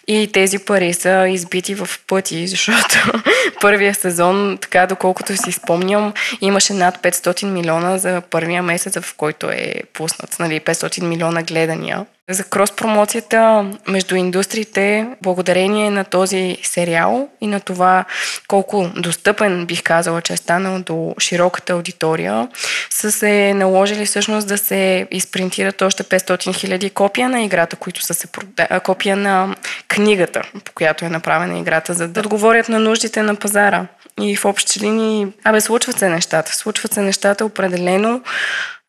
И 0.08 0.30
тези 0.32 0.58
пари 0.58 0.94
са 0.94 1.28
избити 1.28 1.74
в 1.74 1.88
пъти, 2.06 2.46
защото 2.48 3.22
първия 3.60 3.94
сезон, 3.94 4.58
така 4.60 4.86
доколкото 4.86 5.36
си 5.36 5.52
спомням, 5.52 6.12
имаше 6.40 6.72
над 6.72 6.98
500 7.02 7.46
милиона 7.46 7.98
за 7.98 8.20
първия 8.30 8.62
месец, 8.62 8.98
в 9.00 9.14
който 9.16 9.50
е 9.50 9.74
пуснат. 9.92 10.36
Нали, 10.38 10.60
500 10.60 11.02
милиона 11.02 11.42
гледания. 11.42 12.06
За 12.30 12.44
крос-промоцията 12.44 13.66
между 13.88 14.16
индустриите, 14.16 15.08
благодарение 15.22 15.90
на 15.90 16.04
този 16.04 16.56
сериал 16.62 17.28
и 17.40 17.46
на 17.46 17.60
това 17.60 18.04
колко 18.48 18.90
достъпен 18.96 19.66
бих 19.66 19.82
казала, 19.82 20.22
че 20.22 20.32
е 20.32 20.36
станал 20.36 20.82
до 20.82 21.14
широката 21.20 21.72
аудитория, 21.72 22.48
са 22.90 23.12
се 23.12 23.54
наложили 23.54 24.06
всъщност 24.06 24.48
да 24.48 24.58
се 24.58 25.06
изпринтират 25.10 25.82
още 25.82 26.02
500 26.02 26.54
хиляди 26.54 26.90
копия 26.90 27.28
на 27.28 27.42
играта, 27.42 27.76
които 27.76 28.02
са 28.02 28.14
се 28.14 28.26
прода... 28.26 28.80
копия 28.80 29.16
на 29.16 29.56
книгата, 29.88 30.42
по 30.64 30.72
която 30.72 31.04
е 31.04 31.08
направена 31.08 31.58
играта, 31.58 31.94
за 31.94 32.08
да 32.08 32.20
отговорят 32.20 32.68
на 32.68 32.78
нуждите 32.78 33.22
на 33.22 33.34
пазара. 33.34 33.86
И 34.20 34.36
в 34.36 34.44
общи 34.44 34.80
линии, 34.80 35.26
абе, 35.44 35.60
случват 35.60 35.98
се 35.98 36.08
нещата. 36.08 36.56
Случват 36.56 36.94
се 36.94 37.02
нещата 37.02 37.44
определено. 37.44 38.22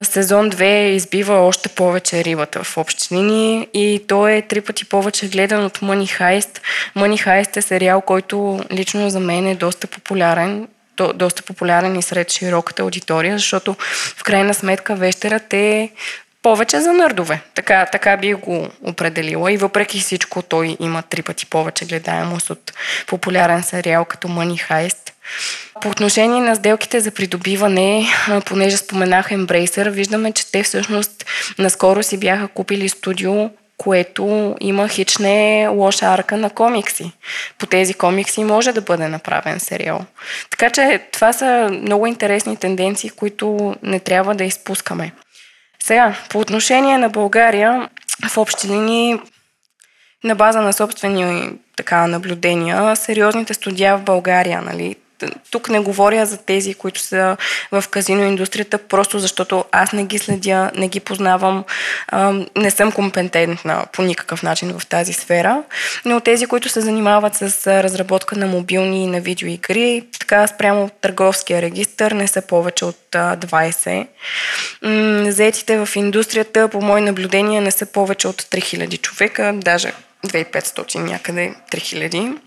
Сезон 0.04 0.52
2 0.52 0.64
избива 0.64 1.34
още 1.34 1.70
повече 1.70 2.24
рибата 2.24 2.64
в 2.64 2.78
общи 2.78 3.16
линии 3.16 3.68
и 3.74 4.06
той 4.08 4.34
е 4.34 4.42
три 4.42 4.62
пъти 4.62 4.86
повече 4.86 5.28
гледан 5.28 5.66
от 5.66 5.78
Money 5.78 6.20
Heist. 6.20 6.60
Money 6.96 7.26
Heist 7.28 7.58
е 7.58 7.62
сериал, 7.62 8.02
който 8.02 8.60
лично 8.72 9.10
за 9.10 9.20
мен 9.20 9.48
е 9.48 9.56
доста 9.56 9.88
популярен 9.88 10.68
до, 10.98 11.14
доста 11.14 11.44
популярен 11.44 12.00
и 12.00 12.02
сред 12.02 12.32
широката 12.32 12.82
аудитория, 12.82 13.38
защото 13.38 13.76
в 14.18 14.24
крайна 14.24 14.54
сметка 14.54 14.96
вещерът 14.96 15.54
е 15.54 15.92
повече 16.42 16.82
за 16.82 16.94
нърдове. 16.94 17.42
Така, 17.56 17.86
така 17.86 18.18
би 18.18 18.34
го 18.34 18.68
определила 18.82 19.52
и 19.52 19.58
въпреки 19.58 20.00
всичко 20.00 20.42
той 20.42 20.78
има 20.80 21.02
три 21.02 21.22
пъти 21.22 21.46
повече 21.46 21.86
гледаемост 21.86 22.50
от 22.50 22.74
популярен 23.08 23.64
сериал 23.64 24.06
като 24.06 24.28
Money 24.28 24.70
Heist. 24.70 25.12
По 25.82 25.90
отношение 25.90 26.42
на 26.42 26.56
сделките 26.56 27.00
за 27.00 27.12
придобиване, 27.12 28.08
понеже 28.46 28.78
споменах 28.78 29.30
Embracer, 29.30 29.90
виждаме, 29.90 30.32
че 30.32 30.52
те 30.52 30.64
всъщност 30.64 31.26
наскоро 31.58 32.04
си 32.04 32.18
бяха 32.18 32.48
купили 32.48 32.90
студио, 32.90 33.50
което 33.78 34.56
има 34.60 34.88
хич 34.88 35.18
не 35.18 35.68
лоша 35.68 36.06
арка 36.06 36.38
на 36.38 36.50
комикси. 36.50 37.12
По 37.58 37.66
тези 37.66 37.94
комикси 37.94 38.44
може 38.44 38.72
да 38.72 38.82
бъде 38.82 39.08
направен 39.08 39.60
сериал. 39.60 40.06
Така 40.50 40.70
че 40.70 41.02
това 41.12 41.34
са 41.34 41.70
много 41.72 42.08
интересни 42.08 42.58
тенденции, 42.58 43.10
които 43.10 43.76
не 43.84 44.00
трябва 44.00 44.36
да 44.36 44.44
изпускаме. 44.44 45.12
Сега, 45.84 46.16
по 46.30 46.40
отношение 46.40 46.98
на 46.98 47.10
България, 47.10 47.90
в 48.30 48.38
общи 48.38 48.68
линии, 48.68 49.20
на 50.24 50.36
база 50.36 50.62
на 50.62 50.74
собствени 50.74 51.52
така, 51.78 52.08
наблюдения, 52.08 52.96
сериозните 52.96 53.54
студия 53.54 53.98
в 53.98 54.02
България, 54.02 54.62
нали, 54.62 54.96
тук 55.52 55.70
не 55.70 55.80
говоря 55.80 56.26
за 56.26 56.38
тези, 56.38 56.74
които 56.74 57.00
са 57.00 57.38
в 57.72 57.84
казино 57.92 58.24
индустрията, 58.24 58.78
просто 58.78 59.20
защото 59.20 59.66
аз 59.72 59.94
не 59.94 60.04
ги 60.04 60.20
следя, 60.20 60.72
не 60.76 60.88
ги 60.88 61.00
познавам, 61.00 61.64
не 62.58 62.72
съм 62.72 62.92
компетентна 62.92 63.86
по 63.94 64.02
никакъв 64.02 64.44
начин 64.44 64.80
в 64.80 64.88
тази 64.88 65.14
сфера, 65.14 65.64
но 66.06 66.20
тези, 66.20 66.46
които 66.46 66.70
се 66.70 66.82
занимават 66.82 67.36
с 67.36 67.68
разработка 67.84 68.36
на 68.36 68.48
мобилни 68.48 69.04
и 69.04 69.08
на 69.08 69.22
видеоигри, 69.22 70.04
така 70.20 70.48
спрямо 70.48 70.90
търговския 71.02 71.62
регистр 71.62 72.12
не 72.12 72.28
са 72.28 72.42
повече 72.42 72.86
от 72.86 73.00
20. 73.12 74.08
Заетите 75.32 75.86
в 75.86 75.96
индустрията, 75.96 76.68
по 76.68 76.82
мои 76.82 77.02
наблюдения, 77.02 77.62
не 77.62 77.72
са 77.72 77.86
повече 77.86 78.28
от 78.28 78.42
3000 78.42 79.02
човека, 79.02 79.54
даже 79.56 79.94
2500 80.28 80.96
някъде, 80.96 81.54
3000. 81.72 82.38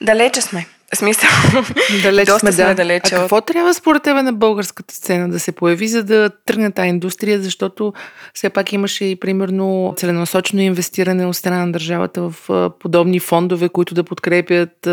Далече 0.00 0.40
сме. 0.40 0.66
Смисъл, 0.94 1.30
далеч 2.02 2.26
доста 2.26 2.40
сме, 2.40 2.52
сме 2.52 2.64
да. 2.64 2.74
далече. 2.74 3.14
А 3.14 3.18
какво 3.18 3.36
от... 3.36 3.46
трябва 3.46 3.74
според 3.74 4.02
тебе 4.02 4.22
на 4.22 4.32
българската 4.32 4.94
сцена 4.94 5.28
да 5.28 5.40
се 5.40 5.52
появи, 5.52 5.88
за 5.88 6.02
да 6.02 6.30
тръгне 6.46 6.70
тази 6.70 6.88
индустрия, 6.88 7.40
защото 7.40 7.92
все 8.34 8.50
пак 8.50 8.72
имаше 8.72 9.04
и 9.04 9.16
примерно 9.16 9.94
целенасочено 9.96 10.62
инвестиране 10.62 11.26
от 11.26 11.36
страна 11.36 11.66
на 11.66 11.72
държавата 11.72 12.30
в 12.30 12.70
подобни 12.80 13.20
фондове, 13.20 13.68
които 13.68 13.94
да 13.94 14.04
подкрепят. 14.04 14.88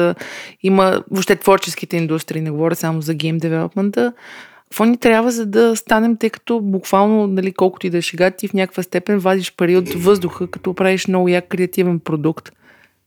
Има 0.63 1.03
въобще 1.11 1.35
творческите 1.35 1.97
индустрии, 1.97 2.41
не 2.41 2.51
говоря 2.51 2.75
само 2.75 3.01
за 3.01 3.13
гейм 3.13 3.37
девелопмента. 3.37 4.13
Какво 4.69 4.85
ни 4.85 4.97
трябва, 4.97 5.31
за 5.31 5.45
да 5.45 5.75
станем, 5.75 6.17
тъй 6.17 6.29
като 6.29 6.59
буквално, 6.59 7.27
нали, 7.27 7.51
колкото 7.51 7.87
и 7.87 7.89
да 7.89 7.97
е 7.97 8.01
шега, 8.01 8.31
ти 8.31 8.47
в 8.47 8.53
някаква 8.53 8.83
степен 8.83 9.19
вадиш 9.19 9.53
пари 9.55 9.77
от 9.77 9.89
въздуха, 9.89 10.47
като 10.47 10.73
правиш 10.73 11.07
много 11.07 11.27
як 11.27 11.47
креативен 11.47 11.99
продукт. 11.99 12.51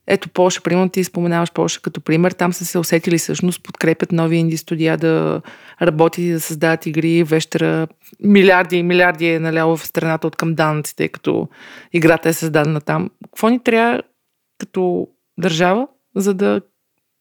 Ето 0.06 0.28
Польша, 0.28 0.60
примерно 0.60 0.88
ти 0.88 1.04
споменаваш 1.04 1.52
Польша 1.52 1.80
като 1.80 2.00
пример. 2.00 2.32
Там 2.32 2.52
са 2.52 2.64
се 2.64 2.78
усетили 2.78 3.18
всъщност, 3.18 3.62
подкрепят 3.62 4.12
нови 4.12 4.36
инди 4.36 4.56
студия 4.56 4.96
да 4.96 5.42
работят 5.82 6.18
и 6.18 6.32
да 6.32 6.40
създават 6.40 6.86
игри. 6.86 7.24
Вещера 7.24 7.86
милиарди 8.24 8.76
и 8.76 8.82
милиарди 8.82 9.28
е 9.28 9.40
наляло 9.40 9.76
в 9.76 9.86
страната 9.86 10.26
от 10.26 10.36
към 10.36 10.54
данъците, 10.54 11.08
като 11.08 11.48
играта 11.92 12.28
е 12.28 12.32
създадена 12.32 12.80
там. 12.80 13.10
Какво 13.24 13.48
ни 13.48 13.62
трябва 13.62 14.02
като 14.58 15.08
държава, 15.38 15.86
за 16.16 16.34
да 16.34 16.60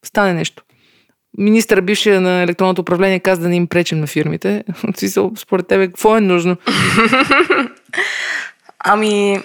стане 0.04 0.34
нещо? 0.34 0.64
Министър 1.38 1.80
бившия 1.80 2.20
на 2.20 2.42
електронното 2.42 2.80
управление 2.82 3.20
каза 3.20 3.42
да 3.42 3.48
не 3.48 3.56
им 3.56 3.66
пречим 3.66 4.00
на 4.00 4.06
фирмите. 4.06 4.64
Според 5.36 5.66
тебе, 5.66 5.86
какво 5.86 6.16
е 6.16 6.20
нужно? 6.20 6.56
Ами, 8.84 9.40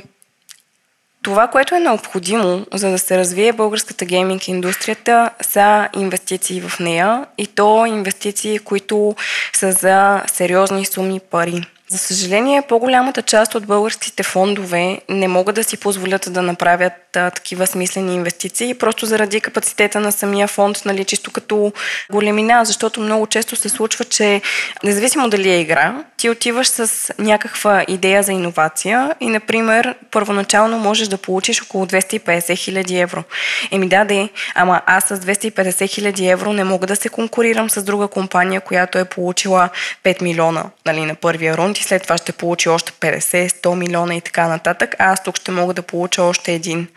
това, 1.27 1.47
което 1.47 1.75
е 1.75 1.79
необходимо, 1.79 2.65
за 2.73 2.91
да 2.91 2.99
се 2.99 3.17
развие 3.17 3.53
българската 3.53 4.05
гейминг 4.05 4.47
индустрията, 4.47 5.29
са 5.41 5.89
инвестиции 5.95 6.61
в 6.61 6.79
нея 6.79 7.25
и 7.37 7.47
то 7.47 7.85
инвестиции, 7.85 8.59
които 8.59 9.15
са 9.53 9.71
за 9.71 10.23
сериозни 10.27 10.85
суми 10.85 11.19
пари. 11.19 11.61
За 11.89 11.97
съжаление, 11.97 12.61
по-голямата 12.61 13.21
част 13.21 13.55
от 13.55 13.65
българските 13.65 14.23
фондове 14.23 14.99
не 15.09 15.27
могат 15.27 15.55
да 15.55 15.63
си 15.63 15.77
позволят 15.77 16.33
да 16.33 16.41
направят 16.41 16.93
а, 17.15 17.31
такива 17.31 17.67
смислени 17.67 18.15
инвестиции, 18.15 18.73
просто 18.73 19.05
заради 19.05 19.41
капацитета 19.41 19.99
на 19.99 20.11
самия 20.11 20.47
фонд, 20.47 20.81
нали, 20.85 21.05
чисто 21.05 21.31
като 21.31 21.73
големина, 22.11 22.65
защото 22.65 23.01
много 23.01 23.27
често 23.27 23.55
се 23.55 23.69
случва, 23.69 24.05
че 24.05 24.41
независимо 24.83 25.29
дали 25.29 25.49
е 25.49 25.59
игра, 25.59 26.03
ти 26.17 26.29
отиваш 26.29 26.67
с 26.67 27.13
някаква 27.19 27.85
идея 27.87 28.23
за 28.23 28.31
иновация 28.31 29.15
и, 29.19 29.29
например, 29.29 29.95
първоначално 30.11 30.79
можеш 30.79 31.07
да 31.07 31.17
получиш 31.17 31.61
около 31.61 31.85
250 31.85 32.57
хиляди 32.57 32.99
евро. 32.99 33.23
Еми 33.71 33.89
да, 33.89 34.05
де, 34.05 34.29
ама 34.55 34.81
аз 34.85 35.03
с 35.03 35.17
250 35.17 35.89
хиляди 35.89 36.27
евро 36.27 36.53
не 36.53 36.63
мога 36.63 36.87
да 36.87 36.95
се 36.95 37.09
конкурирам 37.09 37.69
с 37.69 37.83
друга 37.83 38.07
компания, 38.07 38.61
която 38.61 38.97
е 38.97 39.05
получила 39.05 39.69
5 40.03 40.21
милиона 40.21 40.63
нали, 40.85 41.01
на 41.01 41.15
първия 41.15 41.57
рунд 41.57 41.76
и 41.79 41.83
след 41.83 42.03
това 42.03 42.17
ще 42.17 42.31
получи 42.31 42.69
още 42.69 42.91
50, 42.91 43.47
100 43.47 43.75
милиона 43.75 44.15
и 44.15 44.21
така 44.21 44.47
нататък, 44.47 44.95
а 44.99 45.11
аз 45.11 45.23
тук 45.23 45.37
ще 45.37 45.51
мога 45.51 45.73
да 45.73 45.81
получа 45.81 46.23
още 46.23 46.53
един. 46.53 46.87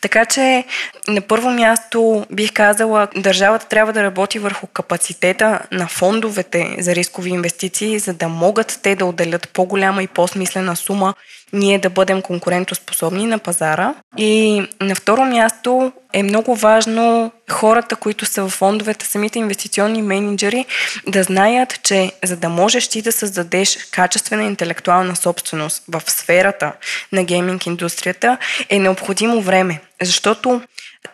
Така 0.00 0.24
че 0.24 0.64
на 1.08 1.20
първо 1.20 1.50
място 1.50 2.26
бих 2.30 2.52
казала, 2.52 3.08
държавата 3.16 3.66
трябва 3.66 3.92
да 3.92 4.02
работи 4.02 4.38
върху 4.38 4.66
капацитета 4.66 5.60
на 5.72 5.88
фондовете 5.88 6.76
за 6.78 6.94
рискови 6.94 7.30
инвестиции, 7.30 7.98
за 7.98 8.14
да 8.14 8.28
могат 8.28 8.80
те 8.82 8.96
да 8.96 9.06
отделят 9.06 9.48
по-голяма 9.48 10.02
и 10.02 10.06
по-смислена 10.06 10.76
сума 10.76 11.14
ние 11.52 11.78
да 11.78 11.90
бъдем 11.90 12.22
конкурентоспособни 12.22 13.26
на 13.26 13.38
пазара. 13.38 13.94
И 14.16 14.62
на 14.80 14.94
второ 14.94 15.24
място 15.24 15.92
е 16.12 16.22
много 16.22 16.56
важно 16.56 17.32
хората, 17.50 17.96
които 17.96 18.26
са 18.26 18.42
в 18.42 18.48
фондовете, 18.48 19.06
самите 19.06 19.38
инвестиционни 19.38 20.02
менеджери, 20.02 20.66
да 21.06 21.22
знаят, 21.22 21.82
че 21.82 22.12
за 22.24 22.36
да 22.36 22.48
можеш 22.48 22.88
ти 22.88 23.02
да 23.02 23.12
създадеш 23.12 23.78
качествена 23.90 24.44
интелектуална 24.44 25.16
собственост 25.16 25.82
в 25.88 26.02
сферата 26.06 26.72
на 27.12 27.24
гейминг 27.24 27.66
индустрията, 27.66 28.38
е 28.68 28.78
необходимо 28.78 29.40
време. 29.40 29.80
Защото 30.02 30.60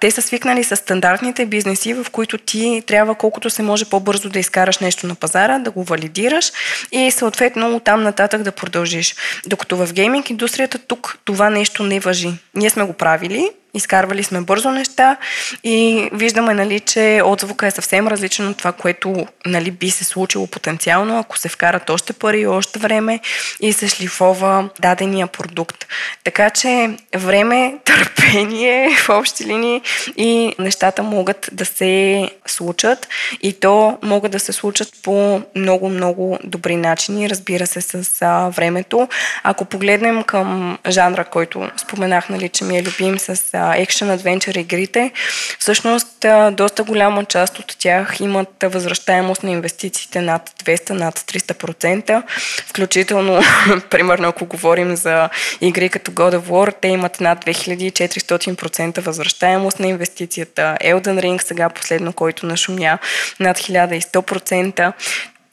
те 0.00 0.10
са 0.10 0.22
свикнали 0.22 0.64
с 0.64 0.76
стандартните 0.76 1.46
бизнеси, 1.46 1.94
в 1.94 2.06
които 2.12 2.38
ти 2.38 2.82
трябва 2.86 3.14
колкото 3.14 3.50
се 3.50 3.62
може 3.62 3.84
по-бързо 3.84 4.28
да 4.30 4.38
изкараш 4.38 4.78
нещо 4.78 5.06
на 5.06 5.14
пазара, 5.14 5.58
да 5.58 5.70
го 5.70 5.84
валидираш 5.84 6.52
и 6.92 7.10
съответно 7.10 7.80
там 7.80 8.02
нататък 8.02 8.42
да 8.42 8.52
продължиш. 8.52 9.14
Докато 9.46 9.76
в 9.76 9.92
гейминг 9.92 10.30
индустрията 10.30 10.78
тук 10.78 11.18
това 11.24 11.50
нещо 11.50 11.82
не 11.82 12.00
въжи. 12.00 12.30
Ние 12.54 12.70
сме 12.70 12.84
го 12.84 12.92
правили, 12.92 13.50
изкарвали 13.74 14.22
сме 14.22 14.40
бързо 14.40 14.70
неща 14.70 15.16
и 15.64 16.08
виждаме, 16.12 16.54
нали, 16.54 16.80
че 16.80 17.22
отзвука 17.24 17.66
е 17.66 17.70
съвсем 17.70 18.08
различен 18.08 18.48
от 18.48 18.56
това, 18.56 18.72
което 18.72 19.26
нали, 19.46 19.70
би 19.70 19.90
се 19.90 20.04
случило 20.04 20.46
потенциално, 20.46 21.18
ако 21.18 21.38
се 21.38 21.48
вкарат 21.48 21.90
още 21.90 22.12
пари 22.12 22.40
и 22.40 22.46
още 22.46 22.78
време 22.78 23.20
и 23.60 23.72
се 23.72 23.88
шлифова 23.88 24.68
дадения 24.80 25.26
продукт. 25.26 25.86
Така 26.24 26.50
че 26.50 26.90
време, 27.16 27.74
търпение 27.84 28.96
в 28.96 29.08
общи 29.08 29.44
линии 29.44 29.82
и 30.16 30.54
нещата 30.58 31.02
могат 31.02 31.48
да 31.52 31.64
се 31.64 32.30
случат 32.46 33.08
и 33.42 33.52
то 33.52 33.98
могат 34.02 34.32
да 34.32 34.40
се 34.40 34.52
случат 34.52 34.88
по 35.02 35.42
много-много 35.56 36.38
добри 36.44 36.76
начини, 36.76 37.30
разбира 37.30 37.66
се, 37.66 37.80
с 37.80 38.22
а, 38.22 38.48
времето. 38.48 39.08
Ако 39.42 39.64
погледнем 39.64 40.22
към 40.22 40.78
жанра, 40.88 41.24
който 41.24 41.70
споменах, 41.76 42.28
нали, 42.28 42.48
че 42.48 42.64
ми 42.64 42.78
е 42.78 42.82
любим 42.82 43.18
с 43.18 43.54
Action 43.72 44.18
Adventure 44.18 44.58
игрите, 44.58 45.12
всъщност 45.58 46.26
доста 46.52 46.84
голяма 46.84 47.24
част 47.24 47.58
от 47.58 47.76
тях 47.78 48.20
имат 48.20 48.48
възвръщаемост 48.64 49.42
на 49.42 49.50
инвестициите 49.50 50.20
над 50.20 50.50
200, 50.64 50.90
над 50.90 51.18
300%, 51.18 52.22
включително, 52.66 53.42
примерно 53.90 54.28
ако 54.28 54.46
говорим 54.46 54.96
за 54.96 55.28
игри 55.60 55.88
като 55.88 56.10
God 56.10 56.38
of 56.38 56.40
War, 56.40 56.74
те 56.80 56.88
имат 56.88 57.20
над 57.20 57.44
2400% 57.44 59.00
възвръщаемост 59.00 59.80
на 59.80 59.86
инвестицията. 59.86 60.76
Elden 60.80 61.20
Ring 61.20 61.42
сега 61.42 61.68
последно, 61.68 62.12
който 62.12 62.46
нашумя 62.46 62.98
над 63.40 63.58
1100%. 63.58 64.92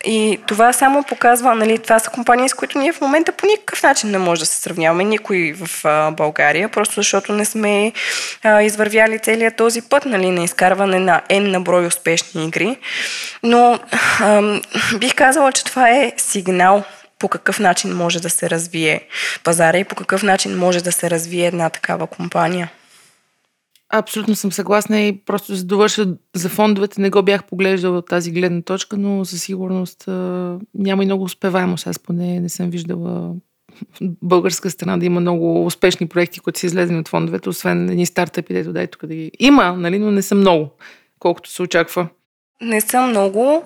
И 0.05 0.39
това 0.47 0.73
само 0.73 1.03
показва, 1.03 1.55
нали, 1.55 1.77
това 1.77 1.99
са 1.99 2.09
компании, 2.09 2.49
с 2.49 2.53
които 2.53 2.79
ние 2.79 2.93
в 2.93 3.01
момента 3.01 3.31
по 3.31 3.45
никакъв 3.45 3.83
начин 3.83 4.11
не 4.11 4.17
може 4.17 4.39
да 4.39 4.45
се 4.45 4.61
сравняваме, 4.61 5.03
никой 5.03 5.53
в 5.53 5.85
а, 5.85 6.11
България, 6.11 6.69
просто 6.69 6.95
защото 6.95 7.33
не 7.33 7.45
сме 7.45 7.91
а, 8.43 8.61
извървяли 8.61 9.19
целият 9.19 9.55
този 9.55 9.81
път, 9.81 10.05
нали, 10.05 10.31
на 10.31 10.43
изкарване 10.43 10.99
на 10.99 11.21
N 11.29 11.39
на 11.39 11.61
брой 11.61 11.85
успешни 11.85 12.45
игри. 12.45 12.77
Но 13.43 13.79
а, 14.19 14.59
бих 14.97 15.15
казала, 15.15 15.51
че 15.51 15.65
това 15.65 15.89
е 15.89 16.13
сигнал 16.17 16.83
по 17.19 17.27
какъв 17.27 17.59
начин 17.59 17.95
може 17.95 18.21
да 18.21 18.29
се 18.29 18.49
развие 18.49 19.01
пазара 19.43 19.77
и 19.77 19.83
по 19.83 19.95
какъв 19.95 20.23
начин 20.23 20.57
може 20.57 20.83
да 20.83 20.91
се 20.91 21.09
развие 21.09 21.47
една 21.47 21.69
такава 21.69 22.07
компания. 22.07 22.69
Абсолютно 23.93 24.35
съм 24.35 24.51
съгласна 24.51 25.01
и 25.01 25.25
просто 25.25 25.55
за 25.55 25.65
довърша 25.65 26.07
за 26.35 26.49
фондовете 26.49 27.01
не 27.01 27.09
го 27.09 27.23
бях 27.23 27.43
поглеждала 27.43 27.97
от 27.97 28.07
тази 28.07 28.31
гледна 28.31 28.61
точка, 28.61 28.97
но 28.97 29.25
със 29.25 29.43
сигурност 29.43 30.03
няма 30.73 31.03
и 31.03 31.05
много 31.05 31.23
успеваемост. 31.23 31.87
Аз 31.87 31.99
поне 31.99 32.39
не 32.39 32.49
съм 32.49 32.69
виждала 32.69 33.33
българска 34.01 34.69
страна 34.69 34.97
да 34.97 35.05
има 35.05 35.19
много 35.19 35.65
успешни 35.65 36.07
проекти, 36.07 36.39
които 36.39 36.59
са 36.59 36.65
излезени 36.65 36.99
от 36.99 37.07
фондовете, 37.07 37.49
освен 37.49 37.89
едни 37.89 38.05
стартъпи, 38.05 38.53
дето 38.53 38.73
дай 38.73 38.87
тук 38.87 39.05
да 39.05 39.15
ги... 39.15 39.31
Има, 39.39 39.73
нали, 39.77 39.99
но 39.99 40.11
не 40.11 40.21
са 40.21 40.35
много, 40.35 40.69
колкото 41.19 41.49
се 41.49 41.61
очаква. 41.61 42.07
Не 42.61 42.81
са 42.81 43.01
много 43.01 43.63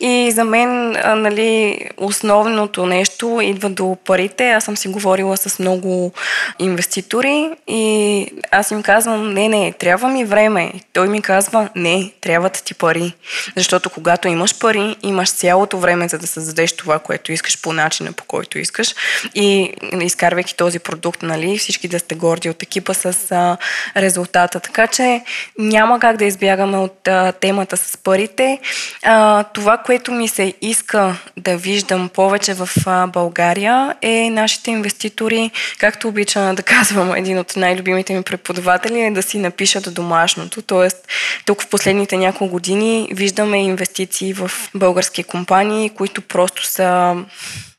и 0.00 0.30
за 0.30 0.44
мен 0.44 0.90
нали, 1.22 1.80
основното 1.96 2.86
нещо 2.86 3.40
идва 3.42 3.70
до 3.70 3.96
парите. 4.04 4.50
Аз 4.50 4.64
съм 4.64 4.76
си 4.76 4.88
говорила 4.88 5.36
с 5.36 5.58
много 5.58 6.12
инвеститори 6.58 7.50
и 7.66 8.26
аз 8.50 8.70
им 8.70 8.82
казвам, 8.82 9.32
не, 9.34 9.48
не, 9.48 9.72
трябва 9.72 10.08
ми 10.08 10.24
време. 10.24 10.72
Той 10.92 11.08
ми 11.08 11.22
казва, 11.22 11.68
не, 11.76 12.12
трябват 12.20 12.62
ти 12.64 12.74
пари. 12.74 13.12
Защото 13.56 13.90
когато 13.90 14.28
имаш 14.28 14.58
пари, 14.58 14.96
имаш 15.02 15.32
цялото 15.32 15.78
време 15.78 16.08
за 16.08 16.18
да 16.18 16.26
създадеш 16.26 16.72
това, 16.72 16.98
което 16.98 17.32
искаш 17.32 17.60
по 17.62 17.72
начина, 17.72 18.12
по 18.12 18.24
който 18.24 18.58
искаш. 18.58 18.94
И 19.34 19.72
изкарвайки 20.00 20.56
този 20.56 20.78
продукт, 20.78 21.22
нали, 21.22 21.58
всички 21.58 21.88
да 21.88 21.98
сте 21.98 22.14
горди 22.14 22.50
от 22.50 22.62
екипа 22.62 22.94
с 22.94 23.16
а, 23.30 23.56
резултата. 23.96 24.60
Така 24.60 24.86
че 24.86 25.22
няма 25.58 26.00
как 26.00 26.16
да 26.16 26.24
избягаме 26.24 26.78
от 26.78 27.08
а, 27.08 27.32
темата 27.32 27.76
с 27.76 27.96
парите. 27.96 28.58
А, 29.02 29.44
това, 29.58 29.78
което 29.78 30.12
ми 30.12 30.28
се 30.28 30.54
иска 30.62 31.16
да 31.36 31.56
виждам 31.56 32.08
повече 32.08 32.54
в 32.54 32.68
България 33.12 33.94
е 34.02 34.30
нашите 34.30 34.70
инвеститори, 34.70 35.50
както 35.78 36.08
обичам 36.08 36.54
да 36.54 36.62
казвам, 36.62 37.14
един 37.14 37.38
от 37.38 37.56
най-любимите 37.56 38.14
ми 38.14 38.22
преподаватели 38.22 39.00
е 39.00 39.10
да 39.10 39.22
си 39.22 39.38
напишат 39.38 39.94
домашното. 39.94 40.62
Тоест, 40.62 41.08
тук 41.44 41.62
в 41.62 41.68
последните 41.68 42.16
няколко 42.16 42.52
години 42.52 43.08
виждаме 43.12 43.62
инвестиции 43.62 44.32
в 44.32 44.50
български 44.74 45.22
компании, 45.24 45.90
които 45.90 46.22
просто 46.22 46.66
са 46.66 47.16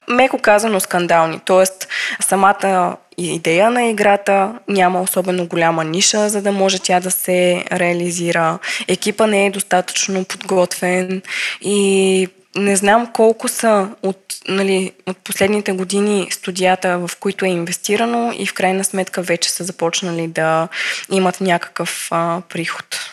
меко 0.09 0.39
казано 0.39 0.79
скандални. 0.79 1.39
Тоест, 1.45 1.87
самата 2.19 2.97
идея 3.17 3.69
на 3.69 3.85
играта 3.85 4.53
няма 4.67 5.01
особено 5.01 5.45
голяма 5.45 5.83
ниша, 5.83 6.29
за 6.29 6.41
да 6.41 6.51
може 6.51 6.79
тя 6.79 6.99
да 6.99 7.11
се 7.11 7.65
реализира. 7.71 8.59
Екипа 8.87 9.27
не 9.27 9.45
е 9.45 9.51
достатъчно 9.51 10.25
подготвен 10.25 11.21
и 11.61 12.27
не 12.55 12.75
знам 12.75 13.07
колко 13.13 13.47
са 13.47 13.89
от, 14.03 14.35
нали, 14.47 14.91
от 15.07 15.17
последните 15.17 15.71
години 15.71 16.27
студията, 16.31 16.97
в 16.97 17.11
които 17.19 17.45
е 17.45 17.49
инвестирано 17.49 18.33
и 18.37 18.45
в 18.45 18.53
крайна 18.53 18.83
сметка 18.83 19.21
вече 19.21 19.51
са 19.51 19.63
започнали 19.63 20.27
да 20.27 20.67
имат 21.11 21.41
някакъв 21.41 22.07
а, 22.11 22.41
приход. 22.49 23.11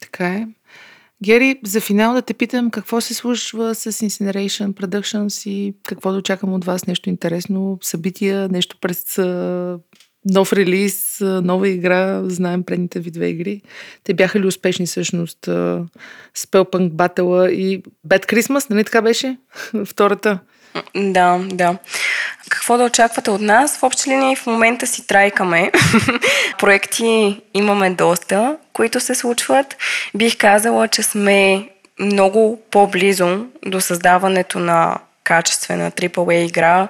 Така 0.00 0.26
е. 0.26 0.46
Гери, 1.24 1.60
за 1.64 1.80
финал 1.80 2.14
да 2.14 2.22
те 2.22 2.34
питам 2.34 2.70
какво 2.70 3.00
се 3.00 3.14
случва 3.14 3.74
с 3.74 3.92
Incineration 3.92 4.72
Productions 4.72 5.50
и 5.50 5.74
какво 5.84 6.12
да 6.12 6.18
очаквам 6.18 6.52
от 6.52 6.64
вас, 6.64 6.86
нещо 6.86 7.08
интересно, 7.08 7.78
събития, 7.82 8.48
нещо 8.48 8.76
през 8.80 9.18
нов 10.24 10.52
релиз, 10.52 11.18
нова 11.20 11.68
игра, 11.68 12.22
знаем 12.24 12.62
предните 12.62 13.00
ви 13.00 13.10
две 13.10 13.28
игри. 13.28 13.62
Те 14.04 14.14
бяха 14.14 14.40
ли 14.40 14.46
успешни 14.46 14.86
всъщност? 14.86 15.38
Spellpunk 16.36 16.90
Battle 16.90 17.48
и 17.48 17.82
Bad 18.08 18.32
Christmas, 18.32 18.70
нали 18.70 18.84
така 18.84 19.02
беше? 19.02 19.36
Втората. 19.84 20.38
Да, 20.96 21.46
да. 21.52 21.78
Какво 22.48 22.78
да 22.78 22.84
очаквате 22.84 23.30
от 23.30 23.40
нас? 23.40 23.76
В 23.76 23.82
общи 23.82 24.10
линии 24.10 24.36
в 24.36 24.46
момента 24.46 24.86
си 24.86 25.06
трайкаме. 25.06 25.72
Проекти 26.58 27.40
имаме 27.54 27.90
доста, 27.90 28.56
които 28.72 29.00
се 29.00 29.14
случват. 29.14 29.76
Бих 30.14 30.36
казала, 30.36 30.88
че 30.88 31.02
сме 31.02 31.68
много 31.98 32.62
по-близо 32.70 33.46
до 33.66 33.80
създаването 33.80 34.58
на 34.58 34.98
качествена 35.24 35.92
AAA 35.92 36.32
игра, 36.32 36.88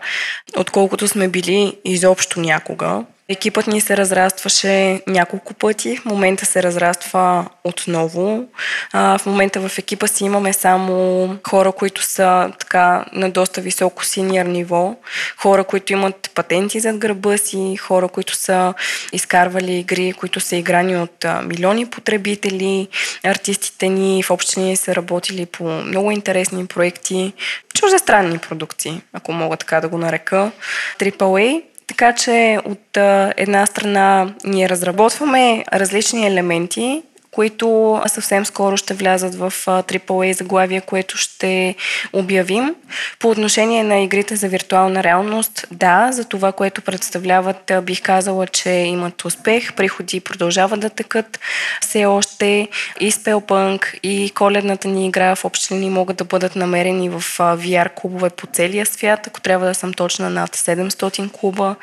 отколкото 0.57 1.09
сме 1.09 1.29
били 1.29 1.77
изобщо 1.85 2.41
някога. 2.41 3.05
Екипът 3.31 3.67
ни 3.67 3.81
се 3.81 3.97
разрастваше 3.97 5.03
няколко 5.07 5.55
пъти, 5.55 5.97
в 5.97 6.05
момента 6.05 6.47
се 6.47 6.63
разраства 6.63 7.47
отново. 7.65 8.45
А, 8.93 9.19
в 9.19 9.27
момента 9.27 9.69
в 9.69 9.79
екипа 9.79 10.07
си 10.07 10.25
имаме 10.25 10.53
само 10.53 11.29
хора, 11.49 11.73
които 11.73 12.03
са 12.03 12.53
така 12.59 13.05
на 13.13 13.31
доста 13.31 13.61
високо 13.61 14.05
синьор 14.05 14.47
ниво, 14.47 14.97
хора, 15.37 15.65
които 15.65 15.93
имат 15.93 16.31
патенти 16.35 16.81
зад 16.81 16.99
гърба 16.99 17.37
си, 17.37 17.77
хора, 17.77 18.09
които 18.09 18.35
са 18.35 18.75
изкарвали 19.13 19.79
игри, 19.79 20.13
които 20.13 20.41
са 20.41 20.57
играни 20.57 20.97
от 20.97 21.25
милиони 21.45 21.87
потребители. 21.87 22.89
Артистите 23.25 23.89
ни 23.89 24.23
в 24.23 24.31
общини 24.31 24.77
са 24.77 24.95
работили 24.95 25.47
по 25.47 25.65
много 25.65 26.11
интересни 26.11 26.67
проекти, 26.67 27.33
чуждестранни 27.75 28.39
продукции, 28.39 29.01
ако 29.13 29.33
мога 29.33 29.57
така 29.57 29.81
да 29.81 29.89
го 29.89 29.99
нарека. 29.99 30.51
AAA 30.99 31.63
така 31.89 32.13
че 32.15 32.59
от 32.65 32.97
една 33.37 33.67
страна 33.67 34.35
ние 34.45 34.69
разработваме 34.69 35.65
различни 35.73 36.27
елементи 36.27 37.03
които 37.39 38.01
съвсем 38.07 38.47
скоро 38.47 38.77
ще 38.77 38.95
влязат 38.95 39.35
в 39.35 39.53
AAA 39.67 40.33
заглавие, 40.33 40.81
което 40.81 41.17
ще 41.17 41.75
обявим. 42.13 42.75
По 43.19 43.29
отношение 43.31 43.85
на 43.85 44.01
игрите 44.01 44.37
за 44.37 44.49
виртуална 44.49 45.03
реалност, 45.05 45.67
да, 45.71 46.09
за 46.13 46.25
това, 46.25 46.53
което 46.53 46.83
представляват, 46.83 47.73
бих 47.83 48.03
казала, 48.03 48.47
че 48.47 48.71
имат 48.71 49.25
успех, 49.25 49.73
приходи 49.73 50.21
продължават 50.21 50.81
да 50.81 50.91
текат. 50.91 51.41
Все 51.81 52.07
още 52.07 52.69
и 53.01 53.13
Spellpunk, 53.13 54.01
и 54.03 54.31
коледната 54.31 54.89
ни 54.89 55.07
игра 55.07 55.35
в 55.35 55.45
общини 55.45 55.91
могат 55.91 56.17
да 56.17 56.25
бъдат 56.25 56.57
намерени 56.57 57.09
в 57.09 57.23
VR 57.39 57.95
клубове 57.95 58.31
по 58.31 58.47
целия 58.47 58.87
свят. 58.87 59.27
Ако 59.27 59.41
трябва 59.41 59.67
да 59.67 59.75
съм 59.75 59.93
точна, 59.93 60.31
над 60.31 60.57
700 60.57 61.33
клуба 61.33 61.77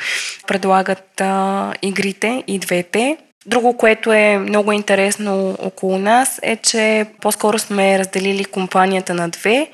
предлагат 0.48 1.22
а, 1.22 1.74
игрите 1.82 2.44
и 2.48 2.60
двете. 2.60 3.18
Друго, 3.46 3.78
което 3.78 4.14
е 4.14 4.38
много 4.38 4.72
интересно 4.72 5.58
около 5.60 5.98
нас 5.98 6.40
е, 6.44 6.56
че 6.56 7.06
по-скоро 7.22 7.60
сме 7.60 8.00
разделили 8.00 8.46
компанията 8.46 9.14
на 9.14 9.30
две. 9.30 9.68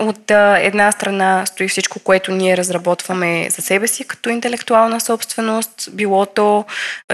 От 0.00 0.30
една 0.30 0.92
страна 0.92 1.46
стои 1.46 1.68
всичко, 1.68 1.98
което 1.98 2.32
ние 2.32 2.56
разработваме 2.56 3.50
за 3.50 3.62
себе 3.62 3.88
си 3.88 4.04
като 4.04 4.30
интелектуална 4.30 5.00
собственост, 5.00 5.88
било 5.92 6.26
то 6.26 6.64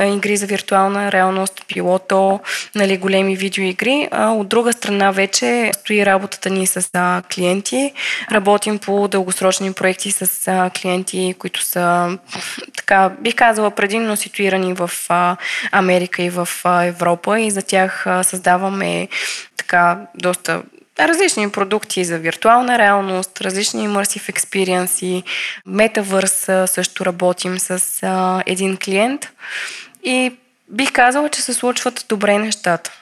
игри 0.06 0.36
за 0.36 0.47
виртуална 0.47 1.12
реалност, 1.12 1.65
било 1.74 1.98
то 1.98 2.40
нали, 2.74 2.97
големи 2.97 3.36
видеоигри. 3.36 4.09
От 4.12 4.48
друга 4.48 4.73
страна 4.73 5.11
вече 5.11 5.70
стои 5.74 6.06
работата 6.06 6.51
ни 6.51 6.66
с 6.66 6.89
клиенти. 7.35 7.93
Работим 8.32 8.78
по 8.78 9.09
дългосрочни 9.09 9.73
проекти 9.73 10.11
с 10.11 10.70
клиенти, 10.81 11.35
които 11.39 11.62
са, 11.62 12.19
така, 12.77 13.09
бих 13.20 13.35
казала, 13.35 13.70
предимно 13.70 14.16
ситуирани 14.16 14.74
в 14.74 14.90
Америка 15.73 16.23
и 16.23 16.31
в 16.31 16.48
Европа 16.65 17.40
и 17.40 17.51
за 17.51 17.62
тях 17.62 18.06
създаваме 18.23 19.09
така 19.56 19.98
доста 20.15 20.62
различни 20.99 21.51
продукти 21.51 22.05
за 22.05 22.19
виртуална 22.19 22.79
реалност, 22.79 23.41
различни 23.41 23.89
immersive 23.89 24.33
experience, 24.33 25.25
Metaverse 25.69 26.66
също 26.66 27.07
работим 27.07 27.59
с 27.59 28.03
а, 28.03 28.43
един 28.47 28.77
клиент 28.77 29.29
и 30.03 30.33
бих 30.69 30.93
казала, 30.93 31.29
че 31.29 31.43
се 31.43 31.55
случват 31.55 32.07
добре 32.09 32.39
нещата. 32.39 32.93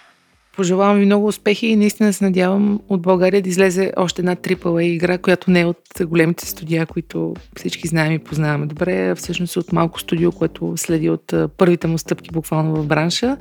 Пожелавам 0.57 0.99
ви 0.99 1.05
много 1.05 1.27
успехи 1.27 1.67
и 1.67 1.77
наистина 1.77 2.13
се 2.13 2.25
надявам 2.25 2.81
от 2.89 3.03
България 3.03 3.43
да 3.43 3.49
излезе 3.49 3.93
още 3.97 4.23
една 4.23 4.37
AAA 4.37 4.81
игра, 4.81 5.19
която 5.19 5.51
не 5.51 5.61
е 5.61 5.65
от 5.65 5.79
големите 6.01 6.47
студия, 6.47 6.87
които 6.87 7.35
всички 7.57 7.89
знаем 7.89 8.13
и 8.13 8.19
познаваме 8.19 8.67
добре, 8.67 9.11
а 9.11 9.15
всъщност 9.15 9.57
от 9.57 9.73
малко 9.73 10.01
студио, 10.01 10.33
което 10.33 10.73
следи 10.77 11.11
от 11.11 11.35
първите 11.57 11.87
му 11.87 11.99
стъпки 11.99 12.31
буквално 12.33 12.77
в 12.77 12.87
бранша. 12.87 13.37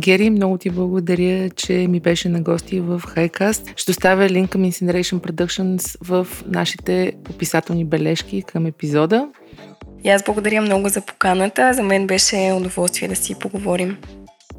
Гери, 0.00 0.30
много 0.30 0.58
ти 0.58 0.70
благодаря, 0.70 1.50
че 1.50 1.72
ми 1.72 2.00
беше 2.00 2.28
на 2.28 2.40
гости 2.40 2.80
в 2.80 3.02
Highcast. 3.06 3.72
Ще 3.76 3.90
оставя 3.90 4.28
линк 4.28 4.50
към 4.50 4.62
Incineration 4.62 5.32
Productions 5.32 5.96
в 6.04 6.26
нашите 6.46 7.12
описателни 7.30 7.84
бележки 7.84 8.42
към 8.42 8.66
епизода. 8.66 9.28
И 10.04 10.08
аз 10.08 10.24
благодаря 10.24 10.62
много 10.62 10.88
за 10.88 11.00
поканата. 11.00 11.74
За 11.74 11.82
мен 11.82 12.06
беше 12.06 12.52
удоволствие 12.56 13.08
да 13.08 13.16
си 13.16 13.34
поговорим. 13.34 13.96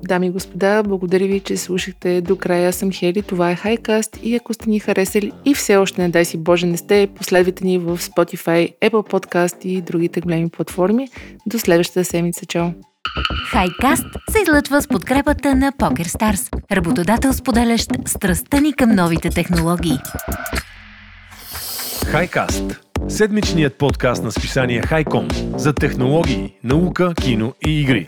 Дами 0.03 0.27
и 0.27 0.29
господа, 0.29 0.83
благодаря 0.83 1.27
ви, 1.27 1.39
че 1.39 1.57
слушахте 1.57 2.21
до 2.21 2.35
края. 2.35 2.69
Аз 2.69 2.75
съм 2.75 2.91
Хели, 2.91 3.21
това 3.21 3.51
е 3.51 3.55
Хайкаст 3.55 4.19
и 4.23 4.35
ако 4.35 4.53
сте 4.53 4.69
ни 4.69 4.79
харесали 4.79 5.31
и 5.45 5.53
все 5.53 5.77
още 5.77 6.01
не 6.01 6.09
дай 6.09 6.25
си 6.25 6.37
Боже 6.37 6.65
не 6.65 6.77
сте, 6.77 7.07
последвайте 7.15 7.65
ни 7.65 7.77
в 7.77 7.97
Spotify, 7.97 8.73
Apple 8.81 9.11
Podcast 9.11 9.65
и 9.65 9.81
другите 9.81 10.21
големи 10.21 10.49
платформи. 10.49 11.07
До 11.45 11.59
следващата 11.59 12.05
седмица. 12.05 12.45
Чао! 12.45 12.69
Хайкаст 13.51 14.05
се 14.31 14.41
излъчва 14.41 14.81
с 14.81 14.87
подкрепата 14.87 15.55
на 15.55 15.71
PokerStars, 15.71 16.71
работодател 16.71 17.33
споделящ 17.33 17.91
страстта 18.05 18.61
ни 18.61 18.73
към 18.73 18.95
новите 18.95 19.29
технологии. 19.29 19.97
Хайкаст– 22.05 22.63
седмичният 23.07 23.77
подкаст 23.77 24.23
на 24.23 24.31
списание 24.31 24.81
Хайком 24.81 25.27
за 25.55 25.73
технологии, 25.73 26.53
наука, 26.63 27.13
кино 27.15 27.53
и 27.67 27.81
игри. 27.81 28.07